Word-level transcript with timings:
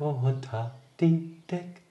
Schlüpfe 0.00 0.04
unter 0.04 0.70
die 0.98 1.42
Deck. 1.50 1.82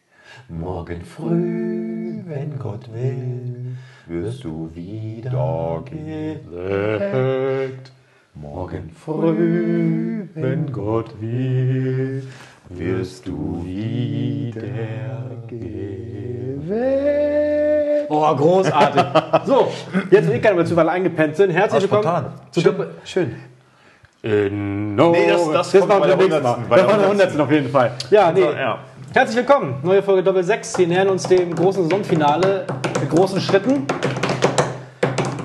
Morgen 0.48 1.04
früh, 1.04 2.24
wenn 2.26 2.58
Gott 2.58 2.92
will, 2.92 3.76
Wirst 4.08 4.44
du 4.44 4.72
wieder 4.74 5.84
geweckt. 5.86 7.92
Morgen 8.34 8.90
früh, 8.90 10.28
wenn 10.34 10.72
Gott 10.72 11.22
will, 11.22 12.24
wirst 12.70 13.28
du 13.28 13.64
wieder 13.64 14.64
geweckt. 15.48 16.90
Oh, 18.10 18.36
großartig. 18.36 19.04
So, 19.46 19.68
jetzt 20.10 20.28
will 20.28 20.38
ich 20.38 20.42
keiner 20.42 20.56
mehr 20.56 20.66
zu, 20.66 20.76
weil 20.76 20.90
eingepennt 20.90 21.36
sind. 21.36 21.52
Herzlich 21.52 21.84
willkommen 21.84 22.34
spontan. 22.52 22.52
zu 22.52 22.62
Schön. 23.04 23.36
Schön. 24.22 24.96
No. 24.96 25.12
Nee, 25.12 25.28
das- 25.30 25.46
das 25.52 25.72
das 25.72 25.80
kommt 25.80 25.90
bei 25.90 26.00
wir 26.02 26.08
der 26.08 26.18
nächstes 26.18 26.44
Mal. 26.44 26.50
100. 26.56 26.70
Bei 26.70 26.76
Das 26.76 26.86
der 26.86 26.88
machen 26.98 27.02
wir 27.02 27.08
100. 27.26 27.40
auf 27.42 27.52
jeden 27.52 27.70
Fall. 27.72 27.92
Ja, 28.10 28.32
nee. 28.32 28.42
Ja. 28.42 28.80
Herzlich 29.14 29.38
willkommen. 29.38 29.76
Neue 29.82 30.04
Folge 30.04 30.24
Doppel 30.24 30.44
6. 30.44 30.78
Wir 30.78 30.88
nähern 30.88 31.08
uns 31.10 31.24
dem 31.24 31.56
großen 31.56 31.84
Saisonfinale 31.84 32.66
mit 33.00 33.10
großen 33.10 33.40
Schritten. 33.40 33.88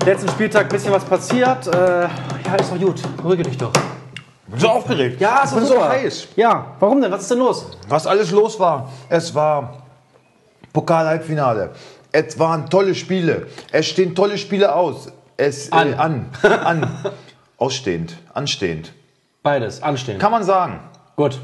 Letzten 0.05 0.29
Spieltag 0.29 0.63
ein 0.63 0.69
bisschen 0.69 0.91
was 0.91 1.05
passiert. 1.05 1.67
Äh, 1.67 2.01
ja, 2.01 2.55
ist 2.59 2.71
doch 2.71 2.79
gut. 2.79 3.01
Beruhige 3.17 3.43
dich 3.43 3.57
doch. 3.57 3.71
Bin 4.47 4.59
so 4.59 4.67
aufgeregt. 4.69 5.19
Ja, 5.21 5.41
ich 5.45 5.51
bin 5.51 5.65
so 5.65 5.83
heiß. 5.83 6.27
Ja, 6.35 6.65
warum 6.79 7.01
denn? 7.01 7.11
Was 7.11 7.21
ist 7.21 7.31
denn 7.31 7.39
los? 7.39 7.65
Was 7.87 8.05
alles 8.05 8.29
los 8.31 8.59
war. 8.59 8.91
Es 9.09 9.33
war 9.33 9.81
Pokal-Halbfinale. 10.73 11.71
Es 12.11 12.37
waren 12.37 12.69
tolle 12.69 12.93
Spiele. 12.93 13.47
Es 13.71 13.87
stehen 13.87 14.13
tolle 14.13 14.37
Spiele 14.37 14.75
aus. 14.75 15.11
Es 15.37 15.71
An. 15.71 15.93
Äh, 15.93 15.95
an. 15.95 16.25
An. 16.63 16.87
Ausstehend. 17.57 18.17
Anstehend. 18.33 18.91
Beides. 19.43 19.81
Anstehen. 19.81 20.19
Kann 20.19 20.31
man 20.31 20.43
sagen. 20.43 20.81
Gut. 21.15 21.39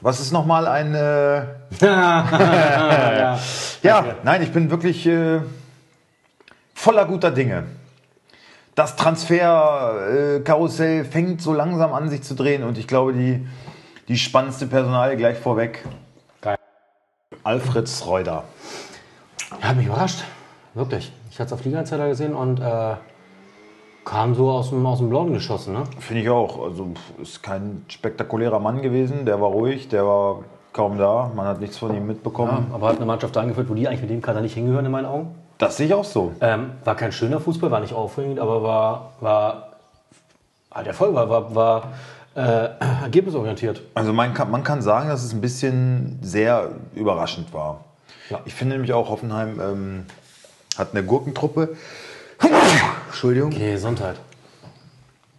Was 0.00 0.20
ist 0.20 0.32
nochmal 0.32 0.66
ein. 0.66 0.94
Äh, 0.94 1.46
ja. 1.80 3.38
ja, 3.82 4.04
nein, 4.22 4.42
ich 4.42 4.52
bin 4.52 4.70
wirklich 4.70 5.06
äh, 5.06 5.40
voller 6.74 7.06
guter 7.06 7.30
Dinge. 7.30 7.64
Das 8.74 8.96
Transferkarussell 8.96 11.04
fängt 11.04 11.40
so 11.40 11.54
langsam 11.54 11.94
an, 11.94 12.10
sich 12.10 12.22
zu 12.22 12.34
drehen 12.34 12.64
und 12.64 12.76
ich 12.76 12.88
glaube, 12.88 13.12
die, 13.12 13.46
die 14.08 14.18
spannendste 14.18 14.66
Personalie 14.66 15.16
gleich 15.16 15.38
vorweg. 15.38 15.84
Geil. 16.40 16.56
Alfred 17.44 17.88
Schreuder. 17.88 18.42
Ja, 19.62 19.68
hat 19.68 19.76
mich 19.76 19.86
überrascht. 19.86 20.24
Wirklich. 20.74 21.12
Ich 21.30 21.38
hatte 21.38 21.46
es 21.46 21.52
auf 21.52 21.64
Liga-Zeller 21.64 22.08
gesehen 22.08 22.34
und 22.34 22.60
äh, 22.60 22.96
kam 24.04 24.34
so 24.34 24.50
aus 24.50 24.70
dem, 24.70 24.84
aus 24.86 24.98
dem 24.98 25.10
Blauen 25.10 25.32
geschossen. 25.32 25.74
Ne? 25.74 25.84
Finde 25.98 26.22
ich 26.22 26.28
auch. 26.28 26.62
Also 26.62 26.88
ist 27.20 27.42
kein 27.42 27.84
spektakulärer 27.88 28.58
Mann 28.58 28.82
gewesen. 28.82 29.24
Der 29.26 29.40
war 29.40 29.48
ruhig, 29.48 29.88
der 29.88 30.06
war 30.06 30.40
kaum 30.72 30.98
da. 30.98 31.30
Man 31.34 31.46
hat 31.46 31.60
nichts 31.60 31.78
von 31.78 31.94
ihm 31.94 32.06
mitbekommen. 32.06 32.70
Aber 32.72 32.88
hat 32.88 32.96
eine 32.96 33.06
Mannschaft 33.06 33.36
eingeführt, 33.36 33.68
wo 33.68 33.74
die 33.74 33.88
eigentlich 33.88 34.02
mit 34.02 34.10
dem 34.10 34.22
Kader 34.22 34.40
nicht 34.40 34.54
hingehören, 34.54 34.84
in 34.84 34.92
meinen 34.92 35.06
Augen. 35.06 35.34
Das 35.58 35.76
sehe 35.76 35.86
ich 35.86 35.94
auch 35.94 36.04
so. 36.04 36.32
Ähm, 36.40 36.72
war 36.84 36.96
kein 36.96 37.12
schöner 37.12 37.40
Fußball, 37.40 37.70
war 37.70 37.80
nicht 37.80 37.94
aufregend, 37.94 38.40
aber 38.40 38.62
war, 38.62 39.12
war 39.20 39.68
halt 40.72 40.86
Erfolg, 40.86 41.14
war, 41.14 41.30
war, 41.30 41.54
war 41.54 41.92
äh, 42.34 42.68
ergebnisorientiert. 43.04 43.80
Also 43.94 44.12
man 44.12 44.34
kann, 44.34 44.50
man 44.50 44.64
kann 44.64 44.82
sagen, 44.82 45.08
dass 45.08 45.22
es 45.22 45.32
ein 45.32 45.40
bisschen 45.40 46.18
sehr 46.22 46.70
überraschend 46.94 47.54
war. 47.54 47.84
Ja. 48.30 48.40
Ich 48.44 48.54
finde 48.54 48.74
nämlich 48.74 48.92
auch, 48.92 49.08
Hoffenheim 49.10 49.60
ähm, 49.60 50.06
hat 50.76 50.88
eine 50.92 51.04
Gurkentruppe. 51.04 51.76
Entschuldigung. 53.06 53.50
Gesundheit. 53.50 54.16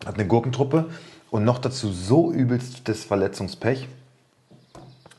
Hat 0.05 0.16
eine 0.16 0.27
Gurkentruppe 0.27 0.85
und 1.31 1.43
noch 1.43 1.59
dazu 1.59 1.91
so 1.91 2.31
übelst 2.31 2.88
das 2.88 3.03
Verletzungspech. 3.03 3.88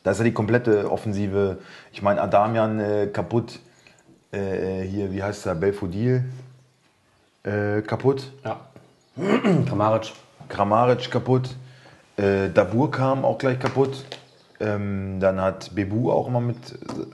Da 0.02 0.12
ist 0.12 0.19
ja 0.19 0.25
die 0.25 0.32
komplette 0.32 0.91
Offensive. 0.91 1.58
Ich 1.92 2.02
meine, 2.02 2.20
Adamian 2.20 2.80
äh, 2.80 3.06
kaputt. 3.12 3.58
Äh, 4.30 4.82
hier, 4.82 5.12
wie 5.12 5.22
heißt 5.22 5.46
der? 5.46 5.54
Belfodil 5.54 6.25
äh, 7.42 7.82
kaputt. 7.82 8.30
Ja. 8.44 8.60
Kramaric. 9.66 10.12
Kramaric 10.48 11.10
kaputt. 11.10 11.56
Äh, 12.16 12.50
Dabur 12.50 12.91
kam 12.91 13.25
auch 13.25 13.38
gleich 13.38 13.58
kaputt. 13.58 14.04
Ähm, 14.58 15.19
dann 15.20 15.41
hat 15.41 15.75
Bebu 15.75 16.10
auch 16.10 16.28
immer 16.28 16.41
mit. 16.41 16.56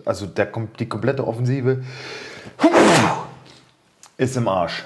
Also 0.05 0.27
der, 0.27 0.49
die 0.79 0.89
komplette 0.89 1.27
Offensive 1.27 1.83
ist 4.23 4.37
im 4.37 4.49
Arsch. 4.49 4.85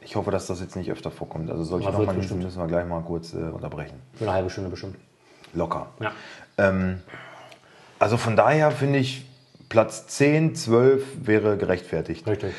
Ich 0.00 0.16
hoffe, 0.16 0.30
dass 0.30 0.46
das 0.46 0.60
jetzt 0.60 0.74
nicht 0.76 0.90
öfter 0.90 1.10
vorkommt. 1.10 1.50
Also 1.50 1.64
solche 1.64 1.90
nochmal 1.90 2.14
müssen 2.14 2.40
wir 2.40 2.66
gleich 2.66 2.86
mal 2.86 3.02
kurz 3.02 3.34
äh, 3.34 3.36
unterbrechen. 3.36 4.00
Für 4.14 4.24
eine 4.24 4.32
halbe 4.32 4.50
Stunde 4.50 4.70
bestimmt. 4.70 4.96
Locker. 5.52 5.88
Ja. 6.00 6.12
Ähm, 6.56 7.02
also 7.98 8.16
von 8.16 8.34
daher 8.36 8.70
finde 8.70 9.00
ich, 9.00 9.26
Platz 9.68 10.06
10, 10.06 10.54
12 10.54 11.26
wäre 11.26 11.58
gerechtfertigt. 11.58 12.26
Richtig. 12.26 12.54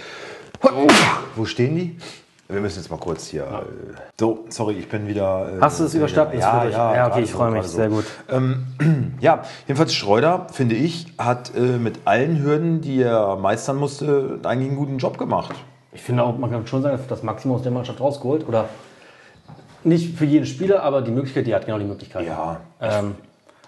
Wo 1.36 1.46
stehen 1.46 1.76
die? 1.76 1.98
Wir 2.52 2.62
müssen 2.62 2.80
jetzt 2.80 2.90
mal 2.90 2.98
kurz 2.98 3.28
hier. 3.28 3.44
Äh, 3.44 3.96
so, 4.20 4.46
sorry, 4.50 4.74
ich 4.74 4.90
bin 4.90 5.08
wieder. 5.08 5.54
Äh, 5.58 5.62
Hast 5.62 5.80
du 5.80 5.84
es 5.84 5.94
überstanden? 5.94 6.40
Ja, 6.40 6.66
ja, 6.66 6.96
ja 6.96 7.08
okay, 7.08 7.22
ich 7.22 7.32
freue 7.32 7.52
mich. 7.52 7.68
so. 7.68 7.78
Sehr 7.78 7.90
gut. 7.90 8.06
Ähm, 8.28 8.66
ja, 9.22 9.44
jedenfalls 9.68 9.94
Schreuder, 9.94 10.48
finde 10.52 10.74
ich, 10.74 11.06
hat 11.20 11.56
äh, 11.56 11.78
mit 11.78 12.00
allen 12.06 12.42
Hürden, 12.42 12.82
die 12.82 13.04
er 13.04 13.36
meistern 13.36 13.78
musste, 13.78 14.40
eigentlich 14.44 14.70
einen 14.70 14.78
guten 14.78 14.98
Job 14.98 15.20
gemacht. 15.20 15.54
Ich 15.92 16.02
finde 16.02 16.24
auch, 16.24 16.40
man 16.40 16.50
kann 16.50 16.66
schon 16.66 16.82
sagen, 16.82 16.98
dass 16.98 17.06
das 17.06 17.22
Maximum 17.22 17.58
aus 17.58 17.62
der 17.62 17.72
Mannschaft 17.72 18.02
rausgeholt. 18.02 18.48
Oder 18.48 18.68
nicht 19.84 20.18
für 20.18 20.26
jeden 20.26 20.48
Spieler, 20.48 20.82
aber 20.82 21.04
die 21.04 21.12
Möglichkeit, 21.12 21.46
die 21.46 21.54
hat 21.54 21.68
genau 21.68 21.78
die 21.78 21.86
Möglichkeit. 21.86 22.26
Ja. 22.26 22.62
Ähm, 22.82 23.14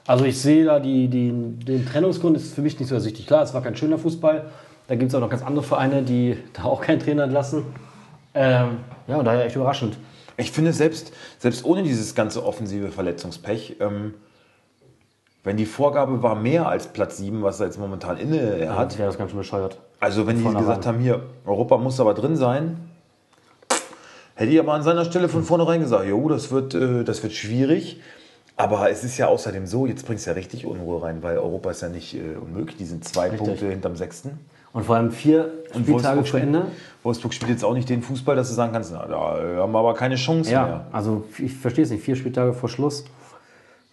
also 0.08 0.26
ich 0.26 0.42
sehe 0.42 0.66
da 0.66 0.80
die, 0.80 1.08
die, 1.08 1.32
den 1.32 1.86
Trennungsgrund 1.86 2.36
ist 2.36 2.56
für 2.56 2.64
mich 2.64 2.80
nicht 2.80 2.90
so 2.90 2.96
ersichtlich. 2.96 3.28
Klar, 3.28 3.44
es 3.44 3.54
war 3.54 3.62
kein 3.62 3.76
schöner 3.76 4.00
Fußball. 4.00 4.46
Da 4.88 4.96
gibt 4.96 5.10
es 5.10 5.16
auch 5.16 5.22
noch 5.22 5.30
ganz 5.30 5.44
andere 5.44 5.64
Vereine, 5.64 6.02
die 6.02 6.36
da 6.54 6.64
auch 6.64 6.82
keinen 6.82 7.00
Trainer 7.00 7.26
entlassen. 7.26 7.66
Ähm, 8.34 8.78
ja, 9.08 9.18
und 9.18 9.26
daher 9.26 9.46
echt 9.46 9.56
überraschend. 9.56 9.98
Ich 10.38 10.52
finde, 10.52 10.74
selbst, 10.74 11.12
selbst 11.40 11.66
ohne 11.66 11.84
dieses 11.84 12.16
ganze 12.16 12.46
offensive 12.46 12.92
Verletzungspech, 12.92 13.78
ähm, 13.80 14.16
wenn 15.44 15.58
die 15.58 15.66
Vorgabe 15.66 16.22
war 16.22 16.36
mehr 16.36 16.68
als 16.68 16.88
Platz 16.88 17.18
7, 17.18 17.42
was 17.42 17.60
er 17.60 17.68
jetzt 17.68 17.80
momentan 17.80 18.18
inne 18.18 18.70
hat, 18.70 18.78
Hat 18.78 18.98
wäre 18.98 19.08
das 19.08 19.18
ganz 19.18 19.32
schön 19.32 19.40
bescheuert. 19.40 19.80
Also 20.00 20.28
wenn 20.28 20.38
die 20.38 20.44
gesagt 20.44 20.86
haben, 20.86 21.00
hier, 21.00 21.24
Europa 21.46 21.78
muss 21.78 22.00
aber 22.00 22.14
drin 22.14 22.36
sein, 22.36 22.78
hätte 24.36 24.52
ich 24.52 24.60
aber 24.60 24.74
an 24.74 24.84
seiner 24.84 25.06
Stelle 25.06 25.30
von 25.30 25.44
vornherein 25.44 25.82
gesagt, 25.82 26.08
jo, 26.08 26.30
das 26.30 26.52
wird, 26.52 26.74
äh, 26.76 27.04
das 27.04 27.24
wird 27.24 27.34
schwierig. 27.34 28.02
Aber 28.56 28.92
es 28.92 29.04
ist 29.04 29.18
ja 29.18 29.28
außerdem 29.28 29.66
so, 29.66 29.88
jetzt 29.88 30.06
bringst 30.06 30.26
du 30.26 30.30
ja 30.30 30.36
richtig 30.36 30.68
Unruhe 30.68 31.02
rein, 31.02 31.24
weil 31.24 31.38
Europa 31.38 31.72
ist 31.72 31.82
ja 31.82 31.90
nicht 31.90 32.14
äh, 32.14 32.36
unmöglich. 32.40 32.78
Die 32.78 32.86
sind 32.86 33.04
zwei 33.04 33.30
Richtig. 33.30 33.40
Punkte 33.40 33.70
hinterm 33.70 33.96
Sechsten. 33.96 34.40
Und 34.74 34.86
vor 34.86 34.96
allem 34.96 35.12
vier 35.12 35.52
Spieltage 35.72 36.24
vor 36.24 36.40
Ende. 36.40 36.64
Wolfsburg 37.04 37.34
spielt 37.34 37.52
jetzt 37.52 37.64
auch 37.66 37.74
nicht 37.74 37.90
den 37.90 38.02
Fußball, 38.02 38.36
dass 38.36 38.50
du 38.50 38.54
sagen 38.54 38.72
kannst, 38.74 38.92
na, 38.94 39.06
da 39.06 39.18
haben 39.62 39.72
wir 39.72 39.80
aber 39.80 39.94
keine 39.96 40.16
Chance 40.16 40.52
Ja, 40.52 40.66
mehr. 40.66 40.86
also 40.92 41.24
ich 41.40 41.54
verstehe 41.56 41.84
es 41.84 41.90
nicht. 41.92 42.04
Vier 42.04 42.16
Spieltage 42.16 42.54
vor 42.54 42.70
Schluss. 42.70 43.06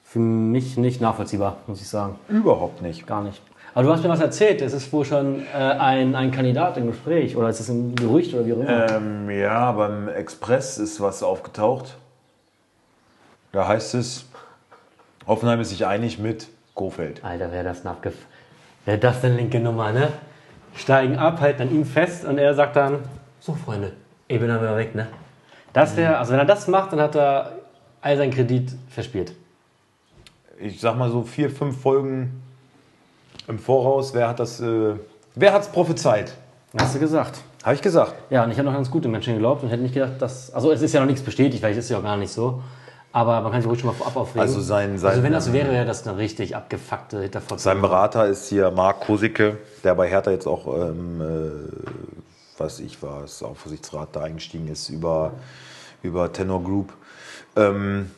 Für 0.05 0.19
mich 0.19 0.77
nicht 0.77 1.00
nachvollziehbar, 1.00 1.56
muss 1.66 1.81
ich 1.81 1.89
sagen. 1.89 2.16
Überhaupt 2.28 2.83
nicht. 2.83 3.06
Gar 3.06 3.22
nicht. 3.22 3.43
Aber 3.75 3.84
du 3.84 3.93
hast 3.93 4.03
mir 4.03 4.09
was 4.09 4.21
erzählt. 4.21 4.62
Es 4.62 4.72
ist 4.72 4.93
wohl 4.93 5.05
schon 5.05 5.43
äh, 5.55 5.56
ein, 5.56 6.15
ein 6.15 6.31
Kandidat 6.31 6.77
im 6.78 6.87
Gespräch. 6.87 7.37
Oder 7.37 7.49
ist 7.49 7.60
es 7.60 7.69
ein 7.69 7.95
Gerücht 7.95 8.34
oder 8.34 8.47
wie 8.47 8.53
auch 8.53 8.60
immer? 8.60 8.91
Ähm, 8.91 9.31
ja, 9.31 9.72
beim 9.72 10.09
Express 10.09 10.78
ist 10.78 11.00
was 11.00 11.22
aufgetaucht. 11.22 11.97
Da 13.53 13.66
heißt 13.69 13.95
es, 13.95 14.27
Hoffenheim 15.27 15.60
ist 15.60 15.71
sich 15.71 15.86
einig 15.86 16.19
mit 16.19 16.48
Kofeld. 16.75 17.22
Alter, 17.25 17.53
wäre 17.53 17.65
das. 17.65 17.83
Wäre 18.84 18.98
das 18.98 19.21
denn 19.21 19.36
linke 19.36 19.60
Nummer, 19.60 19.92
ne? 19.92 20.09
Steigen 20.78 21.16
ab, 21.16 21.41
halten 21.41 21.63
an 21.63 21.71
ihm 21.71 21.84
fest 21.84 22.25
und 22.25 22.39
er 22.39 22.54
sagt 22.54 22.77
dann, 22.77 23.01
so 23.41 23.54
Freunde, 23.54 23.92
ich 24.28 24.39
bin 24.39 24.48
dann 24.48 24.60
wieder 24.60 24.77
weg, 24.77 24.95
ne? 24.95 25.09
Das 25.72 25.97
wäre, 25.97 26.19
also 26.19 26.33
wenn 26.33 26.39
er 26.39 26.47
das 26.47 26.66
macht, 26.69 26.92
dann 26.92 27.01
hat 27.01 27.15
er 27.15 27.53
all 28.01 28.16
seinen 28.16 28.33
Kredit 28.33 28.72
verspielt. 28.89 29.34
ich 30.60 30.80
sag 30.80 30.97
mal 30.97 31.10
so 31.10 31.22
vier, 31.22 31.51
fünf 31.51 31.80
Folgen 31.80 32.42
im 33.47 33.59
Voraus, 33.59 34.15
wer 34.15 34.28
hat 34.28 34.41
das, 34.41 34.60
äh, 34.60 34.95
wer 35.34 35.53
hat's 35.53 35.69
prophezeit? 35.69 36.33
Hast 36.78 36.95
du 36.95 36.98
gesagt. 36.98 37.41
Habe 37.65 37.75
ich 37.75 37.83
gesagt. 37.83 38.15
Ja, 38.30 38.45
und 38.45 38.51
ich 38.51 38.59
habe 38.59 38.69
noch 38.69 38.75
ganz 38.75 38.91
gute 38.91 39.09
Menschen 39.09 39.34
geglaubt 39.34 39.63
und 39.63 39.71
hätte 39.71 39.83
nicht 39.83 39.95
gedacht, 39.95 40.21
dass. 40.21 40.53
Also, 40.53 40.71
es 40.71 40.83
ist 40.83 40.92
ja 40.92 41.01
noch 41.01 41.07
nichts 41.07 41.22
bestätigt, 41.22 41.60
vielleicht 41.60 41.78
ist 41.78 41.86
es 41.86 41.91
ja 41.91 41.98
auch 41.98 42.03
gar 42.03 42.16
nicht 42.16 42.33
so. 42.33 42.63
Aber 43.13 43.41
man 43.41 43.51
kann 43.53 43.63
sich 43.63 43.71
ruhig 43.71 43.81
schon 43.81 43.89
mal 43.91 43.97
vorab 43.97 44.16
aufregen. 44.16 44.41
Also 44.43 44.60
sein- 44.60 44.99
sein- 44.99 45.10
also 45.10 45.22
wenn 45.22 45.33
das 45.33 45.53
wäre, 45.53 45.71
wäre 45.72 45.87
das 45.87 46.07
eine 46.07 46.19
richtig 46.19 46.55
abgefuckte 46.55 47.22
Hinterfotze. 47.22 47.63
Sein 47.65 47.81
Berater 47.81 48.27
ist 48.27 48.49
hier 48.49 48.71
Marc 48.71 49.01
Kosicke, 49.01 49.57
der 49.83 49.95
bei 49.95 50.09
Hertha 50.09 50.31
jetzt 50.31 50.47
auch, 50.47 50.66
ähm, 50.77 51.21
äh, 51.21 51.81
was 52.59 52.81
ich 52.81 53.03
war, 53.03 53.25
ist 53.25 53.43
Aufsichtsrat 53.43 54.10
da 54.13 54.21
eingestiegen 54.22 54.69
ist 54.69 54.89
über, 54.91 55.33
über 56.03 56.33
Tenor 56.33 56.63
Group. 56.63 56.93
Ähm, 57.57 58.10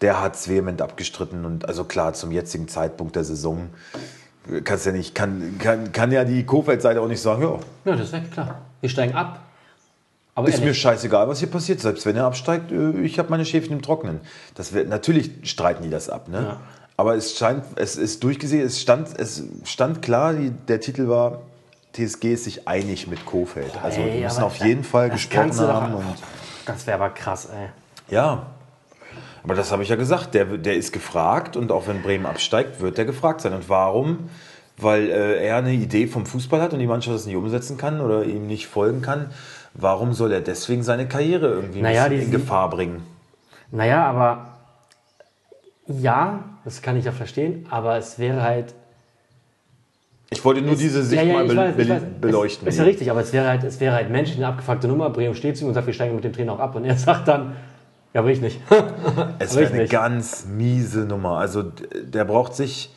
der 0.00 0.20
hat 0.20 0.34
es 0.34 0.48
vehement 0.48 0.82
abgestritten 0.82 1.44
und 1.44 1.68
also 1.68 1.84
klar, 1.84 2.12
zum 2.14 2.32
jetzigen 2.32 2.66
Zeitpunkt 2.66 3.14
der 3.14 3.22
Saison 3.24 3.68
kannst 4.64 4.86
ja 4.86 4.92
nicht, 4.92 5.14
kann, 5.14 5.56
kann, 5.60 5.92
kann 5.92 6.10
ja 6.10 6.24
die 6.24 6.44
Kofeld-Seite 6.44 7.00
auch 7.00 7.06
nicht 7.06 7.22
sagen, 7.22 7.42
ja, 7.42 7.58
Ja, 7.84 7.92
das 7.96 8.06
ist 8.08 8.12
weg, 8.12 8.32
klar. 8.32 8.58
Wir 8.80 8.88
steigen 8.90 9.14
ab. 9.14 9.38
Aber 10.34 10.48
ist 10.48 10.64
mir 10.64 10.72
scheißegal, 10.72 11.28
was 11.28 11.40
hier 11.40 11.50
passiert. 11.50 11.80
Selbst 11.80 12.06
wenn 12.06 12.16
er 12.16 12.24
absteigt, 12.24 12.72
äh, 12.72 13.00
ich 13.00 13.18
habe 13.18 13.28
meine 13.30 13.44
Schäfchen 13.44 13.74
im 13.74 13.82
Trocknen. 13.82 14.20
Das 14.54 14.72
wird, 14.72 14.88
natürlich 14.88 15.30
streiten 15.42 15.82
die 15.82 15.90
das 15.90 16.08
ab. 16.08 16.28
Ne? 16.28 16.42
Ja. 16.42 16.60
Aber 16.96 17.16
es 17.16 17.36
scheint, 17.36 17.64
es 17.76 17.96
ist 17.96 18.24
durchgesehen, 18.24 18.64
es 18.64 18.80
stand, 18.80 19.08
es 19.18 19.42
stand 19.64 20.02
klar, 20.02 20.32
die, 20.34 20.50
der 20.50 20.80
Titel 20.80 21.08
war, 21.08 21.42
TSG 21.92 22.32
ist 22.32 22.44
sich 22.44 22.66
einig 22.66 23.08
mit 23.08 23.26
Kofeld. 23.26 23.72
Also 23.82 24.00
ey, 24.00 24.12
die 24.12 24.20
müssen 24.22 24.38
aber 24.38 24.46
auf 24.46 24.56
jeden 24.56 24.84
Fall 24.84 25.10
das 25.10 25.16
gesprochen 25.18 25.50
doch- 25.50 25.68
haben. 25.68 25.94
Und, 25.94 26.04
das 26.64 26.86
wäre 26.86 26.96
aber 26.96 27.10
krass, 27.10 27.46
ey. 27.46 27.68
ja, 28.14 28.46
aber 29.42 29.54
das 29.54 29.72
habe 29.72 29.82
ich 29.82 29.88
ja 29.88 29.96
gesagt. 29.96 30.34
Der, 30.34 30.44
der 30.44 30.76
ist 30.76 30.92
gefragt 30.92 31.56
und 31.56 31.72
auch 31.72 31.88
wenn 31.88 32.02
Bremen 32.02 32.26
absteigt, 32.26 32.80
wird 32.80 32.98
der 32.98 33.04
gefragt 33.04 33.40
sein. 33.40 33.52
Und 33.52 33.68
warum? 33.68 34.30
Weil 34.76 35.10
äh, 35.10 35.44
er 35.44 35.56
eine 35.56 35.72
Idee 35.72 36.06
vom 36.06 36.26
Fußball 36.26 36.60
hat 36.60 36.72
und 36.72 36.78
die 36.78 36.86
Mannschaft 36.86 37.16
das 37.16 37.26
nicht 37.26 37.36
umsetzen 37.36 37.76
kann 37.76 38.00
oder 38.00 38.24
ihm 38.24 38.46
nicht 38.46 38.68
folgen 38.68 39.02
kann. 39.02 39.30
Warum 39.74 40.12
soll 40.12 40.32
er 40.32 40.40
deswegen 40.40 40.82
seine 40.82 41.08
Karriere 41.08 41.48
irgendwie 41.48 41.80
Naja, 41.80 42.08
die- 42.08 42.16
in 42.16 42.30
Gefahr 42.30 42.68
bringen? 42.70 43.02
Naja, 43.70 44.04
aber 44.04 44.48
ja, 45.86 46.40
das 46.64 46.82
kann 46.82 46.96
ich 46.96 47.04
ja 47.04 47.12
verstehen, 47.12 47.66
aber 47.70 47.96
es 47.96 48.18
wäre 48.18 48.42
halt. 48.42 48.74
Ich 50.30 50.44
wollte 50.44 50.62
nur 50.62 50.76
diese 50.76 51.02
Sicht 51.02 51.22
ja, 51.22 51.28
ja, 51.28 51.34
mal 51.34 51.44
be 51.46 51.56
weiß, 51.56 51.74
be 51.76 52.00
beleuchten. 52.20 52.66
Ist, 52.66 52.74
ist 52.74 52.78
ja 52.78 52.84
richtig, 52.84 53.10
aber 53.10 53.20
es 53.20 53.32
wäre 53.34 53.46
halt, 53.48 53.64
es 53.64 53.80
wäre 53.80 53.94
halt 53.94 54.10
menschlich 54.10 54.38
eine 54.38 54.46
abgefuckte 54.48 54.88
Nummer. 54.88 55.10
Bremen 55.10 55.34
steht 55.34 55.56
zu 55.58 55.64
ihm 55.64 55.68
und 55.68 55.74
sagt, 55.74 55.86
wir 55.86 55.94
steigen 55.94 56.14
mit 56.14 56.24
dem 56.24 56.32
Trainer 56.32 56.52
auch 56.54 56.58
ab. 56.58 56.74
Und 56.74 56.84
er 56.84 56.96
sagt 56.96 57.28
dann, 57.28 57.56
ja, 58.14 58.24
will 58.24 58.32
ich 58.32 58.40
nicht. 58.40 58.60
Es 59.38 59.56
wäre 59.56 59.70
eine 59.72 59.82
nicht. 59.82 59.90
ganz 59.92 60.46
miese 60.46 61.00
Nummer. 61.00 61.38
Also 61.38 61.64
der 62.02 62.24
braucht 62.24 62.54
sich 62.54 62.94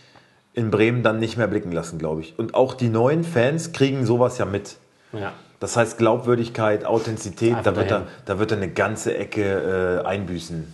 in 0.54 0.72
Bremen 0.72 1.04
dann 1.04 1.20
nicht 1.20 1.36
mehr 1.36 1.48
blicken 1.48 1.72
lassen, 1.74 2.00
glaube 2.00 2.22
ich. 2.22 2.40
Und 2.40 2.54
auch 2.54 2.74
die 2.74 2.88
neuen 2.90 3.24
Fans 3.26 3.74
kriegen 3.74 4.06
sowas 4.06 4.38
ja 4.38 4.46
mit. 4.46 4.78
Ja. 5.12 5.34
Das 5.60 5.78
heißt 5.78 5.98
Glaubwürdigkeit, 5.98 6.86
Authentizität, 6.86 7.56
da 7.64 7.76
wird, 7.76 7.90
er, 7.92 8.04
da 8.26 8.40
wird 8.40 8.52
er 8.52 8.58
eine 8.58 8.70
ganze 8.70 9.16
Ecke 9.18 10.02
äh, 10.04 10.06
einbüßen. 10.08 10.74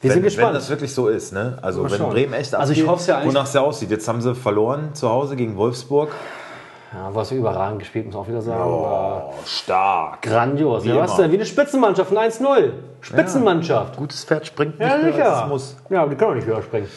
Wir 0.00 0.08
wenn, 0.10 0.14
sind 0.14 0.22
gespannt. 0.24 0.48
Wenn 0.48 0.54
das 0.54 0.70
wirklich 0.70 0.92
so 0.94 1.08
ist, 1.08 1.32
ne? 1.32 1.58
Also 1.62 1.82
Mal 1.82 1.90
wenn 1.90 1.98
schauen. 1.98 2.10
Bremen 2.10 2.32
echt 2.34 2.54
Also 2.54 2.72
ich 2.72 2.80
abgeht, 2.80 2.90
hoff's 2.90 3.06
ja 3.06 3.24
wonach 3.24 3.44
es 3.44 3.52
ja 3.54 3.60
aussieht. 3.62 3.90
Jetzt 3.90 4.06
haben 4.08 4.20
sie 4.20 4.34
verloren 4.34 4.94
zu 4.94 5.08
Hause 5.08 5.34
gegen 5.36 5.56
Wolfsburg. 5.56 6.10
ja, 6.92 7.10
du 7.10 7.18
hast 7.18 7.30
ja 7.30 7.36
überragend 7.36 7.80
gespielt, 7.80 8.06
muss 8.06 8.14
man 8.14 8.22
auch 8.24 8.28
wieder 8.28 8.42
sagen. 8.42 8.62
Oh, 8.64 9.34
stark. 9.44 10.22
Grandios. 10.22 10.84
Wie 10.84 10.90
Ja, 10.90 10.98
was 10.98 11.16
denn? 11.16 11.30
Wie 11.32 11.36
eine 11.36 11.46
Spitzenmannschaft, 11.46 12.12
ein 12.16 12.30
1-0. 12.30 12.72
Spitzenmannschaft. 13.00 13.96
Gutes 13.96 14.24
Pferd 14.24 14.46
springt 14.46 14.78
nicht 14.78 14.88
Ja, 14.88 14.98
höher, 14.98 15.12
sicher. 15.12 15.42
es 15.44 15.48
muss. 15.48 15.76
Ja, 15.90 16.02
aber 16.02 16.10
die 16.10 16.16
können 16.16 16.30
auch 16.32 16.34
nicht 16.36 16.46
höher 16.46 16.62
springen. 16.62 16.88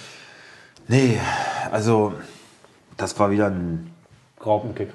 Nee, 0.87 1.19
also 1.71 2.13
das 2.97 3.17
war 3.19 3.31
wieder 3.31 3.47
ein 3.47 3.93
Graupenkick. 4.39 4.89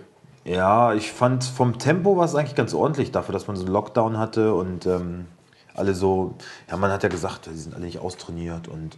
Ja, 0.47 0.95
ich 0.95 1.11
fand 1.11 1.43
vom 1.43 1.81
Tempo 1.81 2.17
war 2.17 2.25
es 2.25 2.37
eigentlich 2.37 2.55
ganz 2.55 2.73
ordentlich 2.73 3.11
dafür, 3.11 3.33
dass 3.33 3.49
man 3.49 3.57
so 3.57 3.65
einen 3.65 3.73
Lockdown 3.73 4.17
hatte 4.17 4.55
und 4.55 4.87
ähm, 4.87 5.27
alle 5.75 5.93
so, 5.93 6.37
ja, 6.71 6.77
man 6.77 6.93
hat 6.93 7.03
ja 7.03 7.09
gesagt, 7.09 7.47
die 7.47 7.57
sind 7.57 7.75
alle 7.75 7.85
nicht 7.85 7.99
austrainiert 7.99 8.69
und 8.69 8.97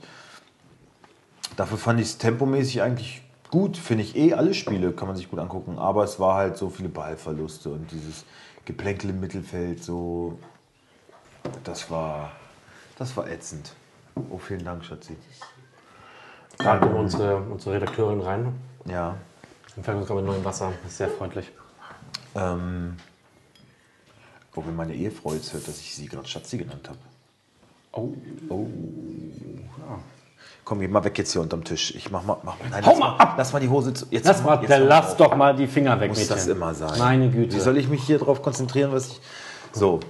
dafür 1.57 1.79
fand 1.79 2.01
ich 2.01 2.09
es 2.09 2.19
tempomäßig 2.19 2.83
eigentlich 2.83 3.23
gut, 3.51 3.79
finde 3.79 4.05
ich 4.05 4.15
eh 4.15 4.35
alle 4.35 4.53
Spiele, 4.53 4.93
kann 4.93 5.09
man 5.09 5.17
sich 5.17 5.31
gut 5.31 5.39
angucken, 5.39 5.79
aber 5.79 6.05
es 6.05 6.21
war 6.21 6.35
halt 6.35 6.59
so 6.59 6.69
viele 6.69 6.91
Ballverluste 6.91 7.71
und 7.71 7.91
dieses 7.93 8.27
Geplänkel 8.67 9.09
im 9.09 9.21
Mittelfeld, 9.21 9.83
so, 9.83 10.39
das 11.65 11.91
war, 11.91 12.31
das 12.99 13.17
war 13.17 13.27
ätzend. 13.27 13.73
Oh, 14.29 14.37
vielen 14.37 14.67
Dank, 14.67 14.85
Schatzi. 14.85 15.17
Da 16.59 16.77
kommt 16.77 16.95
unsere, 16.95 17.39
unsere 17.39 17.77
Redakteurin 17.77 18.21
rein. 18.21 18.53
Ja, 18.85 19.17
Wir 19.79 19.85
fangen 19.85 19.99
uns 19.99 20.09
gerade 20.09 20.21
mit 20.23 20.31
neuem 20.31 20.45
Wasser. 20.45 20.73
Das 20.83 20.91
ist 20.93 20.99
sehr 20.99 21.09
freundlich. 21.09 21.47
ähm, 22.35 22.97
wo 24.53 24.61
mir 24.63 24.73
meine 24.73 24.93
Ehefrau 24.93 25.35
jetzt 25.35 25.53
hört, 25.53 25.69
dass 25.69 25.79
ich 25.79 25.95
sie 25.95 26.07
gerade 26.09 26.27
Schatzi 26.27 26.59
genannt 26.59 26.89
habe. 26.89 26.99
Oh. 27.93 28.67
Komm, 30.65 30.81
geh 30.81 30.89
mal 30.89 31.03
weg 31.05 31.17
jetzt 31.17 31.33
hier 31.33 31.41
unterm 31.41 31.63
Tisch. 31.65 31.95
Ich 31.95 32.11
mach 32.11 32.25
mal. 32.25 32.37
Mach, 32.43 32.57
nein, 32.71 32.85
Hau 32.85 32.91
lass 32.91 32.99
mal 32.99 33.17
ab! 33.17 33.35
Lass 33.39 33.53
mal 33.53 33.61
die 33.61 33.69
Hose 33.69 33.95
zu. 33.95 34.07
Jetzt 34.11 34.27
Lass, 34.27 34.43
mal, 34.43 34.61
jetzt 34.61 34.69
mal 34.69 34.83
lass 34.83 35.17
doch 35.17 35.35
mal 35.37 35.55
die 35.57 35.67
Finger 35.69 35.99
weg, 36.01 36.09
Muss 36.11 36.19
Mädchen. 36.19 36.35
das 36.37 36.47
immer 36.49 36.75
sein. 36.75 36.99
Meine 36.99 37.33
Wie 37.33 37.37
Güte. 37.39 37.61
soll 37.61 37.79
ich 37.79 37.89
mich 37.89 38.03
hier 38.03 38.19
drauf 38.19 38.43
konzentrieren, 38.43 38.91
was 38.93 39.09
ich. 39.09 39.21
So. 39.73 40.01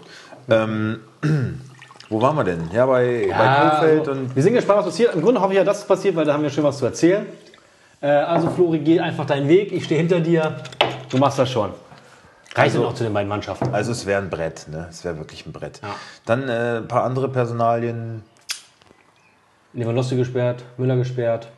Ähm, 0.48 1.00
wo 2.08 2.20
waren 2.22 2.34
wir 2.36 2.44
denn? 2.44 2.70
Ja, 2.72 2.86
bei, 2.86 3.26
bei 3.30 3.44
Ja, 3.44 3.70
Kofeld 3.70 4.00
also, 4.00 4.10
und. 4.12 4.34
wir 4.34 4.42
sind 4.42 4.54
gespannt, 4.54 4.78
was 4.80 4.86
passiert. 4.86 5.14
Im 5.14 5.20
Grunde 5.22 5.40
hoffe 5.40 5.52
ich 5.52 5.58
ja, 5.58 5.64
dass 5.64 5.78
es 5.80 5.84
passiert, 5.86 6.16
weil 6.16 6.24
da 6.24 6.32
haben 6.32 6.42
wir 6.42 6.50
schön 6.50 6.64
was 6.64 6.78
zu 6.78 6.86
erzählen. 6.86 7.26
Äh, 8.00 8.06
also, 8.08 8.48
Flori, 8.50 8.78
geh 8.78 9.00
einfach 9.00 9.26
deinen 9.26 9.48
Weg. 9.48 9.72
Ich 9.72 9.84
stehe 9.84 9.98
hinter 10.00 10.20
dir. 10.20 10.56
Du 11.10 11.18
machst 11.18 11.38
das 11.38 11.50
schon. 11.50 11.70
Reicht 12.54 12.74
Also- 12.76 12.86
auch 12.86 12.94
zu 12.94 13.04
den 13.04 13.12
beiden 13.12 13.28
Mannschaften? 13.28 13.72
Also 13.74 13.92
es 13.92 14.06
wäre 14.06 14.20
ein 14.22 14.30
Brett, 14.30 14.66
ne? 14.68 14.86
Es 14.90 15.04
wäre 15.04 15.16
wirklich 15.18 15.46
ein 15.46 15.52
Brett. 15.52 15.80
Ja. 15.82 15.88
Dann 16.24 16.48
äh, 16.48 16.78
ein 16.78 16.88
paar 16.88 17.04
andere 17.04 17.28
Personalien. 17.28 18.22
Lewandowski 19.74 20.16
gesperrt, 20.16 20.64
Müller 20.76 20.96
gesperrt. 20.96 21.48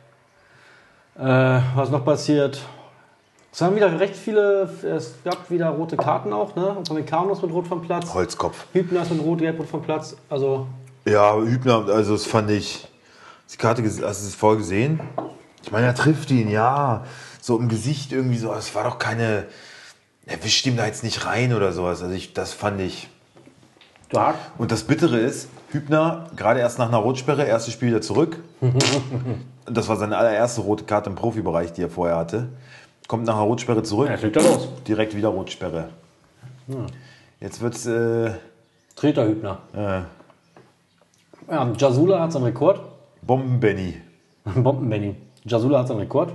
Äh, 1.17 1.23
was 1.75 1.89
noch 1.89 2.03
passiert? 2.05 2.61
Es 3.53 3.61
haben 3.61 3.75
wieder 3.75 3.99
recht 3.99 4.15
viele, 4.15 4.69
es 4.83 5.15
gab 5.23 5.49
wieder 5.49 5.69
rote 5.69 5.97
Karten 5.97 6.31
auch, 6.31 6.55
ne? 6.55 6.67
Und 6.69 6.89
Upamecano 6.89 7.33
ist 7.33 7.41
mit 7.41 7.51
Rot 7.51 7.67
vom 7.67 7.81
Platz. 7.81 8.13
Holzkopf. 8.13 8.65
Hübner 8.73 9.01
ist 9.01 9.11
mit 9.11 9.21
Rot, 9.23 9.39
Gelb, 9.39 9.59
Rot 9.59 9.67
vom 9.67 9.81
Platz. 9.81 10.15
Also, 10.29 10.67
Ja, 11.05 11.35
Hübner, 11.35 11.85
also 11.89 12.13
das 12.13 12.25
fand 12.25 12.49
ich. 12.51 12.87
Die 13.51 13.57
Karte, 13.57 13.83
hast 13.83 13.97
du 13.99 14.05
es 14.05 14.35
voll 14.35 14.57
gesehen? 14.57 14.99
Ich 15.63 15.71
meine, 15.71 15.87
er 15.87 15.95
trifft 15.95 16.31
ihn, 16.31 16.49
ja. 16.49 17.03
So 17.39 17.57
im 17.57 17.69
Gesicht 17.69 18.11
irgendwie 18.11 18.37
so. 18.37 18.53
Es 18.53 18.73
war 18.75 18.83
doch 18.83 18.97
keine. 18.99 19.45
Er 20.25 20.43
wischt 20.43 20.65
ihm 20.65 20.77
da 20.77 20.85
jetzt 20.85 21.03
nicht 21.03 21.25
rein 21.25 21.53
oder 21.53 21.71
sowas. 21.71 22.01
Also 22.01 22.13
ich, 22.13 22.33
das 22.33 22.53
fand 22.53 22.79
ich. 22.81 23.09
stark. 24.09 24.35
Und 24.57 24.71
das 24.71 24.83
Bittere 24.83 25.17
ist, 25.17 25.49
Hübner, 25.71 26.27
gerade 26.35 26.59
erst 26.59 26.77
nach 26.79 26.87
einer 26.87 26.97
Rotsperre, 26.97 27.43
erstes 27.45 27.73
Spiel 27.73 27.89
wieder 27.89 28.01
zurück. 28.01 28.37
das 29.65 29.87
war 29.87 29.97
seine 29.97 30.17
allererste 30.17 30.61
rote 30.61 30.83
Karte 30.85 31.09
im 31.09 31.15
Profibereich, 31.15 31.73
die 31.73 31.81
er 31.83 31.89
vorher 31.89 32.17
hatte. 32.17 32.49
Kommt 33.07 33.25
nach 33.25 33.35
einer 33.35 33.43
Rotsperre 33.43 33.83
zurück, 33.83 34.09
Ja, 34.09 34.17
fliegt 34.17 34.35
er 34.37 34.43
los. 34.43 34.67
direkt 34.87 35.15
wieder 35.15 35.29
Rotsperre. 35.29 35.89
Jetzt 37.39 37.61
wird's. 37.61 37.85
Äh, 37.85 38.31
Treter 38.95 39.25
Hübner. 39.25 39.57
äh, 39.73 40.01
Ja, 41.51 41.71
Jasula 41.77 42.19
hat 42.21 42.31
seinen 42.31 42.43
Rekord. 42.43 42.79
Bomben-Benny. 43.23 43.99
Bomben-Benny. 44.45 45.15
Jasula 45.43 45.79
hat 45.79 45.87
seinen 45.87 45.99
Rekord. 45.99 46.33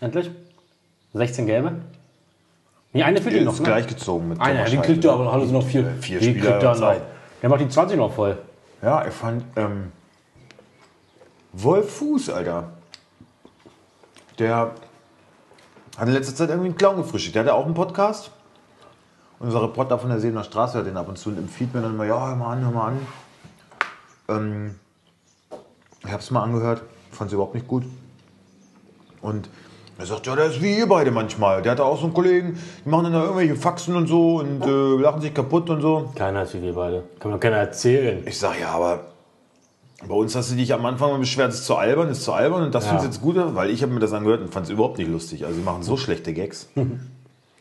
Endlich. 0.00 0.30
16 1.14 1.46
gelbe. 1.46 1.80
Nee, 2.92 3.02
eine 3.02 3.20
fehlt 3.20 3.36
ihm 3.36 3.44
noch. 3.44 3.52
Ist 3.54 3.60
Ne? 3.60 3.66
gleichgezogen 3.66 4.28
mit 4.28 4.40
Eine, 4.40 4.64
die 4.64 4.76
kriegt 4.78 5.04
er, 5.04 5.12
aber 5.12 5.32
hallo 5.32 5.44
sind 5.44 5.54
noch 5.54 5.66
vier. 5.66 5.84
vier 6.00 6.20
die 6.20 6.30
Spieler 6.30 6.50
kriegt 6.52 6.62
er 6.62 6.74
noch. 6.74 7.00
Der 7.40 7.48
macht 7.48 7.60
die 7.60 7.68
20 7.68 7.96
noch 7.96 8.12
voll. 8.12 8.38
Ja, 8.82 9.00
er 9.00 9.12
fand 9.12 9.44
ähm, 9.56 9.92
Wolf 11.52 11.96
Fuß, 11.96 12.30
Alter. 12.30 12.70
Der 14.38 14.72
hat 15.98 16.08
in 16.08 16.14
letzter 16.14 16.34
Zeit 16.34 16.48
irgendwie 16.50 16.68
einen 16.68 16.76
Clown 16.76 16.96
gefrühstückt. 16.96 17.34
Der 17.34 17.42
hat 17.42 17.48
ja 17.48 17.54
auch 17.54 17.64
einen 17.66 17.74
Podcast. 17.74 18.30
Unser 19.38 19.62
Reporter 19.62 19.98
von 19.98 20.08
der 20.08 20.20
Sebener 20.20 20.44
Straße 20.44 20.74
hört 20.78 20.86
den 20.86 20.96
ab 20.96 21.08
und 21.08 21.18
zu 21.18 21.30
und 21.30 21.38
empfiehlt 21.38 21.74
mir 21.74 21.82
dann 21.82 21.94
immer, 21.94 22.04
ja, 22.04 22.28
hör 22.28 22.36
mal 22.36 22.52
an, 22.52 22.64
hör 22.64 22.70
mal 22.70 22.86
an. 22.88 23.06
Ähm, 24.28 24.74
ich 26.04 26.10
habe 26.10 26.22
es 26.22 26.30
mal 26.30 26.42
angehört, 26.42 26.82
fand 27.10 27.28
es 27.28 27.34
überhaupt 27.34 27.54
nicht 27.54 27.66
gut. 27.66 27.84
Und 29.22 29.48
er 29.98 30.06
sagt, 30.06 30.26
ja, 30.26 30.34
der 30.36 30.46
ist 30.46 30.60
wie 30.60 30.76
ihr 30.78 30.88
beide 30.88 31.10
manchmal. 31.10 31.62
Der 31.62 31.72
hat 31.72 31.80
auch 31.80 31.98
so 31.98 32.04
einen 32.04 32.14
Kollegen, 32.14 32.58
die 32.84 32.88
machen 32.88 33.04
dann 33.04 33.12
da 33.12 33.22
irgendwelche 33.22 33.54
Faxen 33.56 33.94
und 33.96 34.06
so 34.08 34.36
und 34.40 34.62
äh, 34.64 35.00
lachen 35.02 35.20
sich 35.20 35.32
kaputt 35.32 35.70
und 35.70 35.80
so. 35.80 36.10
Keiner 36.14 36.42
ist 36.42 36.54
wie 36.54 36.62
wir 36.62 36.74
beide. 36.74 37.04
Kann 37.20 37.30
doch 37.32 37.40
keiner 37.40 37.56
erzählen. 37.58 38.22
Ich 38.26 38.38
sag 38.38 38.58
ja, 38.60 38.68
aber 38.70 39.00
bei 40.08 40.14
uns 40.14 40.34
hast 40.34 40.50
du 40.50 40.56
dich 40.56 40.74
am 40.74 40.84
Anfang 40.84 41.10
mal 41.10 41.18
beschwert, 41.18 41.50
es 41.52 41.60
ist 41.60 41.66
zu 41.66 41.76
albern, 41.76 42.08
es 42.08 42.18
ist 42.18 42.24
zu 42.24 42.32
albern 42.32 42.64
und 42.64 42.74
das 42.74 42.84
Ja. 42.84 42.90
findest 42.90 43.06
du 43.06 43.12
jetzt 43.12 43.22
gut, 43.22 43.54
weil 43.54 43.70
ich 43.70 43.82
habe 43.82 43.92
mir 43.92 44.00
das 44.00 44.12
angehört 44.12 44.40
und 44.40 44.52
fand 44.52 44.66
es 44.66 44.70
überhaupt 44.72 44.98
nicht 44.98 45.08
lustig. 45.10 45.44
Also 45.44 45.56
sie 45.56 45.62
machen 45.64 45.82
so 45.84 45.96
schlechte 45.96 46.32
Gags. 46.34 46.68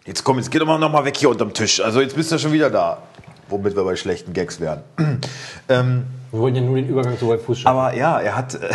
Jetzt 0.04 0.24
komm, 0.24 0.38
jetzt 0.40 0.50
geh 0.50 0.58
doch 0.58 0.66
mal 0.66 0.80
noch 0.80 0.92
mal 0.92 1.06
weg 1.06 1.16
hier 1.16 1.30
unterm 1.30 1.54
Tisch. 1.54 1.80
Also 1.80 2.02
jetzt 2.02 2.16
bist 2.16 2.32
du 2.32 2.36
ja 2.36 2.40
schon 2.40 2.52
wieder 2.54 2.72
da. 2.72 3.04
Womit 3.50 3.76
wir 3.76 3.84
bei 3.84 3.96
schlechten 3.96 4.34
Gags 4.34 4.60
wären. 4.60 4.82
ähm, 5.70 6.06
Wir 6.32 6.40
wollten 6.40 6.56
ja 6.56 6.64
nur 6.64 6.76
den 6.76 6.88
Übergang 6.88 7.20
zu 7.20 7.28
Wolf 7.28 7.46
Fuß 7.46 7.60
schaffen. 7.60 7.78
aber 7.78 7.96
ja, 7.96 8.20
er 8.20 8.36
hat, 8.36 8.56
äh, 8.56 8.70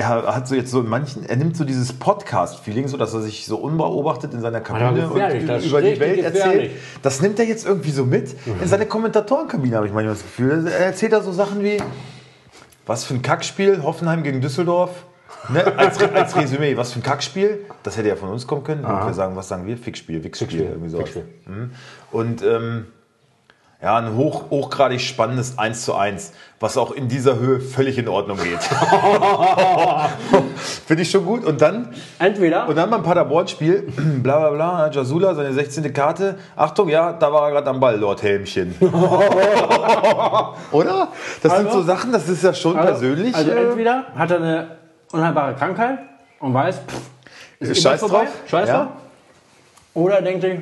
er 0.00 0.34
hat 0.34 0.48
so 0.48 0.54
jetzt 0.54 0.70
so 0.70 0.80
in 0.80 0.88
manchen, 0.88 1.24
er 1.28 1.36
nimmt 1.36 1.56
so 1.56 1.64
dieses 1.64 1.92
Podcast-Feeling, 1.92 2.88
so 2.88 2.96
dass 2.96 3.12
er 3.12 3.20
sich 3.20 3.46
so 3.46 3.56
unbeobachtet 3.58 4.32
in 4.32 4.40
seiner 4.40 4.60
Kabine 4.60 5.08
und 5.08 5.64
über 5.64 5.82
die 5.82 6.00
Welt 6.00 6.22
erzählt. 6.22 6.72
Das 7.02 7.20
nimmt 7.20 7.38
er 7.38 7.44
jetzt 7.44 7.66
irgendwie 7.66 7.90
so 7.90 8.04
mit. 8.04 8.34
In 8.60 8.68
seine 8.68 8.86
Kommentatorenkabine 8.86 9.76
habe 9.76 9.86
ich 9.86 9.92
manchmal 9.92 10.14
das 10.14 10.22
Gefühl. 10.22 10.66
Er 10.66 10.86
erzählt 10.86 11.12
da 11.12 11.20
so 11.20 11.32
Sachen 11.32 11.62
wie, 11.62 11.82
was 12.86 13.04
für 13.04 13.14
ein 13.14 13.22
Kackspiel, 13.22 13.82
Hoffenheim 13.82 14.22
gegen 14.22 14.40
Düsseldorf. 14.40 15.04
Ne? 15.48 15.64
Als, 15.78 15.98
als 16.02 16.36
Resümee, 16.36 16.76
was 16.76 16.92
für 16.92 17.00
ein 17.00 17.02
Kackspiel. 17.02 17.64
Das 17.82 17.96
hätte 17.96 18.08
ja 18.08 18.16
von 18.16 18.28
uns 18.28 18.46
kommen 18.46 18.64
können. 18.64 18.84
Und 18.84 19.06
wir 19.06 19.14
sagen, 19.14 19.36
was 19.36 19.48
sagen 19.48 19.66
wir? 19.66 19.76
Fickspiel, 19.76 20.24
Wichsspiel, 20.24 20.48
Fickspiel, 20.48 20.70
irgendwie 20.70 20.90
sowas. 20.90 21.10
Fickspiel. 21.10 21.34
Mhm. 21.46 21.70
Und 22.10 22.42
ähm, 22.42 22.86
Ja, 23.82 23.96
ein 23.96 24.14
hoch, 24.14 24.50
hochgradig 24.50 25.00
spannendes 25.00 25.56
1 25.58 25.86
zu 25.86 25.94
1, 25.94 26.32
was 26.60 26.76
auch 26.76 26.90
in 26.90 27.08
dieser 27.08 27.38
Höhe 27.38 27.60
völlig 27.60 27.96
in 27.96 28.08
Ordnung 28.08 28.36
geht. 28.36 28.58
Finde 30.86 31.02
ich 31.02 31.10
schon 31.10 31.24
gut. 31.24 31.46
Und 31.46 31.62
dann, 31.62 31.88
Entweder. 32.18 32.68
und 32.68 32.76
dann 32.76 32.90
beim 32.90 33.02
Paderborn-Spiel, 33.02 33.90
bla 34.22 34.38
bla 34.38 34.50
bla, 34.50 34.90
Jasula, 34.90 35.34
seine 35.34 35.54
16. 35.54 35.90
Karte. 35.94 36.36
Achtung, 36.56 36.90
ja, 36.90 37.14
da 37.14 37.32
war 37.32 37.46
er 37.46 37.52
gerade 37.52 37.70
am 37.70 37.80
Ball, 37.80 37.96
Lord 37.96 38.22
Helmchen. 38.22 38.74
Oder? 40.72 41.08
Das 41.42 41.56
sind 41.56 41.66
Also- 41.68 41.78
so 41.80 41.82
Sachen, 41.86 42.12
das 42.12 42.28
ist 42.28 42.44
ja 42.44 42.52
schon 42.52 42.76
also, 42.76 42.90
persönlich. 42.92 43.34
Also 43.34 43.50
äh, 43.50 43.64
entweder 43.64 44.04
hat 44.14 44.30
er 44.30 44.36
eine 44.36 44.76
unheilbare 45.10 45.54
Krankheit 45.54 46.00
und 46.38 46.52
weiß, 46.52 46.80
pff, 46.86 47.00
ist 47.60 47.82
Scheiß 47.82 48.00
drauf. 48.02 48.26
Scheiß 48.46 48.68
Ja. 48.68 48.76
drauf. 48.76 48.88
Oder 49.94 50.16
er 50.16 50.22
denkt 50.22 50.42
sich, 50.42 50.58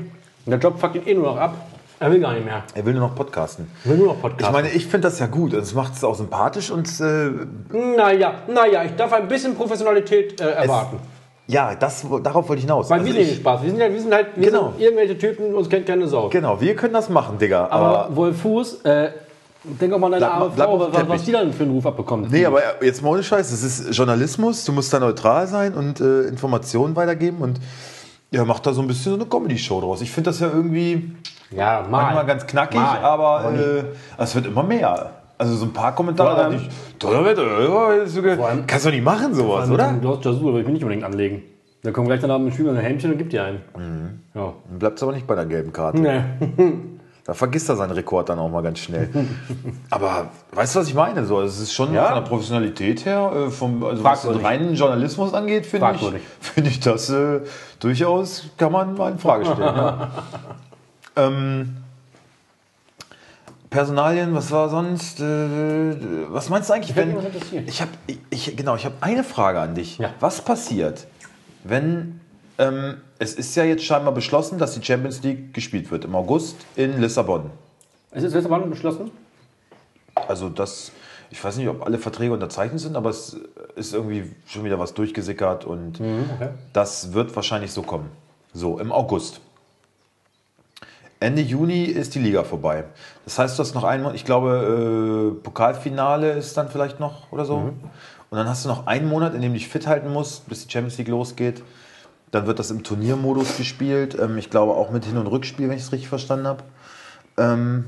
der 0.46 0.58
Job 0.58 0.78
fuckt 0.78 0.94
ihn 0.94 1.02
eh 1.06 1.14
nur 1.14 1.24
noch 1.34 1.36
ab. 1.36 1.54
Er 2.00 2.10
will 2.12 2.20
gar 2.20 2.32
nicht 2.34 2.44
mehr. 2.44 2.62
er 2.74 2.86
will 2.86 2.92
nur 2.94 3.08
noch 3.08 3.14
podcasten. 3.14 3.68
Will 3.84 3.96
nur 3.96 4.08
noch 4.08 4.20
Podcast. 4.20 4.42
Ich 4.48 4.52
meine, 4.52 4.68
ich 4.70 4.86
finde 4.86 5.08
das 5.08 5.18
ja 5.18 5.26
gut. 5.26 5.52
Es 5.52 5.74
macht 5.74 5.94
es 5.94 6.04
auch 6.04 6.14
sympathisch 6.14 6.70
und 6.70 6.88
äh, 7.00 7.30
naja, 7.96 8.34
naja, 8.46 8.84
ich 8.84 8.94
darf 8.96 9.12
ein 9.12 9.26
bisschen 9.28 9.54
Professionalität 9.56 10.40
äh, 10.40 10.44
erwarten. 10.50 10.98
ja, 11.48 11.74
das, 11.74 12.04
darauf 12.22 12.48
wollte 12.48 12.58
ich 12.60 12.64
hinaus. 12.66 12.88
Weil 12.90 13.00
Also 13.00 13.12
wir 13.12 13.20
ich, 13.20 13.36
Spaß. 13.36 13.62
Wir 13.62 13.70
sind, 13.70 13.80
halt, 13.80 13.92
wir 13.94 14.00
sind 14.00 14.14
halt 14.14 14.26
wir 14.36 14.46
Genau. 14.50 14.70
sind 14.72 14.80
irgendwelche 14.80 15.18
Typen, 15.18 15.54
uns 15.54 15.68
kennt 15.68 15.86
keine 15.86 16.06
Sau. 16.06 16.28
genau, 16.28 16.60
wir 16.60 16.76
können 16.76 16.94
das 16.94 17.08
machen, 17.08 17.38
Digga. 17.38 17.66
Aber 17.68 18.04
Aber, 18.04 18.16
Wolf 18.16 18.42
Fuß, 18.42 18.82
äh, 18.84 19.10
denk 19.64 19.92
auch 19.92 19.98
mal 19.98 20.06
an 20.06 20.20
deine 20.20 20.30
arme 20.30 20.52
Frau, 20.52 20.78
was, 20.92 21.08
was 21.08 21.24
die 21.24 21.32
dann 21.32 21.52
für 21.52 21.64
einen 21.64 21.72
Ruf 21.72 21.84
abbekommt. 21.86 22.30
nee, 22.30 22.44
aber 22.46 22.60
jetzt 22.80 23.02
mal 23.02 23.08
ohne 23.10 23.24
Scheiß, 23.24 23.50
das 23.50 23.62
ist 23.64 23.92
Journalismus. 23.96 24.64
Du 24.64 24.72
musst 24.72 24.92
da 24.92 25.00
neutral 25.00 25.48
sein 25.48 25.74
und 25.74 26.00
äh, 26.00 26.22
Informationen 26.28 26.94
weitergeben 26.94 27.38
und 27.38 27.58
ja, 28.30 28.44
macht 28.44 28.66
da 28.66 28.72
so 28.72 28.82
ein 28.82 28.86
bisschen 28.88 29.12
so 29.12 29.18
eine 29.18 29.26
Comedy-Show 29.28 29.80
draus. 29.80 30.00
Ich 30.02 30.10
finde 30.10 30.30
das 30.30 30.40
ja 30.40 30.48
irgendwie 30.48 31.12
ja, 31.50 31.80
mal. 31.88 32.02
manchmal 32.02 32.26
ganz 32.26 32.46
knackig, 32.46 32.80
Mal. 32.80 32.98
aber 32.98 33.52
äh, 33.54 33.84
es 34.18 34.34
wird 34.34 34.46
immer 34.46 34.62
mehr. 34.62 35.10
Also 35.38 35.54
so 35.54 35.66
ein 35.66 35.72
paar 35.72 35.94
Kommentare, 35.94 36.50
sogar- 38.06 38.38
allem- 38.48 38.66
kannst 38.66 38.86
du 38.86 38.90
nicht 38.90 39.04
machen 39.04 39.34
sowas, 39.34 39.70
oder? 39.70 39.94
Hast 40.04 40.24
Jasur, 40.24 40.42
würde 40.52 40.60
ich 40.60 40.66
mir 40.66 40.72
nicht 40.72 40.82
unbedingt 40.82 41.04
anlegen. 41.04 41.42
Da 41.84 41.92
kommt 41.92 42.08
gleich 42.08 42.20
danach 42.20 42.36
ein 42.36 42.44
mit 42.44 42.58
einem 42.58 42.76
Helmchen 42.76 43.12
und 43.12 43.18
gibt 43.18 43.32
dir 43.32 43.44
einen. 43.44 43.60
Mhm. 43.76 44.20
Ja. 44.34 44.52
Dann 44.68 44.78
bleibt 44.80 44.96
es 44.98 45.02
aber 45.04 45.12
nicht 45.12 45.26
bei 45.28 45.36
der 45.36 45.46
gelben 45.46 45.72
Karte. 45.72 46.00
Nee. 46.00 46.22
Da 47.28 47.34
vergisst 47.34 47.68
er 47.68 47.76
seinen 47.76 47.90
Rekord 47.90 48.30
dann 48.30 48.38
auch 48.38 48.48
mal 48.48 48.62
ganz 48.62 48.78
schnell. 48.78 49.10
Aber 49.90 50.30
weißt 50.52 50.74
du, 50.74 50.80
was 50.80 50.88
ich 50.88 50.94
meine? 50.94 51.26
So, 51.26 51.42
es 51.42 51.60
ist 51.60 51.74
schon 51.74 51.92
Ja. 51.92 52.06
von 52.06 52.14
der 52.14 52.22
Professionalität 52.22 53.04
her, 53.04 53.30
äh, 53.36 53.50
vom, 53.50 53.84
also 53.84 54.02
was 54.02 54.22
den 54.22 54.40
reinen 54.40 54.74
Journalismus 54.74 55.34
angeht, 55.34 55.66
finde 55.66 55.94
ich, 55.94 56.00
finde 56.40 56.70
ich 56.70 56.80
das 56.80 57.10
äh, 57.10 57.40
durchaus, 57.80 58.44
kann 58.56 58.72
man 58.72 58.94
mal 58.94 59.12
in 59.12 59.18
Frage 59.18 59.44
stellen. 59.44 59.60
ja. 59.60 60.10
ähm, 61.16 61.76
Personalien, 63.68 64.34
was 64.34 64.50
war 64.50 64.70
sonst? 64.70 65.20
Äh, 65.20 65.96
was 66.32 66.48
meinst 66.48 66.70
du 66.70 66.72
eigentlich, 66.72 66.96
wenn 66.96 67.14
ich 67.66 67.82
habe 67.82 67.90
ich, 68.30 68.56
genau, 68.56 68.74
ich 68.74 68.86
habe 68.86 68.94
eine 69.02 69.22
Frage 69.22 69.60
an 69.60 69.74
dich. 69.74 69.98
Ja. 69.98 70.14
Was 70.20 70.40
passiert, 70.40 71.06
wenn 71.62 72.20
ähm, 72.58 72.98
es 73.18 73.34
ist 73.34 73.54
ja 73.54 73.64
jetzt 73.64 73.84
scheinbar 73.84 74.12
beschlossen, 74.12 74.58
dass 74.58 74.74
die 74.74 74.84
Champions 74.84 75.22
League 75.22 75.54
gespielt 75.54 75.90
wird 75.90 76.04
im 76.04 76.14
August 76.14 76.56
in 76.76 77.00
Lissabon. 77.00 77.50
Ist 78.12 78.24
es 78.24 78.34
jetzt 78.34 78.46
aber 78.46 78.58
beschlossen? 78.60 79.10
Also 80.26 80.48
das, 80.48 80.90
ich 81.30 81.42
weiß 81.42 81.56
nicht, 81.56 81.68
ob 81.68 81.86
alle 81.86 81.98
Verträge 81.98 82.32
unterzeichnet 82.32 82.80
sind, 82.80 82.96
aber 82.96 83.10
es 83.10 83.36
ist 83.76 83.94
irgendwie 83.94 84.34
schon 84.46 84.64
wieder 84.64 84.78
was 84.78 84.94
durchgesickert 84.94 85.64
und 85.64 86.00
okay. 86.00 86.50
das 86.72 87.12
wird 87.12 87.34
wahrscheinlich 87.36 87.72
so 87.72 87.82
kommen. 87.82 88.10
So, 88.52 88.78
im 88.78 88.90
August. 88.90 89.40
Ende 91.20 91.42
Juni 91.42 91.84
ist 91.84 92.14
die 92.14 92.20
Liga 92.20 92.44
vorbei. 92.44 92.84
Das 93.24 93.38
heißt, 93.38 93.58
du 93.58 93.62
hast 93.62 93.74
noch 93.74 93.84
einen 93.84 94.02
Monat, 94.02 94.16
ich 94.16 94.24
glaube, 94.24 95.34
äh, 95.36 95.42
Pokalfinale 95.42 96.32
ist 96.32 96.56
dann 96.56 96.68
vielleicht 96.68 97.00
noch 97.00 97.30
oder 97.32 97.44
so. 97.44 97.56
Und 98.30 98.36
dann 98.36 98.48
hast 98.48 98.64
du 98.64 98.68
noch 98.68 98.86
einen 98.86 99.08
Monat, 99.08 99.34
in 99.34 99.42
dem 99.42 99.52
du 99.52 99.58
dich 99.58 99.68
fit 99.68 99.86
halten 99.86 100.12
musst, 100.12 100.48
bis 100.48 100.66
die 100.66 100.72
Champions 100.72 100.98
League 100.98 101.08
losgeht. 101.08 101.62
Dann 102.30 102.46
wird 102.46 102.58
das 102.58 102.70
im 102.70 102.82
Turniermodus 102.82 103.56
gespielt. 103.56 104.16
Ähm, 104.20 104.38
ich 104.38 104.50
glaube 104.50 104.72
auch 104.72 104.90
mit 104.90 105.04
Hin- 105.04 105.16
und 105.16 105.26
Rückspiel, 105.26 105.68
wenn 105.68 105.76
ich 105.76 105.84
es 105.84 105.92
richtig 105.92 106.08
verstanden 106.08 106.46
habe. 106.46 106.64
Ähm, 107.36 107.84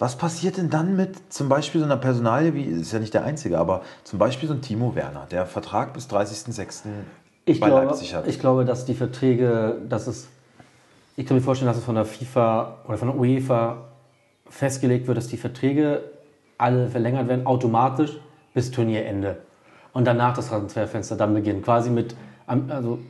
was 0.00 0.16
passiert 0.16 0.56
denn 0.56 0.70
dann 0.70 0.96
mit 0.96 1.32
zum 1.32 1.50
Beispiel 1.50 1.80
so 1.80 1.84
einer 1.84 1.98
Personalie, 1.98 2.54
wie 2.54 2.64
ist 2.64 2.90
ja 2.90 2.98
nicht 2.98 3.12
der 3.12 3.24
einzige, 3.24 3.58
aber 3.58 3.82
zum 4.02 4.18
Beispiel 4.18 4.48
so 4.48 4.54
ein 4.54 4.62
Timo 4.62 4.94
Werner, 4.94 5.26
der 5.30 5.44
Vertrag 5.44 5.92
bis 5.92 6.08
30.06. 6.08 6.84
Ich 7.44 7.60
bei 7.60 7.66
glaube, 7.66 7.84
Leipzig 7.84 8.14
hat? 8.14 8.26
ich 8.26 8.40
glaube, 8.40 8.64
dass 8.64 8.86
die 8.86 8.94
Verträge, 8.94 9.76
dass 9.88 10.06
es, 10.06 10.28
ich 11.16 11.26
kann 11.26 11.36
mir 11.36 11.42
vorstellen, 11.42 11.68
dass 11.68 11.76
es 11.76 11.84
von 11.84 11.96
der 11.96 12.06
FIFA 12.06 12.78
oder 12.88 12.96
von 12.96 13.08
der 13.08 13.18
UEFA 13.18 13.88
festgelegt 14.48 15.06
wird, 15.06 15.18
dass 15.18 15.28
die 15.28 15.36
Verträge 15.36 16.02
alle 16.56 16.88
verlängert 16.88 17.28
werden, 17.28 17.46
automatisch 17.46 18.18
bis 18.54 18.70
Turnierende. 18.70 19.38
Und 19.92 20.06
danach 20.06 20.34
das 20.34 20.48
Transferfenster 20.48 21.16
dann 21.16 21.34
beginnt. 21.34 21.64
Quasi 21.64 21.90
mit, 21.90 22.14
also 22.46 23.00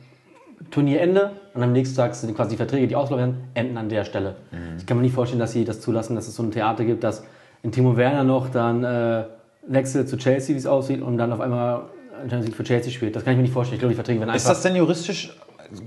Turnierende 0.69 1.31
und 1.53 1.63
am 1.63 1.71
nächsten 1.71 1.95
Tag 1.95 2.13
sind 2.15 2.35
quasi 2.35 2.51
die 2.51 2.57
Verträge, 2.57 2.87
die 2.87 2.95
auslaufen 2.95 3.17
werden, 3.25 3.43
enden 3.53 3.77
an 3.77 3.89
der 3.89 4.03
Stelle. 4.05 4.35
Mhm. 4.51 4.77
Ich 4.77 4.85
kann 4.85 4.97
mir 4.97 5.03
nicht 5.03 5.15
vorstellen, 5.15 5.39
dass 5.39 5.51
sie 5.53 5.65
das 5.65 5.81
zulassen, 5.81 6.15
dass 6.15 6.27
es 6.27 6.35
so 6.35 6.43
ein 6.43 6.51
Theater 6.51 6.85
gibt, 6.85 7.03
dass 7.03 7.23
in 7.63 7.71
Timo 7.71 7.97
Werner 7.97 8.23
noch 8.23 8.49
dann 8.49 8.83
äh, 8.83 9.23
wechselt 9.67 10.09
zu 10.09 10.17
Chelsea, 10.17 10.55
wie 10.55 10.59
es 10.59 10.65
aussieht, 10.65 11.01
und 11.01 11.17
dann 11.17 11.31
auf 11.33 11.39
einmal 11.39 11.83
Champions 12.21 12.45
League 12.45 12.55
für 12.55 12.63
Chelsea 12.63 12.91
spielt. 12.91 13.15
Das 13.15 13.23
kann 13.23 13.33
ich 13.33 13.37
mir 13.37 13.43
nicht 13.43 13.53
vorstellen. 13.53 13.75
Ich 13.75 13.79
glaube, 13.79 13.91
die 13.93 13.95
Verträge 13.95 14.19
werden 14.19 14.29
Ist 14.35 14.43
einfach. 14.45 14.53
das 14.55 14.63
denn 14.63 14.75
juristisch 14.75 15.35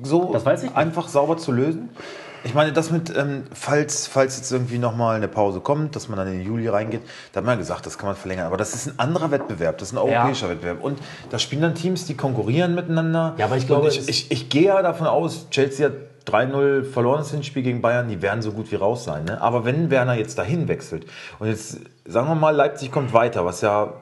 so 0.03 0.31
Das 0.33 0.45
weiß 0.47 0.63
ich 0.65 0.71
nicht. 0.71 0.77
einfach 0.79 1.09
sauber 1.09 1.37
zu 1.37 1.53
lösen? 1.53 1.91
Ich 2.45 2.53
meine, 2.53 2.73
das 2.73 2.91
mit, 2.91 3.15
ähm, 3.17 3.45
falls, 3.53 4.07
falls 4.07 4.37
jetzt 4.37 4.53
irgendwie 4.53 4.79
nochmal 4.79 5.17
eine 5.17 5.29
Pause 5.29 5.61
kommt, 5.61 5.97
dass 5.97 6.09
man 6.09 6.19
dann 6.19 6.29
in 6.29 6.39
den 6.39 6.47
Juli 6.47 6.69
reingeht, 6.69 7.01
da 7.33 7.39
hat 7.39 7.45
man 7.45 7.55
ja 7.55 7.59
gesagt, 7.59 7.87
das 7.87 7.97
kann 7.97 8.09
man 8.09 8.17
verlängern. 8.17 8.47
Aber 8.47 8.59
das 8.59 8.75
ist 8.75 8.87
ein 8.87 8.99
anderer 8.99 9.31
Wettbewerb, 9.31 9.79
das 9.79 9.89
ist 9.89 9.95
ein 9.95 9.99
europäischer 9.99 10.51
Wettbewerb. 10.51 10.83
Und 10.83 10.99
da 11.31 11.39
spielen 11.39 11.63
dann 11.63 11.75
Teams, 11.75 12.05
die 12.05 12.17
konkurrieren 12.17 12.75
miteinander. 12.75 13.35
Ja, 13.39 13.47
aber 13.47 13.57
ich 13.57 13.67
glaube, 13.67 13.89
ich, 13.89 14.09
ich, 14.09 14.31
ich 14.31 14.49
gehe 14.51 14.65
ja 14.65 14.83
davon 14.83 15.07
aus, 15.07 15.49
Chelsea 15.51 15.87
hat 15.87 15.95
3-0 16.27 16.85
verloren 16.85 17.19
das 17.19 17.31
Hinspiel 17.31 17.63
gegen 17.63 17.81
Bayern, 17.83 18.09
die 18.09 18.23
werden 18.23 18.43
so 18.43 18.53
gut 18.53 18.71
wie 18.71 18.77
raus 18.77 19.05
sein. 19.05 19.25
Ne? 19.25 19.41
Aber 19.41 19.65
wenn 19.65 19.91
Werner 19.91 20.15
jetzt 20.15 20.39
dahin 20.39 20.69
wechselt 20.69 21.07
und 21.39 21.49
jetzt, 21.49 21.81
sagen 22.05 22.29
wir 22.29 22.35
mal, 22.35 22.55
Leipzig 22.55 22.91
kommt 22.91 23.13
weiter, 23.13 23.45
was 23.45 23.61
ja 23.61 23.95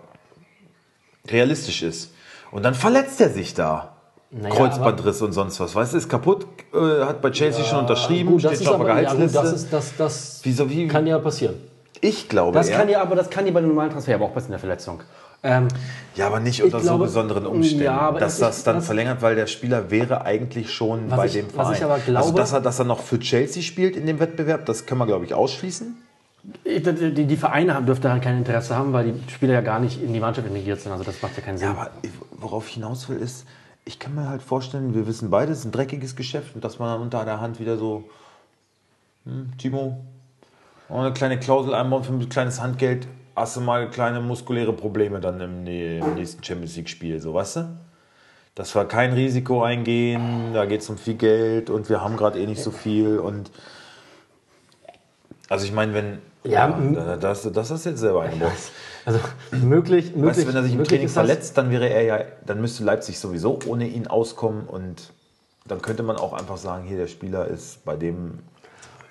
realistisch 1.29 1.83
ist, 1.83 2.13
und 2.51 2.65
dann 2.65 2.75
verletzt 2.75 3.21
er 3.21 3.31
sich 3.31 3.55
da. 3.55 3.92
Naja, 4.35 4.55
Kreuzbandriss 4.55 5.21
und 5.21 5.33
sonst 5.33 5.61
was. 5.61 5.75
Weißt 5.75 5.93
du, 5.93 5.99
ist 5.99 6.09
kaputt, 6.09 6.47
äh, 6.75 7.05
hat 7.05 7.21
bei 7.21 7.31
Chelsea 7.31 7.65
schon 7.65 7.81
unterschrieben, 7.81 8.31
Gut, 8.31 8.45
das 8.45 8.55
steht 8.55 8.67
schon 8.67 8.77
auf 8.77 8.83
der 8.87 8.93
aber, 8.93 9.03
ja, 9.03 9.09
gut, 9.11 9.19
Gehaltsliste. 9.19 9.43
das, 9.43 9.63
ist, 9.63 9.73
das, 9.73 9.97
das 9.99 10.41
Wieso, 10.43 10.71
wie? 10.71 10.89
kann 10.89 11.07
ja 11.07 11.19
passieren. 11.19 11.57
ich 12.01 12.29
glaube 12.31 12.53
Das 12.57 12.69
eher. 12.69 12.79
kann 12.79 12.89
ja, 12.89 13.03
aber 13.03 13.15
das 13.15 13.29
kann 13.29 13.47
ja 13.47 13.53
bei 13.53 13.59
einem 13.59 13.69
normalen 13.69 13.91
Transfer, 13.91 14.15
aber 14.15 14.25
auch 14.25 14.31
bei 14.31 14.43
einer 14.43 14.59
Verletzung. 14.59 15.01
Ähm, 15.45 15.69
ja, 16.15 16.29
aber 16.29 16.41
nicht 16.41 16.63
unter 16.63 16.79
so 16.79 16.85
glaube- 16.87 17.05
besonderen 17.05 17.47
Umständen. 17.47 17.85
Ja, 17.85 18.13
dass 18.13 18.35
es 18.35 18.39
das 18.39 18.65
dann 18.65 18.77
was- 18.77 18.87
verlängert, 18.87 19.21
weil 19.23 19.35
der 19.35 19.49
Spieler 19.49 19.91
wäre 19.91 20.25
eigentlich 20.25 20.73
schon 20.73 21.11
Was 21.11 21.17
bei 21.19 21.27
ich- 21.27 21.33
dem 21.33 21.47
was 21.49 21.53
Verein. 21.55 21.75
ich 21.75 21.85
aber 21.85 21.93
also, 21.95 22.05
glaube- 22.13 22.39
dass 22.39 22.53
er, 22.53 22.61
dass 22.61 22.79
er 22.79 22.85
noch 22.87 23.01
für 23.01 23.19
Chelsea 23.19 23.63
spielt 23.63 23.97
in 23.97 24.07
dem 24.07 24.19
Wettbewerb, 24.21 24.65
das 24.67 24.87
können 24.87 25.01
wir, 25.01 25.07
glaube 25.07 25.25
ich, 25.27 25.35
ausschließen. 25.35 25.95
ich- 26.65 26.83
die, 26.83 27.25
die 27.27 27.37
Vereine 27.37 27.75
haben, 27.75 27.87
dürften 27.87 28.09
halt 28.11 28.23
kein 28.23 28.39
Interesse 28.39 28.75
haben, 28.77 28.93
weil 28.93 29.13
die 29.13 29.31
Spieler 29.33 29.53
ja 29.55 29.61
gar 29.61 29.79
nicht 29.81 30.01
in 30.03 30.13
die 30.15 30.21
Mannschaft 30.21 30.47
integriert 30.49 30.81
sind. 30.81 30.91
Also 30.93 31.05
das 31.05 31.21
macht 31.23 31.37
ja 31.37 31.43
keinen 31.43 31.59
Sinn. 31.59 31.69
Ja, 31.69 31.75
aber 31.75 31.91
ich- 32.03 32.11
worauf 32.41 32.69
ich 32.69 32.75
hinaus 32.75 33.09
will, 33.09 33.19
ist, 33.19 33.45
ich 33.85 33.99
kann 33.99 34.15
mir 34.15 34.29
halt 34.29 34.43
vorstellen, 34.43 34.95
wir 34.95 35.07
wissen 35.07 35.31
beide, 35.31 35.53
es 35.53 35.61
ist 35.61 35.65
ein 35.65 35.73
dreckiges 35.73 36.17
Geschäft 36.17 36.55
und 36.55 36.63
dass 36.65 36.79
man 36.79 36.89
dann 36.89 37.01
unter 37.01 37.25
der 37.25 37.41
Hand 37.41 37.59
wieder 37.59 37.77
so, 37.77 38.05
hm, 39.25 39.53
Timo, 39.59 40.05
eine 40.89 41.13
kleine 41.13 41.39
Klausel 41.39 41.75
einbauen 41.75 42.05
für 42.05 42.13
ein 42.13 42.29
kleines 42.29 42.61
Handgeld, 42.61 43.09
hast 43.35 43.57
du 43.57 43.61
mal 43.61 43.89
kleine 43.91 44.21
muskuläre 44.21 44.73
Probleme 44.73 45.21
dann 45.21 45.41
im, 45.41 45.67
im 45.67 46.15
nächsten 46.15 46.45
Champions 46.45 46.77
League-Spiel, 46.77 47.21
so 47.21 47.35
weißt 47.35 47.57
du? 47.57 47.79
Dass 48.55 48.75
wir 48.75 48.85
kein 48.85 49.15
Risiko 49.15 49.63
eingehen, 49.63 50.53
da 50.53 50.67
geht 50.67 50.83
es 50.83 50.91
um 50.91 50.99
viel 50.99 51.15
Geld 51.15 51.71
und 51.71 51.89
wir 51.89 52.03
haben 52.03 52.19
gerade 52.19 52.39
eh 52.39 52.47
nicht 52.47 52.63
so 52.63 52.71
viel 52.71 53.19
und 53.19 53.51
also 55.49 55.65
ich 55.65 55.73
meine, 55.73 55.95
wenn 55.95 56.19
Ja, 56.45 56.79
ja, 56.95 57.17
das, 57.17 57.51
das 57.51 57.71
hast 57.71 57.85
du 57.87 57.91
jetzt 57.91 58.01
selber 58.01 58.23
eingebaut. 58.23 58.53
Also 59.05 59.19
möglich, 59.51 60.15
möglich. 60.15 60.39
Weißt 60.39 60.49
wenn 60.49 60.57
er 60.57 60.63
sich 60.63 60.75
im 60.75 60.85
Training 60.85 61.09
verletzt, 61.09 61.59
dann 61.59 61.71
wäre 61.71 61.89
er 61.89 62.03
ja, 62.03 62.19
dann 62.47 62.61
müsste 62.61 62.85
Leipzig 62.85 63.19
sowieso 63.19 63.59
ohne 63.67 63.87
ihn 63.89 64.07
auskommen 64.07 64.67
und 64.67 65.13
dann 65.67 65.83
könnte 65.83 66.03
man 66.03 66.17
auch 66.17 66.33
einfach 66.33 66.57
sagen, 66.57 66.85
hier 66.85 66.97
der 66.99 67.07
Spieler 67.09 67.47
ist 67.47 67.85
bei 67.85 67.97
dem 67.97 68.41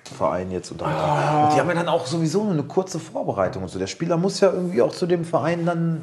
Verein 0.04 0.50
jetzt 0.50 0.70
unter 0.70 0.86
Vertrag. 0.86 1.44
Und 1.50 1.54
die 1.56 1.60
haben 1.60 1.68
ja 1.68 1.74
dann 1.74 1.88
auch 1.88 2.06
sowieso 2.06 2.42
nur 2.44 2.52
eine 2.52 2.62
kurze 2.64 2.98
Vorbereitung 2.98 3.62
und 3.62 3.68
so. 3.70 3.78
Der 3.78 3.86
Spieler 3.86 4.16
muss 4.16 4.40
ja 4.40 4.50
irgendwie 4.52 4.82
auch 4.82 4.92
zu 4.92 5.06
dem 5.06 5.24
Verein 5.24 5.64
dann 5.66 6.02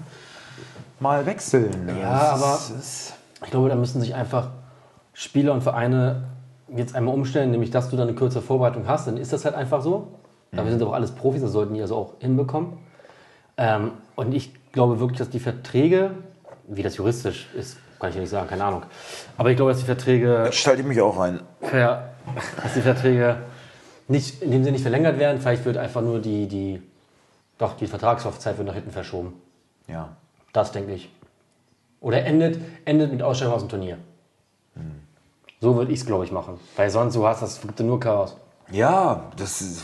mal 0.99 1.25
wechseln. 1.25 1.87
Ja, 1.99 2.19
Das 2.31 2.43
aber- 2.43 2.55
ist- 2.55 2.69
ist- 2.79 3.13
Ich 3.43 3.51
glaube, 3.51 3.69
da 3.69 3.75
müssen 3.75 4.01
sich 4.01 4.13
einfach 4.15 4.49
Spieler 5.13 5.53
und 5.53 5.61
Vereine 5.61 6.23
jetzt 6.75 6.93
einmal 6.95 7.13
umstellen, 7.13 7.51
nämlich 7.51 7.71
dass 7.71 7.89
du 7.89 7.97
dann 7.97 8.07
eine 8.07 8.15
kürzere 8.17 8.41
Vorbereitung 8.43 8.87
hast, 8.87 9.07
dann 9.07 9.17
ist 9.17 9.31
das 9.33 9.45
halt 9.45 9.55
einfach 9.55 9.81
so. 9.81 10.09
Dafür 10.51 10.71
sind 10.71 10.81
aber 10.81 10.93
alles 10.95 11.11
Profis, 11.11 11.41
das 11.41 11.51
sollten 11.51 11.73
die 11.75 11.81
also 11.81 11.95
auch 11.95 12.13
hinbekommen. 12.19 12.73
Ähm, 13.59 13.91
und 14.15 14.33
ich 14.33 14.51
glaube 14.71 14.99
wirklich, 14.99 15.19
dass 15.19 15.29
die 15.29 15.39
Verträge, 15.39 16.11
wie 16.67 16.81
das 16.81 16.95
juristisch 16.95 17.49
ist, 17.53 17.77
kann 17.99 18.09
ich 18.09 18.15
ja 18.15 18.21
nicht 18.21 18.29
sagen, 18.29 18.47
keine 18.47 18.63
Ahnung. 18.63 18.83
Aber 19.37 19.49
ich 19.51 19.57
glaube, 19.57 19.71
dass 19.71 19.81
die 19.81 19.85
Verträge, 19.85 20.43
Jetzt 20.45 20.55
schalte 20.55 20.81
ich 20.81 20.87
mich 20.87 21.01
auch 21.01 21.19
ein. 21.19 21.41
ver, 21.61 22.13
dass 22.63 22.73
die 22.73 22.81
Verträge 22.81 23.37
nicht, 24.07 24.41
indem 24.41 24.63
sie 24.63 24.71
nicht 24.71 24.81
verlängert 24.81 25.19
werden, 25.19 25.41
vielleicht 25.41 25.65
wird 25.65 25.75
einfach 25.77 26.01
nur 26.01 26.19
die, 26.19 26.47
die, 26.47 26.81
doch, 27.57 27.75
die 27.75 27.87
Vertragslaufzeit 27.87 28.57
wird 28.57 28.67
nach 28.67 28.75
hinten 28.75 28.91
verschoben. 28.91 29.33
Ja. 29.87 30.15
Das 30.53 30.71
denke 30.71 30.93
ich. 30.93 31.11
Oder 31.99 32.23
endet, 32.25 32.59
endet 32.85 33.11
mit 33.11 33.21
Ausstellung 33.21 33.53
aus 33.53 33.61
dem 33.61 33.69
Turnier. 33.69 33.97
So 35.59 35.75
würde 35.75 35.91
ich 35.91 35.99
es, 35.99 36.05
glaube 36.05 36.23
ich, 36.23 36.31
machen. 36.31 36.57
Weil 36.77 36.89
sonst, 36.89 37.15
du 37.15 37.27
hast 37.27 37.41
das 37.41 37.59
gibt 37.61 37.77
nur 37.81 37.99
Chaos. 37.99 38.37
Ja, 38.71 39.25
das 39.35 39.59
ist. 39.59 39.81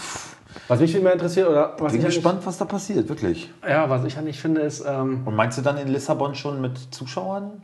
Was 0.67 0.79
mich 0.79 0.91
viel 0.91 1.01
mehr 1.01 1.13
interessiert, 1.13 1.47
oder 1.49 1.75
was 1.79 1.91
Bin 1.91 2.01
ich 2.01 2.07
gespannt, 2.07 2.39
was 2.45 2.57
da 2.57 2.65
passiert, 2.65 3.07
wirklich. 3.09 3.49
Nicht, 3.61 3.69
ja, 3.69 3.89
was 3.89 4.03
ich 4.05 4.15
halt 4.15 4.25
nicht 4.25 4.39
finde, 4.39 4.61
ist, 4.61 4.83
ähm, 4.87 5.21
Und 5.25 5.35
meinst 5.35 5.57
du 5.57 5.61
dann 5.61 5.77
in 5.77 5.87
Lissabon 5.89 6.33
schon 6.35 6.61
mit 6.61 6.77
Zuschauern? 6.93 7.61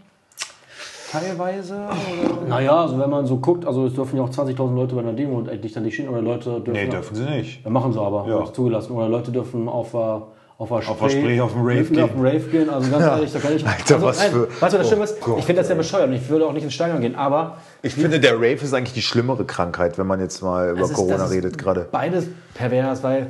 Teilweise? 1.11 1.75
Oder? 1.75 2.47
naja, 2.47 2.81
also 2.83 2.97
wenn 2.97 3.09
man 3.09 3.25
so 3.25 3.37
guckt, 3.37 3.65
also 3.65 3.85
es 3.85 3.93
dürfen 3.93 4.15
ja 4.17 4.23
auch 4.23 4.29
20.000 4.29 4.75
Leute 4.75 4.95
bei 4.95 5.01
einer 5.01 5.11
Demo 5.13 5.37
und 5.37 5.49
eigentlich 5.49 5.73
dann 5.73 5.83
nicht 5.83 5.95
stehen, 5.95 6.07
oder 6.07 6.21
Leute 6.21 6.51
dürfen. 6.61 6.71
Nee, 6.71 6.85
ja- 6.85 6.89
dürfen 6.89 7.15
sie 7.15 7.25
nicht. 7.25 7.63
Ja, 7.65 7.69
machen 7.69 7.91
sie 7.91 7.99
aber, 7.99 8.25
Ja. 8.27 8.37
ja. 8.37 8.43
ist 8.43 8.55
zugelassen. 8.55 8.93
Oder 8.93 9.09
Leute 9.09 9.31
dürfen 9.31 9.67
auf 9.67 9.91
der 9.91 10.21
auf 10.61 10.69
der 10.69 10.77
Auf 10.89 10.99
der 10.99 11.09
Spree, 11.09 11.41
auf 11.41 11.53
dem 11.53 11.61
Rave 11.63 11.83
gehen. 11.85 12.03
auf 12.03 12.11
den 12.11 12.21
Rave 12.25 12.39
gehen. 12.39 12.69
Also 12.69 12.91
ganz 12.91 13.03
ehrlich, 13.03 13.33
da 13.33 13.39
kann 13.39 13.55
ich. 13.55 13.65
Alter, 13.67 13.95
also, 13.95 14.05
was 14.05 14.23
für- 14.23 14.47
Weißt 14.61 14.73
du, 14.73 14.77
das 14.77 14.87
Schlimme 14.87 15.01
Oh 15.01 15.05
ist? 15.05 15.21
Gott, 15.21 15.39
ich 15.39 15.45
finde 15.45 15.61
das 15.61 15.69
ja 15.69 15.75
bescheuert 15.75 16.07
und 16.07 16.13
ich 16.13 16.29
würde 16.29 16.45
auch 16.45 16.53
nicht 16.53 16.63
ins 16.63 16.73
Stadion 16.73 17.01
gehen. 17.01 17.15
Aber 17.15 17.57
Ich 17.81 17.95
finde, 17.95 18.19
der 18.19 18.35
Rave 18.35 18.53
ist 18.53 18.73
eigentlich 18.73 18.93
die 18.93 19.01
schlimmere 19.01 19.43
Krankheit, 19.45 19.97
wenn 19.97 20.07
man 20.07 20.19
jetzt 20.19 20.41
mal 20.43 20.71
über 20.71 20.81
ist- 20.81 20.93
Corona 20.93 21.25
redet 21.25 21.57
gerade. 21.57 21.87
Beides 21.91 22.27
pervers, 22.53 23.01
weil. 23.03 23.27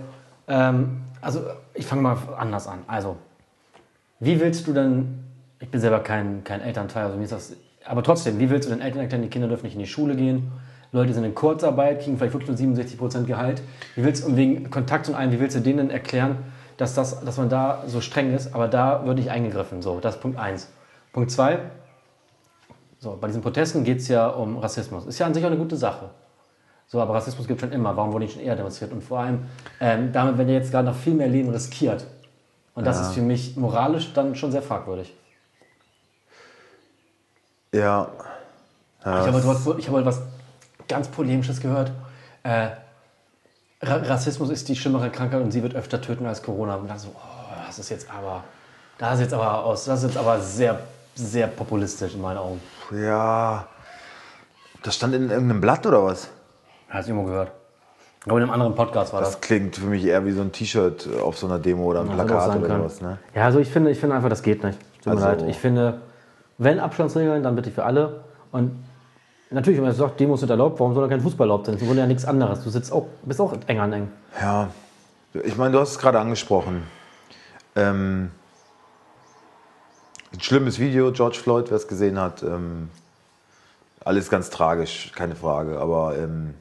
Ähm, 0.47 1.01
also, 1.21 1.41
ich 1.73 1.85
fange 1.85 2.01
mal 2.01 2.17
anders 2.37 2.67
an. 2.67 2.79
Also, 2.87 3.15
wie 4.19 4.39
willst 4.39 4.67
du 4.67 4.73
denn. 4.73 5.19
Ich 5.59 5.69
bin 5.69 5.79
selber 5.79 5.99
kein, 5.99 6.43
kein 6.43 6.59
Elternteil, 6.61 7.05
also 7.05 7.17
mir 7.17 7.23
ist 7.23 7.31
das. 7.33 7.53
Aber 7.85 8.01
trotzdem, 8.03 8.39
wie 8.39 8.49
willst 8.49 8.67
du 8.67 8.73
denn 8.73 8.81
Eltern 8.81 9.01
erklären, 9.01 9.21
die 9.21 9.29
Kinder 9.29 9.47
dürfen 9.47 9.63
nicht 9.65 9.75
in 9.75 9.79
die 9.79 9.87
Schule 9.87 10.15
gehen? 10.15 10.51
Leute 10.91 11.13
sind 11.13 11.23
in 11.23 11.33
Kurzarbeit, 11.35 12.01
kriegen 12.01 12.17
vielleicht 12.17 12.33
wirklich 12.33 12.49
nur 12.49 12.57
67% 12.75 13.25
Gehalt. 13.25 13.61
Wie 13.95 14.03
willst 14.03 14.23
du, 14.23 14.27
und 14.29 14.35
wegen 14.37 14.69
Kontakt 14.69 15.07
und 15.07 15.15
allem, 15.15 15.31
wie 15.31 15.39
willst 15.39 15.55
du 15.55 15.61
denen 15.61 15.89
erklären, 15.89 16.37
dass, 16.81 16.95
das, 16.95 17.23
dass 17.23 17.37
man 17.37 17.47
da 17.49 17.83
so 17.87 18.01
streng 18.01 18.33
ist? 18.33 18.53
Aber 18.55 18.67
da 18.67 19.05
würde 19.05 19.21
ich 19.21 19.29
eingegriffen. 19.29 19.81
So, 19.81 19.99
das 19.99 20.15
ist 20.15 20.21
Punkt 20.21 20.39
1. 20.39 20.67
Punkt 21.13 21.29
2. 21.31 21.59
So, 22.99 23.17
bei 23.19 23.27
diesen 23.27 23.41
Protesten 23.41 23.83
geht 23.83 23.99
es 23.99 24.07
ja 24.07 24.27
um 24.27 24.57
Rassismus. 24.57 25.05
Ist 25.05 25.19
ja 25.19 25.25
an 25.25 25.33
sich 25.33 25.43
auch 25.43 25.49
eine 25.49 25.57
gute 25.57 25.75
Sache. 25.77 26.09
So, 26.87 26.99
aber 27.01 27.13
Rassismus 27.13 27.47
gibt 27.47 27.61
es 27.61 27.67
schon 27.67 27.73
immer. 27.73 27.95
Warum 27.95 28.11
wurde 28.11 28.25
nicht 28.25 28.33
schon 28.33 28.41
eher 28.43 28.55
demonstriert? 28.55 28.91
Und 28.91 29.03
vor 29.03 29.19
allem, 29.19 29.45
ähm, 29.79 30.11
damit 30.11 30.37
werden 30.37 30.49
ja 30.49 30.55
jetzt 30.55 30.71
gerade 30.71 30.87
noch 30.87 30.95
viel 30.95 31.13
mehr 31.13 31.27
Leben 31.27 31.49
riskiert. 31.49 32.05
Und 32.75 32.85
das 32.85 32.99
ist 32.99 33.13
für 33.13 33.21
mich 33.21 33.55
moralisch 33.57 34.13
dann 34.13 34.35
schon 34.35 34.51
sehr 34.51 34.61
fragwürdig. 34.61 35.13
Ja. 37.73 38.07
ich 39.01 39.05
habe 39.05 39.33
heute, 39.33 39.47
was- 39.47 39.67
ich 39.77 39.87
habe 39.87 39.97
heute 39.97 40.05
was 40.07 40.21
ganz 40.87 41.07
Polemisches 41.07 41.59
gehört. 41.61 41.91
Äh, 42.43 42.69
Rassismus 43.83 44.49
ist 44.49 44.67
die 44.69 44.75
schlimmere 44.75 45.09
Krankheit 45.09 45.41
und 45.41 45.51
sie 45.51 45.63
wird 45.63 45.75
öfter 45.75 45.99
töten 46.01 46.25
als 46.25 46.43
Corona. 46.43 46.75
Und 46.75 46.87
dann 46.89 46.99
so, 46.99 47.09
oh, 47.15 47.53
das 47.67 47.79
ist 47.79 47.89
jetzt 47.89 48.07
aber, 48.11 48.43
das 48.97 49.15
ist 49.15 49.21
jetzt 49.21 49.33
aber 49.33 49.63
aus, 49.63 49.85
das 49.85 50.03
ist 50.03 50.09
jetzt 50.11 50.17
aber 50.17 50.39
sehr, 50.39 50.79
sehr 51.15 51.47
populistisch 51.47 52.13
in 52.13 52.21
meinen 52.21 52.37
Augen. 52.37 52.61
Ja. 52.91 53.65
Das 54.83 54.95
stand 54.95 55.13
in 55.15 55.29
irgendeinem 55.29 55.61
Blatt 55.61 55.85
oder 55.85 56.03
was? 56.03 56.29
Hast 56.89 57.07
du 57.07 57.13
immer 57.13 57.23
gehört? 57.25 57.51
Aber 58.25 58.37
in 58.37 58.43
einem 58.43 58.51
anderen 58.51 58.75
Podcast 58.75 59.13
war 59.13 59.21
das. 59.21 59.31
Das 59.31 59.41
klingt 59.41 59.75
für 59.77 59.85
mich 59.87 60.05
eher 60.05 60.23
wie 60.25 60.31
so 60.31 60.41
ein 60.41 60.51
T-Shirt 60.51 61.09
auf 61.23 61.37
so 61.39 61.47
einer 61.47 61.57
Demo 61.57 61.85
oder 61.85 62.01
ein 62.01 62.09
auch 62.09 62.13
Plakat 62.13 62.55
oder 62.55 62.67
können. 62.67 62.83
was. 62.83 63.01
Ne? 63.01 63.17
Ja, 63.33 63.45
also 63.45 63.57
ich 63.59 63.69
finde, 63.69 63.89
ich 63.89 63.99
finde 63.99 64.15
einfach, 64.15 64.29
das 64.29 64.43
geht 64.43 64.63
nicht. 64.63 64.77
Tut 65.03 65.05
mir 65.05 65.11
Also- 65.25 65.25
leid. 65.25 65.49
Ich 65.49 65.57
finde, 65.57 66.01
wenn 66.59 66.79
Abstandsregeln, 66.79 67.41
dann 67.41 67.55
bitte 67.55 67.71
für 67.71 67.83
alle. 67.83 68.21
Und 68.51 68.83
natürlich, 69.51 69.77
wenn 69.77 69.85
man 69.85 69.93
sagt, 69.95 70.19
Demos 70.19 70.39
sind 70.39 70.49
erlaubt, 70.49 70.79
warum 70.79 70.93
soll 70.93 71.03
da 71.03 71.09
kein 71.09 71.21
Fußball 71.21 71.45
erlaubt 71.47 71.65
sein? 71.65 71.75
Es 71.75 71.85
wurde 71.85 71.99
ja 71.99 72.07
nichts 72.07 72.25
anderes. 72.25 72.63
Du 72.63 72.69
sitzt 72.69 72.91
auch, 72.91 73.07
bist 73.23 73.39
auch 73.39 73.53
eng 73.67 73.79
an 73.79 73.93
eng. 73.93 74.11
Ja, 74.39 74.69
ich 75.43 75.57
meine, 75.57 75.71
du 75.73 75.79
hast 75.79 75.91
es 75.91 75.99
gerade 75.99 76.19
angesprochen. 76.19 76.83
Ähm, 77.75 78.31
ein 80.33 80.39
schlimmes 80.41 80.79
Video, 80.79 81.11
George 81.11 81.37
Floyd, 81.37 81.69
wer 81.69 81.77
es 81.77 81.87
gesehen 81.87 82.19
hat. 82.19 82.43
Ähm, 82.43 82.89
alles 84.03 84.29
ganz 84.29 84.49
tragisch, 84.49 85.11
keine 85.15 85.35
Frage. 85.35 85.79
Aber 85.79 86.17
ähm, 86.17 86.53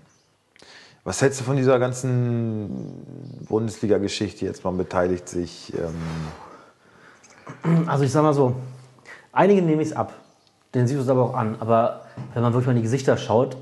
was 1.05 1.22
hältst 1.22 1.40
du 1.40 1.44
von 1.44 1.57
dieser 1.57 1.79
ganzen 1.79 3.46
Bundesliga-Geschichte 3.48 4.44
jetzt? 4.44 4.64
Man 4.64 4.76
beteiligt 4.76 5.29
sich. 5.29 5.72
Ähm, 5.74 5.94
Also 7.87 8.05
ich 8.05 8.12
sag 8.12 8.22
mal 8.22 8.35
so, 8.35 8.55
einigen 9.33 9.66
nehme 9.66 9.83
ich 9.83 9.88
es 9.88 9.96
ab. 9.96 10.12
Den 10.74 10.87
siehst 10.87 10.98
du 10.98 11.02
es 11.02 11.09
aber 11.09 11.22
auch 11.22 11.35
an. 11.35 11.56
Aber 11.61 12.02
wenn 12.35 12.42
man 12.42 12.52
wirklich 12.52 12.66
mal 12.66 12.72
in 12.72 12.78
die 12.78 12.83
Gesichter 12.83 13.16
schaut, 13.16 13.56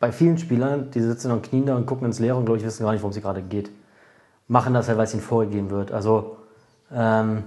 bei 0.00 0.12
vielen 0.12 0.38
Spielern, 0.38 0.90
die 0.90 1.00
sitzen 1.00 1.30
und 1.30 1.42
knien 1.42 1.66
da 1.66 1.76
und 1.76 1.86
gucken 1.86 2.06
ins 2.06 2.18
Leere 2.18 2.36
und 2.36 2.44
glaube 2.44 2.58
ich 2.58 2.64
wissen 2.64 2.84
gar 2.84 2.92
nicht, 2.92 3.02
worum 3.02 3.16
es 3.16 3.22
gerade 3.22 3.42
geht. 3.42 3.70
Machen 4.48 4.74
das 4.74 4.88
halt, 4.88 4.98
weil 4.98 5.04
es 5.04 5.14
ihnen 5.14 5.22
vorgegeben 5.22 5.70
wird. 5.70 5.92
Also 5.92 6.36
ähm, 6.92 7.44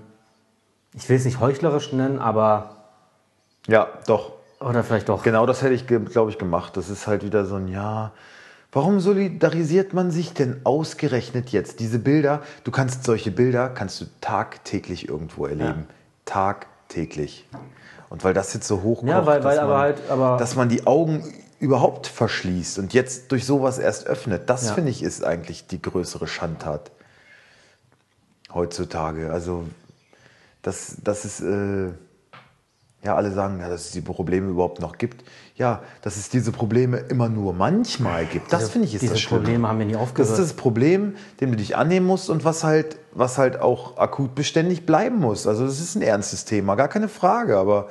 ich 0.93 1.07
will 1.07 1.17
es 1.17 1.25
nicht 1.25 1.39
heuchlerisch 1.39 1.93
nennen, 1.93 2.19
aber 2.19 2.77
ja, 3.67 3.87
doch. 4.07 4.31
oder 4.59 4.83
vielleicht 4.83 5.07
doch. 5.09 5.21
Genau 5.23 5.45
das 5.45 5.61
hätte 5.61 5.73
ich, 5.73 5.85
glaube 5.85 6.31
ich, 6.31 6.37
gemacht. 6.39 6.75
Das 6.77 6.89
ist 6.89 7.05
halt 7.07 7.23
wieder 7.23 7.45
so 7.45 7.55
ein 7.55 7.67
Ja. 7.67 8.11
Warum 8.71 8.99
solidarisiert 8.99 9.93
man 9.93 10.11
sich 10.11 10.33
denn 10.33 10.61
ausgerechnet 10.63 11.49
jetzt? 11.49 11.79
Diese 11.79 11.99
Bilder, 11.99 12.41
du 12.63 12.71
kannst 12.71 13.05
solche 13.05 13.31
Bilder, 13.31 13.69
kannst 13.69 14.01
du 14.01 14.05
tagtäglich 14.19 15.07
irgendwo 15.07 15.45
erleben. 15.45 15.87
Tagtäglich. 16.25 17.47
Und 18.09 18.23
weil 18.23 18.33
das 18.33 18.53
jetzt 18.53 18.67
so 18.67 18.81
hoch 18.83 19.03
Ja, 19.03 19.25
weil- 19.25 19.43
weil 19.43 19.57
man, 19.57 19.77
halt- 19.77 20.01
dass 20.09 20.55
man 20.55 20.69
die 20.69 20.87
Augen 20.87 21.23
überhaupt 21.59 22.07
verschließt 22.07 22.79
und 22.79 22.93
jetzt 22.93 23.31
durch 23.31 23.45
sowas 23.45 23.79
erst 23.79 24.07
öffnet, 24.07 24.49
das 24.49 24.67
Ja. 24.67 24.73
finde 24.75 24.91
ich 24.91 25.01
ist 25.03 25.23
eigentlich 25.23 25.67
die 25.67 25.81
größere 25.81 26.27
Schandtat 26.27 26.91
heutzutage. 28.53 29.31
Also 29.31 29.65
das, 30.61 30.97
das 31.03 31.25
ist, 31.25 31.41
äh, 31.41 31.89
ja, 33.07 33.15
alle 33.15 33.31
sagen, 33.31 33.59
ja, 33.59 33.69
dass 33.69 33.85
es 33.85 33.91
die 33.91 34.01
Probleme 34.01 34.49
überhaupt 34.49 34.79
noch 34.81 34.97
gibt. 34.97 35.23
Ja, 35.55 35.81
dass 36.03 36.17
es 36.17 36.29
diese 36.29 36.51
Probleme 36.51 36.97
immer 36.97 37.29
nur 37.29 37.53
manchmal 37.53 38.25
gibt. 38.25 38.53
Das 38.53 38.59
Diese- 38.59 38.71
finde 38.73 38.87
ich 38.87 38.93
ist 38.95 39.01
diese 39.01 39.13
das 39.13 39.21
Schlimme. 39.21 39.41
Probleme 39.43 39.67
haben 39.67 39.79
wir 39.79 39.85
nie 39.87 39.93
Das 39.93 40.01
aufgehört. 40.01 40.31
ist 40.33 40.39
das 40.39 40.53
Problem, 40.53 41.15
dem 41.41 41.51
du 41.51 41.57
dich 41.57 41.75
annehmen 41.75 42.05
musst 42.05 42.29
und 42.29 42.45
was 42.45 42.63
halt, 42.63 42.97
was 43.13 43.37
halt 43.39 43.59
auch 43.59 43.97
akut 43.97 44.35
beständig 44.35 44.85
bleiben 44.85 45.19
muss. 45.19 45.47
Also 45.47 45.65
das 45.65 45.79
ist 45.79 45.95
ein 45.95 46.01
ernstes 46.03 46.45
Thema, 46.45 46.75
gar 46.75 46.89
keine 46.89 47.07
Frage. 47.07 47.57
Aber, 47.57 47.87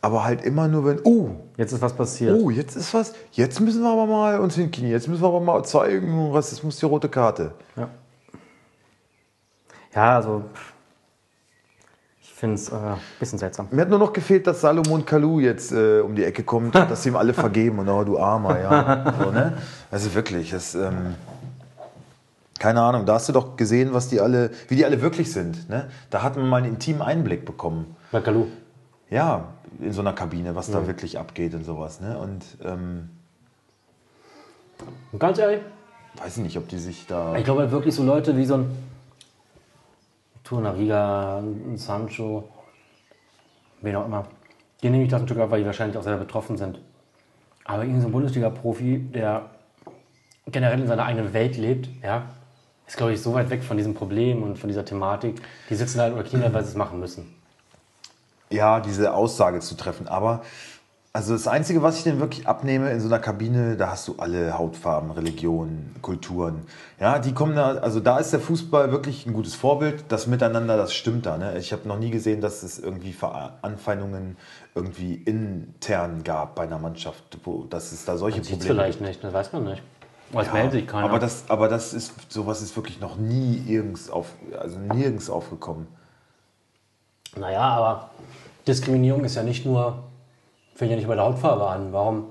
aber 0.00 0.24
halt 0.24 0.42
immer 0.42 0.68
nur, 0.68 0.84
wenn, 0.86 1.00
oh, 1.04 1.30
Jetzt 1.58 1.72
ist 1.72 1.82
was 1.82 1.92
passiert. 1.92 2.34
oh, 2.40 2.48
jetzt 2.50 2.76
ist 2.76 2.94
was, 2.94 3.12
jetzt 3.32 3.60
müssen 3.60 3.82
wir 3.82 3.90
aber 3.90 4.06
mal 4.06 4.38
uns 4.40 4.54
hinknien, 4.54 4.90
jetzt 4.90 5.06
müssen 5.08 5.22
wir 5.22 5.28
aber 5.28 5.40
mal 5.40 5.62
zeigen, 5.64 6.30
Rassismus 6.32 6.78
die 6.78 6.86
rote 6.86 7.08
Karte. 7.10 7.52
Ja, 7.76 7.88
ja 9.94 10.16
also 10.16 10.44
finde 12.42 12.56
es 12.56 12.70
äh, 12.70 12.74
ein 12.74 12.98
bisschen 13.20 13.38
seltsam. 13.38 13.68
Mir 13.70 13.82
hat 13.82 13.88
nur 13.88 14.00
noch 14.00 14.12
gefehlt, 14.12 14.48
dass 14.48 14.62
Salomon 14.62 15.06
Kalou 15.06 15.38
jetzt 15.38 15.70
äh, 15.70 16.00
um 16.00 16.16
die 16.16 16.24
Ecke 16.24 16.42
kommt, 16.42 16.74
dass 16.90 17.06
ihm 17.06 17.14
alle 17.14 17.34
vergeben 17.34 17.78
und 17.78 17.88
oh, 17.88 18.02
du 18.02 18.18
Armer, 18.18 18.58
ja. 18.60 19.14
So, 19.16 19.30
ne? 19.30 19.52
Also 19.92 20.12
wirklich, 20.12 20.50
das, 20.50 20.74
ähm, 20.74 21.14
keine 22.58 22.82
Ahnung, 22.82 23.06
da 23.06 23.14
hast 23.14 23.28
du 23.28 23.32
doch 23.32 23.56
gesehen, 23.56 23.94
was 23.94 24.08
die 24.08 24.20
alle, 24.20 24.50
wie 24.66 24.74
die 24.74 24.84
alle 24.84 25.00
wirklich 25.00 25.32
sind. 25.32 25.68
Ne? 25.68 25.88
Da 26.10 26.24
hat 26.24 26.36
man 26.36 26.48
mal 26.48 26.56
einen 26.56 26.72
intimen 26.74 27.00
Einblick 27.00 27.44
bekommen. 27.44 27.94
Bei 28.10 28.20
Kalu. 28.20 28.46
Ja, 29.08 29.44
in 29.78 29.92
so 29.92 30.00
einer 30.00 30.12
Kabine, 30.12 30.56
was 30.56 30.68
da 30.68 30.88
wirklich 30.88 31.20
abgeht 31.20 31.54
und 31.54 31.64
sowas. 31.64 32.00
Ne? 32.00 32.18
Und 32.18 32.42
ähm, 32.64 33.08
Und 35.12 35.20
ganz 35.20 35.38
ehrlich, 35.38 35.60
weiß 36.20 36.38
ich 36.38 36.42
nicht, 36.42 36.58
ob 36.58 36.66
die 36.68 36.78
sich 36.78 37.06
da. 37.06 37.36
ich 37.36 37.44
glaube 37.44 37.60
halt 37.60 37.70
wirklich 37.70 37.94
so 37.94 38.02
Leute 38.02 38.36
wie 38.36 38.46
so 38.46 38.54
ein 38.54 38.91
Ein 40.58 41.76
Sancho, 41.76 42.48
wen 43.80 43.96
auch 43.96 44.06
immer, 44.06 44.26
die 44.82 44.90
nehme 44.90 45.04
ich 45.04 45.10
das 45.10 45.22
ein 45.22 45.28
Stück 45.28 45.38
ab, 45.38 45.50
weil 45.50 45.60
die 45.60 45.66
wahrscheinlich 45.66 45.96
auch 45.96 46.02
selber 46.02 46.20
betroffen 46.20 46.56
sind. 46.56 46.80
Aber 47.64 47.82
irgendein 47.82 48.02
so 48.02 48.08
Bundesliga-Profi, 48.08 48.98
der 48.98 49.50
generell 50.46 50.80
in 50.80 50.86
seiner 50.86 51.04
eigenen 51.04 51.32
Welt 51.32 51.56
lebt, 51.56 51.88
ja, 52.02 52.24
ist, 52.86 52.96
glaube 52.96 53.12
ich, 53.12 53.22
so 53.22 53.32
weit 53.34 53.48
weg 53.50 53.62
von 53.62 53.76
diesem 53.76 53.94
Problem 53.94 54.42
und 54.42 54.58
von 54.58 54.68
dieser 54.68 54.84
Thematik. 54.84 55.40
Die 55.70 55.74
sitzen 55.76 56.00
halt 56.00 56.14
oder 56.14 56.24
halt, 56.24 56.52
weil 56.52 56.64
sie 56.64 56.70
es 56.70 56.76
machen 56.76 56.98
müssen. 57.00 57.32
ja, 58.50 58.80
diese 58.80 59.14
Aussage 59.14 59.60
zu 59.60 59.76
treffen. 59.76 60.08
Aber 60.08 60.42
also 61.14 61.34
das 61.34 61.46
Einzige, 61.46 61.82
was 61.82 61.98
ich 61.98 62.04
denn 62.04 62.20
wirklich 62.20 62.48
abnehme 62.48 62.90
in 62.90 62.98
so 63.00 63.06
einer 63.06 63.18
Kabine, 63.18 63.76
da 63.76 63.90
hast 63.90 64.08
du 64.08 64.14
alle 64.16 64.56
Hautfarben, 64.56 65.10
Religionen, 65.10 65.94
Kulturen. 66.00 66.66
Ja, 66.98 67.18
die 67.18 67.34
kommen 67.34 67.54
da, 67.54 67.72
also 67.76 68.00
da 68.00 68.18
ist 68.18 68.32
der 68.32 68.40
Fußball 68.40 68.92
wirklich 68.92 69.26
ein 69.26 69.34
gutes 69.34 69.54
Vorbild. 69.54 70.04
Das 70.08 70.26
Miteinander, 70.26 70.78
das 70.78 70.94
stimmt 70.94 71.26
da. 71.26 71.36
Ne? 71.36 71.58
Ich 71.58 71.72
habe 71.72 71.86
noch 71.86 71.98
nie 71.98 72.10
gesehen, 72.10 72.40
dass 72.40 72.62
es 72.62 72.78
irgendwie 72.78 73.14
Anfeindungen 73.60 74.38
irgendwie 74.74 75.14
intern 75.14 76.24
gab 76.24 76.54
bei 76.54 76.62
einer 76.62 76.78
Mannschaft, 76.78 77.22
wo 77.44 77.64
dass 77.64 77.92
es 77.92 78.06
da 78.06 78.16
solche 78.16 78.42
Sieht 78.42 78.58
Probleme 78.58 78.74
vielleicht 78.74 79.00
nicht, 79.02 79.22
das 79.22 79.34
weiß 79.34 79.52
man 79.52 79.64
nicht. 79.64 79.82
Aber 80.32 80.40
es 80.40 80.46
Ja, 80.46 80.54
meldet 80.54 80.72
sich 80.72 80.86
keiner. 80.86 81.04
Aber 81.04 81.18
das, 81.18 81.44
aber 81.48 81.68
das 81.68 81.92
ist, 81.92 82.32
sowas 82.32 82.62
ist 82.62 82.74
wirklich 82.74 83.00
noch 83.00 83.16
nie 83.16 83.62
nirgends 83.66 84.08
auf, 84.08 84.28
also 84.58 84.78
nirgends 84.78 85.28
aufgekommen. 85.28 85.88
Naja, 87.36 87.60
aber 87.60 88.10
Diskriminierung 88.66 89.24
ist 89.24 89.34
ja 89.34 89.42
nicht 89.42 89.66
nur, 89.66 90.04
fängt 90.74 90.90
ja 90.90 90.96
nicht 90.96 91.08
bei 91.08 91.14
der 91.14 91.24
Hautfarbe 91.24 91.68
an. 91.68 91.92
Warum, 91.92 92.24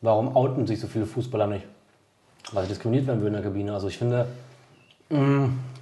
warum 0.00 0.36
outen 0.36 0.66
sich 0.66 0.80
so 0.80 0.86
viele 0.86 1.06
Fußballer 1.06 1.46
nicht? 1.46 1.64
weil 2.50 2.64
sie 2.64 2.70
diskriminiert 2.70 3.06
werden 3.06 3.20
würden 3.20 3.34
in 3.34 3.42
der 3.42 3.50
Kabine. 3.50 3.72
Also 3.72 3.88
ich 3.88 3.98
finde, 3.98 4.26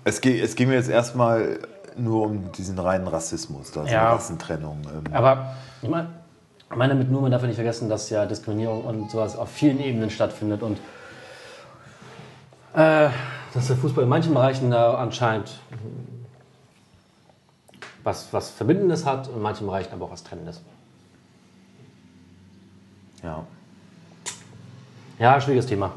Es, 0.04 0.20
geht, 0.20 0.42
es 0.42 0.54
ging 0.54 0.68
mir 0.68 0.74
jetzt 0.74 0.90
erstmal 0.90 1.58
nur 1.96 2.26
um 2.26 2.52
diesen 2.52 2.78
reinen 2.78 3.08
Rassismus, 3.08 3.72
da 3.72 3.82
so 3.84 3.88
Ja. 3.92 4.12
Rassentrennung. 4.12 4.82
Ähm, 4.84 5.12
aber 5.12 5.54
ich 5.82 5.88
meine, 5.88 6.08
meine 6.68 6.94
damit 6.94 7.10
nur, 7.10 7.22
man 7.22 7.30
darf 7.30 7.42
ja 7.42 7.48
nicht 7.48 7.56
vergessen, 7.56 7.88
dass 7.88 8.10
ja 8.10 8.26
Diskriminierung 8.26 8.84
und 8.84 9.10
sowas 9.10 9.36
auf 9.36 9.50
vielen 9.50 9.80
Ebenen 9.80 10.10
stattfindet 10.10 10.62
und 10.62 10.78
äh, 12.74 13.08
dass 13.54 13.66
der 13.66 13.76
Fußball 13.76 14.04
in 14.04 14.10
manchen 14.10 14.34
Bereichen 14.34 14.70
da 14.70 14.94
anscheinend 14.94 15.58
was, 18.04 18.32
was 18.32 18.50
Verbindendes 18.50 19.04
hat 19.04 19.28
und 19.28 19.36
in 19.36 19.42
manchen 19.42 19.66
Bereichen 19.66 19.92
aber 19.92 20.06
auch 20.06 20.12
was 20.12 20.22
Trennendes. 20.22 20.62
Ja. 23.22 23.44
Ja, 25.18 25.40
schwieriges 25.40 25.66
Thema. 25.66 25.92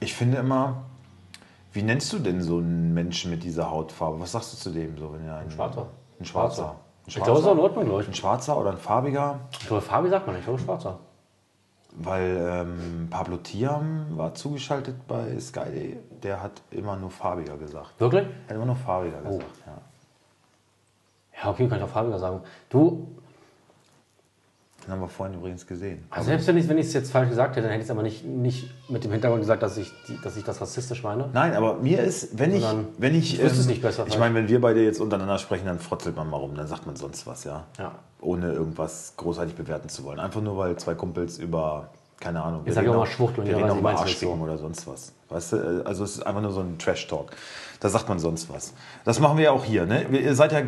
Ich 0.00 0.14
finde 0.14 0.38
immer, 0.38 0.82
wie 1.72 1.82
nennst 1.82 2.12
du 2.12 2.18
denn 2.18 2.42
so 2.42 2.58
einen 2.58 2.92
Menschen 2.94 3.30
mit 3.30 3.44
dieser 3.44 3.70
Hautfarbe? 3.70 4.18
Was 4.20 4.32
sagst 4.32 4.52
du 4.54 4.56
zu 4.56 4.70
dem 4.70 4.96
so? 4.98 5.12
Wenn 5.12 5.26
er 5.26 5.36
ein, 5.36 5.50
Schwarzer. 5.50 5.86
Ein 6.18 6.24
Schwarzer. 6.24 6.70
Ein 6.70 6.76
Ich 7.06 7.14
glaube, 7.14 7.30
das 7.30 7.40
ist 7.40 7.46
auch 7.46 7.52
in 7.52 7.58
Ordnung, 7.60 7.84
glaube 7.84 8.02
ich. 8.02 8.08
Ein 8.08 8.14
Schwarzer 8.14 8.56
oder 8.58 8.70
ein 8.70 8.78
Farbiger? 8.78 9.40
Ich 9.52 9.66
glaube, 9.66 9.82
Fabi 9.82 10.08
sagt 10.08 10.26
man 10.26 10.34
nicht, 10.36 10.40
ich 10.42 10.46
glaube, 10.46 10.60
Schwarzer. 10.60 10.98
Weil 11.94 12.66
ähm, 12.66 13.08
Pablo 13.10 13.36
Tiam 13.36 14.06
war 14.16 14.34
zugeschaltet 14.34 15.06
bei 15.06 15.38
Sky. 15.38 15.98
Der 16.22 16.42
hat 16.42 16.62
immer 16.70 16.96
nur 16.96 17.10
farbiger 17.10 17.58
gesagt. 17.58 18.00
Wirklich? 18.00 18.24
Er 18.24 18.48
hat 18.48 18.56
immer 18.56 18.66
nur 18.66 18.76
farbiger 18.76 19.18
Oh. 19.24 19.28
gesagt, 19.38 19.44
ja. 19.66 19.78
Ja, 21.44 21.50
okay, 21.50 21.68
kann 21.68 21.78
ich 21.78 21.84
auch 21.84 21.88
Fabiger 21.88 22.18
sagen. 22.18 22.40
Du, 22.70 23.08
Den 24.84 24.92
haben 24.92 25.00
wir 25.00 25.08
vorhin 25.08 25.36
übrigens 25.36 25.66
gesehen. 25.66 26.04
also 26.10 26.26
selbst 26.26 26.48
wenn 26.48 26.78
ich 26.78 26.86
es 26.86 26.92
jetzt 26.92 27.12
falsch 27.12 27.28
gesagt 27.28 27.54
hätte, 27.54 27.62
dann 27.62 27.70
hätte 27.70 27.82
ich 27.82 27.86
es 27.86 27.90
aber 27.90 28.02
nicht, 28.02 28.24
nicht 28.24 28.68
mit 28.90 29.04
dem 29.04 29.12
Hintergrund 29.12 29.40
gesagt, 29.40 29.62
dass 29.62 29.76
ich, 29.76 29.92
die, 30.08 30.20
dass 30.20 30.36
ich 30.36 30.42
das 30.42 30.60
rassistisch 30.60 31.04
meine. 31.04 31.28
Nein, 31.32 31.54
aber 31.54 31.74
mir 31.76 32.00
ist, 32.00 32.36
wenn 32.38 32.54
ich, 32.54 32.64
wenn 32.98 33.14
ich, 33.14 33.34
ich 33.34 33.42
wüsste 33.42 33.60
es 33.60 33.66
nicht 33.66 33.82
besser, 33.82 34.06
ich 34.08 34.18
meine, 34.18 34.34
wenn 34.34 34.48
wir 34.48 34.60
beide 34.60 34.82
jetzt 34.82 35.00
untereinander 35.00 35.38
sprechen, 35.38 35.66
dann 35.66 35.78
frotzelt 35.78 36.16
man 36.16 36.28
mal 36.28 36.38
rum, 36.38 36.54
dann 36.56 36.66
sagt 36.66 36.86
man 36.86 36.96
sonst 36.96 37.26
was, 37.26 37.44
ja. 37.44 37.64
Ja. 37.78 37.92
Ohne 38.20 38.52
irgendwas 38.52 39.14
großartig 39.16 39.54
bewerten 39.54 39.88
zu 39.88 40.04
wollen. 40.04 40.18
Einfach 40.18 40.40
nur, 40.40 40.56
weil 40.56 40.76
zwei 40.76 40.94
Kumpels 40.94 41.38
über, 41.38 41.90
keine 42.18 42.42
Ahnung, 42.42 42.64
wir 42.64 42.72
sag 42.72 42.82
ich 42.82 42.88
reden 42.88 42.96
auch 42.96 43.04
mal 43.04 43.10
Schwuchteln, 43.10 43.46
wir 43.46 43.56
reden 43.56 43.70
auch 43.70 43.78
über 43.78 43.90
Arschficken 43.90 44.38
so. 44.38 44.44
oder 44.44 44.58
sonst 44.58 44.86
was. 44.88 45.12
Weißt 45.28 45.52
du, 45.52 45.86
also 45.86 46.04
es 46.04 46.16
ist 46.16 46.26
einfach 46.26 46.42
nur 46.42 46.52
so 46.52 46.60
ein 46.60 46.78
Trash-Talk. 46.78 47.30
Da 47.78 47.88
sagt 47.88 48.08
man 48.08 48.18
sonst 48.18 48.48
was. 48.52 48.74
Das 49.04 49.18
machen 49.18 49.38
wir 49.38 49.44
ja 49.44 49.50
auch 49.52 49.64
hier, 49.64 49.86
ne? 49.86 50.06
Ihr 50.10 50.34
seid 50.34 50.52
ja, 50.52 50.62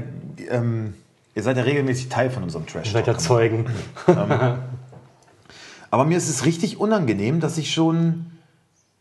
ähm, 0.48 0.94
ihr 1.34 1.42
seid 1.42 1.56
ja 1.56 1.62
regelmäßig 1.62 2.08
Teil 2.08 2.30
von 2.30 2.42
unserem 2.42 2.66
Seid 2.66 2.84
Trash-Talk. 2.84 3.06
ja 3.06 3.18
Zeugen. 3.18 3.66
Aber 5.90 6.04
mir 6.04 6.18
ist 6.18 6.28
es 6.28 6.44
richtig 6.44 6.80
unangenehm, 6.80 7.40
dass 7.40 7.56
ich 7.58 7.72
schon, 7.72 8.26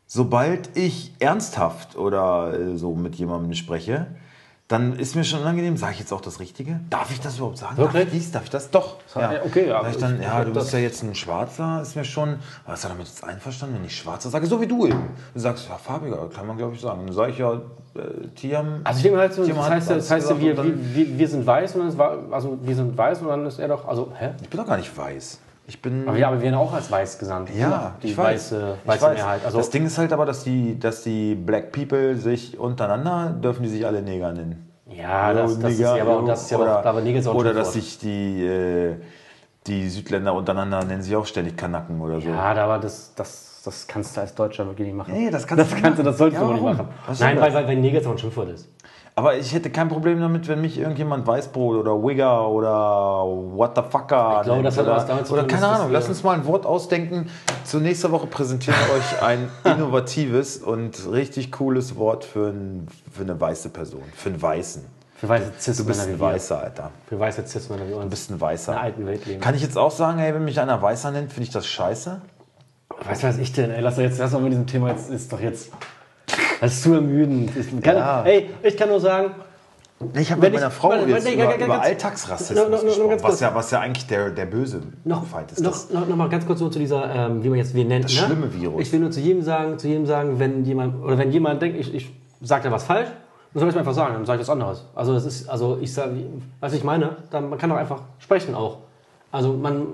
sobald 0.05 0.75
ich 0.77 1.13
ernsthaft 1.19 1.95
oder 1.97 2.53
äh, 2.53 2.77
so 2.77 2.95
mit 2.95 3.15
jemandem 3.15 3.53
spreche, 3.53 4.07
dann 4.69 4.97
ist 4.97 5.15
mir 5.15 5.23
schon 5.23 5.41
unangenehm, 5.41 5.75
sage 5.77 5.93
ich 5.93 5.99
jetzt 5.99 6.13
auch 6.13 6.21
das 6.21 6.39
Richtige? 6.39 6.79
Darf 6.89 7.11
ich 7.11 7.19
das 7.19 7.37
überhaupt 7.37 7.57
sagen? 7.57 7.75
Darf 7.75 7.93
Wirklich? 7.93 8.13
ich 8.13 8.19
dies? 8.21 8.31
Darf 8.31 8.43
ich 8.45 8.49
das? 8.49 8.71
Doch. 8.71 8.97
Ja, 9.15 9.33
okay, 9.45 9.67
ja, 9.67 9.81
Sag 9.83 9.91
ich 9.91 9.97
dann, 9.97 10.19
ich- 10.19 10.25
ja, 10.25 10.43
du 10.43 10.53
bist 10.53 10.71
ja 10.73 10.79
jetzt 10.79 11.03
ein 11.03 11.13
Schwarzer, 11.15 11.81
ist 11.81 11.95
mir 11.95 12.05
schon, 12.05 12.37
was 12.65 12.79
ist 12.79 12.85
er 12.85 12.89
damit 12.89 13.07
jetzt 13.07 13.23
einverstanden, 13.23 13.75
wenn 13.75 13.85
ich 13.85 13.95
Schwarzer 13.95 14.29
sage? 14.29 14.45
So 14.47 14.61
wie 14.61 14.67
du 14.67 14.87
eben. 14.87 15.09
Du 15.33 15.39
sagst, 15.39 15.67
ja, 15.67 15.75
farbiger, 15.77 16.29
kann 16.29 16.47
man 16.47 16.57
glaube 16.57 16.75
ich 16.75 16.81
sagen. 16.81 17.05
Dann 17.05 17.13
sage 17.13 17.31
ich 17.33 17.37
ja, 17.39 17.53
äh, 17.53 17.59
Tiam. 18.35 18.81
Also 18.85 18.97
ich 18.97 19.03
denke 19.03 19.19
halt 19.19 19.33
so, 19.33 19.43
Tiam 19.43 19.57
das 19.57 19.69
heißt, 19.69 19.89
ja- 19.89 19.95
das 19.97 20.11
heißt 20.11 20.29
ja, 20.29 20.39
wir, 20.39 20.57
wir, 20.63 21.17
wir, 21.19 21.27
sind 21.27 21.45
weiß 21.45 21.75
und 21.75 21.81
dann 21.81 21.89
ist, 21.89 22.31
also 22.33 22.57
wir 22.61 22.75
sind 22.75 22.97
weiß 22.97 23.21
und 23.21 23.27
dann 23.27 23.45
ist 23.45 23.59
er 23.59 23.67
doch, 23.67 23.85
also, 23.87 24.11
hä? 24.17 24.29
Ich 24.41 24.49
bin 24.49 24.59
doch 24.59 24.65
gar 24.67 24.77
nicht 24.77 24.97
weiß. 24.97 25.39
Ich 25.65 25.81
bin. 25.81 26.07
Aber 26.07 26.17
ja, 26.17 26.27
aber 26.27 26.37
wir 26.37 26.43
werden 26.43 26.55
auch 26.55 26.73
als 26.73 26.91
weiß 26.91 27.19
gesandt. 27.19 27.49
Ja, 27.55 27.95
die 28.03 28.07
ich 28.07 28.17
weiß. 28.17 28.51
weiße, 28.53 28.77
Ich 28.83 28.87
weiße 28.87 29.01
weiß. 29.05 29.13
Mehrheit. 29.15 29.45
Also, 29.45 29.57
das 29.59 29.69
Ding 29.69 29.85
ist 29.85 29.97
halt 29.97 30.11
aber, 30.11 30.25
dass 30.25 30.43
die, 30.43 30.77
dass 30.77 31.03
die 31.03 31.35
Black 31.35 31.71
People 31.71 32.15
sich 32.17 32.59
untereinander, 32.59 33.29
dürfen 33.41 33.63
die 33.63 33.69
sich 33.69 33.85
alle 33.85 34.01
Neger 34.01 34.33
nennen. 34.33 34.69
ja, 34.89 35.33
das, 35.33 35.57
das 35.59 35.71
ist 35.71 35.77
Nigger, 35.79 35.97
ja 35.97 36.03
aber, 36.03 36.27
das 36.27 36.43
ist 36.43 36.51
ja 36.51 36.57
oder, 36.57 36.79
auch, 36.79 36.85
aber 36.85 37.01
Neger 37.01 37.19
ist 37.19 37.27
auch 37.27 37.35
Oder 37.35 37.53
dass 37.53 37.73
sich 37.73 37.97
die, 37.97 38.45
äh, 38.45 38.95
die 39.67 39.87
Südländer 39.89 40.33
untereinander 40.33 40.83
nennen 40.83 41.01
sich 41.01 41.15
auch 41.15 41.25
ständig 41.25 41.55
Kanaken 41.55 42.01
oder 42.01 42.19
so. 42.19 42.27
Ja, 42.27 42.41
aber 42.41 42.79
das, 42.79 43.13
das, 43.15 43.61
das 43.63 43.87
kannst 43.87 44.17
du 44.17 44.21
als 44.21 44.35
Deutscher 44.35 44.65
wirklich 44.65 44.87
nicht 44.87 44.97
machen. 44.97 45.13
Nee, 45.13 45.29
das 45.31 45.47
kannst 45.47 45.63
das 45.63 45.69
du 45.73 45.81
kannst 45.81 45.99
du, 45.99 46.03
das 46.03 46.17
solltest 46.17 46.41
Ja, 46.41 46.47
du 46.47 46.53
nicht 46.55 46.63
machen. 46.63 46.89
Was 47.07 47.19
Nein, 47.21 47.39
weil, 47.39 47.53
weil, 47.53 47.67
weil 47.67 47.77
Neger 47.77 48.05
auch 48.05 48.11
ein 48.11 48.17
Schimpfwort 48.17 48.49
ist. 48.49 48.67
Aber 49.15 49.37
ich 49.37 49.53
hätte 49.53 49.69
kein 49.69 49.89
Problem 49.89 50.19
damit, 50.19 50.47
wenn 50.47 50.61
mich 50.61 50.79
irgendjemand 50.79 51.27
Weißbrot 51.27 51.77
oder 51.77 51.91
Wigger 52.03 52.49
oder 52.49 53.23
What 53.55 53.73
the 53.75 53.83
fucker 53.87 54.37
Ich 54.39 54.45
glaube, 54.45 54.63
das 54.63 54.77
hat 54.77 54.85
oder, 54.85 54.95
was 54.95 55.05
damit 55.05 55.27
zu 55.27 55.33
oder 55.33 55.43
tun, 55.43 55.49
keine 55.49 55.61
dass 55.61 55.69
das 55.69 55.79
Ahnung. 55.81 55.91
Lass 55.93 56.09
uns 56.09 56.23
mal 56.23 56.33
ein 56.33 56.45
Wort 56.45 56.65
ausdenken. 56.65 57.29
Zur 57.63 57.81
nächsten 57.81 58.11
Woche 58.11 58.25
präsentieren 58.25 58.75
wir 58.87 58.95
euch 58.95 59.21
ein 59.21 59.49
innovatives 59.63 60.57
und 60.57 61.11
richtig 61.11 61.51
cooles 61.51 61.95
Wort 61.95 62.25
für, 62.25 62.47
ein, 62.47 62.87
für 63.11 63.21
eine 63.21 63.39
weiße 63.39 63.69
Person, 63.69 64.03
für 64.15 64.29
einen 64.29 64.41
Weißen. 64.41 64.83
Für 65.15 65.29
weiße 65.29 65.51
Du 65.77 65.85
bist 65.85 66.07
ein. 66.07 66.19
Weißer, 66.19 66.59
Alter. 66.61 66.91
Für 67.07 67.19
weiße 67.19 67.45
Cis-Männer 67.47 67.87
wie 67.87 67.93
uns. 67.93 68.03
Du 68.03 68.09
bist 68.09 68.31
ein 68.31 68.41
Weißer. 68.41 68.71
in 68.71 68.75
der 68.75 68.83
alten 68.83 69.05
Welt 69.05 69.25
leben. 69.25 69.41
Kann 69.41 69.53
ich 69.55 69.61
jetzt 69.61 69.77
auch 69.77 69.91
sagen, 69.91 70.19
ey, 70.19 70.33
wenn 70.33 70.43
mich 70.43 70.59
einer 70.59 70.81
Weißer 70.81 71.11
nennt, 71.11 71.31
finde 71.31 71.43
ich 71.43 71.53
das 71.53 71.67
scheiße? 71.67 72.19
Was 73.07 73.23
weiß 73.23 73.37
ich 73.37 73.53
denn? 73.53 73.71
Ey, 73.71 73.81
lass 73.81 73.95
doch 73.95 74.01
jetzt, 74.01 74.19
lass 74.19 74.31
doch 74.31 74.41
mit 74.41 74.51
diesem 74.51 74.67
Thema 74.67 74.89
jetzt, 74.89 75.09
ist 75.09 75.31
doch 75.31 75.39
jetzt. 75.39 75.71
Das 76.61 76.73
ist 76.73 76.83
zu 76.83 76.93
ermüdend. 76.93 77.51
Ich 77.55 77.81
kann, 77.81 77.97
Ja. 77.97 78.23
Ey, 78.23 78.49
ich 78.63 78.77
kann 78.77 78.89
nur 78.89 78.99
sagen, 78.99 79.31
Ich 80.15 80.31
habe 80.31 80.41
mit 80.41 80.53
meiner 80.53 80.69
Frau 80.71 80.89
warte, 80.89 81.09
jetzt 81.09 81.25
warte, 81.25 81.55
über, 81.55 81.65
über 81.65 81.81
Alltagsrassismus 81.81 82.57
noch- 82.57 82.69
noch- 82.69 82.81
gesprochen, 82.83 83.17
was 83.21 83.39
ja, 83.39 83.55
was 83.55 83.71
ja 83.71 83.79
eigentlich 83.79 84.05
der, 84.07 84.31
der 84.31 84.45
böse 84.45 84.81
noch, 85.05 85.25
Feind 85.25 85.51
ist. 85.51 85.61
noch, 85.61 85.71
Das, 85.71 85.89
noch, 85.91 86.07
noch 86.07 86.15
mal 86.17 86.27
ganz 86.29 86.45
kurz 86.45 86.59
so 86.59 86.69
zu 86.69 86.79
dieser, 86.79 87.13
ähm, 87.13 87.43
wie 87.43 87.49
man 87.49 87.57
jetzt 87.57 87.73
wen 87.73 87.87
nennt. 87.87 88.05
Das 88.05 88.11
ne? 88.13 88.25
schlimme 88.27 88.53
Virus. 88.53 88.81
Ich 88.81 88.91
will 88.91 88.99
nur 88.99 89.11
zu 89.11 89.19
jedem 89.21 89.43
sagen, 89.43 89.77
zu 89.79 89.87
jedem 89.87 90.05
sagen, 90.05 90.39
wenn 90.39 90.65
jemand 90.65 91.01
oder 91.03 91.17
wenn 91.17 91.31
jemand 91.31 91.61
denkt, 91.61 91.79
ich, 91.79 91.93
ich 91.93 92.11
sage 92.41 92.65
da 92.65 92.71
was 92.71 92.83
falsch, 92.83 93.07
dann 93.53 93.59
soll 93.59 93.69
ich 93.69 93.75
mir 93.75 93.79
einfach 93.79 93.93
sagen, 93.93 94.13
dann 94.15 94.25
sage 94.25 94.41
ich 94.41 94.47
was 94.47 94.51
anderes. 94.51 94.85
Also 94.95 95.13
das 95.13 95.25
ist, 95.25 95.47
also 95.47 95.77
ich 95.79 95.93
sage, 95.93 96.11
was 96.59 96.73
ich 96.73 96.83
meine, 96.83 97.17
dann 97.29 97.49
man 97.49 97.57
kann 97.59 97.69
doch 97.69 97.77
einfach 97.77 98.01
sprechen 98.19 98.55
auch. 98.55 98.79
Also 99.31 99.53
man, 99.53 99.87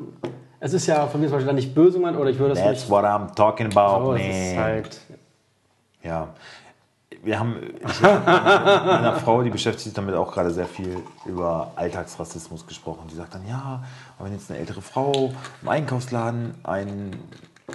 es 0.60 0.74
ist 0.74 0.88
ja 0.88 1.06
von 1.08 1.20
mir 1.22 1.28
zum 1.28 1.34
Beispiel 1.36 1.48
dann 1.48 1.56
nicht 1.56 1.76
böse 1.76 1.98
gemeint 2.00 2.18
oder 2.18 2.30
ich 2.32 2.40
würde 2.40 2.54
es 2.54 2.60
That's 2.60 2.82
nicht. 2.82 2.90
what 2.90 3.04
I'm 3.04 3.36
talking 3.36 3.68
about, 3.68 4.06
So, 4.06 4.14
es 4.14 4.56
man. 4.56 4.64
halt. 4.64 5.00
Ja. 6.04 6.30
Wir 7.24 7.40
haben 7.40 7.58
ich 7.62 8.02
mit 8.02 8.26
meiner 8.26 9.16
Frau, 9.16 9.42
die 9.42 9.50
beschäftigt 9.50 9.86
sich 9.86 9.94
damit 9.94 10.16
auch 10.16 10.32
gerade 10.32 10.52
sehr 10.52 10.68
viel 10.68 10.98
über 11.26 11.72
Alltagsrassismus 11.76 12.66
gesprochen. 12.66 13.08
Die 13.12 13.16
sagt 13.16 13.36
dann, 13.36 13.46
ja, 13.48 13.84
aber 14.18 14.28
wenn 14.28 14.34
jetzt 14.34 14.50
eine 14.50 14.60
ältere 14.60 14.82
Frau 14.82 15.34
im 15.62 15.68
Einkaufsladen 15.68 16.56
einen 16.64 17.16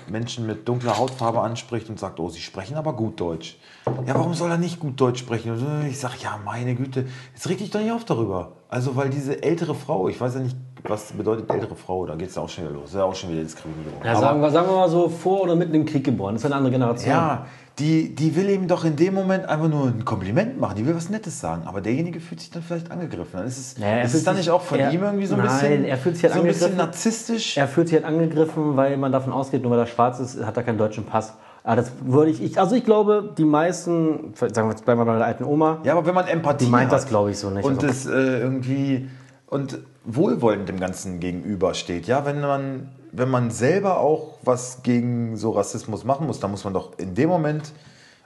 Menschen 0.09 0.47
mit 0.47 0.67
dunkler 0.69 0.99
Hautfarbe 0.99 1.41
anspricht 1.41 1.89
und 1.89 1.99
sagt, 1.99 2.21
oh, 2.21 2.29
sie 2.29 2.41
sprechen 2.41 2.77
aber 2.77 2.95
gut 2.95 3.21
Deutsch. 3.21 3.59
Ja, 4.07 4.15
warum 4.15 4.35
soll 4.35 4.51
er 4.51 4.57
nicht 4.57 4.81
gut 4.81 5.01
Deutsch 5.01 5.21
sprechen? 5.21 5.53
Und 5.53 5.87
ich 5.87 5.99
sage, 5.99 6.15
ja, 6.23 6.39
meine 6.45 6.75
Güte, 6.75 7.07
jetzt 7.35 7.49
reg 7.49 7.59
dich 7.59 7.71
doch 7.71 7.81
nicht 7.81 7.93
auf 7.93 8.05
darüber. 8.05 8.53
Also, 8.69 8.97
weil 8.97 9.11
diese 9.11 9.43
ältere 9.43 9.75
Frau, 9.75 10.09
ich 10.09 10.21
weiß 10.21 10.35
ja 10.35 10.41
nicht, 10.41 10.57
was 10.83 11.13
bedeutet 11.13 11.51
ältere 11.51 11.77
Frau, 11.77 12.05
da 12.07 12.15
geht 12.15 12.29
es 12.29 12.35
ja 12.35 12.43
auch 12.43 12.49
schon 12.49 12.65
wieder 12.65 12.75
los. 12.75 12.85
Das 12.85 12.93
ist 12.93 12.99
ja 12.99 13.05
auch 13.05 13.15
schon 13.15 13.31
wieder 13.31 13.43
Diskriminierung. 13.43 14.05
Ja, 14.05 14.17
sagen, 14.17 14.41
wir, 14.41 14.51
sagen 14.51 14.69
wir 14.69 14.77
mal 14.77 14.89
so, 14.89 15.09
vor 15.09 15.43
oder 15.43 15.57
mitten 15.57 15.75
im 15.75 15.87
Krieg 15.87 16.05
geboren. 16.05 16.35
Das 16.35 16.43
ist 16.43 16.47
eine 16.47 16.57
andere 16.57 16.73
Generation. 16.73 17.11
ja, 17.11 17.47
die, 17.79 18.15
die 18.15 18.37
will 18.37 18.49
ihm 18.51 18.69
doch 18.69 18.85
in 18.85 18.95
dem 18.95 19.15
Moment 19.15 19.47
einfach 19.49 19.69
nur 19.69 19.87
ein 19.89 20.05
Kompliment 20.05 20.61
machen. 20.61 20.77
Die 20.77 20.87
will 20.87 20.95
was 20.95 21.11
Nettes 21.11 21.41
sagen. 21.41 21.63
Aber 21.67 21.81
derjenige 21.81 22.21
fühlt 22.21 22.41
sich 22.41 22.51
dann 22.51 22.63
vielleicht 22.63 22.91
angegriffen. 22.93 23.31
Dann 23.33 23.47
ist 23.47 23.59
es, 23.59 23.79
Ja, 23.79 23.87
er 23.87 24.05
ist 24.05 24.15
es 24.15 24.23
dann 24.23 24.37
nicht 24.37 24.49
auch 24.51 24.63
von 24.63 24.79
er- 24.79 24.93
ihm 24.93 25.03
irgendwie 25.03 25.27
so 25.27 25.35
ein 25.35 25.41
Nein, 25.45 25.49
bisschen, 25.49 25.85
er 25.85 25.97
fühlt 25.99 26.15
sich 26.15 26.25
halt 26.25 26.35
so 26.35 26.41
ein 26.41 26.47
bisschen 26.47 26.77
narzisstisch? 26.77 27.57
Er 27.57 27.67
fühlt 27.67 27.89
sich 27.89 27.97
halt 27.97 28.05
angegriffen, 28.07 28.77
weil 28.77 28.97
man 28.97 29.11
davon 29.11 29.33
ausgeht, 29.33 29.63
nur 29.63 29.73
weil 29.73 29.81
er 29.81 29.87
schwarz 29.87 30.21
ist, 30.21 30.45
hat 30.45 30.57
er 30.57 30.63
keinen 30.63 30.79
deutschen 30.79 31.05
Pass. 31.05 31.35
Aber 31.65 31.77
das 31.77 31.91
würde 32.05 32.31
ich, 32.31 32.43
ich, 32.43 32.61
also 32.61 32.77
ich 32.77 32.85
glaube, 32.85 33.33
die 33.37 33.45
meisten, 33.45 34.35
sagen 34.35 34.69
wir 34.69 34.71
jetzt 34.71 34.85
bleiben 34.85 35.01
wir 35.01 35.07
bei 35.07 35.17
der 35.17 35.27
alten 35.27 35.45
Oma, 35.45 35.79
ja, 35.83 35.95
aber 35.97 36.07
wenn 36.07 36.15
man 36.15 36.27
Empathie 36.29 36.67
die 36.67 36.71
meint 36.71 36.91
hat 36.91 36.99
das, 36.99 37.07
glaube 37.07 37.31
ich, 37.31 37.39
so 37.39 37.49
nicht. 37.51 37.65
und 37.65 37.83
Also, 37.83 37.87
es 37.89 38.07
äh, 38.07 38.41
irgendwie 38.41 39.09
und 39.47 39.79
wohlwollend 40.05 40.69
dem 40.69 40.79
Ganzen 40.79 41.21
gegenübersteht, 41.21 42.07
ja, 42.07 42.25
wenn 42.27 42.41
man, 42.41 42.89
wenn 43.17 43.31
man 43.31 43.51
selber 43.51 43.99
auch 43.99 44.39
was 44.43 44.83
gegen 44.83 45.37
so 45.37 45.51
Rassismus 45.53 46.05
machen 46.05 46.27
muss, 46.27 46.41
dann 46.41 46.51
muss 46.51 46.65
man 46.65 46.75
doch 46.75 46.99
in 46.99 47.15
dem 47.15 47.29
Moment 47.29 47.73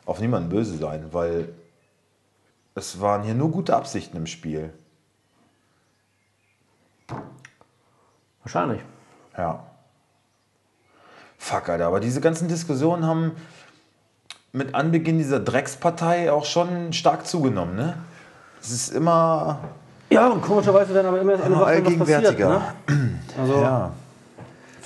auf 0.06 0.20
niemanden 0.20 0.48
böse 0.48 0.76
sein, 0.78 1.08
weil 1.12 1.50
es 2.74 3.00
waren 3.00 3.22
hier 3.22 3.34
nur 3.34 3.50
gute 3.50 3.76
Absichten 3.76 4.16
im 4.16 4.26
Spiel. 4.26 4.72
wahrscheinlich. 8.42 8.80
Ja. 9.36 9.62
Fuck, 11.36 11.68
Alter, 11.68 11.86
aber 11.86 12.00
diese 12.00 12.20
ganzen 12.20 12.48
Diskussionen 12.48 13.04
haben 13.06 13.32
mit 14.52 14.74
Anbeginn 14.74 15.18
dieser 15.18 15.38
Dreckspartei 15.40 16.32
auch 16.32 16.44
schon 16.44 16.92
stark 16.92 17.26
zugenommen, 17.26 17.76
ne? 17.76 17.98
Es 18.60 18.70
ist 18.70 18.88
immer, 18.90 19.58
Ja, 20.10 20.28
und 20.28 20.40
komischerweise 20.42 20.94
werden 20.94 21.06
aber 21.08 21.20
immer 21.20 21.34
immer 21.34 21.60
was 21.60 21.66
passiert. 21.66 21.86
allgegenwärtiger. 21.86 22.48
Ne? 22.88 23.10
Also, 23.38 23.60
Ja. 23.60 23.92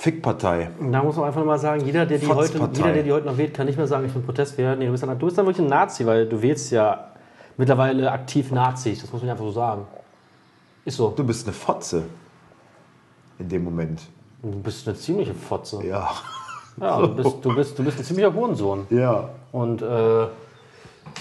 Fickpartei. 0.03 0.69
da 0.91 1.01
muss 1.01 1.15
man 1.15 1.27
einfach 1.27 1.45
mal 1.45 1.57
sagen, 1.57 1.85
jeder 1.85 2.05
der, 2.05 2.17
die 2.17 2.27
heute, 2.27 2.57
jeder, 2.73 2.91
der 2.91 3.03
die 3.03 3.11
heute 3.13 3.25
noch 3.25 3.37
wählt, 3.37 3.53
kann 3.53 3.67
nicht 3.67 3.77
mehr 3.77 3.87
sagen, 3.87 4.05
ich 4.05 4.11
bin 4.11 4.21
Protestwähler. 4.21 4.75
Nee, 4.75 4.87
du 4.87 4.91
bist, 4.91 5.01
dann, 5.01 5.17
du 5.17 5.25
bist 5.25 5.37
dann 5.37 5.45
wirklich 5.45 5.65
ein 5.65 5.69
Nazi, 5.69 6.05
weil 6.05 6.27
du 6.27 6.41
wählst 6.41 6.73
ja 6.73 7.07
mittlerweile 7.55 8.11
aktiv 8.11 8.51
Nazis. 8.51 8.99
Das 8.99 9.13
muss 9.13 9.21
man 9.21 9.31
einfach 9.31 9.45
so 9.45 9.53
sagen. 9.53 9.87
Ist 10.83 10.97
so. 10.97 11.13
Du 11.15 11.23
bist 11.23 11.47
eine 11.47 11.53
Fotze. 11.53 12.03
In 13.39 13.47
dem 13.47 13.63
Moment. 13.63 14.01
Du 14.41 14.59
bist 14.61 14.85
eine 14.85 14.97
ziemliche 14.97 15.33
Fotze. 15.33 15.81
Ja. 15.85 16.09
Ja, 16.81 16.99
du 16.99 17.15
bist, 17.15 17.37
du 17.41 17.55
bist, 17.55 17.79
du 17.79 17.83
bist 17.85 17.97
ein 17.99 18.03
ziemlicher 18.03 18.33
Hurensohn. 18.33 18.85
Ja. 18.89 19.29
Und 19.53 19.81
äh, 19.81 20.27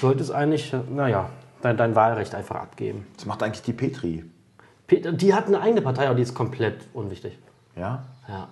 solltest 0.00 0.32
eigentlich, 0.32 0.74
naja, 0.92 1.28
dein, 1.60 1.76
dein 1.76 1.94
Wahlrecht 1.94 2.34
einfach 2.34 2.56
abgeben. 2.56 3.06
Was 3.14 3.26
macht 3.26 3.44
eigentlich 3.44 3.62
die 3.62 3.74
Petri? 3.74 4.24
Die 4.90 5.32
hat 5.32 5.46
eine 5.46 5.60
eigene 5.60 5.82
Partei, 5.82 6.06
aber 6.06 6.16
die 6.16 6.22
ist 6.22 6.34
komplett 6.34 6.88
unwichtig. 6.94 7.38
Ja? 7.76 8.02
Ja. 8.26 8.48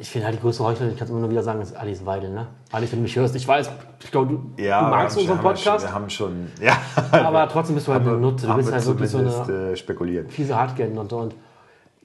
Ich 0.00 0.10
finde 0.10 0.26
halt 0.26 0.36
die 0.36 0.40
größte 0.40 0.62
Heuchlerin, 0.62 0.92
ich 0.92 0.98
kann 0.98 1.06
es 1.06 1.10
immer 1.10 1.20
nur 1.20 1.30
wieder 1.30 1.42
sagen, 1.42 1.60
ist 1.60 1.74
Alice 1.76 2.06
Weidel, 2.06 2.30
ne? 2.30 2.46
Alice, 2.70 2.92
wenn 2.92 3.00
du 3.00 3.02
mich 3.02 3.16
hörst, 3.16 3.34
ich 3.34 3.48
weiß, 3.48 3.68
ich 4.04 4.10
glaube, 4.12 4.28
du, 4.56 4.62
Ja, 4.62 4.84
du 4.84 4.90
magst 4.90 5.16
wir 5.16 5.22
unseren 5.22 5.38
haben 5.38 5.44
schon- 5.56 5.64
Podcast, 5.64 5.84
Wir 5.86 5.92
haben 5.94 6.10
schon. 6.10 6.52
Ja. 6.62 6.78
aber 7.26 7.48
trotzdem 7.48 7.74
bist 7.74 7.88
du 7.88 7.92
halt 7.92 8.02
eine 8.02 8.12
Nutte. 8.16 8.46
Du 8.46 8.54
bist 8.54 8.68
wir 8.68 8.74
halt 8.76 8.86
wirklich 8.86 9.10
so 9.10 9.18
eine 9.18 9.72
äh, 9.72 9.76
spekuliert. 9.76 10.30
fiese 10.32 10.56
Hardgeld-Nutte. 10.56 11.16
Und 11.16 11.34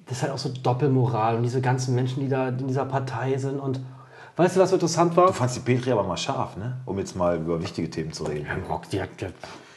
das 0.07 0.17
ist 0.17 0.23
halt 0.23 0.31
auch 0.33 0.37
so 0.39 0.49
Doppelmoral 0.49 1.35
und 1.35 1.43
diese 1.43 1.61
ganzen 1.61 1.93
Menschen, 1.93 2.21
die 2.21 2.29
da 2.29 2.47
in 2.49 2.67
dieser 2.67 2.85
Partei 2.85 3.37
sind. 3.37 3.59
Und 3.59 3.79
weißt 4.37 4.55
du, 4.55 4.59
was 4.61 4.69
so 4.71 4.75
interessant 4.77 5.15
war? 5.15 5.27
Du 5.27 5.33
fandst 5.33 5.55
die 5.57 5.59
Petri 5.59 5.91
aber 5.91 6.01
mal 6.03 6.17
scharf, 6.17 6.57
ne? 6.57 6.77
Um 6.85 6.97
jetzt 6.97 7.15
mal 7.15 7.37
über 7.37 7.61
wichtige 7.61 7.89
Themen 7.91 8.11
zu 8.11 8.23
reden. 8.23 8.47
Ja, 8.47 8.55
Rock, 8.73 8.89
die 8.89 8.99
hat, 9.01 9.09
die 9.21 9.25
hat 9.27 9.33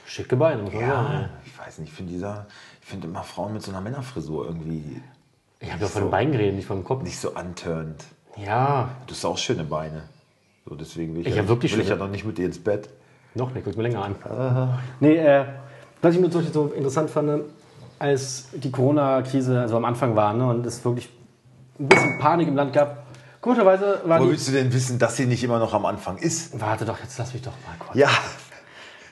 schicke 0.06 0.36
Beine, 0.36 0.64
sagen. 0.64 0.80
Ja, 0.80 1.28
ich 1.44 1.58
weiß 1.58 1.78
nicht, 1.80 1.90
ich 1.90 1.94
finde 1.94 2.12
dieser, 2.14 2.46
ich 2.80 2.88
finde 2.88 3.08
immer 3.08 3.22
Frauen 3.22 3.52
mit 3.52 3.62
so 3.62 3.70
einer 3.72 3.82
Männerfrisur 3.82 4.46
irgendwie 4.46 5.02
Ich 5.66 5.72
habe 5.72 5.82
ja 5.82 5.88
von 5.88 6.02
den 6.02 6.10
Beinen 6.10 6.32
geredet, 6.32 6.54
nicht 6.56 6.66
vom 6.66 6.84
Kopf. 6.84 7.02
nicht 7.02 7.18
so 7.18 7.34
antörend. 7.34 8.02
Ja, 8.36 8.90
Du 9.06 9.12
hast 9.14 9.24
auch 9.24 9.38
schöne 9.38 9.64
Beine. 9.64 10.02
So, 10.68 10.74
deswegen 10.74 11.14
will 11.14 11.22
ich, 11.22 11.28
Ich 11.28 11.36
ja, 11.36 11.46
wirklich 11.48 11.72
will 11.74 11.80
ich 11.80 11.88
ja 11.88 11.96
noch 11.96 12.08
nicht 12.08 12.24
mit 12.24 12.38
dir 12.38 12.46
ins 12.46 12.58
Bett. 12.62 12.88
noch 13.34 13.52
nicht, 13.52 13.64
guck 13.64 13.76
mir 13.76 13.82
länger 13.84 14.02
an. 14.04 14.14
Nee, 15.00 15.16
äh, 15.16 15.44
was 16.02 16.14
ich 16.14 16.20
nur 16.20 16.30
so 16.30 16.40
so 16.42 16.66
interessant 16.68 17.10
fand, 17.10 17.42
als 17.98 18.48
die 18.52 18.70
Corona-Krise 18.70 19.60
also 19.60 19.76
am 19.76 19.84
Anfang 19.84 20.14
war 20.16 20.32
ne, 20.34 20.46
und 20.48 20.66
es 20.66 20.84
wirklich 20.84 21.08
ein 21.78 21.88
bisschen 21.88 22.18
Panik 22.18 22.48
im 22.48 22.56
Land 22.56 22.72
gab. 22.72 23.04
Komischerweise 23.40 24.00
war 24.04 24.20
Wo 24.20 24.24
die. 24.24 24.30
willst 24.32 24.48
du 24.48 24.52
denn 24.52 24.72
wissen, 24.72 24.98
dass 24.98 25.16
sie 25.16 25.26
nicht 25.26 25.42
immer 25.44 25.58
noch 25.58 25.72
am 25.72 25.86
Anfang 25.86 26.18
ist? 26.18 26.58
Warte 26.60 26.84
doch, 26.84 26.98
jetzt 27.00 27.16
lass 27.18 27.32
mich 27.32 27.42
doch 27.42 27.52
mal 27.66 27.76
kurz. 27.78 27.96
Ja. 27.96 28.08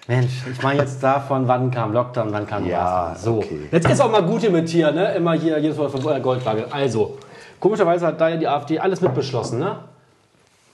Mensch, 0.07 0.47
ich 0.51 0.63
meine 0.63 0.81
jetzt 0.81 1.03
davon, 1.03 1.49
wann 1.49 1.71
kam 1.71 1.93
Lockdown, 1.93 2.31
wann 2.31 2.47
kam 2.47 2.67
Ja, 2.67 3.15
Maßnahmen. 3.15 3.17
So, 3.17 3.39
okay. 3.39 3.69
jetzt 3.71 3.89
ist 3.89 4.01
auch 4.01 4.11
mal 4.11 4.23
gut 4.23 4.43
hier 4.43 4.51
mit 4.51 4.69
hier, 4.69 4.93
ne? 4.93 5.15
Immer 5.15 5.33
hier, 5.33 5.59
jedes 5.59 5.79
Mal 5.79 5.89
von 5.89 6.03
Goldwaage. 6.23 6.67
Also, 6.71 7.17
komischerweise 7.59 8.07
hat 8.07 8.21
da 8.21 8.29
ja 8.29 8.37
die 8.37 8.47
AfD 8.47 8.79
alles 8.79 9.01
mitbeschlossen, 9.01 9.59
ne? 9.59 9.77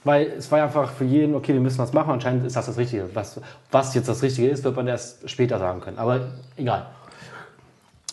Weil 0.03 0.33
es 0.37 0.51
war 0.51 0.57
ja 0.59 0.65
einfach 0.65 0.89
für 0.89 1.05
jeden, 1.05 1.35
okay, 1.35 1.53
wir 1.53 1.61
müssen 1.61 1.77
was 1.77 1.93
machen. 1.93 2.11
Anscheinend 2.11 2.45
ist 2.45 2.55
das 2.55 2.65
das 2.65 2.77
Richtige. 2.77 3.09
Was, 3.13 3.39
was 3.71 3.93
jetzt 3.93 4.09
das 4.09 4.21
Richtige 4.21 4.49
ist, 4.49 4.63
wird 4.63 4.75
man 4.75 4.87
erst 4.87 5.29
später 5.29 5.59
sagen 5.59 5.79
können. 5.79 5.99
Aber 5.99 6.21
egal. 6.57 6.87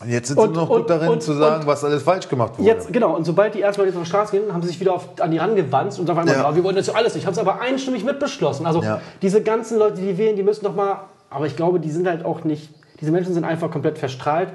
Und 0.01 0.11
jetzt 0.11 0.29
sind 0.29 0.39
Und- 0.39 0.51
sie 0.55 0.61
noch 0.61 0.69
und- 0.69 0.81
gut 0.83 0.91
darin 0.91 1.09
und- 1.09 1.23
zu 1.23 1.33
sagen, 1.33 1.67
was 1.67 1.83
alles 1.85 2.03
falsch 2.05 2.29
gemacht 2.29 2.53
wurde. 2.57 2.69
Jetzt, 2.69 2.93
genau, 2.93 3.17
und 3.17 3.25
sobald 3.25 3.55
die 3.55 3.63
Leute 3.63 3.83
jetzt 3.83 3.97
auf 3.97 4.03
die 4.03 4.09
Straße 4.09 4.31
gehen, 4.39 4.53
haben 4.53 4.63
sie 4.63 4.69
sich 4.69 4.79
wieder 4.81 4.95
auf, 4.95 5.09
an 5.21 5.31
die 5.31 5.39
rangewandt 5.39 5.99
und 5.99 6.07
sagen 6.07 6.19
einmal, 6.21 6.35
Ja. 6.37 6.43
ja. 6.43 6.55
wir 6.55 6.63
wollen 6.63 6.77
das 6.77 6.87
ja 6.87 6.95
alles 6.95 7.15
nicht. 7.15 7.27
Haben 7.27 7.33
es 7.33 7.39
aber 7.39 7.61
einstimmig 7.61 8.05
mitbeschlossen. 8.05 8.65
Also 8.67 8.83
Ja. 8.83 9.01
diese 9.23 9.43
ganzen 9.43 9.79
Leute, 9.79 10.01
die 10.01 10.17
wählen, 10.17 10.37
die 10.37 10.43
müssen 10.45 10.65
doch 10.65 10.75
mal, 10.75 11.01
aber 11.31 11.47
ich 11.47 11.57
glaube, 11.57 11.81
die 11.81 11.91
sind 11.91 12.07
halt 12.07 12.25
auch 12.25 12.45
nicht, 12.45 12.71
diese 13.01 13.11
Menschen 13.11 13.35
sind 13.35 13.45
einfach 13.45 13.71
komplett 13.73 13.99
verstrahlt 13.99 14.51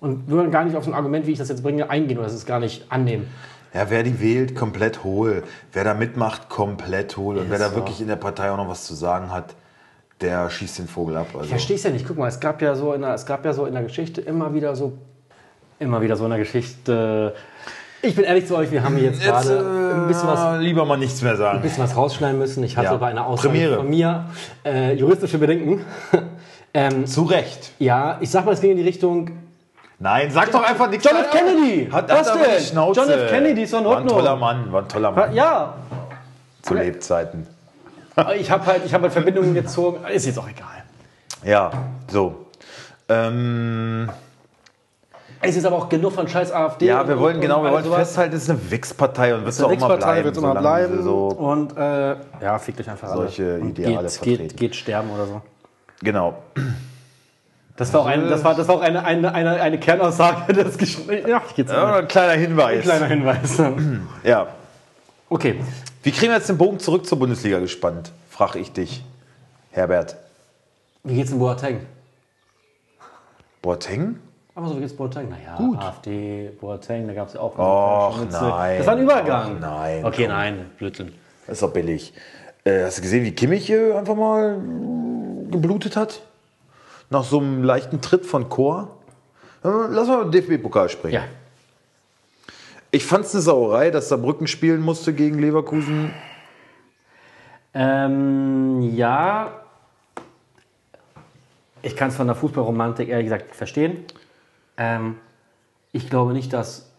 und 0.00 0.28
würden 0.28 0.50
gar 0.50 0.64
nicht 0.64 0.76
auf 0.76 0.84
so 0.84 0.90
ein 0.90 0.94
Argument, 0.94 1.26
wie 1.26 1.32
ich 1.32 1.38
das 1.38 1.48
jetzt 1.48 1.62
bringe, 1.62 1.88
eingehen 1.88 2.18
oder 2.18 2.26
das 2.26 2.34
ist 2.34 2.46
gar 2.46 2.60
nicht 2.60 2.84
annehmen. 2.90 3.26
Ja, 3.72 3.86
wer 3.88 4.02
die 4.02 4.20
wählt, 4.20 4.54
komplett 4.54 5.02
hohl. 5.02 5.42
Wer 5.72 5.82
da 5.84 5.94
mitmacht, 5.94 6.48
komplett 6.50 7.16
hohl. 7.16 7.38
Und 7.38 7.50
wer 7.50 7.58
da 7.58 7.74
wirklich 7.74 8.00
in 8.02 8.06
der 8.06 8.16
Partei 8.16 8.50
auch 8.52 8.56
noch 8.58 8.68
was 8.68 8.84
zu 8.84 8.94
sagen 8.94 9.32
hat, 9.32 9.54
der 10.20 10.48
schießt 10.50 10.78
den 10.78 10.88
Vogel 10.88 11.16
ab. 11.16 11.26
Also. 11.32 11.44
Ich 11.44 11.50
verstehe 11.50 11.76
es 11.76 11.82
ja 11.82 11.90
nicht. 11.90 12.06
Guck 12.06 12.16
mal, 12.18 12.28
es 12.28 12.40
gab 12.40 12.62
ja 12.62 12.74
so 12.74 12.92
in 12.94 13.02
der, 13.02 13.14
es 13.14 13.26
gab 13.26 13.44
ja 13.44 13.52
so 13.52 13.66
in 13.66 13.74
der 13.74 13.82
Geschichte 13.82 14.20
immer 14.20 14.54
wieder 14.54 14.74
so, 14.76 14.92
immer 15.78 16.00
wieder 16.00 16.16
so 16.16 16.24
in 16.24 16.30
der 16.30 16.38
Geschichte. 16.38 17.34
Ich 18.02 18.14
bin 18.14 18.24
ehrlich 18.24 18.46
zu 18.46 18.56
euch, 18.56 18.70
wir 18.70 18.82
haben 18.84 18.96
hier 18.96 19.06
jetzt 19.10 19.22
gerade 19.22 19.58
ein 19.96 20.06
bisschen 20.08 20.28
was 20.28 20.58
äh, 20.58 20.62
lieber 20.62 20.84
mal 20.84 20.98
nichts 20.98 21.22
mehr 21.22 21.36
sagen. 21.36 21.62
bisschen 21.62 21.82
was 21.82 21.96
rausschneiden 21.96 22.38
müssen. 22.38 22.62
Ich 22.62 22.76
hatte 22.76 22.88
Ja. 22.88 22.92
aber 22.94 23.06
eine 23.06 23.24
Aussage 23.24 23.48
Premiere. 23.48 23.76
von 23.76 23.88
mir 23.88 24.26
äh, 24.64 24.92
juristische 24.94 25.38
Bedenken. 25.38 25.84
ähm, 26.74 27.06
Zu 27.06 27.22
Recht. 27.24 27.72
ja, 27.78 28.18
ich 28.20 28.30
sag 28.30 28.44
mal, 28.44 28.52
es 28.52 28.60
ging 28.60 28.72
in 28.72 28.76
die 28.76 28.82
Richtung 28.82 29.30
Nein, 30.00 30.30
sag 30.30 30.50
doch 30.50 30.62
einfach 30.62 30.90
nichts. 30.90 31.04
John 31.04 31.16
F. 31.16 31.30
Kennedy! 31.30 31.88
Hat, 31.90 32.10
Was 32.10 32.28
hat 32.30 32.44
denn? 32.44 32.60
Schnauze. 32.62 33.00
John 33.00 33.10
F. 33.10 33.30
Kennedy 33.30 33.62
ist 33.62 33.72
doch 33.72 33.78
in 33.78 33.84
War 33.86 33.92
ein 33.92 33.96
Ordnung. 34.02 34.18
toller 34.18 34.36
Mann, 34.36 34.72
war 34.72 34.82
ein 34.82 34.88
toller 34.88 35.10
Mann. 35.12 35.34
Ja, 35.34 35.74
Zu 36.62 36.74
Lebzeiten. 36.74 37.46
Ich 38.36 38.50
habe 38.50 38.66
halt, 38.66 38.84
ich 38.84 38.94
hab 38.94 39.02
halt 39.02 39.12
Verbindungen 39.12 39.54
gezogen. 39.54 40.04
Ist 40.12 40.26
jetzt 40.26 40.38
auch 40.38 40.48
egal. 40.48 40.82
Ja, 41.44 41.70
so. 42.10 42.46
Ähm, 43.08 44.08
Es 45.42 45.56
ist 45.56 45.66
aber 45.66 45.76
auch 45.76 45.88
genug 45.90 46.12
von 46.14 46.26
scheiß 46.26 46.52
AfD. 46.52 46.86
ja, 46.86 47.06
wir 47.06 47.16
und- 47.16 47.20
wollen 47.22 47.34
und 47.36 47.42
genau, 47.42 47.62
wir 47.62 47.68
all 47.68 47.74
wollen 47.74 47.84
sowas. 47.84 47.98
festhalten, 47.98 48.34
es 48.36 48.44
ist 48.44 48.50
eine 48.50 48.70
Wix-Partei 48.70 49.34
und 49.34 49.40
wird 49.44 49.50
es 49.52 49.60
auch 49.62 49.66
Eine 49.68 49.76
immer 49.76 49.88
Wix-Partei 49.90 50.12
bleiben. 50.22 50.24
wird 50.24 50.36
immer 50.38 50.54
bleiben. 50.54 51.02
So, 51.02 51.26
und 51.28 51.76
äh, 51.76 52.16
ja, 52.40 52.58
fickt 52.58 52.80
euch 52.80 52.88
einfach 52.88 53.08
alle. 53.10 53.22
Solche 53.22 53.56
Und 53.60 53.70
Ideale 53.78 54.02
geht, 54.02 54.10
vertreten. 54.12 54.42
geht, 54.48 54.56
geht 54.56 54.76
sterben 54.76 55.10
oder 55.10 55.26
so. 55.26 55.42
genau. 56.02 56.34
Das 57.76 57.92
war 57.92 58.02
auch, 58.02 58.06
eine, 58.06 58.28
das 58.28 58.44
war, 58.44 58.54
das 58.54 58.68
war 58.68 58.76
auch 58.76 58.80
eine, 58.80 59.04
eine, 59.04 59.34
eine, 59.34 59.60
eine 59.60 59.78
Kernaussage 59.80 60.52
des 60.54 60.78
Gesprächs. 60.78 61.28
Ja, 61.28 61.42
geht's 61.56 61.72
Ja, 61.72 61.96
ein 61.96 62.06
kleiner 62.08 62.34
Hinweis. 62.34 62.82
Kleiner 62.84 63.06
Hinweis. 63.06 63.60
Ja. 64.22 64.46
Okay. 65.28 65.60
Wie 66.04 66.10
kriegen 66.12 66.30
wir 66.32 66.36
jetzt 66.36 66.50
den 66.50 66.58
Bogen 66.58 66.78
zurück 66.78 67.06
zur 67.06 67.18
Bundesliga 67.18 67.58
gespannt? 67.60 68.12
Frage 68.28 68.58
ich 68.58 68.70
dich, 68.72 69.02
Herbert. 69.70 70.16
Wie 71.02 71.14
geht's 71.14 71.30
in 71.32 71.38
Boateng? 71.38 71.80
Boateng? 73.62 74.18
Aber 74.54 74.68
so, 74.68 74.76
wie 74.76 74.80
geht's 74.80 74.94
Boateng? 74.94 75.30
Naja, 75.30 75.56
Gut. 75.56 75.78
AfD, 75.78 76.50
Boateng, 76.60 77.06
da 77.08 77.14
gab 77.14 77.28
es 77.28 77.34
ja 77.34 77.40
auch. 77.40 77.58
Och, 77.58 78.18
nein. 78.30 78.76
Das 78.78 78.86
war 78.86 78.96
ein 78.96 79.02
Übergang. 79.02 79.54
Och, 79.54 79.60
nein, 79.60 80.04
Okay, 80.04 80.24
komm. 80.26 80.32
nein, 80.34 80.70
Blödsinn. 80.76 81.12
Das 81.46 81.54
ist 81.54 81.62
doch 81.62 81.72
billig. 81.72 82.12
Äh, 82.64 82.84
hast 82.84 82.98
du 82.98 83.02
gesehen, 83.02 83.24
wie 83.24 83.32
Kimmich 83.32 83.70
äh, 83.70 83.94
einfach 83.94 84.14
mal 84.14 84.58
geblutet 85.50 85.96
hat? 85.96 86.20
Nach 87.08 87.24
so 87.24 87.38
einem 87.38 87.64
leichten 87.64 88.02
Tritt 88.02 88.26
von 88.26 88.50
Chor? 88.50 88.90
Äh, 89.64 89.68
lass 89.88 90.06
mal 90.06 90.30
DFB-Pokal 90.30 90.90
sprechen. 90.90 91.14
Ja. 91.14 91.22
Ich 92.94 93.04
fand 93.06 93.24
es 93.24 93.34
eine 93.34 93.42
Sauerei, 93.42 93.90
dass 93.90 94.08
Saarbrücken 94.08 94.46
spielen 94.46 94.80
musste 94.80 95.12
gegen 95.12 95.40
Leverkusen. 95.40 96.12
Ähm, 97.74 98.82
ja. 98.94 99.50
Ich 101.82 101.96
kann 101.96 102.10
es 102.10 102.14
von 102.14 102.28
der 102.28 102.36
Fußballromantik 102.36 103.08
ehrlich 103.08 103.26
gesagt 103.26 103.56
verstehen. 103.56 104.04
Ähm, 104.76 105.16
ich 105.90 106.08
glaube 106.08 106.34
nicht, 106.34 106.52
dass 106.52 106.92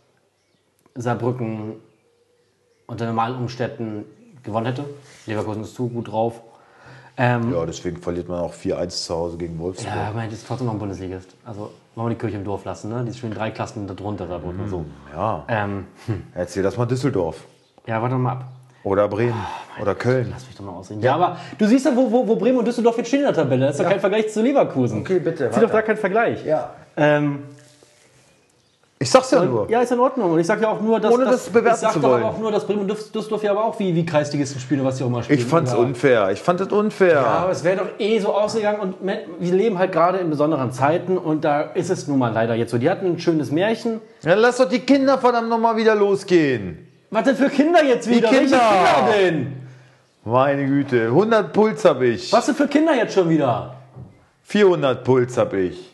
Saarbrücken 0.96 1.78
unter 2.88 3.06
normalen 3.06 3.38
Umständen 3.38 4.04
gewonnen 4.44 4.66
hätte. 4.66 4.84
Leverkusen 5.28 5.64
ist 5.64 5.76
zu 5.76 5.88
gut 5.88 6.10
drauf. 6.12 6.42
Ähm, 7.16 7.54
Ja, 7.54 7.66
deswegen 7.66 8.02
verliert 8.02 8.28
man 8.28 8.42
auch 8.42 8.54
4-1 8.54 8.90
zu 9.06 9.16
Hause 9.16 9.38
gegen 9.38 9.58
Wolfsburg. 9.60 9.96
ja, 9.96 10.10
ich 10.10 10.14
meine, 10.14 10.30
das 10.30 10.40
ist 10.40 10.48
trotzdem 10.48 10.68
noch 10.68 10.74
ein 10.74 10.80
Bundesligist. 10.80 11.30
Also, 11.46 11.72
wollen 11.96 12.08
wir 12.08 12.16
die 12.16 12.20
Kirche 12.20 12.38
im 12.38 12.44
Dorf 12.44 12.66
lassen, 12.66 12.90
ne? 12.90 13.04
Die 13.04 13.10
ist 13.12 13.20
schön 13.20 13.34
drei 13.34 13.52
Klassen 13.52 13.88
darunter, 13.88 14.28
Saarbrücken. 14.28 14.68
So. 14.70 14.86
Ja, 15.14 15.44
Ähm, 15.48 15.88
erzähl 16.34 16.64
das 16.64 16.78
mal 16.78 16.86
Düsseldorf. 16.86 17.44
ja, 17.88 18.02
warte 18.02 18.16
mal 18.16 18.34
ab. 18.34 18.46
Oder 18.84 19.08
Bremen. 19.08 19.34
Oder 19.82 19.96
Köln. 19.96 20.28
Lass 20.32 20.46
mich 20.46 20.56
doch 20.56 20.64
mal 20.64 20.74
ausreden. 20.74 21.02
Ja, 21.02 21.16
aber 21.16 21.38
du 21.58 21.66
siehst 21.66 21.86
ja, 21.88 21.96
wo, 21.96 22.12
wo, 22.12 22.28
wo 22.28 22.36
Bremen 22.36 22.60
und 22.60 22.68
Düsseldorf 22.68 22.98
jetzt 22.98 23.08
stehen 23.08 23.22
in 23.22 23.26
der 23.26 23.34
Tabelle. 23.34 23.66
Das 23.66 23.76
ist 23.80 23.84
doch 23.84 23.90
kein 23.90 24.00
Vergleich 24.00 24.32
zu 24.32 24.44
Leverkusen. 24.44 25.00
Okay, 25.02 25.18
bitte, 25.20 25.50
Zieh 25.50 25.60
doch 25.60 25.72
da 25.72 25.82
keinen 25.82 25.98
Vergleich. 25.98 26.46
Ja. 26.46 26.70
Ähm, 26.96 27.40
Ich 29.06 29.12
sag's 29.12 29.30
ja 29.30 29.44
nur. 29.46 29.70
ja, 29.70 29.82
ist 29.82 29.92
in 29.92 30.00
Ordnung. 30.00 30.32
Und 30.32 30.40
ich 30.40 30.48
sag 30.48 30.60
ja 30.60 30.70
auch 30.70 30.82
nur, 30.82 31.00
dass. 31.00 31.14
Ohne 31.14 31.26
dass 31.26 31.44
das 31.44 31.50
bewerten 31.50 31.76
ich 31.76 31.82
sag 31.82 31.94
zu 31.94 32.02
wollen. 32.02 32.24
auch 32.24 32.40
nur, 32.40 32.52
dass 32.52 32.66
Bremen 32.66 32.82
und 32.82 32.92
Düs- 32.92 33.12
Düsseldorf 33.12 33.44
ja 33.44 33.52
aber 33.52 33.64
auch 33.66 33.78
wie, 33.80 33.94
wie 33.94 34.04
Kreisligisten 34.04 34.60
spielen, 34.60 34.84
was 34.84 34.98
sie 34.98 35.04
auch 35.04 35.10
mal 35.10 35.22
spielen. 35.22 35.38
Ich 35.38 35.46
fand's 35.46 35.72
ja. 35.74 35.78
unfair. 35.78 36.32
Ich 36.32 36.42
fand 36.42 36.60
es 36.62 36.70
unfair. 36.70 37.14
Ja, 37.14 37.24
aber 37.26 37.52
es 37.52 37.64
wäre 37.64 37.78
doch 37.78 37.88
eh 38.00 38.18
so 38.18 38.34
ausgegangen 38.34 38.80
und 38.80 38.96
wir 39.40 39.54
leben 39.54 39.78
halt 39.78 39.92
gerade 39.92 40.18
in 40.18 40.32
besonderen 40.32 40.72
Zeiten 40.72 41.20
und 41.20 41.46
da 41.46 41.62
ist 41.62 41.92
es 41.92 42.08
nun 42.08 42.18
mal 42.18 42.34
leider 42.34 42.56
jetzt 42.56 42.72
so. 42.72 42.80
Die 42.80 42.90
hatten 42.90 43.06
ein 43.06 43.20
schönes 43.20 43.52
Märchen. 43.52 44.02
Dann 44.24 44.40
lass 44.40 44.58
doch 44.58 44.68
die 44.68 44.80
Kinder 44.80 45.20
verdammt 45.20 45.50
nochmal 45.50 45.78
wieder 45.78 45.94
losgehen. 45.94 46.88
Was 47.12 47.26
denn 47.26 47.36
für 47.36 47.50
Kinder 47.50 47.84
jetzt 47.84 48.10
wieder? 48.10 48.30
Kinder. 48.30 48.60
Welche 48.60 48.96
Kinder 48.96 49.14
denn? 49.16 49.54
Meine 50.26 50.66
Güte. 50.66 51.04
100 51.06 51.54
Puls 51.54 51.86
hab 51.86 52.02
ich. 52.02 52.34
Was 52.34 52.48
denn 52.48 52.56
für 52.56 52.68
Kinder 52.68 52.96
jetzt 52.96 53.14
schon 53.14 53.30
wieder? 53.30 53.76
400 54.46 55.04
Puls 55.04 55.38
hab 55.38 55.54
ich. 55.54 55.92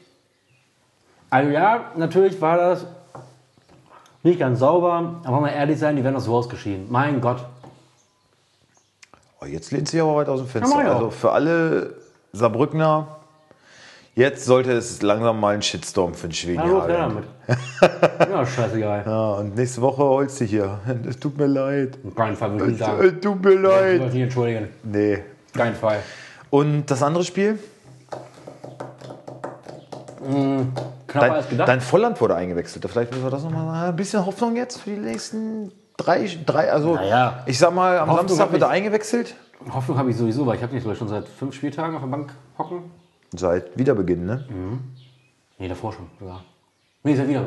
Also 1.30 1.50
ja, 1.50 1.92
natürlich 1.96 2.40
war 2.42 2.58
das 2.58 2.86
nicht 4.24 4.40
ganz 4.40 4.60
sauber, 4.60 5.22
aber 5.24 5.42
wir 5.42 5.52
ehrlich 5.52 5.80
sein, 5.80 5.96
die 5.96 6.04
werden 6.04 6.16
doch 6.16 6.22
so 6.22 6.36
ausgeschieden. 6.36 6.88
Mein 6.90 7.22
Gott. 7.22 7.44
Oh, 9.42 9.46
jetzt 9.46 9.72
lehnt 9.72 9.88
sich 9.88 10.00
aber 10.02 10.16
weit 10.18 10.30
aus 10.30 10.40
dem 10.40 10.48
Fenster. 10.48 10.78
Ja, 10.78 10.84
ich 10.84 10.90
also 10.90 11.10
für 11.10 11.32
alle 11.32 11.96
Saarbrückner, 12.32 13.08
jetzt 14.14 14.46
sollte 14.46 14.72
es 14.74 15.02
langsam 15.02 15.40
mal 15.40 15.56
ein 15.56 15.64
Shitstorm 15.64 16.14
für 16.14 16.28
den 16.28 16.34
Schweden 16.34 16.62
her 16.64 16.82
haben. 16.82 16.94
damit. 16.94 17.24
ja, 18.30 18.46
scheißegal. 18.46 19.04
Ja, 19.06 19.32
und 19.34 19.56
nächste 19.56 19.82
Woche 19.82 20.04
holst 20.04 20.40
du 20.42 20.46
hier. 20.46 20.80
Es 21.10 21.18
tut 21.20 21.38
mir 21.38 21.48
leid. 21.48 21.98
Auf 22.06 22.14
keinen 22.16 22.36
Fall 22.36 22.52
würde 22.52 22.74
ich 22.74 22.80
Es 22.80 22.86
sagen. 22.86 23.22
tut 23.22 23.44
mir 23.44 23.54
Ich 23.54 23.60
leid. 23.62 24.00
wollte 24.02 24.14
nicht 24.14 24.24
entschuldigen. 24.24 24.70
Nee. 24.84 25.24
Kein 25.54 25.74
Fall. 25.76 26.00
Und 26.52 26.86
das 26.86 27.02
andere 27.02 27.24
Spiel? 27.24 27.58
Knapper 31.12 31.34
als 31.34 31.46
Dein, 31.46 31.52
gedacht. 31.52 31.68
dein 31.70 31.82
Volland 31.82 32.22
wurde 32.22 32.36
eingewechselt. 32.36 32.86
Vielleicht 32.90 33.12
müssen 33.12 33.24
wir 33.24 33.30
das 33.30 33.44
nochmal. 33.44 33.90
Ein 33.90 33.96
bisschen 33.96 34.26
Hoffnung 34.26 34.56
jetzt 34.56 34.82
für 34.82 34.92
die 34.92 34.98
nächsten 34.98 35.72
drei, 35.98 36.30
drei 36.46 36.72
also 36.72 36.96
Naja. 36.96 37.44
ich 37.46 37.60
sag 37.60 37.74
mal, 37.74 38.00
am 38.00 38.10
Hoffnung 38.10 38.28
Samstag 38.30 38.52
wird 38.52 38.62
er 38.64 38.70
eingewechselt. 38.70 39.36
Hoffnung 39.74 39.98
habe 39.98 40.10
ich 40.10 40.18
sowieso, 40.18 40.46
weil 40.46 40.56
ich 40.56 40.64
habe 40.64 40.74
nicht 40.74 40.98
schon 40.98 41.08
seit 41.08 41.28
fünf 41.28 41.54
Spieltagen 41.54 41.96
auf 41.96 42.02
der 42.02 42.08
Bank 42.10 42.34
hocken. 42.58 42.92
Seit 43.36 43.78
Wiederbeginn, 43.78 44.26
ne? 44.26 44.46
Nee, 45.58 45.68
davor 45.68 45.94
schon 45.94 46.08
sogar. 46.20 46.44
Nee, 47.04 47.14
ja 47.14 47.28
wieder. 47.28 47.46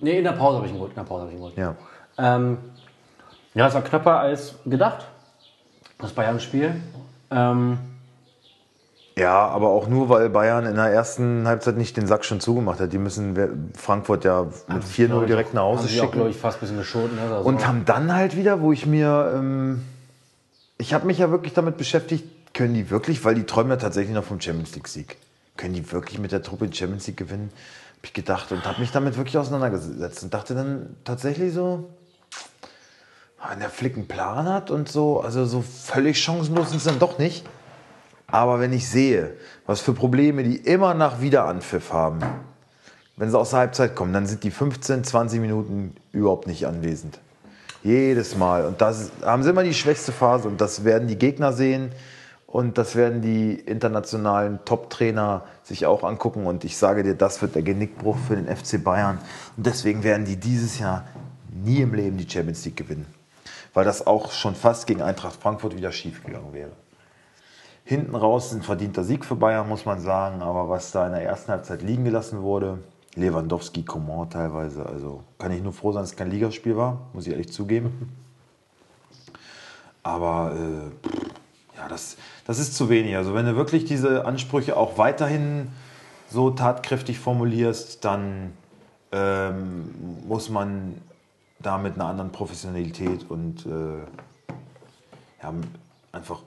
Nee, 0.00 0.18
in 0.18 0.24
der 0.24 0.32
Pause 0.32 0.56
habe 0.56 0.66
ich 0.66 0.72
ihn 0.72 0.76
geholt. 0.76 0.92
In 0.92 0.96
der 0.96 1.02
Pause 1.02 1.22
habe 1.22 1.30
ich 1.30 1.36
ihn 1.36 1.40
geholt. 1.40 1.56
Ja. 1.56 1.74
Ähm, 2.18 2.58
ja, 3.54 3.66
es 3.68 3.74
war 3.74 3.82
knapper 3.82 4.18
als 4.20 4.56
gedacht. 4.64 5.06
Das 5.98 6.12
Bayern-Spiel. 6.12 6.80
Ähm, 7.30 7.78
Ja, 9.16 9.46
aber 9.48 9.68
auch 9.68 9.88
nur, 9.88 10.08
weil 10.08 10.30
Bayern 10.30 10.64
in 10.64 10.76
der 10.76 10.86
ersten 10.86 11.46
Halbzeit 11.46 11.76
nicht 11.76 11.96
den 11.96 12.06
Sack 12.06 12.24
schon 12.24 12.40
zugemacht 12.40 12.80
hat. 12.80 12.92
Die 12.92 12.98
müssen 12.98 13.70
Frankfurt 13.74 14.24
ja 14.24 14.46
mit 14.68 14.84
4-0 14.84 15.26
direkt 15.26 15.52
nach 15.52 15.62
Hause 15.62 15.82
haben 15.82 15.88
sie 15.88 16.00
auch, 16.00 16.04
schicken. 16.04 16.16
glaube 16.16 16.30
ich, 16.30 16.36
fast 16.36 16.58
ein 16.58 16.60
bisschen 16.60 16.78
geschoten. 16.78 17.16
Ne? 17.16 17.22
Also 17.22 17.48
Und 17.48 17.66
haben 17.66 17.84
dann 17.84 18.14
halt 18.14 18.36
wieder, 18.36 18.62
wo 18.62 18.72
ich 18.72 18.86
mir, 18.86 19.32
ähm, 19.34 19.82
ich 20.78 20.94
habe 20.94 21.06
mich 21.06 21.18
ja 21.18 21.30
wirklich 21.30 21.52
damit 21.52 21.76
beschäftigt, 21.76 22.24
können 22.54 22.74
die 22.74 22.90
wirklich, 22.90 23.22
weil 23.24 23.34
die 23.34 23.44
träumen 23.44 23.70
ja 23.70 23.76
tatsächlich 23.76 24.14
noch 24.14 24.24
vom 24.24 24.40
Champions 24.40 24.74
League 24.74 24.88
Sieg, 24.88 25.16
können 25.56 25.74
die 25.74 25.92
wirklich 25.92 26.18
mit 26.18 26.32
der 26.32 26.42
Truppe 26.42 26.68
die 26.68 26.76
Champions 26.76 27.06
League 27.06 27.18
gewinnen? 27.18 27.50
Habe 27.98 28.06
ich 28.06 28.12
gedacht 28.14 28.50
und 28.50 28.64
habe 28.64 28.80
mich 28.80 28.92
damit 28.92 29.16
wirklich 29.16 29.36
auseinandergesetzt 29.36 30.22
und 30.24 30.34
dachte 30.34 30.54
dann 30.54 30.96
tatsächlich 31.04 31.52
so, 31.52 31.90
wenn 33.48 33.60
der 33.60 33.70
Flick 33.70 33.96
einen 33.96 34.08
Plan 34.08 34.48
hat 34.48 34.70
und 34.70 34.88
so, 34.88 35.20
also 35.20 35.44
so 35.44 35.62
völlig 35.62 36.22
chancenlos 36.22 36.70
sind 36.70 36.78
es 36.78 36.84
dann 36.84 36.98
doch 36.98 37.18
nicht. 37.18 37.44
Aber 38.32 38.60
wenn 38.60 38.72
ich 38.72 38.88
sehe, 38.88 39.34
was 39.66 39.80
für 39.80 39.92
Probleme 39.92 40.42
die 40.42 40.56
immer 40.56 40.94
nach 40.94 41.20
Wiederanpfiff 41.20 41.92
haben, 41.92 42.20
wenn 43.16 43.30
sie 43.30 43.38
aus 43.38 43.50
der 43.50 43.60
Halbzeit 43.60 43.94
kommen, 43.94 44.14
dann 44.14 44.26
sind 44.26 44.42
die 44.42 44.50
15, 44.50 45.04
20 45.04 45.38
Minuten 45.38 45.94
überhaupt 46.12 46.46
nicht 46.46 46.66
anwesend. 46.66 47.20
Jedes 47.84 48.36
Mal. 48.36 48.64
Und 48.64 48.80
das 48.80 49.12
haben 49.22 49.42
sie 49.42 49.50
immer 49.50 49.62
die 49.62 49.74
schwächste 49.74 50.12
Phase 50.12 50.48
und 50.48 50.60
das 50.60 50.84
werden 50.84 51.08
die 51.08 51.18
Gegner 51.18 51.52
sehen 51.52 51.92
und 52.46 52.78
das 52.78 52.96
werden 52.96 53.20
die 53.20 53.54
internationalen 53.54 54.60
Top-Trainer 54.64 55.44
sich 55.62 55.84
auch 55.84 56.02
angucken. 56.02 56.46
Und 56.46 56.64
ich 56.64 56.78
sage 56.78 57.02
dir, 57.02 57.14
das 57.14 57.42
wird 57.42 57.54
der 57.54 57.62
Genickbruch 57.62 58.16
für 58.16 58.36
den 58.36 58.46
FC 58.46 58.82
Bayern. 58.82 59.18
Und 59.58 59.66
deswegen 59.66 60.04
werden 60.04 60.24
die 60.24 60.36
dieses 60.36 60.78
Jahr 60.78 61.06
nie 61.50 61.82
im 61.82 61.92
Leben 61.92 62.16
die 62.16 62.28
Champions 62.28 62.64
League 62.64 62.76
gewinnen. 62.76 63.06
Weil 63.74 63.84
das 63.84 64.06
auch 64.06 64.32
schon 64.32 64.54
fast 64.54 64.86
gegen 64.86 65.02
Eintracht 65.02 65.40
Frankfurt 65.40 65.76
wieder 65.76 65.92
schief 65.92 66.24
gegangen 66.24 66.52
wäre. 66.52 66.72
Hinten 67.84 68.14
raus 68.14 68.52
ein 68.52 68.62
verdienter 68.62 69.04
Sieg 69.04 69.24
für 69.24 69.34
Bayern, 69.36 69.68
muss 69.68 69.84
man 69.84 70.00
sagen. 70.00 70.42
Aber 70.42 70.68
was 70.68 70.92
da 70.92 71.06
in 71.06 71.12
der 71.12 71.22
ersten 71.22 71.52
Halbzeit 71.52 71.82
liegen 71.82 72.04
gelassen 72.04 72.42
wurde, 72.42 72.78
Lewandowski, 73.14 73.84
Coman 73.84 74.30
teilweise, 74.30 74.86
also 74.86 75.22
kann 75.38 75.52
ich 75.52 75.62
nur 75.62 75.72
froh 75.72 75.92
sein, 75.92 76.02
dass 76.02 76.10
es 76.10 76.16
kein 76.16 76.30
Ligaspiel 76.30 76.76
war, 76.76 77.00
muss 77.12 77.26
ich 77.26 77.32
ehrlich 77.32 77.52
zugeben. 77.52 78.16
Aber 80.02 80.54
äh, 80.56 81.76
ja, 81.76 81.88
das, 81.88 82.16
das 82.46 82.58
ist 82.58 82.74
zu 82.74 82.88
wenig. 82.88 83.16
Also 83.16 83.34
wenn 83.34 83.46
du 83.46 83.56
wirklich 83.56 83.84
diese 83.84 84.24
Ansprüche 84.24 84.76
auch 84.76 84.98
weiterhin 84.98 85.68
so 86.30 86.50
tatkräftig 86.50 87.18
formulierst, 87.18 88.04
dann 88.04 88.52
ähm, 89.12 89.94
muss 90.26 90.48
man 90.48 90.94
da 91.58 91.78
mit 91.78 91.94
einer 91.94 92.06
anderen 92.06 92.32
Professionalität 92.32 93.30
und 93.30 93.66
äh, 93.66 93.98
ja, 95.42 95.54
einfach 96.10 96.40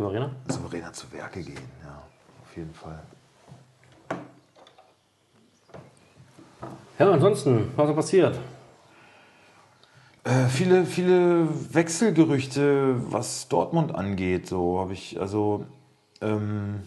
Souveräner? 0.00 0.30
souveräner 0.48 0.92
zu 0.94 1.12
Werke 1.12 1.42
gehen. 1.42 1.60
Ja, 1.84 2.02
auf 2.42 2.56
jeden 2.56 2.72
Fall. 2.72 2.98
Ja, 6.98 7.10
ansonsten, 7.12 7.70
was 7.76 7.90
ist 7.90 7.96
passiert? 7.96 8.38
Äh, 10.24 10.46
viele, 10.46 10.86
viele 10.86 11.48
Wechselgerüchte, 11.74 12.94
was 13.12 13.48
Dortmund 13.48 13.94
angeht. 13.94 14.46
So 14.48 14.80
habe 14.80 14.94
ich, 14.94 15.20
also 15.20 15.66
ähm, 16.22 16.80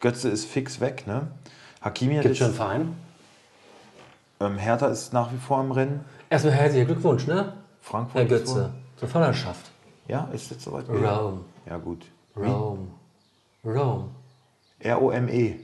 Götze 0.00 0.28
ist 0.28 0.44
fix 0.44 0.80
weg, 0.80 1.06
ne? 1.06 1.28
Hakimi 1.80 2.16
hat 2.16 2.24
Gibt 2.24 2.36
schon 2.36 2.46
einen 2.46 2.52
jetzt, 2.52 2.62
Verein? 2.62 2.96
ähm, 4.40 4.58
Hertha 4.58 4.88
ist 4.88 5.14
nach 5.14 5.32
wie 5.32 5.38
vor 5.38 5.62
im 5.62 5.72
Rennen. 5.72 6.04
Erstmal 6.28 6.54
herzlichen 6.54 6.86
Glückwunsch, 6.86 7.26
ne? 7.26 7.54
Frankfurt 7.80 8.20
Herr 8.20 8.28
Götze. 8.28 8.70
Zur 8.96 9.08
Vaterschaft. 9.08 9.70
Ja, 10.08 10.28
ist 10.32 10.50
jetzt 10.50 10.64
soweit. 10.64 10.86
Rome. 10.90 11.40
Ja 11.66 11.76
gut. 11.78 12.06
Rome. 12.36 12.88
Rome. 13.64 14.10
R-O-M-E. 14.78 15.56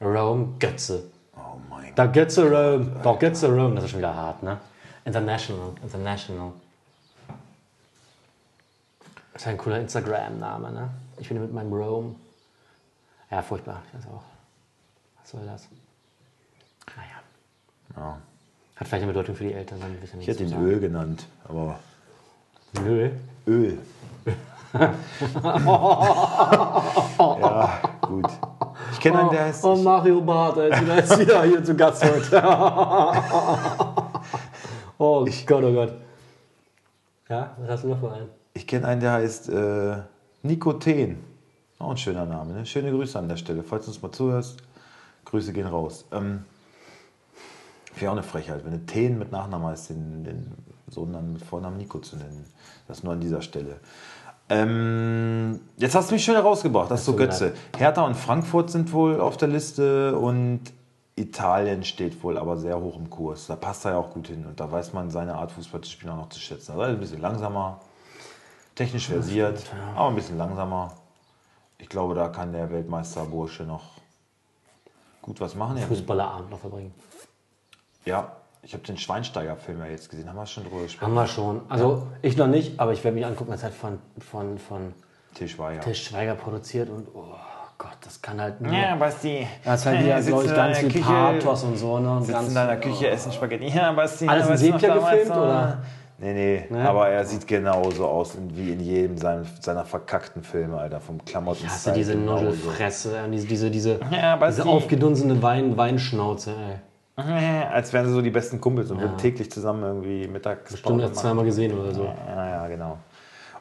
Rome 0.00 0.54
Götze. 0.58 1.04
Oh 1.36 1.56
mein 1.70 1.88
Gott. 1.88 1.98
Da 1.98 2.06
Götze 2.06 2.42
Rome. 2.50 3.00
Doch 3.02 3.18
Götze 3.18 3.48
Rome, 3.48 3.76
das 3.76 3.84
ist 3.84 3.90
schon 3.90 4.00
wieder 4.00 4.14
hart, 4.14 4.42
ne? 4.42 4.58
International. 5.04 5.72
International. 5.82 6.52
Das 9.32 9.42
ist 9.42 9.48
ein 9.48 9.58
cooler 9.58 9.80
Instagram-Name, 9.80 10.72
ne? 10.72 10.90
Ich 11.18 11.28
bin 11.28 11.40
mit 11.40 11.52
meinem 11.52 11.72
Rome. 11.72 12.14
Ja, 13.30 13.42
furchtbar. 13.42 13.82
Ich 13.88 13.98
weiß 13.98 14.06
auch. 14.12 14.22
Was 15.20 15.30
soll 15.30 15.46
das? 15.46 15.68
Naja. 16.96 17.20
Ja. 17.96 18.18
Hat 18.76 18.88
vielleicht 18.88 19.02
eine 19.04 19.12
Bedeutung 19.12 19.34
für 19.34 19.44
die 19.44 19.52
Eltern, 19.52 19.80
dann 19.80 19.96
ich 20.20 20.26
hätte 20.26 20.42
ihn. 20.42 20.52
Öl 20.62 20.80
genannt, 20.80 21.26
aber 21.48 21.78
Nö. 22.82 23.10
Öl. 23.46 23.78
ja, 27.18 27.80
gut. 28.00 28.26
Ich 28.92 29.00
kenne 29.00 29.20
einen, 29.20 29.30
der 29.30 29.44
heißt. 29.44 29.64
Oh, 29.64 29.76
Mario 29.76 30.20
Barth, 30.20 30.56
der 30.56 30.98
ist 30.98 31.18
wieder 31.18 31.44
hier 31.44 31.62
zu 31.62 31.74
Gast 31.76 32.04
heute. 32.04 32.42
oh 34.98 35.24
Gott, 35.46 35.64
oh 35.64 35.72
Gott. 35.72 35.92
Ja, 37.28 37.56
was 37.58 37.68
hast 37.70 37.84
du 37.84 37.88
noch 37.88 38.00
für 38.00 38.12
einen? 38.12 38.28
Ich 38.54 38.66
kenne 38.66 38.86
einen, 38.88 39.00
der 39.00 39.12
heißt 39.12 39.48
äh, 39.48 39.96
Nico 40.42 40.72
Thehn. 40.74 41.22
Auch 41.78 41.90
ein 41.90 41.96
schöner 41.96 42.26
Name. 42.26 42.52
Ne? 42.52 42.66
Schöne 42.66 42.90
Grüße 42.90 43.18
an 43.18 43.28
der 43.28 43.36
Stelle. 43.36 43.62
Falls 43.62 43.84
du 43.84 43.90
uns 43.90 44.02
mal 44.02 44.12
zuhörst, 44.12 44.58
Grüße 45.24 45.52
gehen 45.52 45.66
raus. 45.66 46.04
Ähm, 46.12 46.44
Wäre 47.96 48.10
auch 48.10 48.16
eine 48.16 48.24
Frechheit, 48.24 48.64
wenn 48.64 48.72
du 48.72 48.86
Thehn 48.86 49.18
mit 49.18 49.30
Nachnamen 49.30 49.68
heißt, 49.68 49.90
den, 49.90 50.24
den 50.24 50.52
Sohn 50.88 51.12
dann 51.12 51.34
mit 51.34 51.42
Vornamen 51.42 51.76
Nico 51.76 52.00
zu 52.00 52.16
nennen. 52.16 52.44
Das 52.88 53.02
nur 53.02 53.12
an 53.12 53.20
dieser 53.20 53.40
Stelle. 53.40 53.76
Ähm, 54.48 55.60
jetzt 55.78 55.94
hast 55.94 56.10
du 56.10 56.14
mich 56.14 56.24
schön 56.24 56.34
herausgebracht, 56.34 56.90
das 56.90 57.00
ist 57.00 57.06
so 57.06 57.16
Götze. 57.16 57.54
Hertha 57.76 58.02
und 58.02 58.14
Frankfurt 58.14 58.70
sind 58.70 58.92
wohl 58.92 59.20
auf 59.20 59.36
der 59.36 59.48
Liste 59.48 60.18
und 60.18 60.60
Italien 61.16 61.84
steht 61.84 62.22
wohl 62.22 62.36
aber 62.36 62.56
sehr 62.58 62.78
hoch 62.78 62.96
im 62.96 63.08
Kurs. 63.08 63.46
Da 63.46 63.56
passt 63.56 63.84
er 63.86 63.92
ja 63.92 63.98
auch 63.98 64.10
gut 64.10 64.28
hin 64.28 64.44
und 64.44 64.60
da 64.60 64.70
weiß 64.70 64.92
man 64.92 65.10
seine 65.10 65.34
Art 65.36 65.52
Fußball 65.52 65.80
zu 65.80 65.90
spielen 65.90 66.12
auch 66.12 66.16
noch 66.16 66.28
zu 66.28 66.40
schätzen. 66.40 66.72
Also 66.72 66.82
ein 66.82 67.00
bisschen 67.00 67.20
langsamer, 67.20 67.80
technisch 68.74 69.06
versiert, 69.06 69.64
aber 69.94 70.08
ein 70.08 70.14
bisschen 70.14 70.36
langsamer. 70.36 70.92
Ich 71.78 71.88
glaube, 71.88 72.14
da 72.14 72.28
kann 72.28 72.52
der 72.52 72.70
Weltmeister 72.70 73.24
Bursche 73.24 73.62
noch 73.62 73.92
gut 75.22 75.40
was 75.40 75.54
machen. 75.54 75.78
Ja, 75.78 75.86
Fußballerabend 75.86 76.50
noch 76.50 76.60
verbringen. 76.60 76.92
ja 78.04 78.30
ich 78.64 78.72
habe 78.72 78.82
den 78.84 78.96
Schweinsteiger-Film 78.96 79.78
ja 79.80 79.86
jetzt 79.86 80.08
gesehen. 80.10 80.28
Haben 80.28 80.36
wir 80.36 80.46
schon 80.46 80.64
drüber 80.64 80.82
gesprochen? 80.82 81.06
Haben 81.06 81.14
wir 81.14 81.26
schon. 81.26 81.60
Also 81.68 82.06
ich 82.22 82.36
noch 82.36 82.46
nicht, 82.46 82.80
aber 82.80 82.92
ich 82.92 83.04
werde 83.04 83.16
mich 83.16 83.26
angucken. 83.26 83.50
Das 83.50 83.60
ist 83.60 83.64
halt 83.64 83.74
von, 83.74 83.98
von, 84.18 84.58
von 84.58 84.94
Til 85.34 85.48
Schweiger. 85.48 85.80
Til 85.80 85.94
Schweiger 85.94 86.34
produziert 86.34 86.88
und 86.88 87.08
oh 87.14 87.34
Gott, 87.76 87.96
das 88.02 88.22
kann 88.22 88.40
halt 88.40 88.60
nur. 88.60 88.72
Ja, 88.72 88.94
Basti. 88.96 89.46
Das 89.64 89.80
ist 89.80 89.86
halt 89.86 90.04
wieder, 90.04 90.16
Sitzt 90.22 90.28
glaube 90.28 90.44
ich, 90.44 90.50
in 90.50 90.56
ganz 90.56 90.78
deiner 90.78 90.90
viel 90.90 91.02
Küche, 91.02 91.12
Pathos 91.12 91.64
und 91.64 91.76
so. 91.76 91.98
Ne? 91.98 92.10
Und 92.16 92.22
Sitzt 92.22 92.32
ganz, 92.32 92.48
in 92.48 92.54
deiner 92.54 92.76
Küche, 92.76 93.08
essen 93.08 93.32
Spaghetti. 93.32 93.68
Ja, 93.68 93.92
Basti. 93.92 94.28
Alles 94.28 94.46
in 94.46 94.52
du 94.52 94.58
Sepia 94.58 94.94
gefilmt, 94.94 95.30
oder? 95.30 95.78
Nee, 96.16 96.32
nee, 96.32 96.66
Ne? 96.70 96.88
aber 96.88 97.08
er 97.08 97.24
sieht 97.24 97.46
genauso 97.46 98.06
aus 98.06 98.38
wie 98.50 98.70
in 98.70 98.80
jedem 98.80 99.18
seiner, 99.18 99.42
seiner 99.60 99.84
verkackten 99.84 100.44
Filme, 100.44 100.78
Alter, 100.78 101.00
vom 101.00 101.22
Klamotten. 101.24 101.64
Ich 101.64 101.68
hasse 101.68 101.92
diese 101.92 102.14
Nudelfresse 102.14 103.28
diese, 103.32 103.46
diese, 103.48 103.70
diese, 103.70 104.00
Ja, 104.12 104.36
diese 104.46 104.64
aufgedunsene 104.64 105.42
Wein, 105.42 105.76
Weinschnauze. 105.76 106.52
Ey. 106.52 106.93
Als 107.72 107.92
wären 107.92 108.06
sie 108.06 108.12
so 108.12 108.20
die 108.20 108.30
besten 108.30 108.60
Kumpels 108.60 108.90
und 108.90 109.00
würden 109.00 109.16
täglich 109.18 109.50
zusammen 109.50 109.82
irgendwie 109.82 110.26
mittags 110.26 110.76
Stunde 110.76 111.04
erst 111.04 111.16
zweimal 111.16 111.44
gesehen 111.44 111.78
oder 111.78 111.94
so. 111.94 112.04
Ja, 112.04 112.48
ja, 112.48 112.68
genau. 112.68 112.98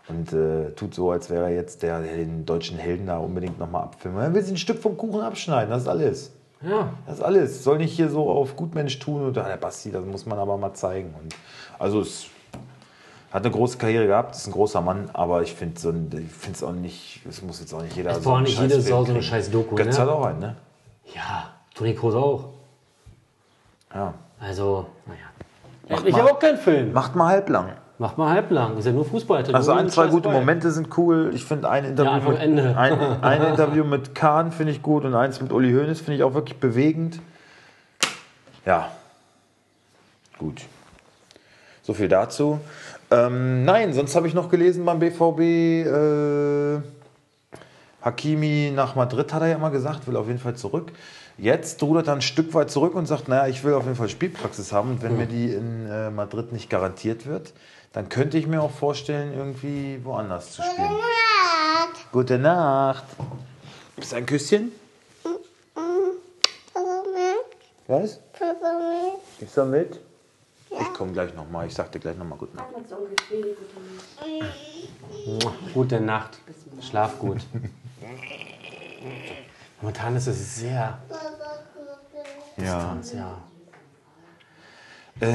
Und 0.09 0.33
äh, 0.33 0.71
tut 0.71 0.93
so, 0.93 1.11
als 1.11 1.29
wäre 1.29 1.45
er 1.45 1.55
jetzt 1.55 1.83
der, 1.83 2.01
der 2.01 2.17
den 2.17 2.45
deutschen 2.45 2.77
Helden 2.77 3.05
da 3.05 3.17
unbedingt 3.17 3.59
nochmal 3.59 3.83
abfilmen. 3.83 4.21
Er 4.21 4.33
will 4.33 4.41
sich 4.41 4.53
ein 4.53 4.57
Stück 4.57 4.79
vom 4.79 4.97
Kuchen 4.97 5.21
abschneiden, 5.21 5.69
das 5.69 5.83
ist 5.83 5.87
alles. 5.87 6.31
Ja. 6.61 6.89
Das 7.05 7.19
ist 7.19 7.23
alles. 7.23 7.63
Soll 7.63 7.77
nicht 7.77 7.93
hier 7.93 8.09
so 8.09 8.29
auf 8.29 8.55
Gutmensch 8.55 8.99
tun 8.99 9.23
und 9.23 9.37
ah, 9.37 9.47
der 9.47 9.57
Basti, 9.57 9.91
das 9.91 10.03
muss 10.03 10.25
man 10.25 10.39
aber 10.39 10.57
mal 10.57 10.73
zeigen. 10.73 11.13
Und 11.21 11.35
also 11.77 12.01
es 12.01 12.25
hat 13.31 13.43
eine 13.43 13.51
große 13.51 13.77
Karriere 13.77 14.07
gehabt, 14.07 14.35
ist 14.35 14.47
ein 14.47 14.51
großer 14.51 14.81
Mann, 14.81 15.09
aber 15.13 15.41
ich 15.41 15.53
finde 15.53 15.79
so 15.79 15.93
es 16.51 16.63
auch 16.63 16.71
nicht, 16.71 17.21
es 17.27 17.41
muss 17.41 17.59
jetzt 17.59 17.73
auch 17.73 17.81
nicht 17.81 17.95
jeder 17.95 18.11
Es 18.11 18.21
braucht 18.21 18.37
einen 18.37 18.43
nicht 18.45 18.59
jede 18.59 18.75
Scheißfilm 18.75 18.97
Sau 18.97 19.05
so 19.05 19.11
eine 19.11 19.23
scheiß 19.23 19.51
Doku, 19.51 19.75
Götz 19.75 19.97
ne? 19.97 20.01
hat 20.01 20.09
auch 20.09 20.25
einen, 20.25 20.39
ne? 20.39 20.55
Ja, 21.15 21.49
Toni 21.73 21.95
Kroos 21.95 22.15
auch. 22.15 22.52
Ja. 23.93 24.13
Also, 24.39 24.87
naja. 25.05 25.19
Macht 25.89 26.05
ich 26.07 26.15
habe 26.17 26.31
auch 26.31 26.39
keinen 26.39 26.57
Film. 26.57 26.93
Macht 26.93 27.15
mal 27.15 27.27
halblang. 27.27 27.73
Macht 27.99 28.17
mal 28.17 28.29
halblang. 28.29 28.77
Ist 28.77 28.85
ja 28.85 28.91
nur 28.91 29.05
Fußball. 29.05 29.43
Also 29.53 29.71
ein, 29.71 29.89
zwei 29.89 30.07
gute 30.07 30.27
Momente. 30.29 30.39
Momente 30.39 30.71
sind 30.71 30.97
cool. 30.97 31.31
Ich 31.33 31.45
finde 31.45 31.69
ein 31.69 31.85
Interview, 31.85 32.11
Ja, 32.11 32.29
mit, 32.29 32.39
Ende. 32.39 32.77
ein, 32.77 32.99
ein 33.21 33.41
Interview 33.43 33.83
mit 33.83 34.15
Kahn 34.15 34.51
finde 34.51 34.71
ich 34.73 34.81
gut 34.81 35.05
und 35.05 35.13
eins 35.15 35.41
mit 35.41 35.51
Uli 35.51 35.71
Hoeneß 35.71 35.99
finde 35.99 36.15
ich 36.15 36.23
auch 36.23 36.33
wirklich 36.33 36.59
bewegend. 36.59 37.19
Ja, 38.65 38.89
gut. 40.37 40.61
So 41.83 41.93
viel 41.93 42.07
dazu. 42.07 42.59
Ähm, 43.11 43.63
nein, 43.65 43.93
sonst 43.93 44.15
habe 44.15 44.27
ich 44.27 44.33
noch 44.33 44.49
gelesen 44.49 44.85
beim 44.85 44.99
BVB, 44.99 45.39
äh, 45.39 46.81
Hakimi 48.01 48.71
nach 48.75 48.95
Madrid 48.95 49.31
hat 49.33 49.41
er 49.41 49.49
ja 49.49 49.55
immer 49.55 49.69
gesagt, 49.69 50.07
will 50.07 50.17
auf 50.17 50.27
jeden 50.27 50.39
Fall 50.39 50.55
zurück. 50.55 50.91
Jetzt 51.37 51.81
rudert 51.81 52.07
er 52.07 52.13
ein 52.13 52.21
Stück 52.21 52.53
weit 52.53 52.69
zurück 52.69 52.93
und 52.95 53.07
sagt, 53.07 53.27
naja, 53.27 53.47
ich 53.47 53.63
will 53.63 53.73
auf 53.73 53.83
jeden 53.83 53.95
Fall 53.95 54.09
Spielpraxis 54.09 54.71
haben. 54.71 54.91
Und 54.91 55.01
wenn 55.01 55.17
mir 55.17 55.25
die 55.25 55.51
in 55.51 55.89
äh, 55.89 56.11
Madrid 56.11 56.51
nicht 56.51 56.69
garantiert 56.69 57.25
wird, 57.25 57.53
dann 57.91 58.09
könnte 58.09 58.37
ich 58.37 58.45
mir 58.47 58.61
auch 58.61 58.71
vorstellen, 58.71 59.33
irgendwie 59.33 59.99
woanders 60.03 60.51
zu 60.51 60.61
spielen. 60.61 60.91
Gute 62.11 62.37
Nacht. 62.37 63.05
Ist 63.97 64.13
ein 64.13 64.25
Küsschen? 64.25 64.71
Was? 67.87 68.19
Ich 69.39 69.49
soll 69.49 69.65
mit? 69.65 69.99
Ich 70.69 70.93
komme 70.93 71.11
gleich 71.11 71.33
nochmal. 71.35 71.67
Ich 71.67 71.73
sag 71.73 71.91
dir 71.91 71.99
gleich 71.99 72.17
nochmal 72.17 72.37
Gute 72.37 72.55
Nacht. 72.55 72.69
Gute 75.73 75.99
Nacht. 75.99 76.39
Schlaf 76.81 77.19
gut. 77.19 77.37
Momentan 79.83 80.15
ist 80.15 80.27
es 80.27 80.55
sehr. 80.55 80.97
Ja. 82.55 82.97
ja. 83.13 83.37
Äh, 85.19 85.27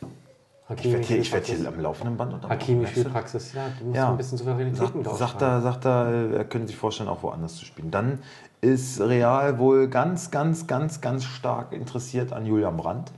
ich 0.00 0.68
Hakimi, 0.68 0.92
werde 0.94 1.04
hier, 1.04 1.18
ich 1.18 1.32
werd 1.32 1.46
hier 1.46 1.66
am 1.66 1.80
laufenden 1.80 2.16
Band 2.16 2.34
unterbrochen. 2.34 2.60
Hakimi? 2.60 2.86
Spielpraxis, 2.86 3.52
ja, 3.54 3.66
du 3.76 3.86
musst 3.86 3.96
Ja. 3.96 4.10
ein 4.10 4.16
bisschen 4.16 4.38
Souveränität 4.38 4.94
mit 4.94 5.08
Sagt, 5.16 5.42
er, 5.42 5.60
sagt 5.62 5.84
er, 5.84 6.06
äh, 6.12 6.36
er 6.36 6.44
könnte 6.44 6.68
sich 6.68 6.76
vorstellen, 6.76 7.08
auch 7.08 7.24
woanders 7.24 7.56
zu 7.56 7.64
spielen. 7.64 7.90
Dann 7.90 8.22
ist 8.60 9.00
Real 9.00 9.58
wohl 9.58 9.88
ganz, 9.88 10.30
ganz, 10.30 10.68
ganz, 10.68 11.00
ganz 11.00 11.24
stark 11.24 11.72
interessiert 11.72 12.32
an 12.32 12.46
Julian 12.46 12.76
Brandt. 12.76 13.10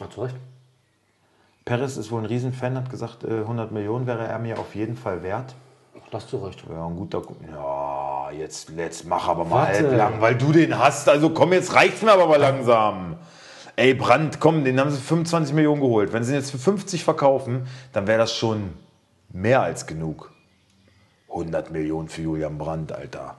Ach, 0.00 0.08
zu 0.08 0.22
Recht. 0.22 0.34
Perez 1.64 1.96
ist 1.96 2.10
wohl 2.10 2.22
ein 2.22 2.26
Riesenfan, 2.26 2.76
hat 2.76 2.90
gesagt, 2.90 3.22
äh, 3.22 3.42
100 3.42 3.70
Millionen 3.70 4.08
wäre 4.08 4.26
er 4.26 4.40
mir 4.40 4.58
auf 4.58 4.74
jeden 4.74 4.96
Fall 4.96 5.22
wert. 5.22 5.54
Lass 6.12 6.26
zu 6.26 6.36
Recht. 6.36 6.62
Ja, 6.68 6.86
ein 6.86 6.94
guter. 6.94 7.22
Ja, 7.50 8.30
jetzt, 8.32 8.68
jetzt 8.76 9.06
mach 9.06 9.28
aber 9.28 9.44
mal 9.46 9.66
Warte. 9.68 9.78
halblang, 9.88 10.20
weil 10.20 10.34
du 10.36 10.52
den 10.52 10.78
hast. 10.78 11.08
Also 11.08 11.30
komm, 11.30 11.54
jetzt 11.54 11.74
reicht's 11.74 12.02
mir 12.02 12.12
aber 12.12 12.26
mal 12.26 12.38
langsam. 12.38 13.16
Ey, 13.76 13.94
Brandt, 13.94 14.38
komm, 14.38 14.62
den 14.62 14.78
haben 14.78 14.90
sie 14.90 14.98
für 14.98 15.04
25 15.04 15.54
Millionen 15.54 15.80
geholt. 15.80 16.12
Wenn 16.12 16.22
sie 16.22 16.32
ihn 16.32 16.38
jetzt 16.38 16.50
für 16.50 16.58
50 16.58 17.02
verkaufen, 17.02 17.66
dann 17.94 18.06
wäre 18.06 18.18
das 18.18 18.36
schon 18.36 18.74
mehr 19.30 19.62
als 19.62 19.86
genug. 19.86 20.30
100 21.30 21.70
Millionen 21.70 22.08
für 22.08 22.20
Julian 22.20 22.58
Brandt, 22.58 22.92
Alter. 22.92 23.36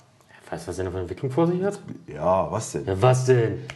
Weißt 0.49 0.65
du, 0.65 0.69
was 0.69 0.79
er 0.79 0.85
noch 0.85 0.91
für 0.91 0.97
eine 0.97 1.03
Entwicklung 1.03 1.31
vor 1.31 1.45
sich 1.45 1.61
hat? 1.61 1.79
Ja, 2.07 2.51
was 2.51 2.71
denn? 2.71 2.85
Ja, 2.87 2.99
was 2.99 3.25
denn? 3.25 3.67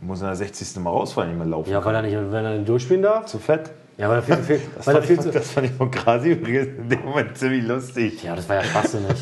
Muss 0.00 0.20
in 0.20 0.26
der 0.26 0.34
60. 0.36 0.76
mal 0.82 0.90
rausfallen, 0.90 1.30
nicht 1.30 1.38
mehr 1.38 1.46
laufen. 1.46 1.70
Ja, 1.70 1.84
weil 1.84 1.94
er 1.94 2.02
nicht, 2.02 2.14
wenn 2.14 2.44
er 2.44 2.56
nicht 2.56 2.68
durchspielen 2.68 3.02
darf? 3.02 3.26
Zu 3.26 3.38
fett. 3.38 3.70
Ja, 3.98 4.08
weil 4.08 4.16
er 4.16 4.22
viel 4.22 4.36
zu 4.36 4.42
viel. 4.44 4.60
Das, 4.76 4.84
fand, 4.84 5.04
viel 5.04 5.16
ich, 5.16 5.20
zu, 5.22 5.30
das 5.32 5.50
fand 5.50 5.66
ich 5.66 5.72
von 5.72 5.90
Krasi 5.90 6.30
übrigens 6.30 6.68
in 6.78 6.88
dem 6.88 7.04
Moment 7.04 7.36
ziemlich 7.36 7.64
lustig. 7.66 8.22
ja, 8.22 8.34
das 8.36 8.48
war 8.48 8.56
ja 8.56 8.62
schwachsinnig. 8.64 9.16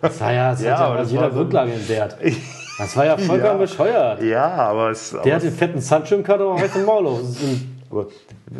Das 0.00 0.20
war 0.20 0.32
ja, 0.32 0.50
das 0.52 0.62
Ja, 0.62 0.70
hat 0.72 0.78
ja 0.80 0.86
aber 0.86 1.02
jeder 1.02 1.30
Grundlage 1.30 1.72
entbehrt. 1.72 2.16
Das 2.78 2.96
war 2.96 3.04
ja 3.04 3.18
vollkommen 3.18 3.44
Ja. 3.44 3.56
bescheuert. 3.58 4.22
Ja, 4.22 4.46
aber 4.54 4.90
es. 4.90 5.14
Der 5.24 5.34
hat 5.36 5.42
den 5.42 5.52
fetten 5.52 5.80
Sancho 5.80 6.14
im 6.14 6.22
Kader 6.24 6.54
heute 6.54 6.78
im 6.78 6.86
Maul 6.86 7.06
auf. 7.06 7.20
Aber 7.90 8.06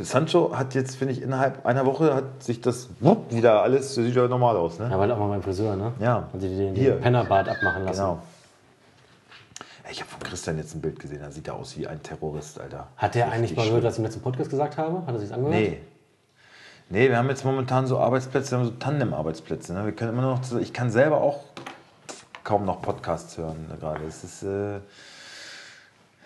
Sancho 0.03 0.53
hat 0.55 0.75
jetzt, 0.75 0.97
finde 0.97 1.15
ich, 1.15 1.23
innerhalb 1.23 1.65
einer 1.65 1.87
Woche 1.87 2.15
hat 2.15 2.43
sich 2.43 2.61
das 2.61 2.91
wupp, 3.01 3.33
wieder 3.33 3.63
alles, 3.63 3.95
sieht 3.95 4.15
ja 4.15 4.29
normal 4.29 4.57
aus, 4.59 4.79
ne? 4.79 4.89
Ja, 4.91 4.99
weil 4.99 5.11
auch 5.11 5.19
mal 5.19 5.29
beim 5.29 5.43
Friseur, 5.43 5.77
ne? 5.77 5.93
Ja. 5.99 6.29
Und 6.33 6.43
die 6.43 6.49
den, 6.55 6.75
Hier. 6.75 6.93
den 6.93 7.01
Pennerbart 7.01 7.49
abmachen 7.49 7.85
lassen. 7.87 8.01
Genau. 8.03 8.19
Ich 9.93 10.01
habe 10.01 10.11
von 10.11 10.20
Christian 10.20 10.57
jetzt 10.57 10.74
ein 10.74 10.80
Bild 10.80 10.99
gesehen, 10.99 11.20
da 11.20 11.30
sieht 11.30 11.49
er 11.49 11.55
aus 11.55 11.76
wie 11.76 11.86
ein 11.86 12.03
Terrorist, 12.03 12.59
Alter. 12.59 12.88
Hat 12.97 13.14
der 13.14 13.30
eigentlich 13.30 13.55
mal 13.55 13.66
gehört, 13.66 13.84
was 13.84 13.93
ich 13.95 13.99
im 13.99 14.05
letzten 14.07 14.22
Podcast 14.22 14.49
gesagt 14.49 14.78
habe? 14.78 15.05
Hat 15.07 15.14
er 15.14 15.18
sich 15.20 15.32
angehört? 15.34 15.55
Nee. 15.55 15.80
Nee, 16.88 17.11
wir 17.11 17.18
haben 17.18 17.28
jetzt 17.28 17.45
momentan 17.45 17.86
so 17.86 17.99
Arbeitsplätze, 17.99 18.53
wir 18.53 18.59
haben 18.61 18.64
so 18.64 18.70
Tandem-Arbeitsplätze. 18.72 19.74
Ne? 19.74 19.84
Wir 19.84 19.93
können 19.93 20.12
immer 20.12 20.22
noch, 20.22 20.40
ich 20.61 20.72
kann 20.72 20.90
selber 20.90 21.18
auch 21.20 21.40
kaum 22.43 22.64
noch 22.64 22.80
Podcasts 22.80 23.36
hören 23.36 23.66
ne, 23.68 23.76
gerade. 23.78 24.03
Es 24.05 24.24
ist 24.24 24.43
äh, 24.43 24.80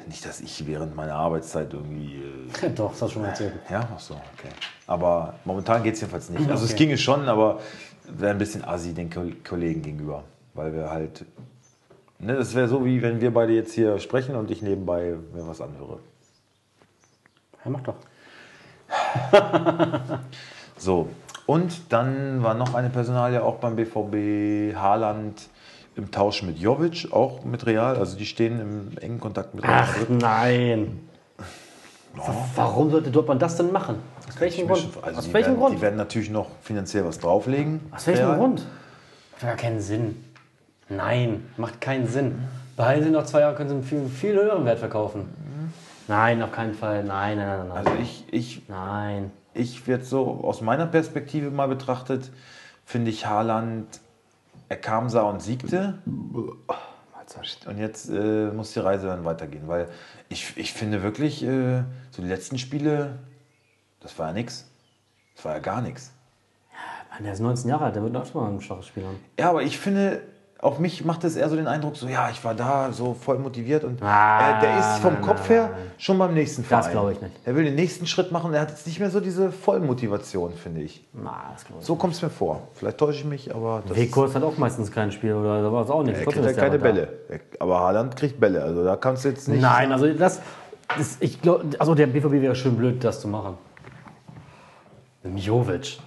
nicht, 0.06 0.24
dass 0.24 0.40
ich 0.40 0.64
während 0.68 0.94
meiner 0.94 1.14
Arbeitszeit 1.16 1.72
irgendwie. 1.72 2.22
Äh, 2.62 2.70
Doch, 2.74 2.92
das 2.92 3.02
hast 3.02 3.08
du 3.10 3.14
schon 3.14 3.22
mal 3.22 3.28
erzählt. 3.30 3.52
ja, 3.68 3.88
ach 3.94 3.98
so, 4.00 4.14
okay. 4.14 4.48
Aber 4.86 5.34
momentan 5.44 5.82
geht 5.82 5.94
es 5.94 6.00
jedenfalls 6.00 6.30
nicht. 6.30 6.48
Also 6.50 6.64
es 6.64 6.70
Okay. 6.70 6.84
ginge 6.84 6.98
schon, 6.98 7.28
aber 7.28 7.58
wäre 8.04 8.30
ein 8.30 8.38
bisschen 8.38 8.64
assi 8.64 8.94
den 8.94 9.10
Ko- 9.10 9.32
Kollegen 9.48 9.82
gegenüber. 9.82 10.22
Weil 10.54 10.72
wir 10.72 10.88
halt. 10.88 11.24
Ne, 12.18 12.34
das 12.34 12.54
wäre 12.54 12.68
so, 12.68 12.84
wie 12.84 13.02
wenn 13.02 13.20
wir 13.20 13.32
beide 13.32 13.52
jetzt 13.52 13.74
hier 13.74 13.98
sprechen 13.98 14.36
und 14.36 14.50
ich 14.50 14.62
nebenbei 14.62 15.14
mir 15.34 15.46
was 15.46 15.60
anhöre. 15.60 15.98
Ja, 17.64 17.70
mach 17.70 17.80
doch. 17.82 17.96
So, 20.78 21.08
und 21.46 21.92
dann 21.92 22.42
war 22.42 22.54
noch 22.54 22.74
eine 22.74 22.90
Personalie 22.90 23.42
auch 23.42 23.56
beim 23.56 23.76
BVB, 23.76 24.76
Haaland 24.76 25.48
im 25.94 26.10
Tausch 26.10 26.42
mit 26.42 26.58
Jovic, 26.58 27.08
auch 27.12 27.44
mit 27.44 27.64
Real. 27.64 27.96
Also 27.96 28.18
die 28.18 28.26
stehen 28.26 28.60
im 28.60 28.98
engen 28.98 29.20
Kontakt 29.20 29.54
mit 29.54 29.64
Real. 29.64 29.84
Ach 29.88 30.08
nein. 30.10 31.00
Warum 32.54 32.90
sollte 32.90 33.10
Dortmund 33.10 33.40
das 33.40 33.56
denn 33.56 33.72
machen? 33.72 33.96
Aus 34.28 34.38
welchem 34.40 34.66
Grund? 34.66 34.88
Also 35.00 35.18
Aus 35.18 35.24
die, 35.24 35.32
welchem 35.32 35.48
werden, 35.52 35.60
Grund? 35.60 35.76
die 35.76 35.80
werden 35.80 35.96
natürlich 35.96 36.30
noch 36.30 36.48
finanziell 36.60 37.04
was 37.06 37.18
drauflegen. 37.18 37.80
Aus 37.90 38.06
welchem 38.06 38.26
Real. 38.26 38.38
Grund? 38.38 38.66
Hat 39.36 39.40
gar 39.40 39.56
keinen 39.56 39.80
Sinn. 39.80 40.24
Nein, 40.88 41.48
macht 41.56 41.80
keinen 41.80 42.06
Sinn. 42.06 42.44
Behalten 42.76 43.04
Sie 43.04 43.10
noch 43.10 43.24
zwei 43.24 43.40
Jahre, 43.40 43.54
können 43.54 43.68
Sie 43.68 43.74
einen 43.74 43.84
viel, 43.84 44.06
viel 44.08 44.34
höheren 44.34 44.64
Wert 44.64 44.78
verkaufen. 44.78 45.28
Nein, 46.08 46.42
auf 46.42 46.52
keinen 46.52 46.74
Fall. 46.74 47.02
Nein, 47.02 47.38
nein, 47.38 47.46
nein, 47.46 47.68
nein. 47.68 47.76
Also 47.76 47.90
ich, 48.00 48.24
ich, 48.30 48.68
nein. 48.68 49.32
ich 49.54 49.86
werde 49.86 50.04
so 50.04 50.44
aus 50.44 50.60
meiner 50.60 50.86
Perspektive 50.86 51.50
mal 51.50 51.66
betrachtet, 51.66 52.30
finde 52.84 53.10
ich 53.10 53.26
Haaland, 53.26 54.00
er 54.68 54.76
kam, 54.76 55.08
sah 55.08 55.22
und 55.22 55.42
siegte. 55.42 55.98
Und 57.66 57.78
jetzt 57.78 58.08
äh, 58.08 58.52
muss 58.52 58.72
die 58.72 58.78
Reise 58.78 59.08
dann 59.08 59.24
weitergehen, 59.24 59.66
weil 59.66 59.88
ich, 60.28 60.56
ich 60.56 60.72
finde 60.72 61.02
wirklich, 61.02 61.42
äh, 61.42 61.82
so 62.12 62.22
die 62.22 62.28
letzten 62.28 62.56
Spiele, 62.56 63.18
das 63.98 64.16
war 64.16 64.28
ja 64.28 64.32
nichts. 64.32 64.70
Das 65.34 65.44
war 65.44 65.54
ja 65.54 65.58
gar 65.58 65.80
nichts. 65.80 66.12
Mann, 67.16 67.24
der 67.24 67.32
ist 67.32 67.40
19 67.40 67.70
Jahre 67.70 67.86
alt, 67.86 67.96
der 67.96 68.02
wird 68.02 68.16
auch 68.16 68.26
schon 68.26 68.42
mal 68.42 68.50
ein 68.50 68.60
schwaches 68.60 68.86
Spiel 68.86 69.04
haben. 69.04 69.18
Ja, 69.38 69.50
aber 69.50 69.62
ich 69.62 69.78
finde, 69.78 70.22
auf 70.58 70.78
mich 70.78 71.04
macht 71.04 71.22
es 71.24 71.36
eher 71.36 71.48
so 71.50 71.54
den 71.56 71.66
Eindruck, 71.68 71.96
so 71.96 72.08
ja, 72.08 72.30
ich 72.30 72.42
war 72.42 72.54
da 72.54 72.90
so 72.90 73.12
voll 73.14 73.38
motiviert 73.38 73.84
und 73.84 74.02
Ah, 74.02 74.58
äh, 74.58 74.60
der 74.62 74.78
ist 74.78 74.98
vom 75.02 75.12
nein, 75.14 75.22
Kopf 75.22 75.48
her 75.50 75.70
nein. 75.72 75.90
schon 75.98 76.18
beim 76.18 76.32
nächsten 76.32 76.64
Verein. 76.64 76.90
glaube 76.90 77.12
ich 77.12 77.20
nicht. 77.20 77.34
Er 77.44 77.54
will 77.54 77.64
den 77.64 77.74
nächsten 77.74 78.06
Schritt 78.06 78.32
machen, 78.32 78.54
er 78.54 78.62
hat 78.62 78.70
jetzt 78.70 78.86
nicht 78.86 78.98
mehr 78.98 79.10
so 79.10 79.20
diese 79.20 79.52
Vollmotivation, 79.52 80.54
finde 80.54 80.80
ich. 80.80 81.06
Na, 81.12 81.50
das 81.52 81.64
ich. 81.64 81.84
So 81.86 81.94
kommt 81.96 82.14
es 82.14 82.22
mir 82.22 82.30
vor. 82.30 82.62
Vielleicht 82.74 82.96
täusche 82.98 83.18
ich 83.18 83.24
mich, 83.26 83.54
aber 83.54 83.82
das 83.86 83.96
Wekos 83.96 84.34
hat 84.34 84.42
auch 84.42 84.56
meistens 84.56 84.90
kein 84.90 85.12
Spiel 85.12 85.34
oder 85.34 85.62
da 85.62 85.70
war 85.72 85.84
es 85.84 85.90
auch 85.90 86.02
nichts. 86.02 86.20
er 86.20 86.24
kriegt 86.24 86.38
ja 86.38 86.46
ist 86.50 86.56
der 86.56 86.64
keine. 86.64 86.78
Bälle. 86.78 87.08
Er- 87.28 87.40
Aber 87.60 87.80
Haaland 87.80 88.16
kriegt 88.16 88.40
Bälle, 88.40 88.62
also 88.62 88.82
da 88.82 88.96
kannst 88.96 89.24
du 89.24 89.28
jetzt 89.28 89.48
nicht. 89.48 89.60
Nein, 89.60 89.92
also 89.92 90.10
das, 90.14 90.40
das 90.96 91.18
ich 91.20 91.42
glaube, 91.42 91.66
also 91.78 91.94
der 91.94 92.06
BVB 92.06 92.40
wäre 92.40 92.54
schön 92.56 92.76
blöd, 92.76 93.04
das 93.04 93.20
zu 93.20 93.28
machen. 93.28 93.58
Mit 95.22 95.38
Jovic. 95.40 95.98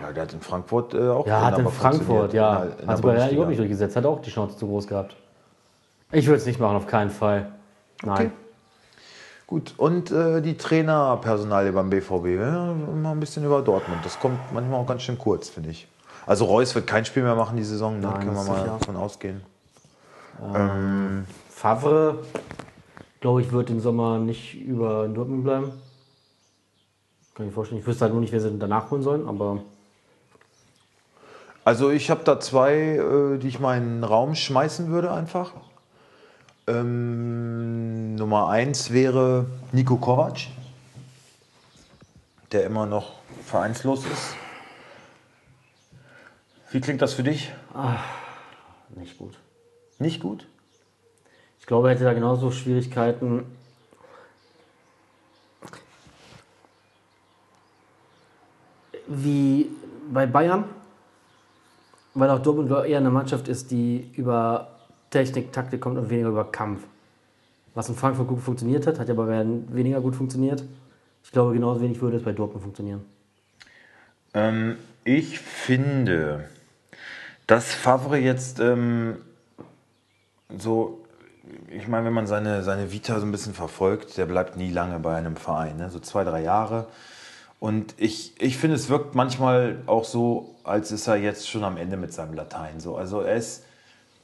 Ja, 0.00 0.12
der 0.12 0.22
hat 0.24 0.32
in 0.32 0.40
Frankfurt 0.40 0.94
äh, 0.94 1.08
auch 1.08 1.26
Ja, 1.26 1.42
hat 1.42 1.58
in 1.58 1.68
Frankfurt, 1.68 2.32
ja. 2.32 2.62
In 2.62 2.68
der- 2.70 2.80
in 2.80 2.88
Hat 2.88 2.96
sich 2.96 3.04
bei 3.06 3.12
Real 3.12 3.30
überhaupt 3.30 3.48
nicht 3.50 3.58
durchgesetzt, 3.58 3.96
hat 3.96 4.06
auch 4.06 4.20
die 4.22 4.30
Schnauze 4.30 4.56
zu 4.56 4.66
groß 4.66 4.86
gehabt. 4.86 5.14
Ich 6.12 6.26
würde 6.26 6.38
es 6.38 6.46
nicht 6.46 6.58
machen, 6.58 6.76
auf 6.76 6.86
keinen 6.86 7.10
Fall. 7.10 7.52
Nein. 8.02 8.12
Okay. 8.26 8.30
Gut, 9.46 9.74
und 9.76 10.10
äh, 10.12 10.40
die 10.40 10.56
Trainerpersonalie 10.56 11.72
beim 11.72 11.90
BVB, 11.90 12.26
ja, 12.40 12.72
mal 12.72 13.10
ein 13.12 13.20
bisschen 13.20 13.44
über 13.44 13.62
Dortmund. 13.62 13.98
Das 14.04 14.18
kommt 14.20 14.38
manchmal 14.52 14.80
auch 14.80 14.86
ganz 14.86 15.02
schön 15.02 15.18
kurz, 15.18 15.48
finde 15.48 15.70
ich. 15.70 15.88
Also 16.26 16.44
Reus 16.44 16.74
wird 16.74 16.86
kein 16.86 17.04
Spiel 17.04 17.24
mehr 17.24 17.34
machen 17.34 17.56
die 17.56 17.64
Saison, 17.64 17.98
ne? 17.98 18.06
Nein, 18.06 18.20
können 18.20 18.36
wir 18.36 18.44
mal 18.44 18.60
sicher. 18.60 18.78
davon 18.78 18.96
ausgehen. 18.96 19.40
Favre, 21.50 22.18
glaube 23.20 23.42
ich, 23.42 23.52
wird 23.52 23.70
im 23.70 23.80
Sommer 23.80 24.18
nicht 24.18 24.54
über 24.54 25.04
in 25.04 25.14
Dortmund 25.14 25.44
bleiben. 25.44 25.72
Kann 27.34 27.46
ich 27.46 27.50
mir 27.50 27.54
vorstellen. 27.54 27.80
Ich 27.80 27.86
wüsste 27.86 28.04
halt 28.04 28.12
nur 28.12 28.20
nicht, 28.20 28.32
wer 28.32 28.40
sie 28.40 28.56
danach 28.58 28.90
holen 28.90 29.02
sollen, 29.02 29.28
aber 29.28 29.58
Also 31.70 31.92
ich 31.92 32.10
habe 32.10 32.24
da 32.24 32.40
zwei, 32.40 32.72
äh, 32.74 33.38
die 33.38 33.46
ich 33.46 33.60
mal 33.60 33.78
in 33.78 33.98
den 33.98 34.02
Raum 34.02 34.34
schmeißen 34.34 34.90
würde 34.90 35.12
einfach. 35.12 35.52
Ähm, 36.66 38.16
Nummer 38.16 38.48
eins 38.48 38.92
wäre 38.92 39.46
Nico 39.70 39.96
Kovac, 39.96 40.48
der 42.50 42.64
immer 42.64 42.86
noch 42.86 43.12
vereinslos 43.46 44.04
ist. 44.04 44.34
Wie 46.72 46.80
klingt 46.80 47.02
das 47.02 47.14
für 47.14 47.22
dich? 47.22 47.52
nicht 48.96 49.16
gut. 49.16 49.38
Nicht 50.00 50.20
gut? 50.20 50.48
Ich 51.60 51.66
glaube, 51.66 51.86
er 51.86 51.94
hätte 51.94 52.02
da 52.02 52.14
genauso 52.14 52.50
Schwierigkeiten. 52.50 53.44
Wie 59.06 59.70
bei 60.12 60.26
Bayern, 60.26 60.64
weil 62.14 62.30
auch 62.30 62.40
Dortmund 62.40 62.70
eher 62.86 62.98
eine 62.98 63.10
Mannschaft 63.10 63.48
ist, 63.48 63.70
die 63.70 64.10
über 64.16 64.68
Technik, 65.10 65.52
Taktik 65.52 65.80
kommt 65.80 65.98
und 65.98 66.10
weniger 66.10 66.28
über 66.28 66.50
Kampf. 66.50 66.82
Was 67.74 67.88
in 67.88 67.94
Frankfurt 67.94 68.28
gut 68.28 68.40
funktioniert 68.40 68.86
hat, 68.86 68.98
hat 68.98 69.08
ja 69.08 69.14
bei 69.14 69.24
Bayern 69.24 69.64
weniger 69.72 70.00
gut 70.00 70.16
funktioniert. 70.16 70.64
Ich 71.22 71.30
glaube, 71.30 71.52
genauso 71.52 71.80
wenig 71.80 72.00
würde 72.00 72.16
es 72.16 72.22
bei 72.22 72.32
Dortmund 72.32 72.62
funktionieren. 72.62 73.04
Ähm, 74.34 74.76
ich 75.04 75.38
finde, 75.38 76.48
dass 77.46 77.72
Favre 77.72 78.18
jetzt 78.18 78.60
ähm, 78.60 79.16
so, 80.56 81.04
ich 81.68 81.88
meine, 81.88 82.06
wenn 82.06 82.12
man 82.12 82.26
seine, 82.26 82.62
seine 82.62 82.92
Vita 82.92 83.18
so 83.20 83.26
ein 83.26 83.32
bisschen 83.32 83.54
verfolgt, 83.54 84.16
der 84.16 84.26
bleibt 84.26 84.56
nie 84.56 84.70
lange 84.70 84.98
bei 84.98 85.16
einem 85.16 85.36
Verein, 85.36 85.76
ne? 85.76 85.90
so 85.90 86.00
zwei, 86.00 86.24
drei 86.24 86.42
Jahre. 86.42 86.86
Und 87.60 87.94
ich, 87.98 88.40
ich 88.40 88.56
finde, 88.56 88.76
es 88.76 88.88
wirkt 88.88 89.14
manchmal 89.14 89.82
auch 89.86 90.04
so, 90.04 90.54
als 90.64 90.90
ist 90.92 91.06
er 91.06 91.16
jetzt 91.16 91.48
schon 91.48 91.62
am 91.62 91.76
Ende 91.76 91.98
mit 91.98 92.12
seinem 92.12 92.32
Latein. 92.32 92.80
So. 92.80 92.96
Also 92.96 93.20
er 93.20 93.36
ist, 93.36 93.64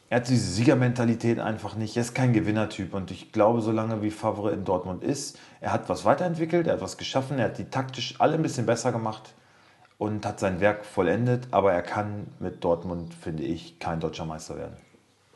er 0.08 0.20
hat 0.20 0.28
diese 0.28 0.50
Siegermentalität 0.50 1.38
einfach 1.38 1.76
nicht. 1.76 1.96
Er 1.96 2.00
ist 2.00 2.14
kein 2.14 2.32
Gewinnertyp. 2.32 2.94
Und 2.94 3.10
ich 3.10 3.32
glaube, 3.32 3.60
solange 3.60 4.00
wie 4.00 4.10
Favre 4.10 4.52
in 4.52 4.64
Dortmund 4.64 5.04
ist, 5.04 5.38
er 5.60 5.74
hat 5.74 5.90
was 5.90 6.06
weiterentwickelt, 6.06 6.66
er 6.66 6.74
hat 6.74 6.80
was 6.80 6.96
geschaffen, 6.96 7.38
er 7.38 7.46
hat 7.46 7.58
die 7.58 7.66
taktisch 7.66 8.14
alle 8.20 8.34
ein 8.34 8.42
bisschen 8.42 8.64
besser 8.64 8.90
gemacht 8.90 9.34
und 9.98 10.24
hat 10.24 10.40
sein 10.40 10.60
Werk 10.60 10.86
vollendet. 10.86 11.48
Aber 11.50 11.74
er 11.74 11.82
kann 11.82 12.28
mit 12.38 12.64
Dortmund, 12.64 13.12
finde 13.12 13.42
ich, 13.42 13.78
kein 13.78 14.00
deutscher 14.00 14.24
Meister 14.24 14.56
werden. 14.56 14.76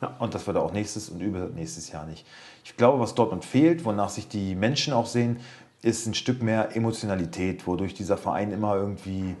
Ja. 0.01 0.15
Und 0.17 0.33
das 0.33 0.47
wird 0.47 0.57
er 0.57 0.63
auch 0.63 0.73
nächstes 0.73 1.09
und 1.09 1.21
übernächstes 1.21 1.91
Jahr 1.91 2.07
nicht. 2.07 2.25
Ich 2.63 2.75
glaube, 2.77 2.99
was 2.99 3.13
Dortmund 3.13 3.45
fehlt, 3.45 3.85
wonach 3.85 4.09
sich 4.09 4.27
die 4.27 4.55
Menschen 4.55 4.93
auch 4.93 5.05
sehen, 5.05 5.39
ist 5.81 6.05
ein 6.05 6.13
Stück 6.13 6.41
mehr 6.41 6.75
Emotionalität, 6.75 7.65
wodurch 7.67 7.93
dieser 7.93 8.17
Verein 8.17 8.51
immer 8.51 8.75
irgendwie 8.75 9.35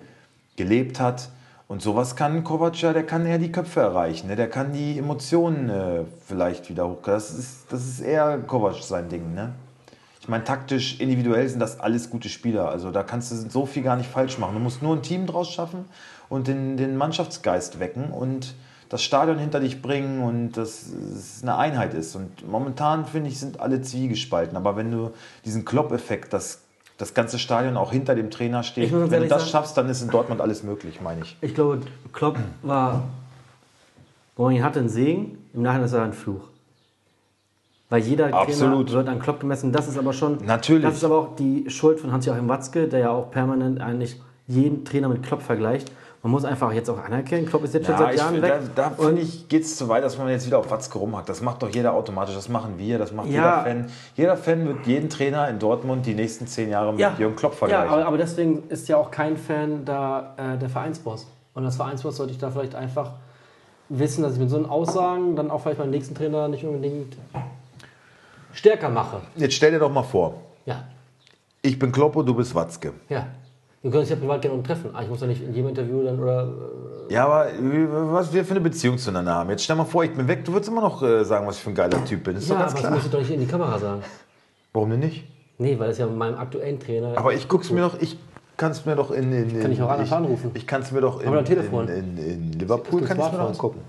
gelebt 0.55 0.99
hat. 0.99 1.29
Und 1.67 1.81
sowas 1.81 2.15
kann 2.15 2.43
Kovac 2.43 2.81
ja, 2.81 2.91
der 2.91 3.05
kann 3.05 3.25
eher 3.25 3.37
die 3.37 3.51
Köpfe 3.51 3.79
erreichen, 3.79 4.27
ne? 4.27 4.35
der 4.35 4.49
kann 4.49 4.73
die 4.73 4.97
Emotionen 4.97 5.69
äh, 5.69 6.03
vielleicht 6.27 6.69
wieder 6.69 6.87
hoch. 6.87 6.97
Das 7.05 7.31
ist, 7.31 7.71
das 7.71 7.87
ist 7.87 8.01
eher 8.01 8.39
Kovac 8.39 8.83
sein 8.83 9.07
Ding. 9.07 9.33
Ne? 9.33 9.53
Ich 10.19 10.27
meine, 10.27 10.43
taktisch, 10.43 10.99
individuell 10.99 11.47
sind 11.47 11.59
das 11.59 11.79
alles 11.79 12.09
gute 12.09 12.27
Spieler. 12.27 12.69
Also 12.69 12.91
da 12.91 13.03
kannst 13.03 13.31
du 13.31 13.35
so 13.35 13.65
viel 13.65 13.83
gar 13.83 13.95
nicht 13.95 14.09
falsch 14.09 14.37
machen. 14.37 14.53
Du 14.53 14.59
musst 14.59 14.81
nur 14.81 14.95
ein 14.95 15.01
Team 15.01 15.25
draus 15.25 15.49
schaffen 15.49 15.85
und 16.27 16.47
den, 16.47 16.75
den 16.75 16.97
Mannschaftsgeist 16.97 17.79
wecken 17.79 18.11
und 18.11 18.53
das 18.91 19.01
Stadion 19.03 19.39
hinter 19.39 19.61
dich 19.61 19.81
bringen 19.81 20.21
und 20.21 20.51
dass 20.57 20.85
es 20.87 21.41
eine 21.41 21.55
Einheit 21.55 21.93
ist. 21.93 22.13
Und 22.17 22.45
momentan, 22.45 23.05
finde 23.05 23.29
ich, 23.29 23.39
sind 23.39 23.61
alle 23.61 23.81
zwiegespalten. 23.81 24.57
Aber 24.57 24.75
wenn 24.75 24.91
du 24.91 25.11
diesen 25.45 25.63
Klopp-Effekt, 25.63 26.33
dass 26.33 26.59
das 26.97 27.13
ganze 27.13 27.39
Stadion 27.39 27.77
auch 27.77 27.93
hinter 27.93 28.15
dem 28.15 28.29
Trainer 28.29 28.63
steht, 28.63 28.91
wenn 28.91 29.09
du 29.09 29.27
das 29.29 29.43
sagen, 29.43 29.49
schaffst, 29.49 29.77
dann 29.77 29.87
ist 29.87 30.01
in 30.01 30.09
Dortmund 30.09 30.41
alles 30.41 30.63
möglich, 30.63 30.99
meine 30.99 31.21
ich. 31.21 31.37
Ich 31.39 31.55
glaube, 31.55 31.79
Klopp 32.11 32.37
war, 32.63 33.05
wo 34.35 34.43
man 34.43 34.55
ihn 34.55 34.63
hatte, 34.63 34.81
ein 34.81 34.89
Segen, 34.89 35.37
im 35.53 35.61
Nachhinein 35.61 35.85
ist 35.85 35.93
er 35.93 36.03
ein 36.03 36.11
Fluch. 36.11 36.49
Weil 37.89 38.01
jeder 38.01 38.33
Absolut. 38.33 38.87
Trainer 38.87 38.99
wird 38.99 39.07
an 39.07 39.19
Klopp 39.19 39.39
gemessen. 39.39 39.71
Das 39.71 39.87
ist 39.87 39.97
aber 39.97 40.11
schon. 40.11 40.45
Natürlich. 40.45 40.83
Das 40.83 40.95
ist 40.95 41.05
aber 41.05 41.17
auch 41.17 41.35
die 41.37 41.69
Schuld 41.69 42.01
von 42.01 42.11
Hans-Joachim 42.11 42.49
Watzke, 42.49 42.89
der 42.89 42.99
ja 42.99 43.09
auch 43.11 43.31
permanent 43.31 43.79
eigentlich 43.79 44.19
jeden 44.47 44.83
Trainer 44.83 45.07
mit 45.07 45.23
Klopp 45.23 45.41
vergleicht. 45.41 45.93
Man 46.23 46.31
muss 46.33 46.45
einfach 46.45 46.71
jetzt 46.71 46.87
auch 46.87 47.03
anerkennen, 47.03 47.47
Klopp 47.47 47.63
ist 47.63 47.73
jetzt 47.73 47.87
schon 47.87 47.97
seit 47.97 48.15
Jahren 48.15 48.35
ich, 48.35 48.41
weg. 48.43 48.53
Da, 48.75 48.89
da 48.89 49.03
finde 49.03 49.23
ich, 49.23 49.47
geht 49.49 49.63
es 49.63 49.75
zu 49.75 49.89
weit, 49.89 50.03
dass 50.03 50.19
man 50.19 50.29
jetzt 50.29 50.45
wieder 50.45 50.59
auf 50.59 50.69
Watzke 50.69 50.99
rumhackt. 50.99 51.27
Das 51.27 51.41
macht 51.41 51.63
doch 51.63 51.69
jeder 51.69 51.93
automatisch, 51.93 52.35
das 52.35 52.47
machen 52.47 52.75
wir, 52.77 52.99
das 52.99 53.11
macht 53.11 53.27
ja. 53.27 53.33
jeder 53.33 53.63
Fan. 53.63 53.91
Jeder 54.15 54.37
Fan 54.37 54.67
wird 54.67 54.85
jeden 54.85 55.09
Trainer 55.09 55.49
in 55.49 55.57
Dortmund 55.57 56.05
die 56.05 56.13
nächsten 56.13 56.45
zehn 56.45 56.69
Jahre 56.69 56.91
mit 56.91 56.99
ja. 56.99 57.15
Jürgen 57.17 57.35
Klopp 57.35 57.55
vergleichen. 57.55 57.87
Ja, 57.87 57.91
aber, 57.91 58.05
aber, 58.05 58.17
deswegen 58.17 58.69
ist 58.69 58.87
ja 58.87 58.97
auch 58.97 59.09
kein 59.09 59.35
Fan 59.35 59.83
da 59.83 60.35
äh, 60.37 60.59
der 60.59 60.69
Vereinsboss. 60.69 61.25
Und 61.55 61.65
als 61.65 61.75
Vereinsboss 61.75 62.17
sollte 62.17 62.33
ich 62.33 62.37
da 62.37 62.51
vielleicht 62.51 62.75
einfach 62.75 63.13
wissen, 63.89 64.21
dass 64.21 64.33
ich 64.33 64.39
mit 64.39 64.51
so 64.51 64.57
einen 64.57 64.67
Aussagen 64.67 65.35
dann 65.35 65.49
auch 65.49 65.61
vielleicht 65.61 65.79
meinen 65.79 65.89
nächsten 65.89 66.13
Trainer 66.13 66.47
nicht 66.47 66.63
unbedingt 66.63 67.17
stärker 68.53 68.89
mache. 68.89 69.21
Jetzt 69.35 69.55
stell 69.55 69.71
dir 69.71 69.79
doch 69.79 69.91
mal 69.91 70.03
vor. 70.03 70.35
Ja. 70.65 70.83
Ich 71.63 71.79
bin 71.79 71.91
Kloppo, 71.91 72.21
du 72.21 72.35
bist 72.35 72.53
Watzke. 72.53 72.93
Ja. 73.09 73.25
Wir 73.81 73.89
können 73.89 74.01
uns 74.01 74.09
ja 74.09 74.15
privat 74.15 74.41
gerne 74.41 74.61
treffen. 74.61 74.91
Ah, 74.93 75.01
ich 75.01 75.09
muss 75.09 75.21
ja 75.21 75.27
nicht 75.27 75.41
in 75.41 75.53
jedem 75.53 75.69
Interview 75.69 76.03
dann 76.03 76.19
oder. 76.19 76.43
Äh 77.09 77.13
ja, 77.13 77.25
aber 77.25 77.47
was 78.13 78.31
wir 78.31 78.45
für 78.45 78.51
eine 78.51 78.61
Beziehung 78.61 78.97
zueinander 78.97 79.33
haben. 79.33 79.49
Jetzt 79.49 79.63
stell 79.63 79.75
mal 79.75 79.85
vor, 79.85 80.03
ich 80.03 80.13
bin 80.13 80.27
weg, 80.27 80.45
du 80.45 80.53
würdest 80.53 80.69
immer 80.69 80.81
noch 80.81 81.01
äh, 81.01 81.25
sagen, 81.25 81.47
was 81.47 81.57
ich 81.57 81.63
für 81.63 81.71
ein 81.71 81.75
geiler 81.75 82.05
Typ 82.05 82.23
bin. 82.23 82.35
Das 82.35 82.43
ist 82.43 82.49
ja, 82.49 82.55
doch 82.55 82.61
ganz 82.61 82.73
aber 82.73 82.79
klar. 82.79 82.91
das 82.91 83.01
musst 83.01 83.13
du 83.13 83.17
doch 83.17 83.23
nicht 83.23 83.33
in 83.33 83.39
die 83.39 83.47
Kamera 83.47 83.79
sagen. 83.79 84.03
Warum 84.71 84.91
denn 84.91 84.99
nicht? 84.99 85.27
Nee, 85.57 85.77
weil 85.79 85.89
das 85.89 85.97
ja 85.97 86.05
mit 86.05 86.15
meinem 86.15 86.37
aktuellen 86.37 86.79
Trainer. 86.79 87.17
Aber 87.17 87.33
ich 87.33 87.47
guck's 87.47 87.71
mir 87.71 87.81
doch, 87.81 87.99
ich 87.99 88.17
kann 88.55 88.71
es 88.71 88.85
mir 88.85 88.95
doch 88.95 89.09
in. 89.09 89.31
in, 89.31 89.49
in 89.49 89.61
kann 89.61 89.71
ich 89.71 89.81
auch 89.81 89.89
anders 89.89 90.11
anrufen? 90.11 90.51
Ich 90.53 90.67
kann 90.67 90.83
es 90.83 90.91
mir 90.91 91.01
doch 91.01 91.19
in, 91.19 91.33
in, 91.33 91.45
Telefon. 91.45 91.87
in, 91.87 92.17
in, 92.17 92.51
Liverpool 92.53 93.01
kann 93.01 93.19
ich 93.19 93.31
mir 93.31 93.39
angucken. 93.39 93.81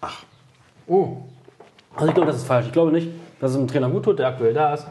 Ach. 0.00 0.24
Oh. 0.88 1.18
Also 1.94 2.08
ich 2.08 2.14
glaube, 2.14 2.26
das 2.26 2.38
ist 2.38 2.46
falsch. 2.46 2.66
Ich 2.66 2.72
glaube 2.72 2.90
nicht, 2.90 3.08
dass 3.40 3.52
es 3.52 3.56
einem 3.56 3.68
Trainer 3.68 3.88
gut 3.88 4.04
tut, 4.04 4.18
der 4.18 4.28
aktuell 4.28 4.52
da 4.52 4.74
ist. 4.74 4.86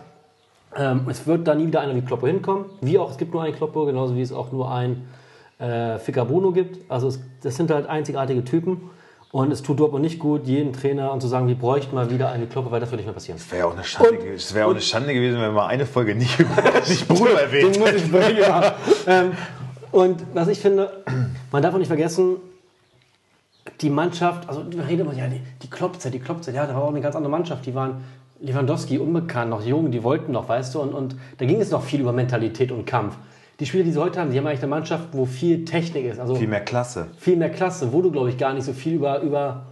Ähm, 0.75 1.05
es 1.09 1.27
wird 1.27 1.47
da 1.47 1.55
nie 1.55 1.67
wieder 1.67 1.81
einer 1.81 1.95
wie 1.95 2.01
Kloppo 2.01 2.27
hinkommen. 2.27 2.65
Wie 2.81 2.97
auch, 2.97 3.11
es 3.11 3.17
gibt 3.17 3.33
nur 3.33 3.43
einen 3.43 3.55
Kloppo, 3.55 3.85
genauso 3.85 4.15
wie 4.15 4.21
es 4.21 4.31
auch 4.31 4.51
nur 4.51 4.71
einen 4.71 5.07
äh, 5.59 5.99
Ficcabono 5.99 6.51
gibt. 6.51 6.89
Also 6.89 7.07
es, 7.07 7.19
das 7.41 7.55
sind 7.55 7.71
halt 7.71 7.87
einzigartige 7.87 8.43
Typen. 8.43 8.89
Und 9.31 9.51
es 9.51 9.61
tut 9.61 9.79
Dortmund 9.79 10.03
nicht 10.03 10.19
gut, 10.19 10.45
jeden 10.45 10.73
Trainer 10.73 11.13
und 11.13 11.21
zu 11.21 11.27
sagen, 11.27 11.47
wir 11.47 11.55
bräuchten 11.55 11.95
mal 11.95 12.11
wieder 12.11 12.29
eine 12.31 12.47
Kloppe, 12.47 12.69
weil 12.69 12.81
das 12.81 12.89
würde 12.89 12.97
nicht 12.97 13.05
mehr 13.05 13.13
passieren. 13.13 13.37
Es 13.37 13.49
wäre 13.49 13.65
auch, 13.65 13.73
eine 13.73 13.83
Schande, 13.85 14.09
und, 14.19 14.61
auch 14.61 14.71
eine 14.71 14.81
Schande 14.81 15.13
gewesen, 15.13 15.35
wenn 15.35 15.43
wir 15.43 15.51
mal 15.51 15.67
eine 15.67 15.85
Folge 15.85 16.15
nicht 16.15 16.37
über 16.37 16.49
nicht 16.87 17.07
Bruno 17.07 17.31
erwähnt 17.31 17.77
Den 17.77 17.83
ich 17.87 18.39
ja. 18.39 18.75
ähm, 19.07 19.31
Und 19.91 20.25
was 20.33 20.49
ich 20.49 20.59
finde, 20.59 21.03
man 21.49 21.63
darf 21.63 21.73
auch 21.73 21.77
nicht 21.77 21.87
vergessen, 21.87 22.37
die 23.79 23.89
Mannschaft, 23.89 24.49
also 24.49 24.65
wir 24.69 24.85
reden 24.85 25.01
immer, 25.01 25.13
ja, 25.13 25.27
die, 25.27 25.41
die 25.61 25.69
Kloppzeit, 25.69 26.13
die 26.13 26.19
Kloppzeit, 26.19 26.53
ja, 26.53 26.67
da 26.67 26.75
war 26.75 26.83
auch 26.83 26.89
eine 26.89 26.99
ganz 26.99 27.15
andere 27.15 27.31
Mannschaft. 27.31 27.65
Die 27.65 27.73
waren 27.73 28.03
Lewandowski, 28.41 28.97
unbekannt, 28.97 29.51
noch 29.51 29.63
jung, 29.63 29.91
die 29.91 30.03
wollten 30.03 30.31
noch, 30.31 30.49
weißt 30.49 30.75
du, 30.75 30.81
und, 30.81 30.93
und 30.93 31.15
da 31.37 31.45
ging 31.45 31.61
es 31.61 31.71
noch 31.71 31.83
viel 31.83 32.01
über 32.01 32.11
Mentalität 32.11 32.71
und 32.71 32.85
Kampf. 32.85 33.17
Die 33.59 33.65
Spieler, 33.67 33.83
die 33.83 33.91
sie 33.91 34.01
heute 34.01 34.19
haben, 34.19 34.31
die 34.31 34.37
haben 34.37 34.47
eigentlich 34.47 34.63
eine 34.63 34.69
Mannschaft, 34.69 35.09
wo 35.11 35.25
viel 35.25 35.65
Technik 35.65 36.05
ist. 36.05 36.19
Also 36.19 36.35
viel 36.35 36.47
mehr 36.47 36.65
Klasse. 36.65 37.07
Viel 37.17 37.37
mehr 37.37 37.51
Klasse, 37.51 37.93
wo 37.93 38.01
du, 38.01 38.11
glaube 38.11 38.29
ich, 38.29 38.37
gar 38.37 38.53
nicht 38.53 38.63
so 38.63 38.73
viel 38.73 38.95
über, 38.95 39.21
über 39.21 39.67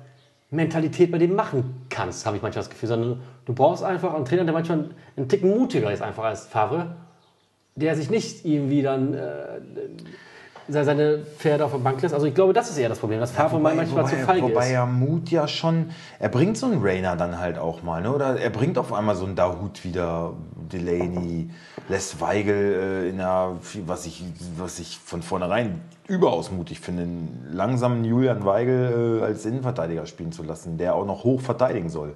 Mentalität 0.51 1.11
bei 1.11 1.17
dem 1.17 1.35
machen 1.35 1.85
kannst, 1.89 2.25
habe 2.25 2.37
ich 2.37 2.43
manchmal 2.43 2.63
das 2.63 2.69
Gefühl. 2.69 2.89
Sondern 2.89 3.21
du 3.45 3.53
brauchst 3.53 3.83
einfach 3.83 4.13
einen 4.13 4.25
Trainer, 4.25 4.43
der 4.43 4.53
manchmal 4.53 4.89
einen 5.17 5.27
Ticken 5.27 5.49
mutiger 5.49 5.91
ist, 5.91 6.03
einfach 6.03 6.25
als 6.25 6.45
Favre, 6.45 6.97
der 7.75 7.95
sich 7.95 8.11
nicht 8.11 8.45
irgendwie 8.45 8.83
dann. 8.83 9.15
Äh, 9.15 9.61
seine 10.69 11.19
Pferde 11.37 11.65
auf 11.65 11.71
der 11.71 11.79
Bank 11.79 12.01
lässt. 12.01 12.13
Also 12.13 12.25
ich 12.25 12.33
glaube, 12.33 12.53
das 12.53 12.69
ist 12.69 12.77
eher 12.77 12.89
das 12.89 12.99
Problem, 12.99 13.19
dass 13.19 13.31
Favre 13.31 13.57
ja, 13.57 13.59
wobei, 13.59 13.75
manchmal 13.75 14.03
wobei, 14.03 14.15
zu 14.15 14.25
feige 14.25 14.41
wobei 14.41 14.51
ist. 14.51 14.55
Wobei 14.55 14.71
ja 14.71 14.85
Mut 14.85 15.29
ja 15.29 15.47
schon, 15.47 15.91
er 16.19 16.29
bringt 16.29 16.57
so 16.57 16.65
einen 16.65 16.81
Rainer 16.81 17.15
dann 17.15 17.39
halt 17.39 17.57
auch 17.57 17.83
mal, 17.83 18.01
ne? 18.01 18.13
oder 18.13 18.39
er 18.39 18.49
bringt 18.49 18.77
auf 18.77 18.93
einmal 18.93 19.15
so 19.15 19.25
einen 19.25 19.35
Dahut 19.35 19.83
wieder, 19.83 20.33
Delaney, 20.71 21.49
lässt 21.87 22.21
Weigel 22.21 23.05
äh, 23.05 23.09
in 23.09 23.19
einer, 23.19 23.57
was 23.85 24.05
ich, 24.05 24.23
was 24.57 24.79
ich 24.79 24.97
von 24.97 25.21
vornherein 25.21 25.81
überaus 26.07 26.51
mutig 26.51 26.79
finde, 26.79 27.03
einen 27.03 27.47
langsamen 27.51 28.03
Julian 28.03 28.45
Weigel 28.45 29.19
äh, 29.21 29.23
als 29.23 29.45
Innenverteidiger 29.45 30.05
spielen 30.05 30.31
zu 30.31 30.43
lassen, 30.43 30.77
der 30.77 30.95
auch 30.95 31.05
noch 31.05 31.23
hoch 31.23 31.41
verteidigen 31.41 31.89
soll. 31.89 32.15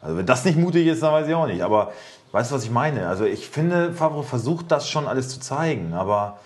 Also 0.00 0.16
wenn 0.16 0.26
das 0.26 0.44
nicht 0.44 0.58
mutig 0.58 0.86
ist, 0.86 1.02
dann 1.02 1.12
weiß 1.12 1.28
ich 1.28 1.34
auch 1.34 1.46
nicht. 1.46 1.62
Aber 1.62 1.92
weißt 2.32 2.50
du, 2.50 2.56
was 2.56 2.64
ich 2.64 2.70
meine? 2.70 3.08
Also 3.08 3.24
ich 3.24 3.48
finde, 3.48 3.92
Favre 3.92 4.24
versucht 4.24 4.70
das 4.70 4.88
schon 4.88 5.06
alles 5.06 5.28
zu 5.28 5.38
zeigen, 5.40 5.94
aber 5.94 6.38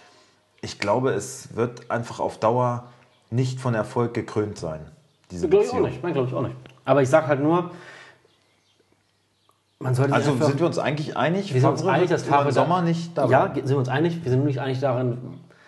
ich 0.67 0.81
glaube, 0.81 1.13
es 1.13 1.55
wird 1.55 1.93
einfach 1.93 2.19
auf 2.19 2.39
Dauer 2.39 2.89
nicht 3.31 3.61
von 3.61 3.75
Erfolg 3.75 4.15
gekrönt 4.15 4.59
sein. 4.59 4.81
Diese 5.31 5.49
glaube 5.49 5.65
ich 5.65 5.71
auch 5.71 5.79
nicht. 5.79 6.03
Nein, 6.03 6.13
glaube 6.13 6.29
ich 6.29 6.35
auch 6.35 6.43
nicht. 6.43 6.57
Aber 6.85 7.03
ich 7.03 7.09
sage 7.09 7.29
halt 7.29 7.41
nur, 7.41 7.71
man 9.79 9.95
sollte 9.95 10.13
also 10.13 10.33
einfach, 10.33 10.47
sind 10.47 10.59
wir 10.59 10.67
uns 10.67 10.79
eigentlich 10.79 11.17
einig? 11.17 11.55
Wir 11.55 11.61
sind 11.61 11.71
uns 11.71 11.87
einig, 11.87 12.11
dass 12.11 12.25
Favre 12.25 12.51
Sommer 12.51 12.83
nicht 12.83 13.17
dabei. 13.17 13.31
Ja, 13.31 13.55
sind 13.55 13.69
wir 13.69 13.79
uns 13.79 13.89
einig. 13.89 14.25
Wir 14.25 14.31
sind 14.31 14.41
nur 14.41 14.49
nicht 14.49 14.61
einig 14.61 14.81
darin, 14.81 15.19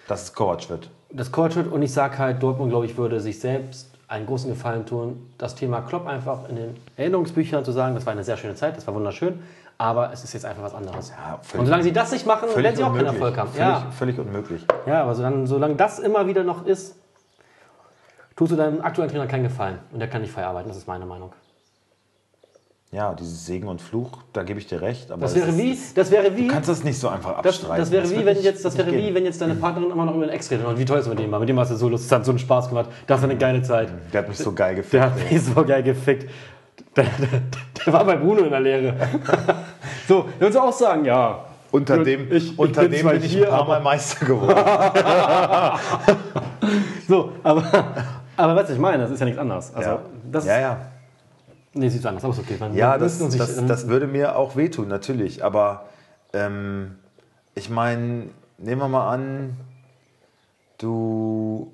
dass 0.08 0.24
es 0.24 0.32
Kovac 0.34 0.68
wird. 0.68 0.90
Das 1.12 1.30
Kovac 1.30 1.54
wird 1.54 1.68
und 1.68 1.80
ich 1.82 1.92
sage 1.92 2.18
halt, 2.18 2.42
Dortmund, 2.42 2.70
glaube 2.70 2.86
ich, 2.86 2.96
würde 2.96 3.20
sich 3.20 3.38
selbst 3.38 3.90
einen 4.08 4.26
großen 4.26 4.50
Gefallen 4.50 4.84
tun, 4.84 5.30
das 5.38 5.54
Thema 5.54 5.82
Klopp 5.82 6.08
einfach 6.08 6.48
in 6.48 6.56
den 6.56 6.76
Erinnerungsbüchern 6.96 7.64
zu 7.64 7.70
sagen, 7.70 7.94
das 7.94 8.04
war 8.04 8.14
eine 8.14 8.24
sehr 8.24 8.36
schöne 8.36 8.56
Zeit, 8.56 8.76
das 8.76 8.86
war 8.88 8.94
wunderschön, 8.94 9.38
aber 9.78 10.12
es 10.12 10.24
ist 10.24 10.34
jetzt 10.34 10.44
einfach 10.44 10.64
was 10.64 10.74
anderes. 10.74 11.10
Ja, 11.10 11.40
und 11.58 11.66
solange 11.66 11.84
sie 11.84 11.92
das 11.92 12.10
nicht 12.10 12.26
machen, 12.26 12.48
werden 12.54 12.76
sie 12.76 12.82
auch 12.82 12.94
keinen 12.94 13.06
Erfolg 13.06 13.36
haben. 13.36 13.50
Völlig, 13.50 13.68
ja. 13.68 13.90
völlig 13.96 14.18
unmöglich. 14.18 14.66
Ja, 14.86 15.02
aber 15.02 15.14
solange, 15.14 15.46
solange 15.46 15.76
das 15.76 16.00
immer 16.00 16.26
wieder 16.26 16.42
noch 16.42 16.66
ist, 16.66 16.96
tust 18.34 18.52
du 18.52 18.56
deinem 18.56 18.80
aktuellen 18.80 19.10
Trainer 19.10 19.28
keinen 19.28 19.44
Gefallen 19.44 19.78
und 19.92 20.00
der 20.00 20.08
kann 20.08 20.22
nicht 20.22 20.32
frei 20.32 20.44
arbeiten, 20.44 20.68
das 20.68 20.76
ist 20.76 20.88
meine 20.88 21.06
Meinung. 21.06 21.32
Ja, 22.90 23.12
dieses 23.12 23.44
Segen 23.44 23.68
und 23.68 23.82
Fluch, 23.82 24.22
da 24.32 24.42
gebe 24.42 24.58
ich 24.58 24.66
dir 24.66 24.80
recht. 24.80 25.10
das 25.10 25.34
wäre 25.34 25.54
wie, 25.58 25.78
das 25.94 26.10
wäre 26.10 26.34
wie. 26.34 26.48
Du 26.48 26.54
kannst 26.54 26.70
das 26.70 26.82
nicht 26.84 26.98
so 26.98 27.08
einfach 27.08 27.36
abstreiten. 27.36 27.76
Das, 27.76 27.90
das 27.90 27.90
wäre 27.90 28.10
wie, 28.10 28.24
wenn 28.24 28.40
jetzt, 28.40 28.64
das 28.64 28.78
wäre 28.78 28.90
wie, 28.90 29.14
wenn 29.14 29.26
jetzt 29.26 29.42
deine 29.42 29.56
Partnerin 29.56 29.90
immer 29.90 30.06
noch 30.06 30.14
über 30.14 30.24
den 30.24 30.34
Ex 30.34 30.50
redet. 30.50 30.66
Und 30.66 30.78
wie 30.78 30.86
toll 30.86 30.98
ist 30.98 31.06
mit 31.06 31.18
dem 31.18 31.30
war. 31.30 31.38
Mit 31.38 31.50
dem 31.50 31.58
hast 31.58 31.70
du 31.70 31.76
so 31.76 31.90
lustig, 31.90 32.10
hat 32.10 32.24
so 32.24 32.32
einen 32.32 32.38
Spaß 32.38 32.70
gemacht. 32.70 32.88
Das 33.06 33.20
war 33.20 33.28
eine 33.28 33.38
geile 33.38 33.60
Zeit. 33.60 33.90
Der 34.10 34.22
hat 34.22 34.28
mich 34.28 34.38
so 34.38 34.52
geil 34.52 34.74
gefickt. 34.74 34.94
Der 34.94 35.02
hat 35.02 35.30
mich 35.30 35.42
so 35.42 35.62
geil 35.66 35.82
gefickt. 35.82 36.30
Der, 36.98 37.04
der, 37.04 37.42
der 37.86 37.92
war 37.92 38.04
bei 38.04 38.16
Bruno 38.16 38.42
in 38.42 38.50
der 38.50 38.60
Lehre. 38.60 38.94
so, 40.08 40.22
der 40.22 40.40
würdest 40.40 40.56
du 40.56 40.60
auch 40.60 40.72
sagen, 40.72 41.04
ja. 41.04 41.44
Unter 41.70 42.02
dem, 42.02 42.32
ich, 42.32 42.58
unter 42.58 42.82
ich 42.82 42.90
bin, 42.90 42.98
dem 43.00 43.08
bin 43.10 43.22
ich 43.22 43.32
hier, 43.32 43.44
ein 43.44 43.50
paar 43.50 43.68
Mal 43.68 43.80
Meister 43.80 44.24
geworden. 44.26 44.56
so, 47.08 47.32
aber, 47.42 47.62
aber 48.36 48.56
was 48.56 48.70
ich 48.70 48.78
meine, 48.78 49.02
das 49.02 49.10
ist 49.12 49.20
ja 49.20 49.26
nichts 49.26 49.38
anderes. 49.38 49.72
Also, 49.74 49.90
ja. 49.90 50.00
Das 50.32 50.46
ja, 50.46 50.58
ja. 50.60 50.78
Nee, 51.74 51.88
sieht 51.90 52.02
so 52.02 52.08
anders, 52.08 52.24
aber 52.24 52.32
ist 52.32 52.40
okay. 52.40 52.56
Man, 52.58 52.74
Ja, 52.74 52.90
man 52.90 53.00
das, 53.00 53.18
sich- 53.18 53.38
das, 53.38 53.64
das 53.64 53.88
würde 53.88 54.06
mir 54.06 54.36
auch 54.36 54.56
wehtun, 54.56 54.88
natürlich. 54.88 55.44
Aber 55.44 55.84
ähm, 56.32 56.96
ich 57.54 57.70
meine, 57.70 58.30
nehmen 58.56 58.80
wir 58.80 58.88
mal 58.88 59.12
an, 59.12 59.56
du 60.78 61.70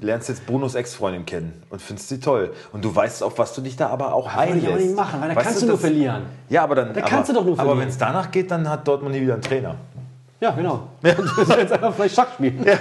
lernst 0.00 0.28
jetzt 0.28 0.46
Brunos 0.46 0.74
Ex-Freundin 0.74 1.26
kennen 1.26 1.62
und 1.70 1.80
findest 1.82 2.08
sie 2.08 2.20
toll. 2.20 2.52
Und 2.72 2.84
du 2.84 2.94
weißt, 2.94 3.22
auf 3.22 3.38
was 3.38 3.54
du 3.54 3.60
dich 3.60 3.76
da 3.76 3.88
aber 3.88 4.14
auch 4.14 4.26
ich 4.30 4.36
einlässt. 4.36 4.66
aber 4.68 4.76
nicht 4.76 4.96
machen, 4.96 5.20
weil 5.20 5.28
da 5.30 5.36
Weißt 5.36 5.46
kannst 5.46 5.62
du 5.62 5.66
nur 5.66 5.74
das- 5.74 5.80
verlieren. 5.82 6.22
Ja, 6.48 6.62
aber 6.64 6.74
dann. 6.74 6.92
Da 6.94 7.00
aber, 7.00 7.08
kannst 7.10 7.28
du 7.30 7.34
doch 7.34 7.44
nur 7.44 7.52
Aber 7.54 7.62
verlieren. 7.62 7.80
wenn 7.80 7.88
es 7.88 7.98
danach 7.98 8.30
geht, 8.30 8.50
dann 8.50 8.68
hat 8.68 8.86
Dortmund 8.86 9.14
nie 9.14 9.20
wieder 9.22 9.34
einen 9.34 9.42
Trainer. 9.42 9.74
Ja, 10.40 10.52
genau. 10.52 10.84
Ja. 11.02 11.12
Du 11.16 11.26
sollst 11.26 11.56
jetzt 11.58 11.72
einfach 11.72 11.94
vielleicht 11.94 12.14
Schach 12.14 12.32
spielen. 12.34 12.64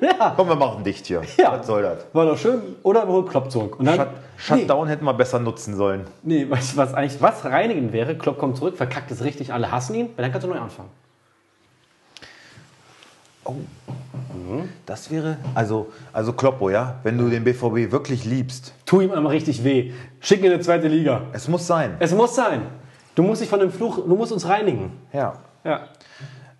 Ja. 0.00 0.32
Komm, 0.36 0.48
wir 0.48 0.56
machen 0.56 0.82
dicht 0.84 1.06
hier. 1.06 1.22
Ja. 1.36 1.58
Was 1.58 1.66
soll 1.66 1.82
das? 1.82 2.06
War 2.12 2.24
doch 2.26 2.36
schön. 2.38 2.60
Oder 2.82 3.06
wir 3.06 3.12
holen 3.12 3.26
Klopp 3.26 3.50
zurück. 3.50 3.78
Und 3.78 3.84
dann, 3.86 3.96
Shut, 4.36 4.58
Shutdown 4.60 4.88
hätten 4.88 5.04
wir 5.04 5.14
besser 5.14 5.38
nutzen 5.38 5.76
sollen. 5.76 6.06
Nee, 6.22 6.44
nee 6.44 6.50
weißt 6.50 6.72
du, 6.72 6.76
was 6.76 6.94
eigentlich 6.94 7.20
was 7.20 7.44
reinigen 7.44 7.92
wäre? 7.92 8.16
Klopp 8.16 8.38
kommt 8.38 8.56
zurück, 8.56 8.76
verkackt 8.76 9.10
es 9.10 9.22
richtig, 9.22 9.52
alle 9.52 9.70
hassen 9.70 9.94
ihn, 9.94 10.06
weil 10.16 10.22
dann 10.24 10.32
kannst 10.32 10.46
du 10.46 10.50
neu 10.50 10.58
anfangen. 10.58 10.88
Das 14.86 15.10
wäre. 15.10 15.36
Also, 15.54 15.88
also 16.12 16.32
Kloppo, 16.32 16.70
ja? 16.70 16.96
Wenn 17.02 17.18
du 17.18 17.28
den 17.28 17.44
BVB 17.44 17.92
wirklich 17.92 18.24
liebst, 18.24 18.72
Tu 18.86 19.02
ihm 19.02 19.12
einmal 19.12 19.32
richtig 19.32 19.62
weh. 19.64 19.92
Schick 20.20 20.40
ihn 20.40 20.50
in 20.52 20.58
die 20.58 20.64
zweite 20.64 20.88
Liga. 20.88 21.22
es 21.32 21.48
muss 21.48 21.66
sein. 21.66 21.96
Es 21.98 22.12
muss 22.14 22.34
sein. 22.34 22.62
Du 23.14 23.22
musst 23.22 23.42
dich 23.42 23.48
von 23.48 23.60
dem 23.60 23.70
Fluch, 23.70 23.96
du 23.96 24.14
musst 24.16 24.32
uns 24.32 24.48
reinigen. 24.48 24.92
Ja. 25.12 25.34
Ja. 25.64 25.80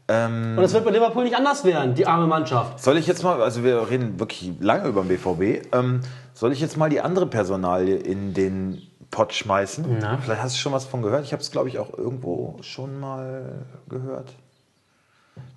Ähm, 0.09 0.55
Und 0.59 0.65
es 0.65 0.73
wird 0.73 0.85
bei 0.85 0.91
Liverpool 0.91 1.25
nicht 1.25 1.37
anders 1.37 1.65
werden, 1.65 1.95
die 1.95 2.07
arme 2.07 2.27
Mannschaft. 2.27 2.81
soll 2.81 2.97
ich 2.99 3.07
jetzt 3.07 3.23
mal, 3.23 3.41
also 3.43 3.63
wir 3.63 3.89
reden 3.91 4.19
wirklich 4.19 4.53
lange 4.61 4.89
über 4.89 5.03
den 5.03 5.09
BVB, 5.09 5.67
ähm, 5.75 6.01
soll 6.35 6.53
ich 6.53 6.61
jetzt 6.61 6.77
mal 6.77 6.89
die 6.91 7.01
andere 7.01 7.27
Personalie 7.27 7.97
in 7.97 8.33
den 8.35 8.83
Pott 9.11 9.33
schmeißen? 9.35 9.85
Na? 10.01 10.19
Vielleicht 10.19 10.43
hast 10.43 10.57
du 10.57 10.61
schon 10.61 10.73
was 10.73 10.85
von 10.85 11.03
gehört. 11.03 11.25
Ich 11.25 11.33
habe 11.33 11.43
es, 11.43 11.51
glaube 11.51 11.69
ich, 11.69 11.79
auch 11.79 11.97
irgendwo 11.97 12.57
schon 12.63 12.99
mal 13.01 13.67
gehört. 13.89 14.35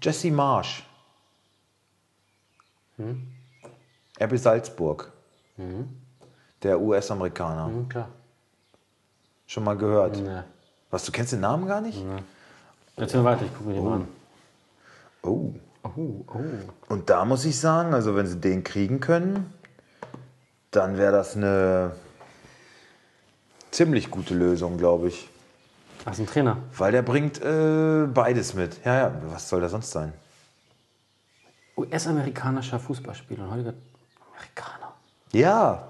Jesse 0.01 0.31
Marsch. 0.31 0.83
RB 4.19 4.37
Salzburg. 4.37 5.11
Der 6.63 6.79
US-Amerikaner. 6.79 7.67
Hm, 7.67 7.89
klar. 7.89 8.09
Schon 9.47 9.63
mal 9.63 9.77
gehört. 9.77 10.17
Nee. 10.17 10.41
Was, 10.89 11.05
du 11.05 11.11
kennst 11.11 11.33
den 11.33 11.41
Namen 11.41 11.67
gar 11.67 11.81
nicht? 11.81 12.03
Erzähl 12.95 13.23
weiter, 13.23 13.45
ich 13.45 13.53
gucke 13.53 13.69
mir 13.69 13.75
den 13.75 13.83
mal 13.83 13.93
an. 13.95 14.07
Oh. 15.23 15.53
Oh, 15.83 16.23
oh. 16.27 16.39
Und 16.89 17.09
da 17.09 17.25
muss 17.25 17.43
ich 17.45 17.59
sagen, 17.59 17.93
also 17.93 18.15
wenn 18.15 18.27
sie 18.27 18.39
den 18.39 18.63
kriegen 18.63 18.99
können, 18.99 19.51
dann 20.69 20.97
wäre 20.97 21.11
das 21.11 21.35
eine 21.35 21.93
ziemlich 23.71 24.11
gute 24.11 24.35
Lösung, 24.35 24.77
glaube 24.77 25.07
ich. 25.07 25.27
Ach, 26.05 26.11
ist 26.11 26.19
ein 26.19 26.27
Trainer. 26.27 26.57
Weil 26.77 26.91
der 26.91 27.01
bringt 27.01 27.41
äh, 27.41 28.05
beides 28.05 28.53
mit. 28.53 28.83
Ja, 28.85 28.95
ja, 28.95 29.11
was 29.27 29.49
soll 29.49 29.61
das 29.61 29.71
sonst 29.71 29.91
sein? 29.91 30.13
US-amerikanischer 31.81 32.79
Fußballspieler 32.79 33.43
und 33.43 33.51
heutiger 33.51 33.73
Amerikaner. 34.31 34.93
Ja. 35.31 35.87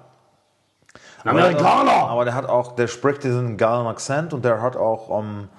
Amerikaner! 1.23 2.09
Aber 2.09 2.25
der 2.25 2.33
hat 2.33 2.45
auch, 2.45 2.75
der 2.75 2.87
spricht 2.87 3.23
diesen 3.23 3.57
geilen 3.57 3.87
Akzent 3.87 4.33
und 4.33 4.43
der 4.43 4.61
hat 4.61 4.75
auch 4.75 5.09
um, 5.09 5.49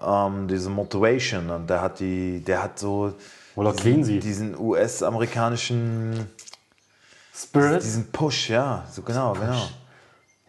um, 0.00 0.48
diese 0.48 0.70
Motivation 0.70 1.50
und 1.50 1.68
der 1.68 1.82
hat 1.82 2.00
die, 2.00 2.40
der 2.40 2.62
hat 2.62 2.78
so 2.78 3.14
Oder 3.56 3.72
Cleansey. 3.72 4.20
diesen 4.20 4.58
US-amerikanischen 4.58 6.30
Spirit. 7.34 7.82
Diesen 7.82 8.10
Push, 8.12 8.50
ja, 8.50 8.84
so 8.90 9.02
genau, 9.02 9.32
genau. 9.32 9.68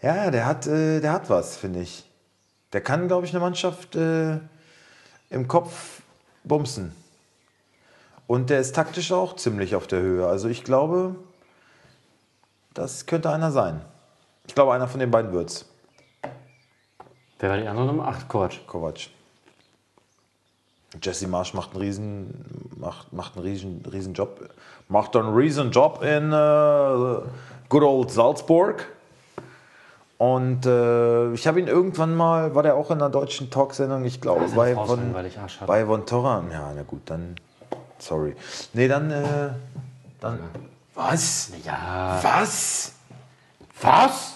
Ja, 0.02 0.16
ja, 0.16 0.32
der 0.32 0.46
hat, 0.46 0.68
äh, 0.68 1.00
der 1.00 1.12
hat 1.12 1.30
was, 1.30 1.58
finde 1.58 1.82
ich. 1.82 2.06
Der 2.72 2.82
kann, 2.82 3.08
glaube 3.08 3.26
ich, 3.26 3.32
eine 3.34 3.40
Mannschaft 3.40 3.96
äh, 3.96 4.38
im 5.30 5.48
Kopf 5.48 6.02
bumsen. 6.44 6.92
Und 8.28 8.50
der 8.50 8.60
ist 8.60 8.76
taktisch 8.76 9.12
auch 9.12 9.36
ziemlich 9.36 9.76
auf 9.76 9.88
der 9.88 10.02
Höhe. 10.02 10.28
Also 10.28 10.50
ich 10.50 10.64
glaube, 10.64 11.16
das 12.74 13.06
könnte 13.06 13.30
einer 13.30 13.52
sein. 13.52 13.82
Ich 14.46 14.54
glaube, 14.54 14.74
einer 14.74 14.88
von 14.88 15.00
den 15.00 15.10
beiden 15.10 15.32
wird's. 15.32 15.66
Wer 17.40 17.50
war 17.50 17.58
die 17.58 17.68
andere 17.68 17.86
Nummer? 17.86 18.06
Ach, 18.08 18.28
Kovac. 18.28 18.68
Kovac. 18.68 19.10
Jesse 21.02 21.28
Marsch 21.28 21.54
macht 21.54 21.72
einen 21.72 21.82
riesen, 21.82 22.72
macht, 22.78 23.14
macht 23.14 23.36
einen 23.36 23.46
riesen, 23.46 23.84
riesen 23.92 24.14
Job. 24.14 24.50
Macht 24.90 25.16
einen 25.16 25.34
riesen 25.34 25.72
Job 25.72 26.02
in 26.02 26.32
äh, 26.32 27.30
good 27.70 27.84
old 27.84 28.12
Salzburg. 28.12 28.88
Und 30.18 30.66
äh, 30.66 31.32
ich 31.34 31.46
habe 31.46 31.60
ihn 31.60 31.68
irgendwann 31.68 32.16
mal, 32.16 32.56
war 32.56 32.64
der 32.64 32.76
auch 32.76 32.90
in 32.90 32.98
einer 32.98 33.10
deutschen 33.10 33.52
Talksendung, 33.52 34.04
ich 34.04 34.20
glaube, 34.20 34.48
bei 34.56 34.74
von, 34.74 35.14
bei 35.68 35.86
von 35.86 36.06
Torra. 36.08 36.44
Ja, 36.52 36.72
na 36.76 36.82
gut, 36.82 37.02
dann, 37.06 37.36
sorry. 38.00 38.36
Nee, 38.74 38.88
dann, 38.88 39.12
äh, 39.12 39.50
dann, 40.20 40.40
was? 40.96 41.52
Ja. 41.64 42.20
Was? 42.22 42.94
Was? 43.82 44.34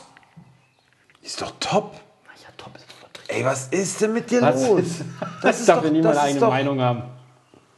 Ist 1.22 1.42
doch 1.42 1.52
top. 1.60 1.94
Ja, 2.42 2.50
top 2.58 2.76
ist. 2.76 2.86
Ey, 3.28 3.46
was 3.46 3.68
ist 3.70 4.02
denn 4.02 4.12
mit 4.14 4.30
dir 4.30 4.42
Was 4.42 4.68
los? 4.68 4.82
ist- 4.82 5.04
Das 5.42 5.56
Ich 5.56 5.60
ist 5.62 5.70
darf 5.70 5.78
doch, 5.80 5.86
ja 5.86 5.90
nie 5.92 6.02
meine 6.02 6.14
das 6.14 6.18
ist 6.18 6.24
eigene 6.24 6.40
doch, 6.42 6.50
Meinung 6.50 6.82
haben. 6.82 7.04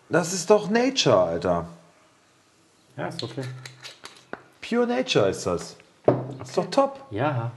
das 0.09 0.33
ist 0.33 0.49
doch 0.49 0.69
Nature, 0.69 1.19
Alter. 1.21 1.67
Ja, 2.97 3.07
ist 3.07 3.21
okay. 3.21 3.43
Pure 4.67 4.87
Nature 4.87 5.29
ist 5.29 5.45
das. 5.45 5.75
Ist 6.43 6.57
doch 6.57 6.65
top. 6.71 7.05
Ja. 7.11 7.51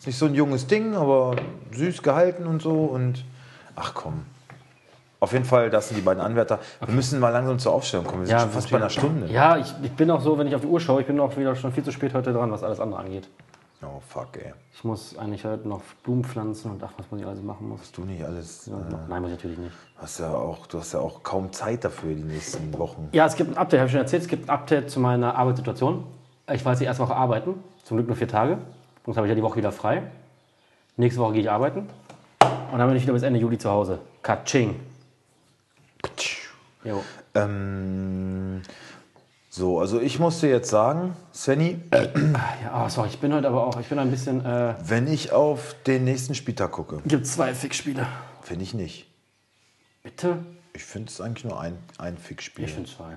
Ist 0.00 0.06
nicht 0.08 0.18
so 0.18 0.26
ein 0.26 0.34
junges 0.34 0.66
Ding, 0.66 0.96
aber 0.96 1.36
süß 1.72 2.02
gehalten 2.02 2.46
und 2.46 2.60
so. 2.60 2.72
Und 2.86 3.24
ach 3.76 3.94
komm. 3.94 4.26
Auf 5.22 5.32
jeden 5.32 5.44
Fall, 5.44 5.70
das 5.70 5.86
sind 5.86 5.96
die 5.96 6.02
beiden 6.02 6.20
Anwärter. 6.20 6.58
Wir 6.84 6.92
müssen 6.92 7.20
mal 7.20 7.28
langsam 7.28 7.56
zur 7.60 7.72
Aufstellung 7.74 8.04
kommen. 8.04 8.22
Wir 8.22 8.26
sind 8.26 8.34
Ja, 8.38 8.40
schon 8.40 8.50
fast 8.50 8.70
bei 8.72 8.76
einer 8.78 8.90
Stunde. 8.90 9.28
Ja, 9.32 9.56
ich, 9.56 9.72
ich 9.80 9.92
bin 9.92 10.10
auch 10.10 10.20
so, 10.20 10.36
wenn 10.36 10.48
ich 10.48 10.54
auf 10.56 10.62
die 10.62 10.66
Uhr 10.66 10.80
schaue, 10.80 11.00
ich 11.02 11.06
bin 11.06 11.20
auch 11.20 11.36
wieder 11.36 11.54
schon 11.54 11.70
viel 11.70 11.84
zu 11.84 11.92
spät 11.92 12.12
heute 12.12 12.32
dran, 12.32 12.50
was 12.50 12.64
alles 12.64 12.80
andere 12.80 12.98
angeht. 12.98 13.28
Oh 13.82 14.00
fuck, 14.08 14.30
ey. 14.44 14.52
Ich 14.74 14.82
muss 14.82 15.16
eigentlich 15.16 15.44
heute 15.44 15.68
noch 15.68 15.80
Blumen 16.02 16.24
pflanzen 16.24 16.72
und 16.72 16.82
ach, 16.82 16.90
was 16.96 17.06
man 17.12 17.20
hier 17.20 17.28
alles 17.28 17.40
machen 17.40 17.68
muss. 17.68 17.92
Du 17.92 18.02
nicht 18.02 18.24
alles. 18.24 18.66
Äh, 18.66 18.72
Nein, 19.08 19.22
muss 19.22 19.30
ich 19.30 19.36
natürlich 19.36 19.58
nicht. 19.58 19.72
hast 19.96 20.18
ja 20.18 20.34
auch, 20.34 20.66
du 20.66 20.78
hast 20.80 20.92
ja 20.92 20.98
auch 20.98 21.22
kaum 21.22 21.52
Zeit 21.52 21.84
dafür 21.84 22.12
die 22.16 22.24
nächsten 22.24 22.76
Wochen. 22.76 23.08
Ja, 23.12 23.24
es 23.24 23.36
gibt 23.36 23.50
ein 23.52 23.56
Update, 23.58 23.78
habe 23.78 23.86
ich 23.86 23.92
schon 23.92 24.00
erzählt. 24.00 24.22
Es 24.22 24.28
gibt 24.28 24.48
ein 24.48 24.50
Update 24.50 24.90
zu 24.90 24.98
meiner 24.98 25.36
Arbeitssituation. 25.36 26.02
Ich 26.52 26.64
war 26.64 26.72
jetzt 26.72 26.80
die 26.80 26.86
erste 26.86 27.04
Woche 27.04 27.14
arbeiten, 27.14 27.54
zum 27.84 27.96
Glück 27.96 28.08
nur 28.08 28.16
vier 28.16 28.26
Tage. 28.26 28.58
Sonst 29.04 29.16
habe 29.18 29.28
ich 29.28 29.30
ja 29.30 29.36
die 29.36 29.42
Woche 29.44 29.54
wieder 29.56 29.70
frei. 29.70 30.02
Nächste 30.96 31.20
Woche 31.20 31.34
gehe 31.34 31.42
ich 31.42 31.50
arbeiten. 31.50 31.86
Und 32.72 32.78
dann 32.80 32.88
bin 32.88 32.96
ich 32.96 33.04
wieder 33.04 33.12
bis 33.12 33.22
Ende 33.22 33.38
Juli 33.38 33.56
zu 33.58 33.70
Hause. 33.70 34.00
Katsching. 34.24 34.80
Ähm, 37.34 38.62
so, 39.50 39.80
also 39.80 40.00
ich 40.00 40.18
musste 40.18 40.48
jetzt 40.48 40.70
sagen, 40.70 41.14
Svenny, 41.34 41.78
Ja, 41.92 42.84
oh, 42.84 42.88
sorry, 42.88 43.08
ich 43.08 43.18
bin 43.20 43.34
heute 43.34 43.48
aber 43.48 43.66
auch, 43.66 43.78
ich 43.80 43.88
bin 43.88 43.98
ein 43.98 44.10
bisschen, 44.10 44.44
äh, 44.44 44.74
wenn 44.84 45.06
ich 45.06 45.32
auf 45.32 45.74
den 45.86 46.04
nächsten 46.04 46.34
Spieltag 46.34 46.72
gucke, 46.72 47.02
gibt 47.04 47.26
zwei 47.26 47.52
Fixspiele. 47.54 48.06
finde 48.42 48.64
ich 48.64 48.72
nicht. 48.74 49.06
Bitte? 50.02 50.38
Ich 50.74 50.84
finde 50.84 51.10
es 51.10 51.20
eigentlich 51.20 51.44
nur 51.44 51.60
ein, 51.60 51.76
ein 51.98 52.16
Fixspiel. 52.16 52.64
Ich 52.64 52.72
finde 52.72 52.90
zwei. 52.90 53.16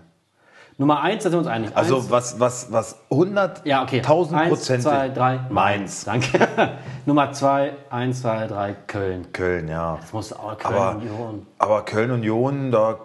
Nummer 0.78 1.02
eins, 1.02 1.24
da 1.24 1.30
sind 1.30 1.38
wir 1.38 1.40
uns 1.40 1.48
einig. 1.48 1.72
Also 1.74 1.96
Eins- 2.00 2.12
was, 2.12 2.38
was, 2.38 2.70
was 2.70 2.98
100, 3.10 3.66
ja, 3.66 3.82
okay. 3.84 4.00
1000 4.00 4.38
Eins, 4.42 4.50
Prozent. 4.50 4.84
zwei, 4.84 5.08
drei. 5.08 5.40
Mainz. 5.50 6.04
Danke. 6.04 6.50
Nummer 7.06 7.32
zwei, 7.32 7.72
eins, 7.90 8.20
zwei, 8.22 8.46
drei, 8.48 8.74
Köln. 8.86 9.32
Köln, 9.32 9.70
ja. 9.70 9.98
Das 10.02 10.12
muss 10.12 10.34
auch 10.34 10.58
Köln 10.58 10.76
Aber, 10.76 10.96
Union. 10.98 11.48
aber 11.60 11.86
Köln 11.86 12.12
Union, 12.12 12.72
da 12.72 13.00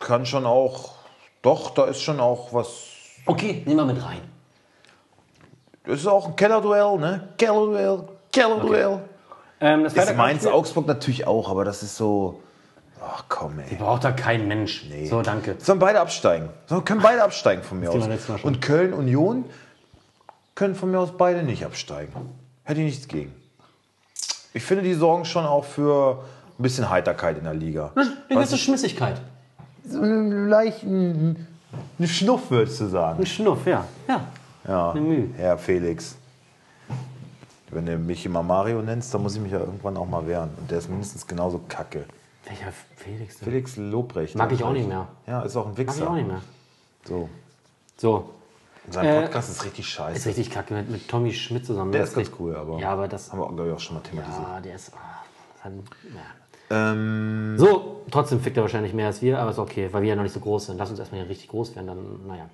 kann 0.00 0.26
schon 0.26 0.46
auch, 0.46 0.92
doch, 1.42 1.70
da 1.70 1.84
ist 1.84 2.02
schon 2.02 2.20
auch 2.20 2.52
was. 2.52 2.68
Okay, 3.26 3.62
nehmen 3.66 3.86
wir 3.86 3.94
mit 3.94 4.04
rein. 4.04 4.20
Das 5.84 6.00
ist 6.00 6.06
auch 6.06 6.28
ein 6.28 6.36
Kellerduell, 6.36 6.98
ne? 6.98 7.28
Kellerduell, 7.36 8.04
Kellerduell. 8.32 9.00
Ähm, 9.60 9.84
das 9.84 9.92
Ist 9.92 9.98
Freitagabendspiel- 10.00 10.16
Mainz-Augsburg 10.16 10.86
natürlich 10.86 11.26
auch, 11.26 11.50
aber 11.50 11.64
das 11.64 11.82
ist 11.82 11.96
so. 11.96 12.40
Ach 13.06 13.24
komm, 13.28 13.58
ey. 13.58 13.76
Braucht 13.76 14.04
da 14.04 14.12
kein 14.12 14.48
Mensch. 14.48 14.86
So, 15.10 15.20
danke. 15.20 15.56
Sollen 15.58 15.78
beide 15.78 16.00
absteigen. 16.00 16.48
So, 16.66 16.80
können 16.80 17.02
beide 17.02 17.22
absteigen 17.22 17.62
von 17.62 17.80
mir 17.80 17.90
aus. 17.90 18.08
Und 18.42 18.62
Köln 18.62 18.94
Union 18.94 19.44
können 20.54 20.74
von 20.74 20.90
mir 20.90 21.00
aus 21.00 21.10
beide 21.16 21.42
nicht 21.42 21.66
absteigen. 21.66 22.12
Hätte 22.62 22.80
ich 22.80 22.86
nichts 22.86 23.08
gegen. 23.08 23.34
Ich 24.54 24.62
finde, 24.62 24.84
die 24.84 24.94
sorgen 24.94 25.26
schon 25.26 25.44
auch 25.44 25.64
für 25.64 26.24
ein 26.58 26.62
bisschen 26.62 26.88
Heiterkeit 26.88 27.36
in 27.36 27.44
der 27.44 27.52
Liga. 27.54 27.90
Eine 27.94 28.16
gewisse 28.28 28.56
Schmissigkeit. 28.56 29.20
So 29.86 30.00
einen 30.00 30.48
leichten 30.48 31.46
einen 31.98 32.08
Schnuff, 32.08 32.50
würdest 32.50 32.80
du 32.80 32.86
sagen. 32.86 33.18
Ein 33.20 33.26
Schnuff, 33.26 33.66
ja. 33.66 33.84
Ja. 34.08 34.26
Ja, 34.66 34.90
Eine 34.92 35.00
Mühe. 35.00 35.28
Herr 35.36 35.58
Felix. 35.58 36.16
Wenn 37.70 37.86
du 37.86 37.96
mich 37.98 38.24
immer 38.24 38.42
Mario 38.42 38.80
nennst, 38.82 39.12
dann 39.12 39.22
muss 39.22 39.34
ich 39.34 39.40
mich 39.42 39.52
ja 39.52 39.58
irgendwann 39.58 39.96
auch 39.96 40.06
mal 40.06 40.26
wehren. 40.26 40.50
Und 40.58 40.70
der 40.70 40.78
ist 40.78 40.88
mindestens 40.88 41.26
genauso 41.26 41.60
kacke. 41.68 42.04
Welcher 42.46 42.72
Felix 42.96 43.38
denn? 43.38 43.44
Felix 43.48 43.76
Lobrecht. 43.76 44.36
Mag 44.36 44.52
ich 44.52 44.62
auch 44.62 44.72
nicht 44.72 44.86
mehr. 44.88 45.08
Ja, 45.26 45.42
ist 45.42 45.56
auch 45.56 45.66
ein 45.66 45.70
Mag 45.72 45.78
Wichser. 45.78 46.02
ich 46.02 46.08
auch 46.08 46.14
nicht 46.14 46.28
mehr. 46.28 46.40
So. 47.06 47.28
So. 47.96 48.30
Sein 48.90 49.06
Äh, 49.06 49.22
Podcast 49.22 49.50
ist 49.50 49.64
richtig 49.64 49.80
Ist 49.86 49.92
scheiße. 49.92 50.28
richtig 50.28 50.50
kacke 50.50 50.74
mit, 50.74 50.90
mit 50.90 51.08
Tommy 51.08 51.32
Schmidt 51.32 51.66
zusammen. 51.66 51.90
Der 51.90 52.02
Das 52.02 52.10
ist 52.10 52.16
ganz 52.16 52.30
cool, 52.38 52.54
aber 52.54 52.78
Ja, 52.78 52.90
aber 52.90 53.08
das. 53.08 53.32
haben 53.32 53.40
wir, 53.40 53.48
glaube 53.48 53.68
ich, 53.68 53.74
auch 53.74 53.80
schon 53.80 53.96
mal 53.96 54.02
thematisiert. 54.02 54.42
Ja, 54.46 54.60
der 54.60 54.74
ist. 54.76 54.92
das 55.54 55.64
hat, 55.64 55.72
ja. 55.72 56.20
Ähm, 56.74 57.54
So, 57.58 58.02
trotzdem 58.10 58.40
fickt 58.40 58.56
er 58.56 58.62
wahrscheinlich 58.62 58.92
mehr 58.94 59.06
als 59.06 59.22
wir, 59.22 59.38
aber 59.38 59.50
ist 59.50 59.58
okay, 59.58 59.88
weil 59.92 60.02
wir 60.02 60.10
ja 60.10 60.16
noch 60.16 60.22
nicht 60.22 60.32
so 60.32 60.40
groß 60.40 60.66
sind. 60.66 60.78
Lass 60.78 60.90
uns 60.90 60.98
erstmal 60.98 61.20
hier 61.20 61.30
richtig 61.30 61.48
groß 61.48 61.74
werden, 61.76 61.86
dann, 61.86 62.26
naja, 62.26 62.48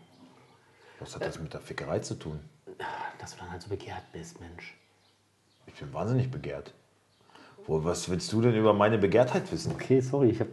was 0.99 1.15
hat 1.15 1.25
das 1.25 1.41
mit 1.41 1.53
der 1.55 1.61
Fickerei 1.61 2.01
zu 2.01 2.15
tun? 2.15 2.41
dass 3.19 3.33
du 3.33 3.41
dann 3.41 3.51
halt 3.51 3.61
so 3.61 3.69
begehrt 3.69 4.03
bist, 4.13 4.41
Mensch. 4.41 4.75
Ich 5.67 5.75
bin 5.75 5.93
wahnsinnig 5.93 6.31
begehrt. 6.31 6.73
Wo, 7.67 7.85
was 7.85 8.09
willst 8.09 8.33
du 8.33 8.41
denn 8.41 8.55
über 8.55 8.73
meine 8.73 8.97
Begehrtheit 8.97 9.53
wissen? 9.53 9.73
Okay, 9.73 10.01
sorry, 10.01 10.31
ich 10.31 10.41
hab. 10.41 10.49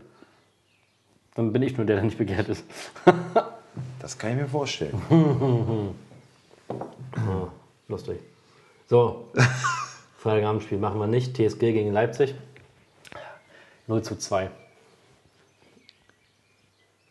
Dann 1.35 1.53
bin 1.53 1.61
ich 1.61 1.77
nur 1.77 1.85
der, 1.85 1.95
der 1.97 2.05
nicht 2.05 2.17
begehrt 2.17 2.49
ist. 2.49 2.65
Das 3.99 4.17
kann 4.17 4.31
ich 4.31 4.37
mir 4.37 4.47
vorstellen. 4.47 4.99
Ah, 7.15 7.47
lustig. 7.87 8.19
So, 8.87 9.27
Freitagabendspiel 10.17 10.77
machen 10.77 10.99
wir 10.99 11.07
nicht. 11.07 11.35
TSG 11.35 11.59
gegen 11.59 11.91
Leipzig. 11.91 12.35
0 13.87 14.01
zu 14.03 14.17
2. 14.17 14.49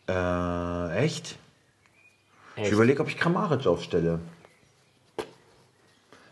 Äh, 0.09 0.97
echt? 1.03 1.37
Ich 2.55 2.63
Echt? 2.63 2.71
überlege, 2.71 3.01
ob 3.01 3.07
ich 3.07 3.17
Kramaric 3.17 3.67
aufstelle. 3.67 4.19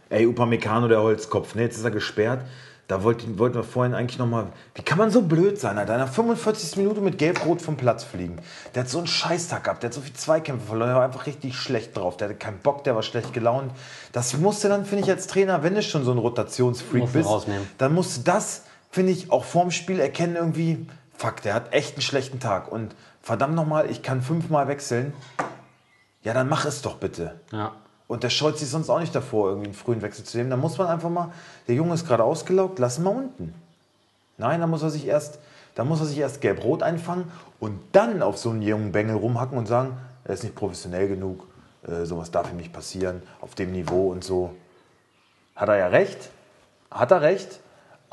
Ey, 0.10 0.26
Upamecano, 0.26 0.88
der 0.88 1.02
Holzkopf. 1.02 1.56
Ne, 1.56 1.64
jetzt 1.64 1.78
ist 1.78 1.84
er 1.84 1.91
gesperrt. 1.91 2.41
Da 2.88 3.02
wollten, 3.02 3.39
wollten 3.39 3.56
wir 3.56 3.64
vorhin 3.64 3.96
eigentlich 3.96 4.20
nochmal. 4.20 4.48
Wie 4.76 4.84
kann 4.84 5.00
man 5.00 5.10
so 5.10 5.24
blöd 5.24 5.60
sein, 5.60 5.80
Alter? 5.80 5.93
In 5.93 6.00
der 6.00 6.08
45. 6.08 6.78
Minute 6.78 7.02
mit 7.02 7.18
Gelb-Rot 7.18 7.60
vom 7.60 7.78
Platz 7.78 8.04
fliegen. 8.04 8.38
Der 8.76 8.84
hat 8.84 8.89
so 8.89 9.00
einen 9.00 9.08
Scheißtag 9.08 9.64
gehabt. 9.64 9.82
Der 9.82 9.89
hat 9.89 9.96
so 9.96 10.02
viele 10.02 10.14
Zweikämpfe 10.14 10.68
verloren. 10.68 10.89
Der 10.89 10.98
war 10.98 11.06
einfach 11.06 11.26
richtig 11.26 11.56
schlecht 11.56 11.98
drauf. 11.98 12.18
Der 12.18 12.30
hatte 12.30 12.38
keinen 12.38 12.60
Bock, 12.60 12.84
der 12.84 12.93
war 12.93 13.02
schlecht 13.02 13.34
gelaunt. 13.34 13.72
Das 14.12 14.38
musste 14.38 14.70
dann, 14.70 14.86
finde 14.86 15.04
ich, 15.04 15.10
als 15.10 15.26
Trainer, 15.26 15.64
wenn 15.64 15.74
du 15.74 15.82
schon 15.82 16.06
so 16.06 16.12
ein 16.12 16.20
Rotationsfreak 16.20 17.12
bist, 17.12 17.28
rausnehmen. 17.28 17.68
dann 17.80 17.96
musst 17.96 18.18
du 18.18 18.22
das, 18.22 18.64
finde 18.96 19.12
ich, 19.12 19.30
auch 19.30 19.43
vorm 19.43 19.72
Spiel 19.72 20.00
erkennen 20.00 20.38
irgendwie. 20.38 20.88
Fuck, 21.18 21.41
der 21.41 21.54
hat 21.54 21.74
echt 21.74 21.96
einen 21.96 22.02
schlechten 22.02 22.39
Tag. 22.39 22.72
Und 22.72 22.96
verdammt 23.22 23.54
nochmal, 23.54 23.91
ich 23.91 24.04
kann 24.04 24.22
fünfmal 24.22 24.70
wechseln. 24.70 25.14
Ja, 26.24 26.34
dann 26.34 26.48
mach 26.48 26.64
es 26.64 26.82
doch 26.82 26.96
bitte. 26.96 27.38
Ja. 27.52 27.74
Und 28.08 28.24
der 28.24 28.30
scheut 28.30 28.58
sich 28.58 28.70
sonst 28.70 28.89
auch 28.89 29.02
nicht 29.02 29.14
davor, 29.14 29.50
irgendwie 29.50 29.68
einen 29.68 29.76
frühen 29.76 30.02
Wechsel 30.02 30.24
zu 30.24 30.38
nehmen. 30.38 30.50
Da 30.50 30.56
muss 30.56 30.78
man 30.78 30.88
einfach 30.88 31.10
mal, 31.10 31.34
der 31.68 31.76
Junge 31.76 31.93
ist 31.93 32.08
gerade 32.08 32.24
ausgelaugt, 32.24 32.80
lass 32.80 32.98
ihn 32.98 33.04
mal 33.04 33.18
unten. 33.18 33.54
Nein, 34.38 34.62
da 34.62 34.68
muss 34.68 34.82
er 34.82 34.89
sich 34.89 35.06
erst, 35.06 35.39
da 35.76 35.84
muss 35.84 36.00
er 36.00 36.06
sich 36.06 36.20
erst 36.20 36.39
gelb-rot 36.39 36.82
einfangen 36.82 37.30
und 37.60 37.78
dann 37.91 38.22
auf 38.22 38.38
so 38.38 38.50
einen 38.52 38.62
jungen 38.62 38.93
Bengel 38.93 39.18
rumhacken 39.18 39.58
und 39.58 39.66
sagen, 39.66 39.98
er 40.24 40.36
ist 40.36 40.43
nicht 40.43 40.56
professionell 40.56 41.10
genug, 41.10 41.46
äh, 41.86 42.06
sowas 42.06 42.32
darf 42.32 42.50
ihm 42.50 42.58
nicht 42.58 42.72
passieren, 42.72 43.22
auf 43.41 43.56
dem 43.56 43.74
Niveau 43.74 44.10
und 44.10 44.24
so. 44.24 44.56
Hat 45.54 45.68
er 45.68 45.78
ja 45.78 45.88
recht, 45.88 46.30
hat 46.89 47.12
er 47.12 47.22
recht, 47.22 47.60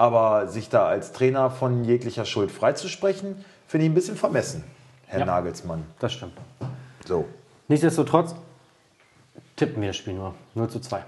aber 0.02 0.48
sich 0.48 0.68
da 0.68 0.86
als 0.86 1.12
Trainer 1.12 1.48
von 1.48 1.84
jeglicher 1.84 2.24
Schuld 2.24 2.50
freizusprechen, 2.50 3.44
finde 3.68 3.86
ich 3.86 3.92
ein 3.92 3.94
bisschen 3.94 4.16
vermessen, 4.16 4.64
Herr 5.06 5.20
Ja. 5.20 5.26
Nagelsmann. 5.26 5.84
Das 6.00 6.12
stimmt. 6.12 6.32
So. 7.06 7.28
Nichtsdestotrotz 7.68 8.34
tippen 9.54 9.80
wir 9.80 9.90
das 9.90 9.96
Spiel 9.96 10.14
nur. 10.14 10.34
0 10.56 10.68
zu 10.70 10.80
2. 10.80 11.04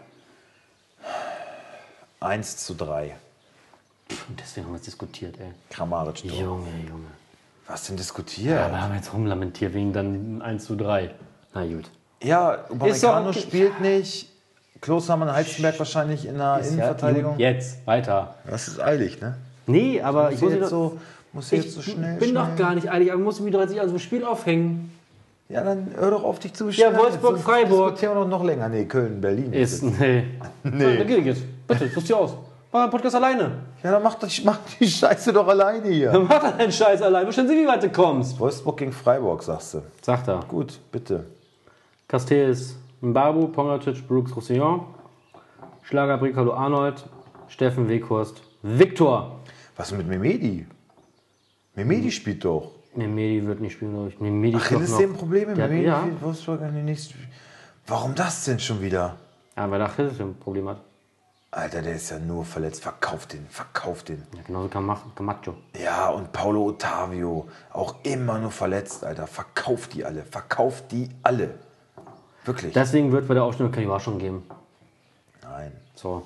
1 2.20 2.57
zu 2.59 2.74
3. 2.74 3.16
Und 4.28 4.38
deswegen 4.38 4.66
haben 4.66 4.74
wir 4.74 4.78
es 4.78 4.84
diskutiert, 4.84 5.40
ey. 5.40 5.51
Kramaric. 5.70 6.22
Tor. 6.22 6.30
Junge, 6.30 6.70
Junge. 6.88 7.09
Was 7.66 7.88
denn 7.88 7.97
diskutiert? 7.97 8.61
Ja, 8.61 8.70
wir 8.70 8.80
haben 8.80 8.95
jetzt 8.95 9.12
rumlamentiert 9.12 9.74
wegen 9.74 9.92
dann 9.92 10.40
1 10.40 10.66
zu 10.66 10.76
3. 10.76 11.12
Na 11.53 11.66
gut. 11.66 11.90
Ja, 12.22 12.64
Upamecano 12.70 13.30
okay. 13.30 13.40
spielt 13.40 13.80
nicht. 13.80 14.30
Klostermann 14.85 15.32
Heizenberg 15.32 15.78
wahrscheinlich 15.78 16.26
in 16.28 16.37
der 16.37 16.61
Innenverteidigung. 16.61 17.39
Ja, 17.39 17.51
jetzt, 17.53 17.87
weiter. 17.87 18.35
Das 18.51 18.68
ist 18.68 18.78
eilig, 18.80 19.18
ne? 19.18 19.35
Nee, 19.66 20.03
aber 20.03 20.30
ich 20.30 20.43
Muss 20.43 20.53
jetzt 20.53 20.68
so, 20.68 20.99
muss 21.32 21.51
ich 21.53 21.64
jetzt 21.64 21.74
so 21.74 21.80
schnell. 21.80 22.18
bin 22.18 22.28
schnell. 22.28 22.45
doch 22.51 22.55
gar 22.55 22.74
nicht 22.74 22.91
eilig, 22.91 23.11
aber 23.11 23.22
muss 23.22 23.41
mich 23.41 23.51
doch 23.51 23.61
jetzt 23.61 23.70
nicht 23.70 23.80
an 23.80 23.87
so 23.87 23.93
einem 23.93 24.01
Spiel 24.01 24.24
aufhängen. 24.26 24.93
Ja, 25.49 25.64
dann 25.64 25.89
hör 25.97 26.11
doch 26.11 26.22
auf, 26.22 26.39
dich 26.39 26.53
zu 26.53 26.66
beschweren. 26.66 26.99
Wolfsburg, 26.99 27.37
Jetzt 27.37 27.45
Freiburg. 27.45 27.93
Diskutieren 27.93 28.14
wir 28.14 28.20
doch 28.24 28.28
noch 28.28 28.45
länger. 28.45 28.68
Nee, 28.68 28.85
Köln, 28.85 29.22
Berlin. 29.22 29.55
Ist, 29.55 29.82
nee. 29.82 30.24
Nee. 30.62 30.99
Da 30.99 31.05
geht 31.05 31.24
jetzt. 31.24 31.43
Bitte, 31.66 31.89
such's 31.89 32.07
dir 32.07 32.18
aus. 32.18 32.35
Mach 32.70 32.82
einen 32.82 32.91
Podcast 32.91 33.16
alleine. 33.16 33.53
Ja, 33.82 33.93
dann 33.93 34.03
mach, 34.03 34.16
doch, 34.16 34.28
mach 34.45 34.59
die 34.78 34.87
Scheiße 34.87 35.32
doch 35.32 35.49
alleine 35.49 35.89
hier. 35.89 36.12
Mach 36.28 36.43
doch 36.43 36.59
deinen 36.59 36.72
Scheiß 36.72 37.01
allein. 37.01 37.24
Bestimmt 37.24 37.49
Sie, 37.49 37.57
wie 37.57 37.66
weit 37.66 37.82
du 37.82 37.89
kommst. 37.89 38.39
Wolfsburg 38.39 38.76
gegen 38.76 38.93
Freiburg, 38.93 39.43
sagst 39.43 39.74
du. 39.74 39.82
Sagt 40.03 40.28
er. 40.28 40.41
Gut, 40.49 40.78
bitte. 40.93 41.24
Castells, 42.09 42.74
Mbabu, 43.05 43.48
Pongatic, 43.48 44.07
Brooks, 44.09 44.34
Roussillon, 44.34 44.86
Schlager, 45.82 46.16
Bricalo, 46.18 46.55
Arnold, 46.55 47.05
Steffen, 47.48 47.88
Weghorst, 47.88 48.42
Viktor. 48.62 49.40
Was 49.76 49.92
mit 49.92 50.09
Memedi? 50.09 50.66
Memedi 51.74 52.11
spielt 52.11 52.44
doch. 52.44 52.70
Memedi 52.94 53.44
wird 53.46 53.61
nicht 53.61 53.74
spielen, 53.74 53.92
glaube 53.92 54.09
ich. 54.09 54.20
Memedi 54.20 54.57
Achillessehnenprobleme? 54.57 55.55
Memedi 55.55 55.84
ja. 55.84 56.00
spielt 56.00 56.22
Wolfsburg 56.22 56.61
in 56.62 56.74
den 56.74 56.84
nächsten. 56.84 57.18
Warum 57.86 58.14
das 58.14 58.44
denn 58.44 58.59
schon 58.59 58.80
wieder? 58.80 59.16
Ja, 59.57 59.70
weil 59.70 59.80
er 59.80 59.86
Achilles 59.88 60.20
ein 60.20 60.34
Problem 60.36 60.68
hat. 60.68 60.80
Alter, 61.50 61.82
der 61.82 61.94
ist 61.94 62.11
ja 62.11 62.18
nur 62.18 62.44
verletzt. 62.44 62.82
Verkauf 62.82 63.26
den, 63.26 63.46
verkauf 63.48 64.02
den. 64.02 64.22
Ja, 64.34 64.42
genauso 64.46 64.68
Cam- 64.68 64.96
Camacho. 65.14 65.55
Ja, 65.80 66.09
und 66.09 66.32
Paulo 66.32 66.64
Ottavio, 66.66 67.46
auch 67.72 67.96
immer 68.02 68.38
nur 68.38 68.50
verletzt, 68.50 69.05
Alter. 69.05 69.26
Verkauf 69.26 69.88
die 69.88 70.05
alle, 70.05 70.22
verkauf 70.22 70.86
die 70.88 71.11
alle. 71.22 71.55
Wirklich. 72.45 72.72
Deswegen 72.72 73.12
wird 73.12 73.26
bei 73.28 73.34
der 73.34 73.45
Aufstellung 73.45 73.72
keine 73.72 73.86
Überraschung 73.86 74.18
geben. 74.18 74.42
Nein. 75.42 75.72
So. 75.95 76.22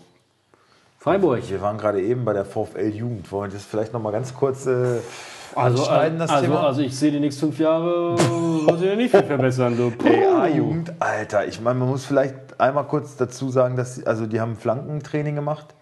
Freiburg. 0.99 1.49
Wir 1.49 1.61
waren 1.61 1.79
gerade 1.79 2.03
eben 2.03 2.25
bei 2.25 2.33
der 2.33 2.45
VfL-Jugend. 2.45 3.31
Wollen 3.31 3.51
wir 3.51 3.57
das 3.57 3.65
vielleicht 3.67 3.93
noch 3.93 4.03
mal 4.03 4.11
ganz 4.11 4.35
kurz 4.35 4.67
äh, 4.67 4.99
Also, 5.55 5.83
anschneiden, 5.85 6.19
das 6.19 6.31
also, 6.31 6.45
Thema? 6.45 6.67
also 6.67 6.81
ich 6.81 6.97
sehe 6.97 7.13
die 7.13 7.21
nächsten 7.21 7.47
fünf 7.47 7.59
Jahre, 7.61 8.15
was 8.67 8.81
sie 8.81 8.87
ja 8.87 8.97
nicht 8.97 9.11
viel 9.13 9.23
verbessern. 9.23 9.77
Du. 9.77 9.93
Ey, 10.05 10.25
A-Jugend, 10.27 10.93
Alter. 10.99 11.47
Ich 11.47 11.61
meine, 11.61 11.79
man 11.79 11.89
muss 11.89 12.05
vielleicht 12.05 12.35
einmal 12.61 12.85
kurz 12.85 13.17
dazu 13.17 13.49
sagen, 13.51 13.77
dass 13.77 13.95
sie, 13.97 14.07
also 14.07 14.27
die 14.27 14.41
haben 14.41 14.57
Flankentraining 14.57 15.37
gemacht. 15.37 15.75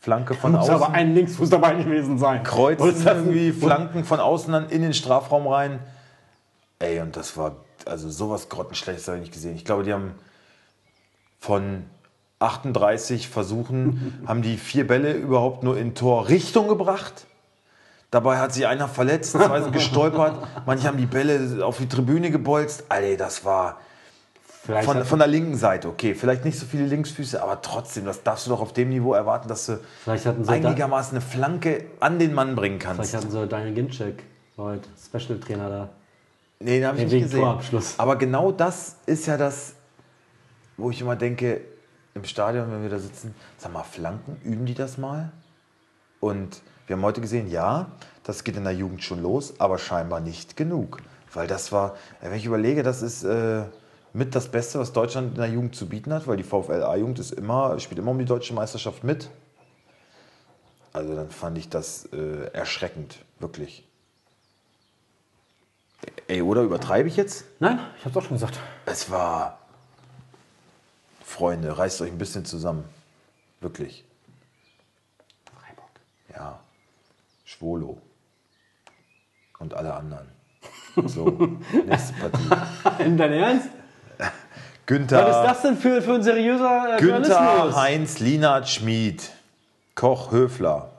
Flanke 0.00 0.34
von 0.34 0.52
Muss 0.52 0.68
aber 0.68 0.86
außen. 0.86 0.94
ein 0.94 1.14
Linksfuß 1.14 1.50
dabei 1.50 1.74
gewesen 1.74 2.18
sein. 2.18 2.42
Kreuzen 2.42 3.06
irgendwie, 3.06 3.52
Flanken 3.52 4.02
von 4.02 4.18
außen 4.18 4.52
dann 4.52 4.68
in 4.68 4.82
den 4.82 4.94
Strafraum 4.94 5.46
rein. 5.46 5.78
Ey, 6.80 6.98
und 7.00 7.16
das 7.16 7.36
war, 7.36 7.54
also 7.86 8.10
sowas 8.10 8.48
grottenschlechtes 8.48 9.08
habe 9.08 9.18
ich 9.18 9.22
nicht 9.22 9.32
gesehen. 9.32 9.56
Ich 9.56 9.64
glaube, 9.64 9.84
die 9.84 9.92
haben 9.92 10.12
von 11.38 11.84
38 12.38 13.28
Versuchen, 13.28 14.22
haben 14.26 14.42
die 14.42 14.56
vier 14.56 14.86
Bälle 14.86 15.12
überhaupt 15.12 15.62
nur 15.62 15.76
in 15.76 15.94
Torrichtung 15.94 16.68
gebracht. 16.68 17.26
Dabei 18.10 18.38
hat 18.38 18.52
sich 18.52 18.66
einer 18.66 18.88
verletzt, 18.88 19.32
zwei 19.32 19.62
sind 19.62 19.72
gestolpert. 19.72 20.46
Manche 20.66 20.86
haben 20.86 20.98
die 20.98 21.06
Bälle 21.06 21.64
auf 21.64 21.78
die 21.78 21.88
Tribüne 21.88 22.30
gebolzt. 22.30 22.84
Alter, 22.90 23.16
das 23.16 23.44
war 23.44 23.78
Vielleicht 24.64 24.84
von, 24.84 25.04
von 25.04 25.18
der 25.18 25.26
linken 25.26 25.56
Seite. 25.56 25.88
Okay, 25.88 26.14
vielleicht 26.14 26.44
nicht 26.44 26.56
so 26.56 26.66
viele 26.66 26.86
Linksfüße, 26.86 27.42
aber 27.42 27.62
trotzdem, 27.62 28.04
das 28.04 28.22
darfst 28.22 28.46
du 28.46 28.50
doch 28.50 28.60
auf 28.60 28.72
dem 28.72 28.90
Niveau 28.90 29.12
erwarten, 29.12 29.48
dass 29.48 29.66
du 29.66 29.80
Vielleicht 30.04 30.24
einigermaßen 30.26 31.16
eine 31.16 31.20
Flanke 31.20 31.86
an 31.98 32.20
den 32.20 32.32
Mann 32.32 32.54
bringen 32.54 32.78
Vielleicht 32.80 32.96
kannst. 32.96 33.14
hatten 33.14 33.30
sie 33.30 33.46
Daniel 33.48 33.74
Ginczek 33.74 34.22
heute, 34.56 34.88
Special-Trainer 35.04 35.68
da. 35.68 35.88
Nee, 36.62 36.78
den 36.78 36.86
habe 36.86 36.98
ich 36.98 37.06
Nee, 37.06 37.14
nicht 37.14 37.24
gesehen. 37.24 37.40
Torabschluss. 37.40 37.98
Aber 37.98 38.16
genau 38.16 38.52
das 38.52 38.96
ist 39.06 39.26
ja 39.26 39.36
das, 39.36 39.74
wo 40.76 40.90
ich 40.90 41.00
immer 41.00 41.16
denke, 41.16 41.62
im 42.14 42.24
Stadion, 42.24 42.70
wenn 42.70 42.82
wir 42.82 42.90
da 42.90 42.98
sitzen, 42.98 43.34
sag 43.56 43.72
mal, 43.72 43.82
Flanken, 43.82 44.40
üben 44.44 44.66
die 44.66 44.74
das 44.74 44.98
mal? 44.98 45.32
Und 46.20 46.62
wir 46.86 46.96
haben 46.96 47.02
heute 47.02 47.20
gesehen, 47.20 47.48
ja, 47.48 47.90
das 48.22 48.44
geht 48.44 48.56
in 48.56 48.64
der 48.64 48.74
Jugend 48.74 49.02
schon 49.02 49.22
los, 49.22 49.54
aber 49.58 49.78
scheinbar 49.78 50.20
nicht 50.20 50.56
genug. 50.56 50.98
Weil 51.32 51.46
das 51.46 51.72
war, 51.72 51.96
wenn 52.20 52.34
ich 52.34 52.44
überlege, 52.44 52.82
das 52.82 53.02
ist 53.02 53.24
äh, 53.24 53.64
mit 54.12 54.34
das 54.34 54.48
Beste, 54.48 54.78
was 54.78 54.92
Deutschland 54.92 55.30
in 55.30 55.40
der 55.40 55.48
Jugend 55.48 55.74
zu 55.74 55.88
bieten 55.88 56.12
hat, 56.12 56.26
weil 56.26 56.36
die 56.36 56.42
VfL 56.42 56.82
A-Jugend 56.82 57.18
ist 57.18 57.32
immer, 57.32 57.78
spielt 57.80 57.98
immer 57.98 58.10
um 58.10 58.18
die 58.18 58.26
deutsche 58.26 58.52
Meisterschaft 58.52 59.04
mit. 59.04 59.30
Also 60.92 61.16
dann 61.16 61.30
fand 61.30 61.56
ich 61.56 61.70
das 61.70 62.06
äh, 62.12 62.50
erschreckend, 62.52 63.24
wirklich. 63.38 63.88
Ey, 66.28 66.42
oder 66.42 66.62
übertreibe 66.62 67.08
ich 67.08 67.16
jetzt? 67.16 67.44
Nein, 67.60 67.78
ich 67.98 68.04
hab's 68.04 68.16
auch 68.16 68.22
schon 68.22 68.36
gesagt. 68.36 68.58
Es 68.86 69.10
war. 69.10 69.58
Freunde, 71.24 71.76
reißt 71.76 72.00
euch 72.02 72.10
ein 72.10 72.18
bisschen 72.18 72.44
zusammen. 72.44 72.84
Wirklich. 73.60 74.04
Freiburg. 75.44 75.90
Ja. 76.34 76.60
Schwolo. 77.44 78.00
Und 79.58 79.74
alle 79.74 79.94
anderen. 79.94 80.28
So, 81.06 81.26
nächste 81.86 82.12
Partie. 82.14 83.02
In 83.04 83.16
dein 83.16 83.32
Ernst? 83.32 83.68
Günther, 84.86 85.26
Was 85.26 85.36
ist 85.36 85.42
das 85.44 85.62
denn 85.62 85.76
für, 85.76 86.02
für 86.02 86.14
ein 86.14 86.22
seriöser 86.22 86.96
äh, 86.96 87.00
Günther? 87.00 87.74
Heinz, 87.76 88.18
Linard 88.18 88.68
Schmid, 88.68 89.30
Koch 89.94 90.32
Höfler, 90.32 90.90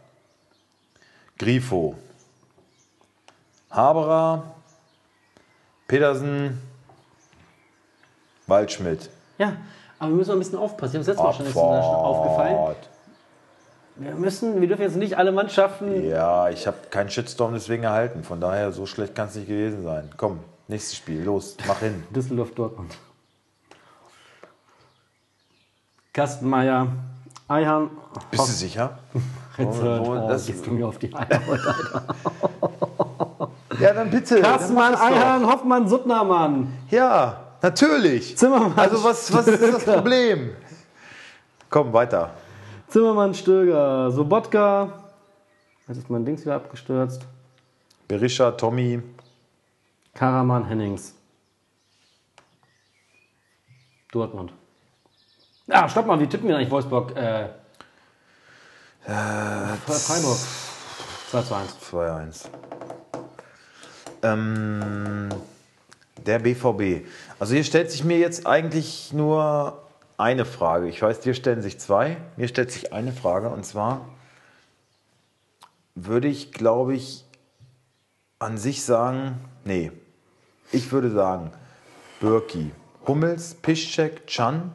Grifo, 1.37 1.95
Haberer, 3.69 4.52
Petersen, 5.93 6.59
Waldschmidt. 8.47 9.11
Ja, 9.37 9.53
aber 9.99 10.09
wir 10.09 10.15
müssen 10.17 10.31
auch 10.31 10.35
ein 10.35 10.39
bisschen 10.39 10.57
aufpassen. 10.57 10.95
Ich 10.95 10.97
habe 10.97 11.05
das 11.05 11.07
letzte 11.07 11.23
Mal 11.23 11.33
schon, 11.33 11.45
ist 11.45 11.53
mir 11.55 11.83
schon 11.83 11.95
aufgefallen. 11.95 12.75
Wir 13.97 14.15
müssen, 14.15 14.59
wir 14.59 14.67
dürfen 14.67 14.81
jetzt 14.81 14.95
nicht 14.95 15.15
alle 15.19 15.31
Mannschaften. 15.31 16.03
Ja, 16.09 16.49
ich 16.49 16.65
habe 16.65 16.77
keinen 16.89 17.11
Shitstorm 17.11 17.53
deswegen 17.53 17.83
erhalten. 17.83 18.23
Von 18.23 18.41
daher, 18.41 18.71
so 18.71 18.87
schlecht 18.87 19.13
kann 19.13 19.27
es 19.27 19.35
nicht 19.35 19.47
gewesen 19.47 19.83
sein. 19.83 20.09
Komm, 20.17 20.39
nächstes 20.67 20.95
Spiel, 20.97 21.21
los, 21.21 21.57
mach 21.67 21.77
hin. 21.77 22.03
Düsseldorf, 22.09 22.55
Dortmund. 22.55 22.97
Kastenmeier, 26.11 26.87
Eihahn, 27.47 27.91
Bist 28.31 28.47
du 28.47 28.51
sicher? 28.51 28.97
Wo- 29.57 29.69
Oh, 29.69 30.27
das- 30.27 30.47
jetzt 30.47 30.65
du 30.65 30.71
mir 30.71 30.87
auf 30.87 30.97
die 30.97 31.13
Eier. 31.13 31.39
Ja, 33.83 33.93
dann 33.93 34.09
bitte. 34.09 34.41
Kastenmann, 34.41 34.95
Eihahn, 34.95 35.45
Hoffmann, 35.45 35.87
Suttnermann. 35.89 36.71
Ja, 36.89 37.55
natürlich. 37.61 38.37
Zimmermann. 38.37 38.73
Also 38.77 39.03
was, 39.03 39.33
was 39.33 39.45
ist 39.47 39.61
das. 39.61 39.83
Problem? 39.83 40.55
Komm, 41.69 41.91
weiter. 41.91 42.31
Zimmermann, 42.87 43.33
Stöger, 43.33 44.09
Sobotka. 44.11 44.93
Jetzt 45.87 45.97
ist 45.97 46.09
mein 46.09 46.23
Dings 46.23 46.41
wieder 46.45 46.55
abgestürzt. 46.55 47.25
Berisha, 48.07 48.51
Tommy. 48.51 49.01
Karaman, 50.13 50.65
Hennings. 50.65 51.13
Dortmund. 54.13 54.53
Ah, 55.69 55.89
stopp 55.89 56.05
mal, 56.05 56.19
wie 56.19 56.27
tippen 56.27 56.47
wir 56.47 56.55
eigentlich 56.55 56.71
Wolfsburg? 56.71 57.15
Äh, 57.17 57.49
Freiburg. 59.05 60.37
2 61.31 61.41
zu 61.41 61.55
1. 61.55 61.77
2-1. 61.91 62.45
Ähm, 64.23 65.29
der 66.25 66.39
BVB. 66.39 67.05
Also 67.39 67.53
hier 67.53 67.63
stellt 67.63 67.91
sich 67.91 68.03
mir 68.03 68.17
jetzt 68.17 68.47
eigentlich 68.47 69.11
nur 69.13 69.83
eine 70.17 70.45
Frage. 70.45 70.87
Ich 70.87 71.01
weiß, 71.01 71.19
dir 71.19 71.33
stellen 71.33 71.61
sich 71.61 71.79
zwei. 71.79 72.17
Mir 72.37 72.47
stellt 72.47 72.71
sich 72.71 72.93
eine 72.93 73.11
Frage 73.11 73.49
und 73.49 73.65
zwar 73.65 74.07
würde 75.95 76.27
ich, 76.27 76.51
glaube 76.51 76.95
ich, 76.95 77.25
an 78.39 78.57
sich 78.57 78.83
sagen, 78.83 79.39
nee, 79.63 79.91
ich 80.71 80.91
würde 80.91 81.11
sagen, 81.11 81.51
Birki, 82.19 82.71
Hummels, 83.07 83.55
Piszczek, 83.55 84.27
Chan, 84.27 84.73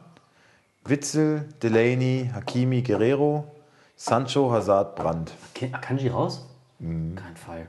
Witzel, 0.85 1.49
Delaney, 1.61 2.31
Hakimi, 2.33 2.81
Guerrero, 2.81 3.51
Sancho, 3.95 4.51
Hazard, 4.51 4.95
Brandt. 4.95 5.33
Akanji 5.71 6.07
raus? 6.07 6.47
Kein 6.79 7.35
Fall. 7.35 7.67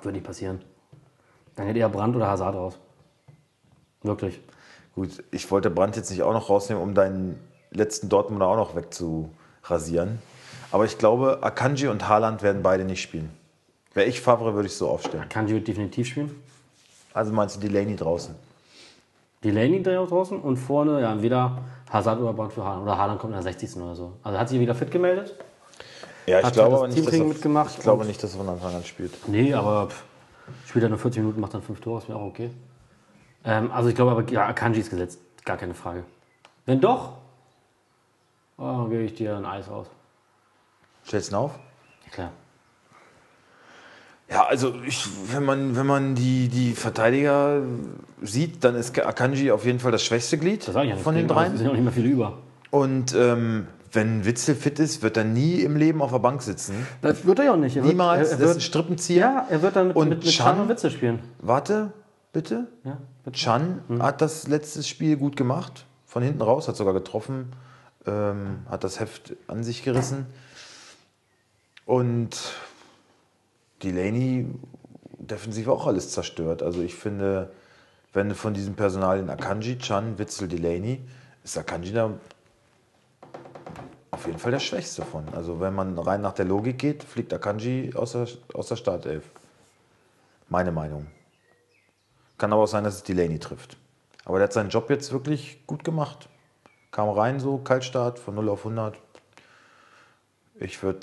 Würde 0.00 0.12
nicht 0.12 0.26
passieren. 0.26 0.60
Dann 1.56 1.66
hätte 1.66 1.78
eher 1.78 1.88
Brand 1.88 2.16
oder 2.16 2.28
Hazard 2.28 2.54
raus. 2.54 2.78
Wirklich. 4.02 4.40
Gut, 4.94 5.24
ich 5.30 5.50
wollte 5.50 5.70
Brandt 5.70 5.96
jetzt 5.96 6.10
nicht 6.10 6.22
auch 6.22 6.32
noch 6.32 6.48
rausnehmen, 6.48 6.82
um 6.82 6.94
deinen 6.94 7.38
letzten 7.70 8.08
Dortmunder 8.08 8.46
auch 8.46 8.56
noch 8.56 8.76
wegzurasieren. 8.76 10.20
Aber 10.70 10.84
ich 10.84 10.98
glaube, 10.98 11.38
Akanji 11.42 11.88
und 11.88 12.08
Haaland 12.08 12.42
werden 12.42 12.62
beide 12.62 12.84
nicht 12.84 13.02
spielen. 13.02 13.30
Wäre 13.92 14.06
ich 14.08 14.20
Favre, 14.20 14.54
würde 14.54 14.66
ich 14.66 14.76
so 14.76 14.88
aufstellen. 14.88 15.24
Akanji 15.24 15.54
wird 15.54 15.68
definitiv 15.68 16.08
spielen. 16.08 16.42
Also 17.12 17.32
meinst 17.32 17.56
du 17.56 17.60
Delaney 17.60 17.96
draußen? 17.96 18.34
Delaney 19.42 19.82
draußen 19.82 20.40
und 20.40 20.56
vorne, 20.56 21.00
ja, 21.00 21.12
entweder 21.12 21.58
Hazard 21.90 22.20
oder 22.20 22.32
Brand 22.32 22.52
für 22.52 22.64
Haaland. 22.64 22.82
Oder 22.82 22.98
Haaland 22.98 23.20
kommt 23.20 23.32
in 23.32 23.36
der 23.36 23.42
60. 23.42 23.76
oder 23.76 23.94
so. 23.94 24.12
Also 24.22 24.38
hat 24.38 24.48
sich 24.48 24.58
wieder 24.58 24.74
fit 24.74 24.90
gemeldet? 24.90 25.34
Ja, 26.26 26.40
ich 26.40 26.52
glaube 26.52 26.88
nicht, 26.88 27.06
dass 27.06 27.14
er, 27.14 27.30
ich 27.30 27.80
glaube 27.80 28.04
nicht, 28.06 28.22
dass 28.22 28.32
er 28.32 28.38
von 28.38 28.48
Anfang 28.48 28.74
an 28.74 28.84
spielt. 28.84 29.12
Nee, 29.28 29.52
aber 29.52 29.88
pff, 29.88 30.04
spielt 30.66 30.82
er 30.84 30.88
nur 30.88 30.98
40 30.98 31.22
Minuten, 31.22 31.40
macht 31.40 31.54
dann 31.54 31.62
5 31.62 31.80
Tore, 31.80 31.98
ist 32.00 32.08
mir 32.08 32.16
auch 32.16 32.26
okay. 32.26 32.50
Ähm, 33.44 33.70
also 33.72 33.88
ich 33.88 33.94
glaube 33.94 34.10
aber, 34.12 34.30
ja, 34.30 34.46
Akanji 34.46 34.80
ist 34.80 34.90
gesetzt. 34.90 35.20
Gar 35.44 35.56
keine 35.56 35.74
Frage. 35.74 36.04
Wenn 36.66 36.80
doch, 36.80 37.18
oh, 38.56 38.84
gebe 38.84 39.02
ich 39.02 39.14
dir 39.14 39.36
ein 39.36 39.44
Eis 39.44 39.68
aus. 39.68 39.86
Stellst 41.06 41.30
du 41.30 41.36
ihn 41.36 41.38
auf? 41.38 41.58
Ja, 42.06 42.10
klar. 42.10 42.30
Ja, 44.30 44.46
also 44.46 44.74
ich, 44.86 45.06
wenn 45.32 45.44
man, 45.44 45.76
wenn 45.76 45.86
man 45.86 46.14
die, 46.14 46.48
die 46.48 46.72
Verteidiger 46.72 47.60
sieht, 48.22 48.64
dann 48.64 48.74
ist 48.74 48.98
Akanji 48.98 49.50
auf 49.50 49.66
jeden 49.66 49.80
Fall 49.80 49.92
das 49.92 50.02
schwächste 50.02 50.38
Glied 50.38 50.66
Das 50.66 50.74
von 51.02 51.14
den 51.14 51.30
Aber 51.30 51.42
Es 51.42 51.48
dreien. 51.48 51.58
sind 51.58 51.68
auch 51.68 51.72
nicht 51.74 51.84
mehr 51.84 51.92
viele 51.92 52.08
über. 52.08 52.38
Und 52.70 53.14
ähm, 53.14 53.68
wenn 53.94 54.24
Witzel 54.24 54.54
fit 54.54 54.78
ist, 54.78 55.02
wird 55.02 55.16
er 55.16 55.24
nie 55.24 55.60
im 55.60 55.76
Leben 55.76 56.02
auf 56.02 56.10
der 56.10 56.18
Bank 56.18 56.42
sitzen. 56.42 56.86
Das 57.02 57.24
wird 57.24 57.38
er 57.38 57.44
ja 57.46 57.52
auch 57.52 57.56
nicht. 57.56 57.76
Er 57.76 57.82
Niemals. 57.82 58.30
Wird, 58.30 58.32
er, 58.32 58.38
das 58.38 58.40
ist 58.40 58.50
ein 58.50 58.54
wird, 58.54 58.62
Strippenzieher. 58.62 59.20
ja, 59.20 59.46
er 59.48 59.62
wird 59.62 59.76
dann 59.76 59.88
mit, 59.88 59.96
Und 59.96 60.08
mit, 60.08 60.24
mit 60.24 60.32
Chan? 60.32 60.60
Und 60.60 60.68
Witze 60.68 60.90
spielen. 60.90 61.20
Warte, 61.38 61.92
bitte. 62.32 62.66
Ja, 62.84 62.98
bitte. 63.24 63.38
Chan 63.38 63.82
hat 64.00 64.20
das 64.20 64.48
letzte 64.48 64.82
Spiel 64.82 65.16
gut 65.16 65.36
gemacht. 65.36 65.86
Von 66.06 66.22
hinten 66.22 66.42
raus, 66.42 66.68
hat 66.68 66.76
sogar 66.76 66.94
getroffen. 66.94 67.52
Ähm, 68.06 68.58
hat 68.68 68.84
das 68.84 69.00
Heft 69.00 69.34
an 69.46 69.64
sich 69.64 69.82
gerissen. 69.82 70.26
Und 71.86 72.36
Delaney 73.82 74.46
defensiv 75.18 75.68
auch 75.68 75.86
alles 75.86 76.10
zerstört. 76.10 76.62
Also 76.62 76.82
ich 76.82 76.94
finde, 76.94 77.50
wenn 78.12 78.28
du 78.28 78.34
von 78.34 78.54
diesem 78.54 78.74
Personal 78.74 79.18
in 79.18 79.28
Akanji, 79.30 79.78
Chan, 79.78 80.18
Witzel, 80.18 80.48
Delaney, 80.48 81.00
ist 81.42 81.58
Akanji 81.58 81.92
da 81.92 82.10
auf 84.14 84.26
jeden 84.26 84.38
Fall 84.38 84.52
der 84.52 84.60
Schwächste 84.60 85.04
von. 85.04 85.28
Also 85.34 85.60
wenn 85.60 85.74
man 85.74 85.98
rein 85.98 86.20
nach 86.20 86.32
der 86.32 86.44
Logik 86.44 86.78
geht, 86.78 87.04
fliegt 87.04 87.32
Akanji 87.32 87.92
aus 87.94 88.12
der, 88.12 88.26
aus 88.54 88.68
der 88.68 88.76
Startelf. 88.76 89.24
Meine 90.48 90.72
Meinung. 90.72 91.06
Kann 92.38 92.52
aber 92.52 92.62
auch 92.62 92.68
sein, 92.68 92.84
dass 92.84 92.94
es 92.94 93.02
Delaney 93.02 93.38
trifft. 93.38 93.76
Aber 94.24 94.38
der 94.38 94.44
hat 94.44 94.52
seinen 94.52 94.70
Job 94.70 94.88
jetzt 94.90 95.12
wirklich 95.12 95.66
gut 95.66 95.84
gemacht. 95.84 96.28
Kam 96.90 97.08
rein 97.08 97.40
so, 97.40 97.58
Kaltstart 97.58 98.18
von 98.18 98.34
0 98.34 98.48
auf 98.48 98.60
100. 98.60 98.96
Ich 100.56 100.82
würde 100.82 101.00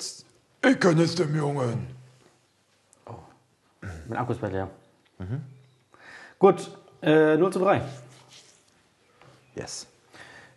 Ich 0.64 0.80
kann 0.80 0.98
es 0.98 1.14
dem 1.14 1.34
Jungen. 1.36 1.86
Mein 4.08 4.18
Akku 4.18 4.32
ist 4.32 4.40
bald 4.40 4.52
leer. 4.52 4.70
Gut, 6.38 6.70
äh, 7.02 7.36
0 7.36 7.52
zu 7.52 7.58
3. 7.60 7.82
Yes. 9.54 9.86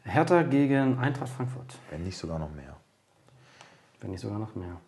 Hertha 0.05 0.43
gegen 0.43 0.99
Eintracht 0.99 1.29
Frankfurt. 1.29 1.77
Wenn 1.89 2.03
nicht 2.03 2.17
sogar 2.17 2.37
noch 2.37 2.51
mehr. 2.51 2.75
Wenn 3.99 4.11
nicht 4.11 4.21
sogar 4.21 4.37
noch 4.37 4.53
mehr. 4.55 4.79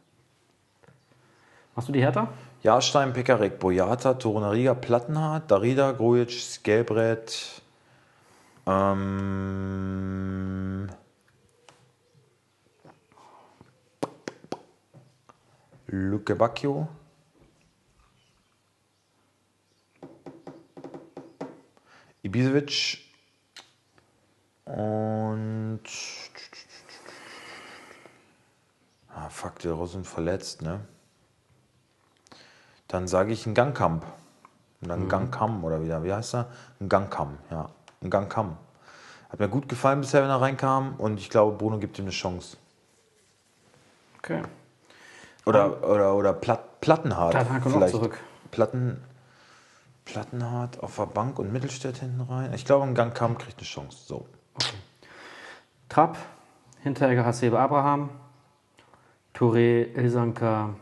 Machst 1.76 1.90
du 1.90 1.94
die 1.94 2.02
Hertha? 2.02 2.30
Jahrstein, 2.62 3.14
Pekarek, 3.14 3.60
Boyata, 3.60 4.14
Torunariga, 4.16 4.74
Plattenhardt, 4.74 5.50
Darida, 5.50 5.92
Grujic, 5.92 6.32
Skelbrett, 6.32 7.62
ähm, 8.66 9.18
Luke 15.88 16.36
Bacchio, 16.36 16.88
Ibisevic 22.24 23.07
und 24.68 25.82
ah, 29.14 29.30
fuck, 29.30 29.60
der 29.60 29.74
Rosen 29.74 30.04
verletzt, 30.04 30.62
ne? 30.62 30.82
Dann 32.88 33.08
sage 33.08 33.32
ich 33.32 33.46
ein 33.46 33.54
Gangkamp. 33.54 34.06
Und 34.82 34.90
dann 34.90 35.10
Gangkam 35.10 35.64
oder 35.64 35.82
wieder, 35.84 36.04
wie 36.04 36.14
heißt 36.14 36.36
er? 36.36 36.48
Ein 36.80 36.90
Gangkam, 36.90 37.38
ja. 37.50 37.70
Ein 38.02 38.10
Gangkam. 38.10 38.58
Hat 39.30 39.40
mir 39.40 39.50
gut 39.50 39.68
gefallen 39.68 40.02
bisher, 40.02 40.22
wenn 40.22 40.30
er 40.30 40.40
reinkam 40.40 40.96
und 40.98 41.20
ich 41.20 41.30
glaube, 41.30 41.58
Bruno 41.58 41.80
gibt 41.80 41.98
ihm 41.98 42.06
eine 42.06 42.12
Chance. 42.12 42.58
Okay. 44.20 44.44
Oder, 45.46 45.84
oder, 45.90 46.16
oder 46.16 46.34
Platt, 46.34 46.82
Plattenhardt. 46.82 47.32
Plattenhardt 47.32 47.64
kommt 47.64 47.76
auch 47.76 47.80
vielleicht. 47.80 47.96
zurück. 47.96 48.20
Platten, 48.52 49.02
Plattenhardt 50.06 50.84
auf 50.84 50.96
der 50.98 51.06
Bank 51.06 51.40
und 51.40 51.52
Mittelstädt 51.52 51.98
hinten 51.98 52.22
rein. 52.22 52.54
Ich 52.54 52.66
glaube, 52.66 52.86
ein 52.86 52.96
Gangkam 52.96 53.38
kriegt 53.38 53.58
eine 53.58 53.66
Chance. 53.66 53.98
So. 54.06 54.28
Trapp, 55.90 56.18
Hinteregger, 56.84 57.26
Hasebe, 57.26 57.58
Abraham, 57.60 58.10
Touré, 59.34 59.84
Ilsanka, 59.96 60.76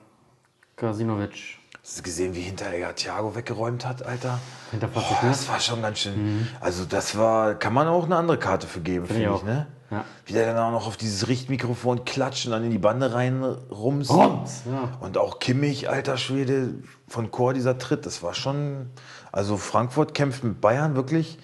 Kasinovic. 0.75 1.59
Hast 1.83 1.99
du 1.99 2.03
gesehen, 2.03 2.33
wie 2.33 2.41
Hinteregger 2.41 2.95
Thiago 2.95 3.35
weggeräumt 3.35 3.85
hat, 3.85 4.03
Alter? 4.03 4.39
Hinterpfosten, 4.71 5.17
Boah, 5.17 5.23
ne? 5.23 5.29
das 5.29 5.47
war 5.47 5.59
schon 5.59 5.81
ganz 5.83 5.99
schön. 5.99 6.47
Also, 6.59 6.83
das 6.85 7.15
war, 7.15 7.53
kann 7.53 7.73
man 7.73 7.87
auch 7.87 8.05
eine 8.05 8.15
andere 8.15 8.39
Karte 8.39 8.65
für 8.65 8.79
geben, 8.79 9.05
finde 9.05 9.21
ich 9.21 9.27
ich, 9.27 9.33
auch. 9.33 9.43
ne? 9.43 9.67
Ja. 9.91 10.03
Wie 10.25 10.33
der 10.33 10.47
dann 10.51 10.57
auch 10.57 10.71
noch 10.71 10.87
auf 10.87 10.97
dieses 10.97 11.27
Richtmikrofon 11.27 12.03
klatscht 12.05 12.47
und 12.47 12.53
dann 12.53 12.63
in 12.63 12.71
die 12.71 12.79
Bande 12.79 13.13
rein 13.13 13.43
rums. 13.43 14.09
Rums, 14.09 14.63
ja. 14.65 14.97
Und 14.99 15.19
auch 15.19 15.37
Kimmich, 15.37 15.87
alter 15.87 16.17
Schwede, 16.17 16.73
von 17.07 17.29
Chor 17.29 17.53
dieser 17.53 17.77
Tritt, 17.77 18.07
das 18.07 18.23
war 18.23 18.33
schon. 18.33 18.89
Also, 19.31 19.55
Frankfurt 19.57 20.15
kämpft 20.15 20.43
mit 20.43 20.59
Bayern 20.61 20.95
wirklich 20.95 21.37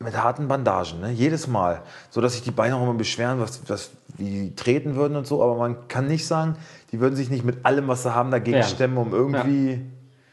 mit 0.00 0.16
harten 0.16 0.46
Bandagen, 0.46 1.00
ne? 1.00 1.10
jedes 1.10 1.46
Mal. 1.48 1.82
So 2.10 2.20
dass 2.20 2.34
sich 2.34 2.42
die 2.42 2.50
Beine 2.52 2.76
auch 2.76 2.82
immer 2.82 2.94
beschweren, 2.94 3.40
was, 3.40 3.68
was, 3.68 3.90
wie 4.16 4.30
die 4.48 4.54
treten 4.54 4.94
würden 4.94 5.16
und 5.16 5.26
so. 5.26 5.42
Aber 5.42 5.56
man 5.56 5.88
kann 5.88 6.06
nicht 6.06 6.26
sagen, 6.26 6.56
die 6.92 7.00
würden 7.00 7.16
sich 7.16 7.30
nicht 7.30 7.44
mit 7.44 7.64
allem, 7.66 7.88
was 7.88 8.04
sie 8.04 8.14
haben, 8.14 8.30
dagegen 8.30 8.58
Ja. 8.58 8.62
stemmen, 8.62 8.96
um 8.96 9.12
irgendwie 9.12 9.84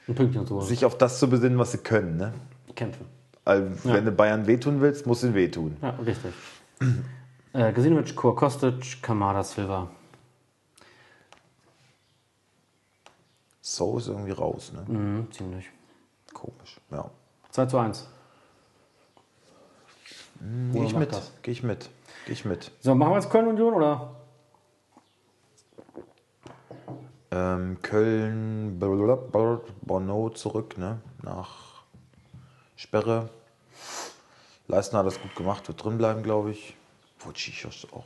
Ein 0.08 0.16
Pünktchen 0.16 0.46
zu 0.46 0.56
holen. 0.56 0.66
sich 0.68 0.86
auf 0.86 0.98
das 0.98 1.20
zu 1.20 1.30
besinnen, 1.30 1.58
was 1.58 1.72
sie 1.72 1.80
können. 1.80 2.18
Ne? 2.18 2.34
Kämpfen. 2.76 3.06
Also, 3.44 3.66
Wenn 3.84 4.06
du 4.06 4.12
Bayern 4.12 4.46
wehtun 4.48 4.82
willst, 4.82 5.06
musst 5.08 5.24
du 5.24 5.28
ihn 5.28 5.34
wehtun. 5.36 5.78
Ja, 5.82 5.90
richtig. 5.92 6.34
äh, 7.54 7.72
Gesinovic, 7.74 8.16
Kor 8.16 8.36
Kostic, 8.36 9.02
Kamada, 9.02 9.44
Silva. 9.44 9.88
So 13.62 13.98
ist 13.98 14.08
irgendwie 14.08 14.32
raus, 14.32 14.72
ne? 14.74 14.86
Mhm, 14.88 15.32
ziemlich. 15.32 15.70
Komisch, 16.34 16.80
ja. 16.92 17.10
2 17.52 17.66
zu 17.66 17.78
1. 17.80 18.08
Gehe 20.40 20.86
ich 20.86 20.96
mit, 20.96 21.10
gehe 21.42 21.52
ich 21.52 21.64
mit, 21.64 21.90
gehe 22.26 22.34
ich 22.34 22.46
mit. 22.46 22.72
So, 22.82 22.94
machen 22.94 23.12
wir 23.12 23.16
jetzt 23.16 23.30
Köln-Union 23.30 23.74
oder? 23.74 24.16
Ähm, 27.32 27.82
Köln, 27.82 28.80
Bono 28.80 30.30
zurück, 30.30 30.78
ne? 30.78 31.02
Nach 31.22 31.84
Sperre. 32.76 33.30
Leistner 34.68 35.00
hat 35.00 35.08
das 35.08 35.22
gut 35.22 35.36
gemacht, 35.36 35.68
wird 35.68 35.84
drin 35.84 35.98
bleiben, 35.98 36.24
glaube 36.24 36.52
ich. 36.52 36.76
Wo 37.20 37.32
Chichos 37.32 37.88
auch. 37.92 38.06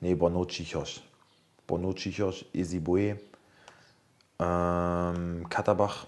Nee, 0.00 0.14
Bono 0.14 0.44
Chichos. 0.44 1.02
Bono 1.66 1.92
Chichos, 1.94 2.44
Ezibue. 2.52 3.18
Ähm, 4.38 5.46
Katterbach. 5.48 6.06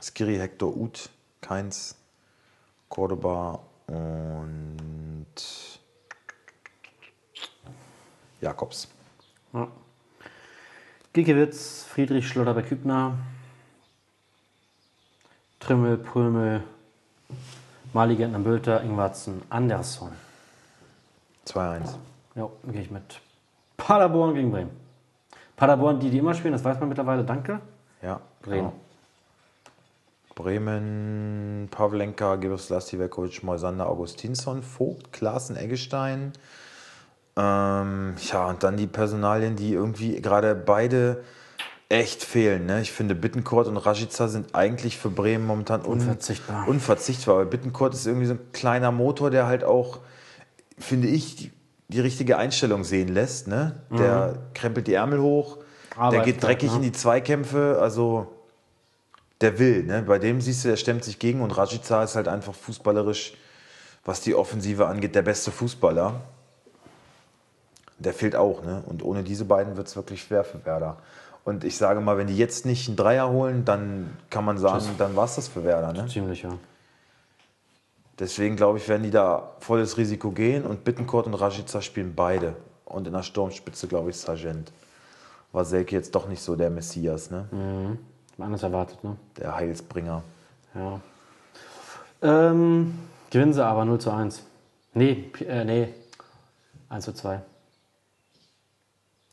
Skiri 0.00 0.36
Hector 0.36 0.76
Uth, 0.76 1.10
Keins, 1.40 1.96
Cordoba 2.88 3.60
und 3.86 5.26
Jakobs. 8.40 8.88
Ja. 9.52 9.68
Giekewitz, 11.12 11.84
Friedrich 11.84 12.28
Schlotterbeck 12.28 12.70
Hübner, 12.70 13.14
Trimmel, 15.58 15.96
Prömel, 15.98 16.62
Mali 17.92 18.16
Gentner 18.16 18.38
Bülter, 18.38 18.82
Ingwarzen, 18.82 19.42
Andersson. 19.48 20.12
2-1. 21.46 21.96
Ja, 22.34 22.48
gehe 22.70 22.82
ich 22.82 22.90
mit. 22.90 23.20
Paderborn 23.76 24.34
gegen 24.34 24.50
Bremen. 24.50 24.70
Paderborn, 25.56 25.98
die, 25.98 26.10
die 26.10 26.18
immer 26.18 26.34
spielen, 26.34 26.52
das 26.52 26.62
weiß 26.62 26.78
man 26.78 26.88
mittlerweile. 26.88 27.24
Danke. 27.24 27.60
Ja, 28.02 28.20
genau. 28.42 28.56
Bremen, 28.56 28.72
Pavlenka, 31.70 32.36
Gibos 32.36 32.68
Lastivekovic, 32.68 33.42
Moisander, 33.42 33.88
Augustinsson, 33.88 34.62
Vogt, 34.62 35.12
Klaassen, 35.12 35.56
Eggestein. 35.56 36.32
Ähm, 37.36 38.14
ja, 38.32 38.46
und 38.46 38.62
dann 38.62 38.76
die 38.76 38.86
Personalien, 38.86 39.56
die 39.56 39.72
irgendwie 39.72 40.20
gerade 40.20 40.54
beide 40.54 41.22
echt 41.88 42.22
fehlen. 42.22 42.66
Ne? 42.66 42.80
Ich 42.80 42.92
finde, 42.92 43.14
Bittencourt 43.14 43.66
und 43.66 43.76
Rashica 43.76 44.28
sind 44.28 44.54
eigentlich 44.54 44.98
für 44.98 45.10
Bremen 45.10 45.46
momentan 45.46 45.82
un 45.82 45.92
Unverzichtbar. 45.92 46.68
unverzichtbar. 46.68 47.38
Weil 47.38 47.46
Bittencourt 47.46 47.94
ist 47.94 48.06
irgendwie 48.06 48.26
so 48.26 48.34
ein 48.34 48.52
kleiner 48.52 48.92
Motor, 48.92 49.30
der 49.30 49.46
halt 49.46 49.64
auch, 49.64 50.00
finde 50.78 51.08
ich, 51.08 51.36
die, 51.36 51.52
die 51.88 52.00
richtige 52.00 52.36
Einstellung 52.36 52.84
sehen 52.84 53.08
lässt. 53.08 53.48
Ne? 53.48 53.80
Der 53.90 54.38
krempelt 54.54 54.86
die 54.86 54.94
Ärmel 54.94 55.20
hoch, 55.20 55.58
der 55.94 56.02
Arbeit 56.02 56.24
geht 56.24 56.40
bleibt, 56.40 56.44
dreckig 56.44 56.70
ne? 56.70 56.76
in 56.76 56.82
die 56.82 56.92
Zweikämpfe. 56.92 57.78
Also 57.80 58.37
der 59.40 59.58
will. 59.58 59.84
Ne? 59.84 60.02
Bei 60.02 60.18
dem 60.18 60.40
siehst 60.40 60.64
du, 60.64 60.68
der 60.68 60.76
stemmt 60.76 61.04
sich 61.04 61.18
gegen 61.18 61.40
und 61.40 61.50
Rajica 61.50 62.02
ist 62.02 62.16
halt 62.16 62.28
einfach 62.28 62.54
fußballerisch, 62.54 63.34
was 64.04 64.20
die 64.20 64.34
Offensive 64.34 64.86
angeht, 64.86 65.14
der 65.14 65.22
beste 65.22 65.50
Fußballer. 65.50 66.20
Der 67.98 68.14
fehlt 68.14 68.36
auch. 68.36 68.62
Ne? 68.62 68.82
Und 68.86 69.02
ohne 69.02 69.22
diese 69.22 69.44
beiden 69.44 69.76
wird 69.76 69.88
es 69.88 69.96
wirklich 69.96 70.22
schwer 70.22 70.44
für 70.44 70.64
Werder. 70.64 70.96
Und 71.44 71.64
ich 71.64 71.76
sage 71.76 72.00
mal, 72.00 72.18
wenn 72.18 72.26
die 72.26 72.36
jetzt 72.36 72.66
nicht 72.66 72.88
einen 72.88 72.96
Dreier 72.96 73.30
holen, 73.30 73.64
dann 73.64 74.16
kann 74.28 74.44
man 74.44 74.58
sagen, 74.58 74.84
dann 74.98 75.16
war 75.16 75.24
es 75.24 75.36
das 75.36 75.48
für 75.48 75.64
Werder. 75.64 75.92
Ne? 75.92 76.06
Ziemlich, 76.06 76.42
ja. 76.42 76.52
Deswegen 78.18 78.56
glaube 78.56 78.78
ich, 78.78 78.88
werden 78.88 79.04
die 79.04 79.10
da 79.10 79.52
volles 79.60 79.96
Risiko 79.96 80.32
gehen 80.32 80.64
und 80.64 80.84
Bittencourt 80.84 81.26
und 81.26 81.34
Rashica 81.34 81.80
spielen 81.80 82.14
beide. 82.14 82.54
Und 82.84 83.06
in 83.06 83.12
der 83.12 83.22
Sturmspitze, 83.22 83.86
glaube 83.86 84.10
ich, 84.10 84.16
Sargent. 84.16 84.72
War 85.52 85.64
Selke 85.64 85.94
jetzt 85.94 86.14
doch 86.14 86.28
nicht 86.28 86.42
so 86.42 86.56
der 86.56 86.68
Messias, 86.68 87.30
ne? 87.30 87.48
Mhm. 87.50 87.98
Anders 88.38 88.62
erwartet, 88.62 89.02
ne? 89.02 89.16
der 89.36 89.56
Heilsbringer. 89.56 90.22
Ja. 90.74 91.00
Ähm, 92.22 92.98
gewinnen 93.30 93.52
sie 93.52 93.64
aber 93.64 93.84
0 93.84 94.00
zu 94.00 94.10
1. 94.10 94.44
Nee, 94.94 95.30
äh, 95.40 95.64
nee. 95.64 95.94
1 96.88 97.04
zu 97.04 97.12
2. 97.12 97.42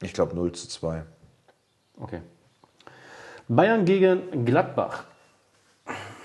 Ich 0.02 0.14
glaube 0.14 0.36
0 0.36 0.52
zu 0.54 0.68
2. 0.68 1.04
Okay. 1.98 2.22
Bayern 3.48 3.86
gegen 3.86 4.44
Gladbach. 4.44 5.04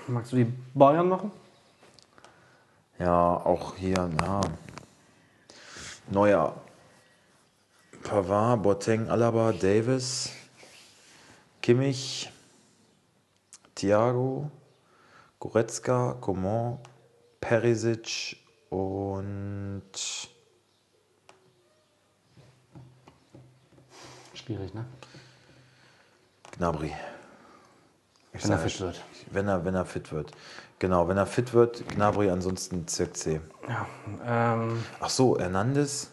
Magst 0.07 0.31
du 0.31 0.37
die 0.37 0.53
Bayern 0.73 1.07
machen? 1.07 1.31
Ja, 2.97 3.35
auch 3.37 3.75
hier, 3.75 4.09
ja. 4.21 4.41
Neuer. 6.09 6.55
Pavard, 8.03 8.63
Boateng, 8.63 9.09
Alaba, 9.09 9.51
Davis, 9.53 10.31
Kimmich, 11.61 12.31
Thiago, 13.81 14.51
Goretzka, 15.39 16.15
Coman, 16.21 16.77
Perisic 17.39 18.37
und 18.69 19.81
Schwierig, 24.35 24.71
ne? 24.75 24.85
Gnabry. 26.51 26.93
Ich 28.33 28.43
Wenn 28.43 28.51
er 28.51 28.59
fit 28.59 28.79
wird. 28.81 29.01
Wenn 29.31 29.47
er, 29.47 29.65
wenn 29.65 29.73
er 29.73 29.85
fit 29.85 30.11
wird. 30.11 30.31
Genau, 30.77 31.07
wenn 31.07 31.17
er 31.17 31.25
fit 31.25 31.51
wird, 31.55 31.83
Gnabry 31.89 32.29
ansonsten 32.29 32.87
Zirkzee. 32.87 33.41
Ja. 33.67 33.87
Ähm, 34.23 34.85
Ach 34.99 35.09
so, 35.09 35.39
Hernandez 35.39 36.11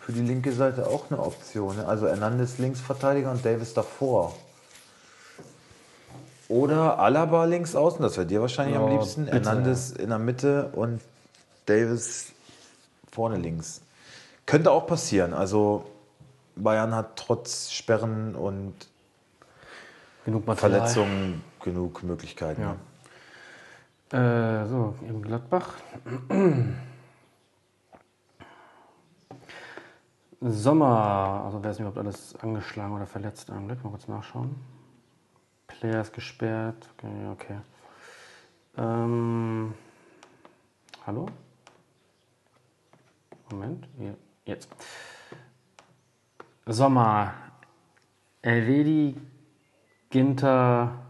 für 0.00 0.12
die 0.12 0.22
linke 0.22 0.50
Seite 0.50 0.88
auch 0.88 1.12
eine 1.12 1.20
Option. 1.20 1.76
Ne? 1.76 1.86
Also 1.86 2.08
Hernandez 2.08 2.58
Linksverteidiger 2.58 3.30
und 3.30 3.44
Davis 3.44 3.72
davor. 3.72 4.34
Oder 6.48 6.98
Alaba 6.98 7.44
links 7.44 7.74
außen, 7.74 8.00
das 8.02 8.16
wäre 8.16 8.26
dir 8.26 8.40
wahrscheinlich 8.40 8.76
am 8.76 8.84
Oh, 8.84 8.88
liebsten. 8.88 9.24
bitte, 9.24 9.36
Hernandez 9.36 9.90
in 9.90 10.10
der 10.10 10.18
Mitte 10.18 10.70
und 10.74 11.00
Davis 11.66 12.32
vorne 13.10 13.36
links. 13.36 13.80
Könnte 14.46 14.70
auch 14.70 14.86
passieren. 14.86 15.34
Also 15.34 15.86
Bayern 16.54 16.94
hat 16.94 17.16
trotz 17.16 17.72
Sperren 17.72 18.36
und 18.36 18.74
genug. 20.24 20.44
Verletzungen 20.56 21.42
genug 21.62 22.04
Möglichkeiten. 22.04 22.62
Ja. 22.62 22.76
Äh, 24.62 24.66
so, 24.66 24.94
in 25.02 25.20
Gladbach. 25.22 25.74
Sommer, 30.40 31.42
also 31.46 31.62
wer 31.62 31.70
ist 31.70 31.78
überhaupt 31.78 31.98
alles 31.98 32.36
angeschlagen 32.40 32.94
oder 32.94 33.06
verletzt? 33.06 33.50
Einen 33.50 33.66
Blick, 33.66 33.82
mal 33.82 33.90
kurz 33.90 34.06
nachschauen. 34.06 34.54
Player 35.80 36.00
ist 36.00 36.12
gesperrt. 36.12 36.88
Okay, 36.96 37.28
okay. 37.32 37.58
Ähm, 38.76 39.74
hallo? 41.06 41.26
Moment, 43.50 43.86
hier, 43.98 44.16
jetzt. 44.44 44.68
Sommer. 46.66 47.34
Elvedi, 48.42 49.16
Ginter, 50.10 51.02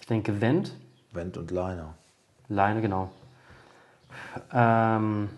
ich 0.00 0.06
denke 0.06 0.40
Wendt. 0.40 0.74
Wendt 1.12 1.36
und 1.36 1.52
Leiner. 1.52 1.94
Leine, 2.48 2.80
genau. 2.80 3.12
Ähm, 4.52 5.30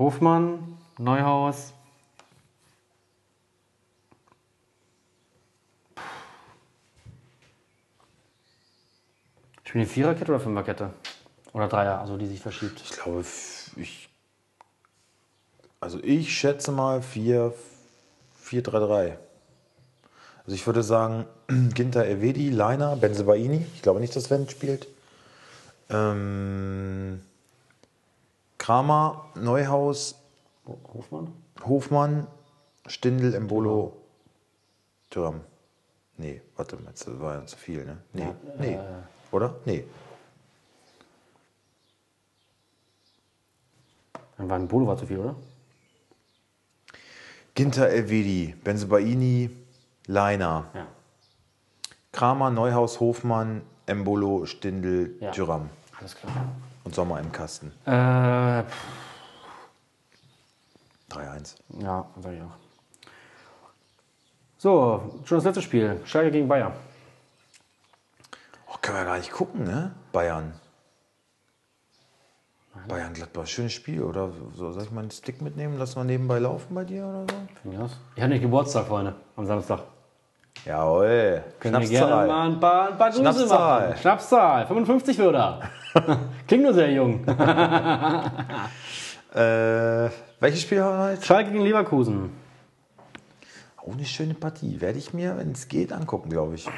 Hofmann, 0.00 0.78
Neuhaus. 0.96 1.74
Spielen 9.62 9.84
die 9.84 9.90
Viererkette 9.90 10.32
oder 10.32 10.40
Fünferkette? 10.40 10.94
Oder 11.52 11.68
Dreier, 11.68 12.00
also 12.00 12.16
die 12.16 12.26
sich 12.26 12.40
verschiebt. 12.40 12.80
Ich 12.82 12.92
glaube, 12.92 13.22
ich. 13.76 14.08
Also 15.80 15.98
ich 16.02 16.34
schätze 16.34 16.72
mal 16.72 17.02
4, 17.02 17.52
4-3-3. 18.42 19.18
Also 20.44 20.54
ich 20.54 20.66
würde 20.66 20.82
sagen, 20.82 21.26
Ginter 21.74 22.06
Evedi, 22.06 22.48
Leiner, 22.48 22.96
Benzebaini. 22.96 23.66
Ich 23.74 23.82
glaube 23.82 24.00
nicht, 24.00 24.16
dass 24.16 24.30
Wendt 24.30 24.50
spielt. 24.50 24.88
Ähm, 25.90 27.20
Kramer, 28.70 29.24
Neuhaus, 29.34 30.14
Hofmann? 30.94 31.32
Hofmann, 31.66 32.28
Stindl, 32.86 33.34
Embolo, 33.34 33.96
Thürm. 35.10 35.40
Nee, 36.18 36.40
warte 36.54 36.76
mal, 36.76 36.92
das 36.92 37.20
war 37.20 37.34
ja 37.34 37.46
zu 37.46 37.56
viel, 37.56 37.84
ne? 37.84 37.98
Nee, 38.12 38.28
nee. 38.60 38.78
Oder? 39.32 39.56
Nee. 39.64 39.82
Dann 44.36 44.48
war 44.48 44.56
ein 44.56 44.68
Bolo 44.68 44.86
war 44.86 44.96
zu 44.96 45.08
viel, 45.08 45.18
oder? 45.18 45.34
Ginter 47.56 47.88
Elvedi, 47.88 48.54
Benzebaini, 48.62 49.50
Leiner, 50.06 50.66
Ja. 50.74 50.86
Kramer, 52.12 52.50
Neuhaus, 52.50 53.00
Hofmann, 53.00 53.62
Embolo, 53.86 54.46
Stindl, 54.46 55.16
Ja. 55.20 55.32
Tyram 55.32 55.70
Alles 55.98 56.14
klar. 56.14 56.32
Und 56.90 56.94
Sommer 56.96 57.20
im 57.20 57.30
Kasten. 57.30 57.68
Äh, 57.86 58.64
pff, 58.64 58.86
3-1. 61.10 61.54
ja, 61.80 62.04
sag 62.20 62.32
ich 62.32 62.42
auch. 62.42 62.56
So, 64.58 65.20
schon 65.24 65.38
das 65.38 65.44
letzte 65.44 65.62
Spiel. 65.62 66.00
Schalke 66.04 66.32
gegen 66.32 66.48
Bayern. 66.48 66.72
Oh, 68.66 68.74
können 68.82 68.98
wir 68.98 69.04
gar 69.04 69.18
nicht 69.18 69.30
gucken, 69.30 69.64
ne? 69.64 69.94
Bayern. 70.10 70.52
Bayern 72.88 73.14
Gladbach, 73.14 73.46
schönes 73.46 73.72
Spiel, 73.72 74.02
oder? 74.02 74.32
So, 74.56 74.72
soll 74.72 74.82
ich 74.82 74.90
mal 74.90 75.02
einen 75.02 75.10
Stick 75.12 75.40
mitnehmen? 75.40 75.76
Lass 75.78 75.94
mal 75.94 76.04
nebenbei 76.04 76.40
laufen 76.40 76.74
bei 76.74 76.84
dir 76.84 77.06
oder 77.06 77.20
so? 77.20 77.36
Von 77.62 77.70
mir 77.70 77.84
aus. 77.84 77.96
Ich 78.16 78.22
hatte 78.22 78.32
nicht 78.32 78.42
Geburtstag, 78.42 78.86
Freunde, 78.88 79.14
am 79.36 79.46
Samstag. 79.46 79.84
Jawohl. 80.64 81.42
Können 81.58 81.80
wir 81.80 81.88
gerne 81.88 82.26
mal 82.26 82.50
ein 82.50 82.60
paar, 82.60 82.88
ein 82.90 82.98
paar 82.98 83.10
Grüße 83.10 83.22
Schnapszahl. 83.22 83.88
machen. 83.88 83.98
Schnapszahl, 84.00 84.66
55 84.66 85.18
wird 85.18 85.34
er. 85.34 85.60
Klingt 86.46 86.64
nur 86.64 86.74
sehr 86.74 86.90
jung. 86.92 87.24
Äh, 89.32 90.10
welches 90.40 90.62
Spiel 90.62 90.82
haben 90.82 90.98
wir 90.98 91.04
heute? 91.12 91.22
Schalke 91.24 91.52
gegen 91.52 91.62
Leverkusen. 91.62 92.30
Oh, 93.80 93.92
eine 93.92 94.04
schöne 94.04 94.34
Partie. 94.34 94.80
Werde 94.80 94.98
ich 94.98 95.14
mir, 95.14 95.36
wenn 95.38 95.52
es 95.52 95.68
geht, 95.68 95.92
angucken, 95.92 96.30
glaube 96.30 96.56
ich. 96.56 96.68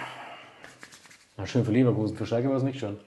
Na, 1.38 1.46
schön 1.46 1.64
für 1.64 1.72
Leverkusen, 1.72 2.14
für 2.14 2.26
Schalke 2.26 2.50
war 2.50 2.56
es 2.56 2.62
nicht 2.62 2.78
schön. 2.78 2.98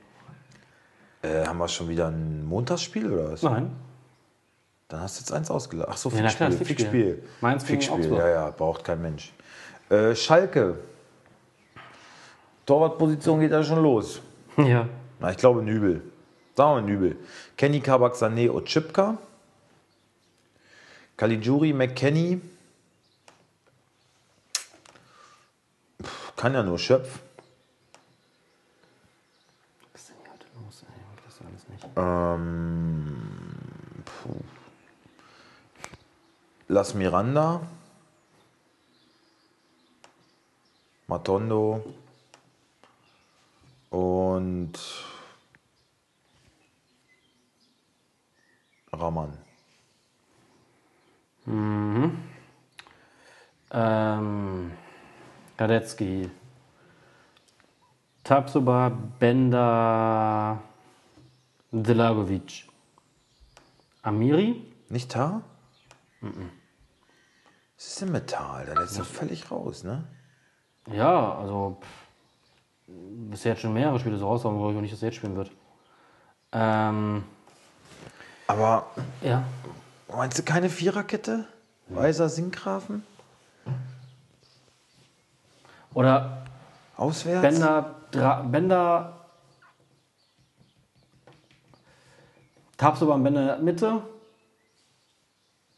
Äh, 1.21 1.45
haben 1.45 1.59
wir 1.59 1.67
schon 1.67 1.89
wieder 1.89 2.07
ein 2.07 2.43
Montagsspiel 2.45 3.11
oder 3.13 3.33
was? 3.33 3.43
Nein. 3.43 3.71
Dann 4.87 5.01
hast 5.01 5.19
du 5.19 5.21
jetzt 5.21 5.31
eins 5.31 5.51
ausgelacht. 5.51 5.89
Ach 5.91 5.97
so, 5.97 6.09
Ja, 6.09 6.27
Fixspiel. 6.27 6.51
Fixspiel. 6.51 6.65
Fixspiel. 6.65 7.23
Mainz 7.41 7.63
Augsburg. 7.89 8.17
ja, 8.19 8.27
ja, 8.27 8.49
braucht 8.49 8.83
kein 8.83 8.99
Mensch. 8.99 9.31
Äh, 9.89 10.15
Schalke. 10.15 10.79
Torwartposition 12.65 13.39
geht 13.39 13.51
da 13.51 13.63
schon 13.63 13.81
los. 13.83 14.21
Ja. 14.57 14.87
Na, 15.19 15.31
ich 15.31 15.37
glaube 15.37 15.61
Nübel. 15.61 16.01
Sagen 16.55 16.87
wir 16.87 16.93
Nübel. 16.93 17.17
Kenny 17.57 17.79
Kabak, 17.79 18.13
Sané, 18.15 18.49
Otschipka. 18.49 19.17
Caligiuri, 21.17 21.73
McKenny. 21.73 22.41
Puh, 25.97 26.07
Kann 26.35 26.53
ja 26.53 26.63
nur 26.63 26.79
Schöpf. 26.79 27.19
Was 29.93 30.01
ist 30.01 30.09
denn 30.09 30.15
hier 30.21 30.31
heute 30.31 30.45
los? 30.65 30.83
Ey, 30.83 31.01
das 31.25 31.41
alles 31.41 31.67
nicht. 31.69 31.85
Ähm, 31.95 33.21
puh. 34.05 34.41
Las 36.67 36.93
Miranda. 36.95 37.61
Matondo. 41.07 41.83
Und 43.89 44.73
Raman. 48.91 49.37
Ähm, 53.71 54.71
Radetzky. 55.57 56.29
Tapsoba, 58.23 58.89
Bender, 59.19 60.63
Delagovic. 61.71 62.67
Amiri? 64.01 64.63
Nicht 64.89 65.11
Tar? 65.11 65.43
Was 66.21 67.87
ist 67.87 68.01
denn 68.01 68.11
mit 68.11 68.29
Tar? 68.29 68.65
Der 68.65 68.75
lässt 68.75 68.99
doch 68.99 69.05
völlig 69.05 69.51
raus, 69.51 69.83
ne? 69.83 70.07
Ja, 70.91 71.35
also 71.39 71.77
pff, 71.81 71.87
bisher 73.31 73.53
jetzt 73.53 73.61
schon 73.61 73.73
mehrere 73.73 73.99
Spiele 73.99 74.17
so 74.17 74.27
raushauen, 74.27 74.57
wo 74.59 74.69
ich 74.69 74.77
auch 74.77 74.81
nicht, 74.81 74.93
dass 74.93 75.01
er 75.01 75.07
jetzt 75.09 75.15
spielen 75.17 75.35
wird. 75.35 75.51
Ähm, 76.51 77.23
Aber 78.47 78.85
ja. 79.21 79.43
meinst 80.07 80.37
du 80.37 80.43
keine 80.43 80.69
Viererkette? 80.69 81.45
Weiser 81.87 82.29
Sinkgrafen? 82.29 83.03
Oder 85.93 86.45
Auswärts? 86.97 87.41
Bender, 87.41 87.95
Dra 88.11 88.41
Bender, 88.41 89.13
Tapsoba 92.77 93.13
und 93.15 93.23
Bender 93.23 93.41
in 93.41 93.47
der 93.47 93.57
Mitte. 93.59 94.01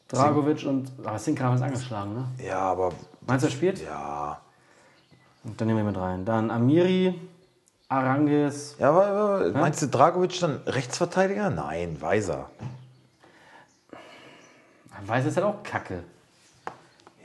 Dragovic 0.08 0.66
und. 0.66 0.91
Aber 1.03 1.20
Sinkgrafen 1.20 1.58
ist 1.58 1.62
angeschlagen, 1.64 2.14
ne? 2.14 2.26
Ja, 2.43 2.60
aber. 2.60 2.93
Meinst 3.26 3.43
du, 3.43 3.49
er 3.49 3.51
spielt? 3.51 3.84
Ja. 3.84 4.39
Und 5.43 5.59
dann 5.59 5.67
nehmen 5.67 5.79
wir 5.79 5.91
mit 5.91 5.97
rein. 5.97 6.25
Dann 6.25 6.51
Amiri, 6.51 7.19
Arangis. 7.89 8.75
Ja, 8.79 8.89
aber, 8.89 9.07
aber 9.07 9.51
meinst 9.51 9.81
du 9.81 9.88
Dragovic 9.88 10.39
dann 10.39 10.61
Rechtsverteidiger? 10.65 11.49
Nein, 11.49 12.01
Weiser. 12.01 12.49
Weiß 15.05 15.25
ist 15.25 15.38
halt 15.38 15.45
auch 15.45 15.63
kacke. 15.63 16.03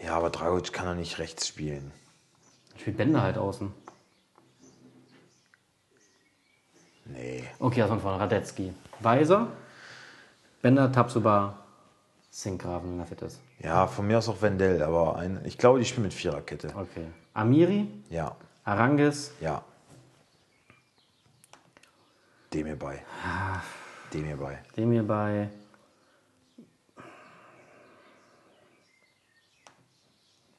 Ja, 0.04 0.16
aber 0.16 0.30
Dragovic 0.30 0.72
kann 0.72 0.86
doch 0.86 0.94
nicht 0.94 1.18
rechts 1.18 1.48
spielen. 1.48 1.90
Spielt 2.76 2.96
Bender 2.96 3.22
halt 3.22 3.38
außen. 3.38 3.72
Nee. 7.06 7.44
Okay, 7.58 7.80
erstmal 7.80 8.00
von 8.00 8.14
Radetzky. 8.14 8.72
Weiser, 9.00 9.48
Bender, 10.60 10.90
Tapsoba, 10.92 11.58
Sinkgrafen, 12.30 12.92
wenn 12.92 13.00
er 13.00 13.06
fit 13.06 13.22
ist. 13.22 13.40
Ja, 13.58 13.86
von 13.86 14.06
mir 14.06 14.18
aus 14.18 14.28
auch 14.28 14.40
Wendell, 14.42 14.82
aber 14.82 15.16
ein, 15.16 15.40
ich 15.44 15.58
glaube, 15.58 15.78
die 15.78 15.84
spielen 15.84 16.04
mit 16.04 16.14
Viererkette. 16.14 16.68
Okay. 16.68 17.06
Amiri, 17.34 17.88
Ja, 18.10 18.36
Arangis, 18.64 19.32
ja. 19.40 19.64
Dem 22.52 22.66
hier 22.66 22.78
bei. 22.78 23.02
Dem 24.12 24.24
hier 24.24 24.36
bei. 24.36 24.58
dem 24.76 24.92
hier 24.92 25.06
bei. 25.06 25.48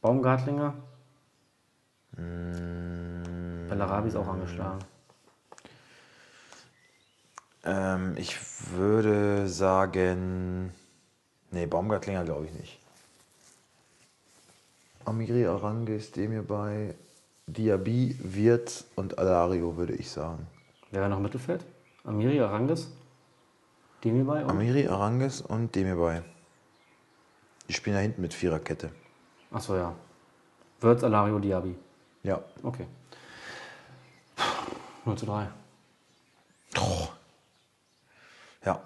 Baumgartlinger. 0.02 0.74
Bellarabi 3.70 4.08
ist 4.08 4.16
auch 4.16 4.28
angeschlagen. 4.28 4.80
Ähm, 7.64 8.16
ich 8.18 8.36
würde 8.72 9.48
sagen. 9.48 10.74
Nee, 11.52 11.68
Baumgartlinger 11.68 12.26
glaube 12.26 12.48
ich 12.48 12.54
nicht. 12.54 12.83
Amiri 15.06 15.46
Arangis, 15.46 16.12
dem 16.12 16.32
hier 16.32 16.44
bei. 16.44 16.96
Diaby, 17.46 18.18
Wirt 18.22 18.86
und 18.96 19.18
Alario, 19.18 19.76
würde 19.76 19.94
ich 19.94 20.10
sagen. 20.10 20.48
Wer 20.92 21.02
war 21.02 21.10
noch 21.10 21.18
im 21.18 21.24
Mittelfeld? 21.24 21.66
Amiri, 22.06 22.40
Arangis, 22.40 22.90
dem 24.04 24.16
hier 24.16 24.26
bei. 24.26 24.46
Amiri, 24.46 24.88
Arangis 24.88 25.42
und 25.42 25.76
dem 25.76 25.88
hier 25.88 25.98
bei. 25.98 26.24
Die 27.68 27.74
spielen 27.74 27.96
da 27.96 28.02
hinten 28.02 28.22
mit 28.22 28.34
Viererkette. 28.34 28.92
Achso, 29.52 29.76
ja. 29.76 29.94
Wirtz, 30.80 31.04
Alario, 31.04 31.40
Diaby. 31.40 31.76
Ja. 32.24 32.42
Okay. 32.62 32.88
0 35.06 35.18
zu 35.18 35.26
3. 35.26 35.50
Ja. 38.66 38.82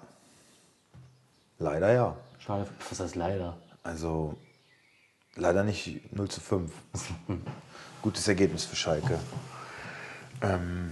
Leider 1.58 1.92
ja. 1.92 2.16
Schade. 2.38 2.66
Was 2.88 3.00
heißt 3.00 3.14
leider? 3.14 3.56
Also 3.82 4.36
leider 5.38 5.64
nicht 5.64 6.12
0 6.12 6.28
zu 6.28 6.40
5. 6.40 6.72
Gutes 8.02 8.28
Ergebnis 8.28 8.64
für 8.64 8.76
Schalke. 8.76 9.18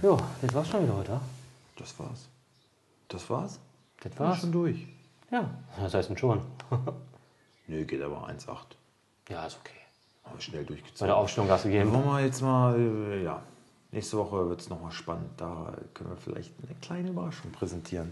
Jo, 0.01 0.17
das 0.41 0.53
war's 0.53 0.67
schon 0.67 0.83
wieder 0.83 0.95
heute. 0.97 1.21
Das 1.77 1.97
war's. 1.99 2.27
Das 3.07 3.29
war's? 3.29 3.59
Das 4.01 4.19
war's. 4.19 4.39
Schon 4.41 4.51
durch. 4.51 4.87
Ja, 5.31 5.49
das 5.79 5.93
heißt 5.93 6.19
schon. 6.19 6.41
Nö, 7.67 7.85
geht 7.85 8.01
aber 8.01 8.27
1,8. 8.27 8.57
ja, 9.29 9.45
ist 9.45 9.57
okay. 9.59 9.73
Aber 10.23 10.39
schnell 10.41 10.63
Bei 10.63 10.67
durchgezogen. 10.67 11.07
der 11.07 11.17
Aufstellung 11.17 11.47
Gas 11.47 11.63
gegeben. 11.63 11.91
Wollen 11.93 12.05
wir 12.05 12.21
jetzt 12.21 12.41
mal, 12.41 12.77
äh, 12.77 13.23
ja. 13.23 13.41
Nächste 13.91 14.17
Woche 14.17 14.49
wird 14.49 14.59
es 14.59 14.69
nochmal 14.69 14.91
spannend. 14.91 15.29
Da 15.37 15.73
können 15.93 16.09
wir 16.09 16.17
vielleicht 16.17 16.51
eine 16.61 16.75
kleine 16.81 17.09
Überraschung 17.09 17.51
präsentieren. 17.51 18.11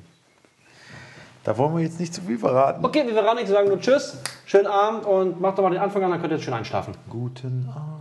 Da 1.46 1.56
wollen 1.60 1.76
wir 1.76 1.84
jetzt 1.84 2.00
nicht 2.00 2.12
zu 2.12 2.22
viel 2.22 2.40
verraten. 2.40 2.84
Okay, 2.84 3.04
wir 3.06 3.14
verraten 3.14 3.38
nicht, 3.38 3.48
wir 3.48 3.56
sagen 3.56 3.68
nur 3.68 3.80
Tschüss, 3.80 4.18
schönen 4.48 4.66
Abend 4.66 5.06
und 5.06 5.40
macht 5.40 5.60
doch 5.60 5.64
mal 5.64 5.70
den 5.70 5.80
Anfang 5.80 6.04
an, 6.04 6.10
dann 6.10 6.20
könnt 6.20 6.34
ihr 6.34 6.38
jetzt 6.38 6.44
schön 6.44 6.56
einschlafen. 6.56 6.96
Guten 7.08 7.70
Abend. 7.70 7.95